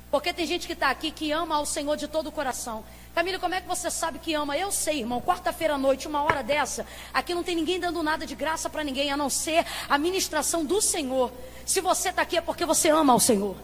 Porque 0.08 0.32
tem 0.32 0.46
gente 0.46 0.68
que 0.68 0.72
está 0.72 0.88
aqui 0.88 1.10
que 1.10 1.32
ama 1.32 1.56
ao 1.56 1.66
Senhor 1.66 1.96
de 1.96 2.06
todo 2.06 2.28
o 2.28 2.32
coração. 2.32 2.84
Camila, 3.12 3.40
como 3.40 3.56
é 3.56 3.60
que 3.60 3.66
você 3.66 3.90
sabe 3.90 4.20
que 4.20 4.32
ama? 4.32 4.56
Eu 4.56 4.70
sei, 4.70 5.00
irmão. 5.00 5.20
Quarta-feira 5.20 5.74
à 5.74 5.78
noite, 5.78 6.06
uma 6.06 6.22
hora 6.22 6.44
dessa, 6.44 6.86
aqui 7.12 7.34
não 7.34 7.42
tem 7.42 7.56
ninguém 7.56 7.80
dando 7.80 8.00
nada 8.04 8.24
de 8.24 8.36
graça 8.36 8.70
para 8.70 8.84
ninguém, 8.84 9.10
a 9.10 9.16
não 9.16 9.28
ser 9.28 9.66
a 9.88 9.98
ministração 9.98 10.64
do 10.64 10.80
Senhor. 10.80 11.32
Se 11.66 11.80
você 11.80 12.10
está 12.10 12.22
aqui 12.22 12.36
é 12.36 12.40
porque 12.40 12.64
você 12.64 12.88
ama 12.88 13.12
ao 13.12 13.18
Senhor. 13.18 13.56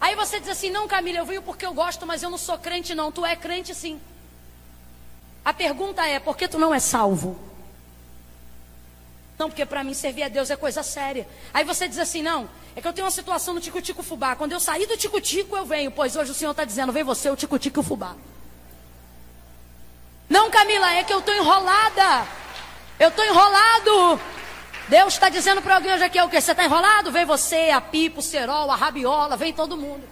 Aí 0.00 0.16
você 0.16 0.40
diz 0.40 0.48
assim: 0.48 0.70
não, 0.70 0.88
Camila, 0.88 1.18
eu 1.18 1.26
venho 1.26 1.42
porque 1.42 1.66
eu 1.66 1.74
gosto, 1.74 2.06
mas 2.06 2.22
eu 2.22 2.30
não 2.30 2.38
sou 2.38 2.56
crente, 2.56 2.94
não. 2.94 3.12
Tu 3.12 3.26
é 3.26 3.36
crente, 3.36 3.74
sim. 3.74 4.00
A 5.44 5.52
pergunta 5.52 6.02
é: 6.06 6.18
por 6.18 6.34
que 6.34 6.48
tu 6.48 6.58
não 6.58 6.72
é 6.72 6.80
salvo? 6.80 7.51
Não, 9.42 9.50
porque 9.50 9.66
para 9.66 9.82
mim 9.82 9.92
servir 9.92 10.22
a 10.22 10.28
Deus 10.28 10.50
é 10.50 10.56
coisa 10.56 10.84
séria. 10.84 11.26
Aí 11.52 11.64
você 11.64 11.88
diz 11.88 11.98
assim: 11.98 12.22
não, 12.22 12.48
é 12.76 12.80
que 12.80 12.86
eu 12.86 12.92
tenho 12.92 13.04
uma 13.04 13.10
situação 13.10 13.52
no 13.52 13.60
Tico-Tico 13.60 14.00
Fubá. 14.00 14.36
Quando 14.36 14.52
eu 14.52 14.60
sair 14.60 14.86
do 14.86 14.96
Tico-Tico, 14.96 15.56
eu 15.56 15.66
venho. 15.66 15.90
Pois 15.90 16.14
hoje 16.14 16.30
o 16.30 16.34
Senhor 16.34 16.52
está 16.52 16.64
dizendo: 16.64 16.92
vem 16.92 17.02
você, 17.02 17.28
o 17.28 17.34
Tico-Tico 17.34 17.80
e 17.80 17.80
o 17.80 17.82
Fubá. 17.82 18.14
Não, 20.28 20.48
Camila, 20.48 20.94
é 20.94 21.02
que 21.02 21.12
eu 21.12 21.18
estou 21.18 21.34
enrolada. 21.34 22.24
Eu 23.00 23.08
estou 23.08 23.24
enrolado. 23.24 24.20
Deus 24.88 25.14
está 25.14 25.28
dizendo 25.28 25.60
para 25.60 25.74
alguém 25.74 25.92
hoje 25.92 26.04
aqui, 26.04 26.20
é 26.20 26.24
o 26.24 26.28
que? 26.28 26.40
Você 26.40 26.52
está 26.52 26.64
enrolado? 26.64 27.10
Vem 27.10 27.24
você, 27.24 27.70
a 27.70 27.80
pipa, 27.80 28.20
o 28.20 28.22
cerol, 28.22 28.70
a 28.70 28.76
rabiola, 28.76 29.36
vem 29.36 29.52
todo 29.52 29.76
mundo. 29.76 30.08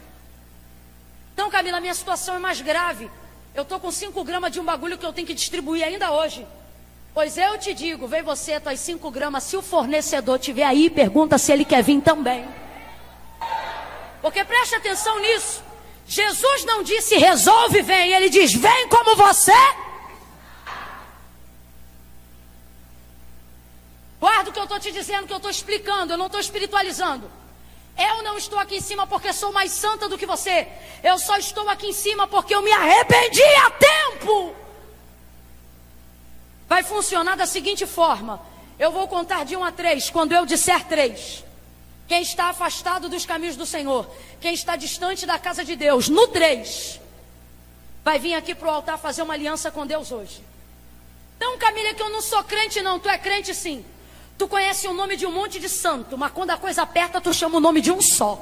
Então, 1.35 1.49
Camila, 1.51 1.79
minha 1.79 1.95
situação 1.95 2.35
é 2.35 2.41
mais 2.41 2.61
grave. 2.61 3.09
Eu 3.55 3.63
estou 3.63 3.79
com 3.79 3.93
5 3.93 4.25
gramas 4.25 4.51
de 4.51 4.59
um 4.59 4.65
bagulho 4.65 4.99
que 4.99 5.07
eu 5.07 5.13
tenho 5.13 5.29
que 5.29 5.35
distribuir 5.35 5.85
ainda 5.85 6.11
hoje. 6.11 6.45
Pois 7.13 7.37
eu 7.37 7.59
te 7.59 7.75
digo, 7.75 8.07
vem 8.07 8.23
você, 8.23 8.61
tuas 8.61 8.79
5 8.81 9.11
gramas, 9.11 9.45
se 9.45 9.57
o 9.57 9.63
fornecedor 9.63 10.39
tiver 10.39 10.65
aí, 10.65 10.89
pergunta 10.89 11.39
se 11.39 11.53
ele 11.53 11.65
quer 11.65 11.83
vir 11.83 12.01
também. 12.01 12.47
Porque 14.23 14.45
preste 14.45 14.75
atenção 14.75 15.19
nisso. 15.21 15.63
Jesus 16.07 16.65
não 16.65 16.83
disse 16.83 17.17
resolve, 17.17 17.83
vem. 17.83 18.13
Ele 18.13 18.29
diz 18.29 18.53
vem 18.53 18.89
como 18.89 19.17
você 19.17 19.53
Guarda 24.21 24.51
o 24.51 24.53
que 24.53 24.59
eu 24.59 24.65
estou 24.65 24.79
te 24.79 24.93
dizendo, 24.93 25.27
que 25.27 25.33
eu 25.33 25.39
estou 25.39 25.51
explicando, 25.51 26.13
eu 26.13 26.19
não 26.19 26.27
estou 26.27 26.41
espiritualizando. 26.41 27.31
Eu 27.97 28.23
não 28.23 28.37
estou 28.37 28.59
aqui 28.59 28.77
em 28.77 28.81
cima 28.81 29.07
porque 29.07 29.33
sou 29.33 29.51
mais 29.51 29.73
santa 29.73 30.09
do 30.11 30.19
que 30.19 30.27
você. 30.27 30.69
Eu 31.03 31.19
só 31.19 31.39
estou 31.39 31.67
aqui 31.71 31.87
em 31.87 31.93
cima 31.93 32.27
porque 32.27 32.55
eu 32.55 32.61
me 32.61 32.71
arrependi 32.71 33.43
a 33.43 33.71
tempo. 33.71 34.55
Vai 36.71 36.85
funcionar 36.85 37.37
da 37.37 37.47
seguinte 37.47 37.85
forma: 37.85 38.41
eu 38.79 38.93
vou 38.93 39.09
contar 39.09 39.45
de 39.45 39.57
um 39.57 39.65
a 39.65 39.73
três. 39.73 40.09
Quando 40.09 40.31
eu 40.31 40.47
disser 40.47 40.87
três, 40.87 41.45
quem 42.07 42.23
está 42.23 42.45
afastado 42.51 43.09
dos 43.09 43.27
caminhos 43.27 43.57
do 43.57 43.67
Senhor, 43.67 44.09
quem 44.41 44.55
está 44.55 44.77
distante 44.77 45.27
da 45.27 45.37
casa 45.37 45.65
de 45.65 45.75
Deus, 45.75 46.09
no 46.09 46.29
três, 46.29 47.01
vai 48.05 48.21
vir 48.21 48.35
aqui 48.35 48.55
para 48.55 48.69
o 48.69 48.71
altar 48.71 48.99
fazer 48.99 49.23
uma 49.23 49.35
aliança 49.35 49.69
com 49.73 49.85
Deus 49.85 50.13
hoje. 50.13 50.45
Então, 51.37 51.59
Camila, 51.59 51.93
que 51.93 52.03
eu 52.03 52.09
não 52.09 52.23
sou 52.23 52.45
crente, 52.45 52.81
não. 52.81 53.01
Tu 53.01 53.09
é 53.09 53.19
crente 53.19 53.53
sim. 53.53 53.85
Tu 54.39 54.47
conhece 54.47 54.87
o 54.87 54.95
nome 54.95 55.17
de 55.17 55.27
um 55.27 55.33
monte 55.33 55.59
de 55.59 55.69
santo, 55.69 56.17
mas 56.17 56.31
quando 56.31 56.51
a 56.51 56.57
coisa 56.57 56.83
aperta, 56.83 57.21
tu 57.21 57.35
chama 57.35 57.57
o 57.57 57.61
nome 57.61 57.81
de 57.81 57.91
um 57.91 58.01
só. 58.01 58.41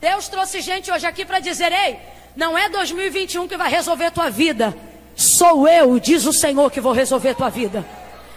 Deus 0.00 0.28
trouxe 0.28 0.62
gente 0.62 0.90
hoje 0.90 1.06
aqui 1.06 1.26
para 1.26 1.40
dizer: 1.40 1.70
ei, 1.72 2.00
não 2.36 2.56
é 2.56 2.68
2021 2.68 3.46
que 3.46 3.56
vai 3.56 3.70
resolver 3.70 4.10
tua 4.10 4.30
vida. 4.30 4.76
Sou 5.14 5.68
eu, 5.68 5.98
diz 5.98 6.26
o 6.26 6.32
Senhor, 6.32 6.70
que 6.70 6.80
vou 6.80 6.92
resolver 6.92 7.34
tua 7.34 7.48
vida. 7.48 7.84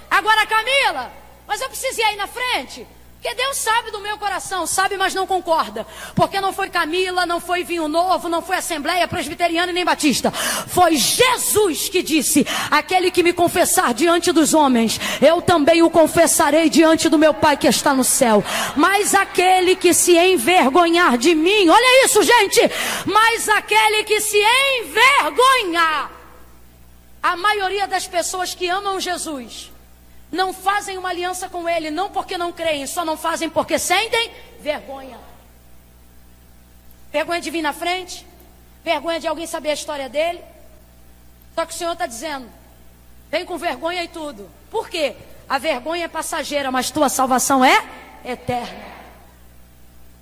Agora, 0.09 0.45
Camila, 0.45 1.11
mas 1.47 1.61
eu 1.61 1.69
preciso 1.69 1.99
ir 1.99 2.03
aí 2.03 2.15
na 2.15 2.27
frente. 2.27 2.87
Porque 3.19 3.33
Deus 3.33 3.57
sabe 3.57 3.89
do 3.89 3.99
meu 3.99 4.15
coração, 4.19 4.67
sabe, 4.67 4.95
mas 4.95 5.15
não 5.15 5.25
concorda. 5.25 5.87
Porque 6.15 6.39
não 6.39 6.53
foi 6.53 6.69
Camila, 6.69 7.25
não 7.25 7.39
foi 7.39 7.63
Vinho 7.63 7.87
Novo, 7.87 8.29
não 8.29 8.43
foi 8.43 8.57
Assembleia 8.57 9.07
Presbiteriana 9.07 9.71
e 9.71 9.73
nem 9.73 9.83
Batista. 9.83 10.29
Foi 10.31 10.95
Jesus 10.95 11.89
que 11.89 12.03
disse: 12.03 12.45
Aquele 12.69 13.09
que 13.09 13.23
me 13.23 13.33
confessar 13.33 13.91
diante 13.95 14.31
dos 14.31 14.53
homens, 14.53 14.99
eu 15.19 15.41
também 15.41 15.81
o 15.81 15.89
confessarei 15.89 16.69
diante 16.69 17.09
do 17.09 17.17
meu 17.17 17.33
Pai 17.33 17.57
que 17.57 17.67
está 17.67 17.91
no 17.91 18.03
céu. 18.03 18.43
Mas 18.75 19.15
aquele 19.15 19.75
que 19.75 19.95
se 19.95 20.15
envergonhar 20.15 21.17
de 21.17 21.33
mim, 21.33 21.67
olha 21.67 22.05
isso, 22.05 22.21
gente. 22.21 22.61
Mas 23.03 23.49
aquele 23.49 24.03
que 24.03 24.21
se 24.21 24.37
envergonhar, 24.79 26.11
a 27.23 27.35
maioria 27.35 27.87
das 27.87 28.07
pessoas 28.07 28.53
que 28.53 28.69
amam 28.69 28.99
Jesus 28.99 29.71
não 30.37 30.53
fazem 30.53 30.97
uma 30.97 31.09
aliança 31.09 31.49
com 31.49 31.67
Ele, 31.67 31.91
não 31.91 32.09
porque 32.09 32.37
não 32.37 32.53
creem, 32.53 32.87
só 32.87 33.03
não 33.03 33.17
fazem 33.17 33.49
porque 33.49 33.77
sentem 33.77 34.31
vergonha. 34.61 35.19
Vergonha 37.11 37.41
de 37.41 37.49
vir 37.49 37.61
na 37.61 37.73
frente, 37.73 38.25
vergonha 38.83 39.19
de 39.19 39.27
alguém 39.27 39.45
saber 39.45 39.71
a 39.71 39.73
história 39.73 40.07
dele. 40.07 40.41
Só 41.53 41.65
que 41.65 41.73
o 41.73 41.75
Senhor 41.75 41.93
está 41.93 42.05
dizendo: 42.05 42.49
vem 43.29 43.45
com 43.45 43.57
vergonha 43.57 44.03
e 44.03 44.07
tudo. 44.07 44.49
Por 44.69 44.87
quê? 44.87 45.15
A 45.49 45.57
vergonha 45.57 46.05
é 46.05 46.07
passageira, 46.07 46.71
mas 46.71 46.91
tua 46.91 47.09
salvação 47.09 47.65
é 47.65 47.83
eterna. 48.23 48.85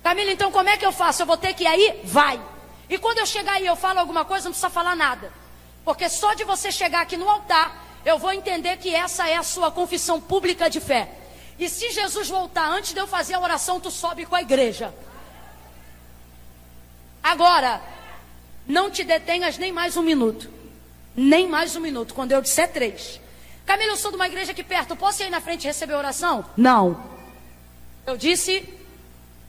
Camila, 0.02 0.30
então 0.30 0.50
como 0.50 0.68
é 0.68 0.76
que 0.76 0.86
eu 0.86 0.92
faço? 0.92 1.22
Eu 1.22 1.26
vou 1.26 1.36
ter 1.36 1.52
que 1.52 1.64
ir 1.64 1.66
aí? 1.66 2.00
Vai. 2.04 2.40
E 2.88 2.96
quando 2.96 3.18
eu 3.18 3.26
chegar 3.26 3.54
aí 3.54 3.66
eu 3.66 3.76
falo 3.76 3.98
alguma 3.98 4.24
coisa, 4.24 4.44
não 4.44 4.52
precisa 4.52 4.70
falar 4.70 4.96
nada. 4.96 5.32
Porque 5.84 6.08
só 6.08 6.32
de 6.34 6.44
você 6.44 6.70
chegar 6.70 7.02
aqui 7.02 7.16
no 7.16 7.28
altar, 7.28 7.85
eu 8.06 8.20
vou 8.20 8.32
entender 8.32 8.76
que 8.76 8.94
essa 8.94 9.28
é 9.28 9.36
a 9.36 9.42
sua 9.42 9.68
confissão 9.68 10.20
pública 10.20 10.70
de 10.70 10.78
fé. 10.78 11.10
E 11.58 11.68
se 11.68 11.90
Jesus 11.90 12.28
voltar 12.28 12.70
antes 12.70 12.94
de 12.94 13.00
eu 13.00 13.06
fazer 13.08 13.34
a 13.34 13.40
oração, 13.40 13.80
tu 13.80 13.90
sobe 13.90 14.24
com 14.24 14.36
a 14.36 14.42
igreja. 14.42 14.94
Agora, 17.20 17.82
não 18.64 18.88
te 18.92 19.02
detenhas 19.02 19.58
nem 19.58 19.72
mais 19.72 19.96
um 19.96 20.02
minuto. 20.02 20.48
Nem 21.16 21.48
mais 21.48 21.74
um 21.74 21.80
minuto, 21.80 22.14
quando 22.14 22.30
eu 22.30 22.40
disser 22.40 22.70
três. 22.72 23.20
Camila, 23.64 23.94
eu 23.94 23.96
sou 23.96 24.12
de 24.12 24.16
uma 24.16 24.28
igreja 24.28 24.52
aqui 24.52 24.62
perto, 24.62 24.94
posso 24.94 25.24
ir 25.24 25.30
na 25.30 25.40
frente 25.40 25.66
receber 25.66 25.94
oração? 25.94 26.44
Não. 26.56 27.02
Eu 28.06 28.16
disse, 28.16 28.72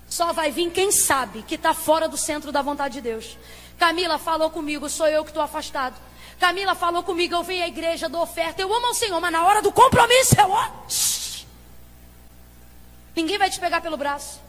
só 0.10 0.34
vai 0.34 0.50
vir 0.50 0.72
quem 0.72 0.92
sabe 0.92 1.44
que 1.44 1.54
está 1.54 1.76
fora 1.76 2.08
do 2.08 2.18
centro 2.18 2.52
da 2.52 2.64
vontade 2.64 2.96
de 2.96 3.02
Deus. 3.02 3.38
Camila 3.78 4.18
falou 4.18 4.50
comigo, 4.50 4.90
sou 4.90 5.08
eu 5.08 5.24
que 5.24 5.30
estou 5.30 5.44
afastado. 5.44 5.96
Camila 6.40 6.76
falou 6.76 7.04
comigo, 7.04 7.36
eu 7.36 7.44
venho 7.44 7.64
à 7.64 7.68
igreja, 7.68 8.08
dou 8.08 8.22
oferta, 8.22 8.62
eu 8.62 8.74
amo 8.74 8.88
ao 8.88 8.94
Senhor, 8.94 9.20
mas 9.20 9.32
na 9.32 9.44
hora 9.46 9.62
do 9.62 9.72
compromisso 9.72 10.36
eu. 10.40 10.52
Ninguém 13.16 13.38
vai 13.38 13.50
te 13.50 13.60
pegar 13.60 13.82
pelo 13.82 13.98
braço. 13.98 14.40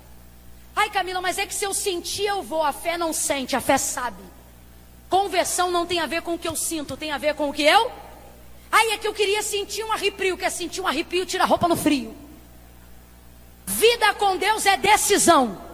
Ai, 0.77 0.91
Camila, 0.91 1.21
mas 1.21 1.39
é 1.39 1.47
que 1.47 1.55
se 1.55 1.65
eu 1.65 1.73
sentir, 1.73 2.27
eu 2.27 2.43
vou. 2.43 2.63
A 2.63 2.73
fé 2.73 2.99
não 2.99 3.13
sente, 3.13 3.57
a 3.57 3.61
fé 3.61 3.79
sabe. 3.79 4.23
Conversão 5.09 5.71
não 5.71 5.87
tem 5.87 5.99
a 6.01 6.07
ver 6.07 6.23
com 6.23 6.35
o 6.35 6.39
que 6.39 6.47
eu 6.47 6.55
sinto, 6.55 6.97
tem 6.97 7.11
a 7.11 7.19
ver 7.19 7.35
com 7.35 7.49
o 7.49 7.53
que 7.53 7.63
eu. 7.63 7.91
Ai, 8.71 8.91
é 8.91 8.99
que 8.99 9.09
eu 9.09 9.15
queria 9.15 9.43
sentir 9.43 9.83
um 9.83 9.91
arrepio, 9.91 10.37
quer 10.37 10.51
sentir 10.51 10.83
um 10.83 10.87
arrepio, 10.87 11.25
tira 11.25 11.45
a 11.45 11.47
roupa 11.47 11.67
no 11.67 11.77
frio. 11.77 12.15
Vida 13.67 14.15
com 14.15 14.37
Deus 14.37 14.67
é 14.67 14.77
decisão. 14.77 15.68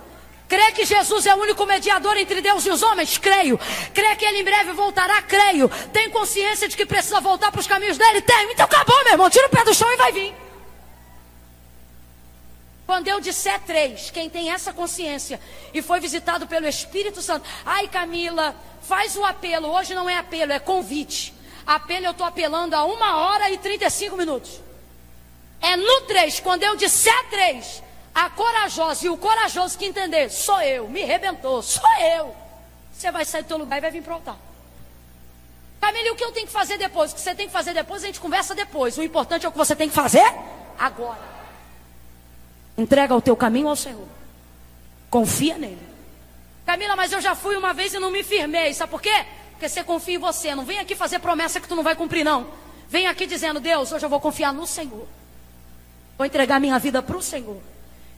Crê 0.49 0.73
que 0.73 0.85
Jesus 0.85 1.27
é 1.27 1.35
o 1.35 1.39
único 1.39 1.65
mediador 1.65 2.17
entre 2.17 2.41
Deus 2.41 2.67
e 2.67 2.71
os 2.71 2.83
homens? 2.83 3.17
Creio. 3.17 3.59
Crê 3.95 4.15
que 4.17 4.25
ele 4.25 4.41
em 4.41 4.45
breve 4.45 4.73
voltará? 4.73 5.23
Creio. 5.23 5.71
Tem 5.93 6.11
consciência 6.11 6.69
de 6.69 6.77
que 6.77 6.85
precisa 6.85 7.21
voltar 7.21 7.51
para 7.51 7.61
os 7.61 7.67
caminhos 7.67 7.97
dele? 7.97 8.21
Tenho. 8.21 8.51
Então 8.51 8.67
acabou, 8.67 9.03
meu 9.05 9.13
irmão. 9.13 9.31
Tira 9.31 9.47
o 9.47 9.51
pé 9.51 9.65
do 9.65 9.75
chão 9.75 9.91
e 9.93 9.97
vai 9.97 10.13
vir. 10.13 10.35
Quando 12.87 13.09
eu 13.09 13.19
disser 13.19 13.59
três, 13.61 14.11
quem 14.11 14.29
tem 14.29 14.51
essa 14.51 14.73
consciência 14.73 15.41
e 15.73 15.81
foi 15.81 16.01
visitado 16.01 16.47
pelo 16.47 16.67
Espírito 16.69 17.23
Santo, 17.23 17.49
ai 17.65 17.89
Camila, 17.89 18.55
faz 18.83 19.17
o 19.17 19.25
apelo. 19.25 19.69
Hoje 19.69 19.95
não 19.95 20.09
é 20.09 20.19
apelo, 20.19 20.53
é 20.53 20.59
convite. 20.59 21.33
Apelo 21.67 22.05
eu 22.05 22.11
estou 22.11 22.27
apelando 22.27 22.77
a 22.77 22.85
uma 22.85 23.17
hora 23.17 23.51
e 23.51 23.57
35 23.57 24.17
minutos. 24.17 24.61
É 25.63 25.77
no 25.77 26.03
três, 26.03 26.41
quando 26.41 26.63
eu 26.63 26.77
disser 26.77 27.31
três, 27.31 27.83
a 28.15 28.31
corajosa 28.31 29.07
e 29.07 29.09
o 29.09 29.17
corajoso 29.17 29.77
que 29.77 29.85
entender, 29.85 30.31
sou 30.31 30.61
eu, 30.63 30.89
me 30.89 31.03
rebentou, 31.03 31.61
sou 31.63 31.91
eu. 32.01 32.35
Você 32.93 33.11
vai 33.11 33.25
sair 33.25 33.43
do 33.43 33.49
teu 33.49 33.59
lugar 33.59 33.79
e 33.79 33.81
vai 33.81 33.91
vir 33.91 34.03
para 34.03 34.13
o 34.13 34.17
altar. 34.17 34.37
Camila, 35.81 36.13
o 36.13 36.17
que 36.17 36.25
eu 36.25 36.33
tenho 36.33 36.47
que 36.47 36.53
fazer 36.53 36.79
depois? 36.79 37.13
O 37.13 37.15
que 37.17 37.21
você 37.21 37.35
tem 37.35 37.47
que 37.47 37.53
fazer 37.53 37.75
depois, 37.75 38.03
a 38.03 38.07
gente 38.07 38.21
conversa 38.21 38.55
depois. 38.55 38.97
O 38.97 39.03
importante 39.03 39.45
é 39.45 39.49
o 39.49 39.53
que 39.53 39.59
você 39.59 39.75
tem 39.75 39.89
que 39.89 39.95
fazer 39.95 40.25
agora. 40.79 41.35
Entrega 42.79 43.15
o 43.15 43.21
teu 43.21 43.37
caminho 43.37 43.69
ao 43.69 43.77
Senhor. 43.77 44.07
Confia 45.11 45.59
nele. 45.59 45.87
Camila, 46.65 46.97
mas 46.97 47.13
eu 47.13 47.21
já 47.21 47.35
fui 47.35 47.57
uma 47.57 47.75
vez 47.75 47.93
e 47.93 47.99
não 47.99 48.11
me 48.11 48.23
firmei. 48.23 48.73
Sabe 48.73 48.91
por 48.91 49.03
quê? 49.03 49.27
Porque 49.51 49.69
você 49.69 49.85
confia 49.85 50.15
em 50.15 50.19
você. 50.19 50.55
Não 50.55 50.65
vem 50.65 50.79
aqui 50.79 50.95
fazer 50.95 51.19
promessa 51.19 51.61
que 51.61 51.69
tu 51.69 51.77
não 51.77 51.83
vai 51.83 51.95
cumprir, 51.95 52.25
não. 52.25 52.47
Vem 52.89 53.07
aqui 53.07 53.27
dizendo, 53.27 53.61
Deus, 53.61 53.93
hoje 53.93 54.07
eu 54.07 54.11
vou 54.11 54.21
confiar 54.21 54.53
no 54.53 54.67
Senhor. 54.67 55.07
Vou 56.17 56.25
entregar 56.25 56.61
minha 56.61 56.79
vida 56.79 57.03
para 57.03 57.17
o 57.17 57.23
Senhor. 57.23 57.61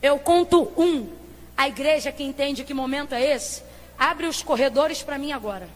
Eu 0.02 0.18
conto 0.18 0.72
um. 0.76 1.08
A 1.56 1.68
igreja 1.68 2.12
que 2.12 2.22
entende 2.22 2.64
que 2.64 2.74
momento 2.74 3.14
é 3.14 3.34
esse, 3.34 3.62
abre 3.98 4.26
os 4.26 4.42
corredores 4.42 5.02
para 5.02 5.16
mim 5.16 5.32
agora. 5.32 5.68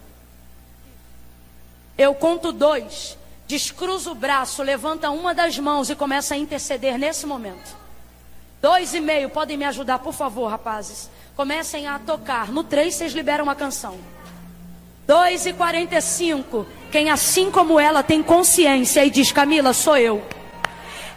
Eu 1.96 2.14
conto 2.14 2.52
dois. 2.52 3.16
Descruza 3.46 4.10
o 4.10 4.14
braço, 4.14 4.62
levanta 4.62 5.10
uma 5.10 5.34
das 5.34 5.58
mãos 5.58 5.90
e 5.90 5.96
começa 5.96 6.34
a 6.34 6.36
interceder 6.36 6.98
nesse 6.98 7.26
momento. 7.26 7.76
Dois 8.62 8.94
e 8.94 9.00
meio, 9.00 9.30
podem 9.30 9.56
me 9.56 9.64
ajudar, 9.64 9.98
por 10.00 10.12
favor, 10.12 10.48
rapazes. 10.48 11.10
Comecem 11.34 11.86
a 11.88 11.98
tocar. 11.98 12.52
No 12.52 12.62
três, 12.62 12.94
vocês 12.94 13.12
liberam 13.12 13.44
uma 13.44 13.54
canção. 13.54 13.98
Dois 15.06 15.46
e 15.46 15.52
quarenta 15.52 15.96
e 15.96 16.00
cinco. 16.02 16.66
Quem 16.92 17.10
assim 17.10 17.50
como 17.50 17.80
ela 17.80 18.02
tem 18.02 18.22
consciência 18.22 19.04
e 19.04 19.10
diz, 19.10 19.32
Camila, 19.32 19.72
sou 19.72 19.96
eu. 19.96 20.22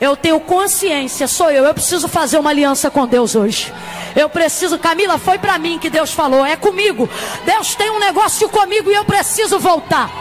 Eu 0.04 0.18
tenho 0.18 0.38
consciência, 0.38 1.30
sou 1.30 1.50
eu. 1.50 1.64
Eu 1.64 1.74
preciso 1.74 2.10
fazer 2.10 2.38
uma 2.38 2.50
aliança 2.50 2.92
com 2.92 3.08
Deus 3.08 3.38
hoje. 3.38 3.72
Eu 4.14 4.28
preciso, 4.28 4.78
Camila, 4.78 5.18
foi 5.18 5.38
para 5.38 5.58
mim 5.58 5.80
que 5.80 5.90
Deus 5.90 6.12
falou, 6.12 6.46
é 6.46 6.58
comigo. 6.58 7.10
Deus 7.46 7.74
tem 7.74 7.90
um 7.90 8.00
negócio 8.00 8.50
comigo 8.50 8.92
e 8.92 8.96
eu 8.96 9.06
preciso 9.06 9.60
voltar. 9.60 10.12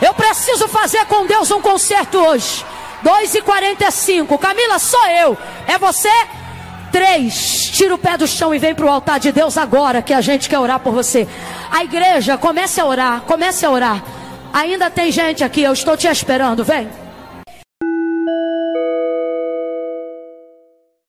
Eu 0.00 0.14
preciso 0.14 0.68
fazer 0.68 1.04
com 1.06 1.26
Deus 1.26 1.50
um 1.50 1.60
concerto 1.60 2.18
hoje. 2.18 2.64
2 3.02 3.34
e 3.34 3.42
45 3.42 4.38
Camila, 4.38 4.78
sou 4.78 5.08
eu. 5.08 5.36
É 5.66 5.76
você? 5.76 6.12
Três. 6.92 7.68
Tira 7.72 7.96
o 7.96 7.98
pé 7.98 8.16
do 8.16 8.28
chão 8.28 8.54
e 8.54 8.60
vem 8.60 8.76
para 8.76 8.86
o 8.86 8.88
altar 8.88 9.18
de 9.18 9.32
Deus 9.32 9.58
agora, 9.58 10.02
que 10.02 10.14
a 10.14 10.20
gente 10.20 10.48
quer 10.48 10.60
orar 10.60 10.78
por 10.78 10.92
você. 10.92 11.26
A 11.68 11.82
igreja, 11.82 12.38
comece 12.38 12.80
a 12.80 12.86
orar, 12.86 13.22
comece 13.22 13.66
a 13.66 13.70
orar. 13.72 14.04
Ainda 14.52 14.88
tem 14.88 15.10
gente 15.10 15.42
aqui, 15.42 15.64
eu 15.64 15.72
estou 15.72 15.96
te 15.96 16.06
esperando, 16.06 16.62
vem. 16.62 17.01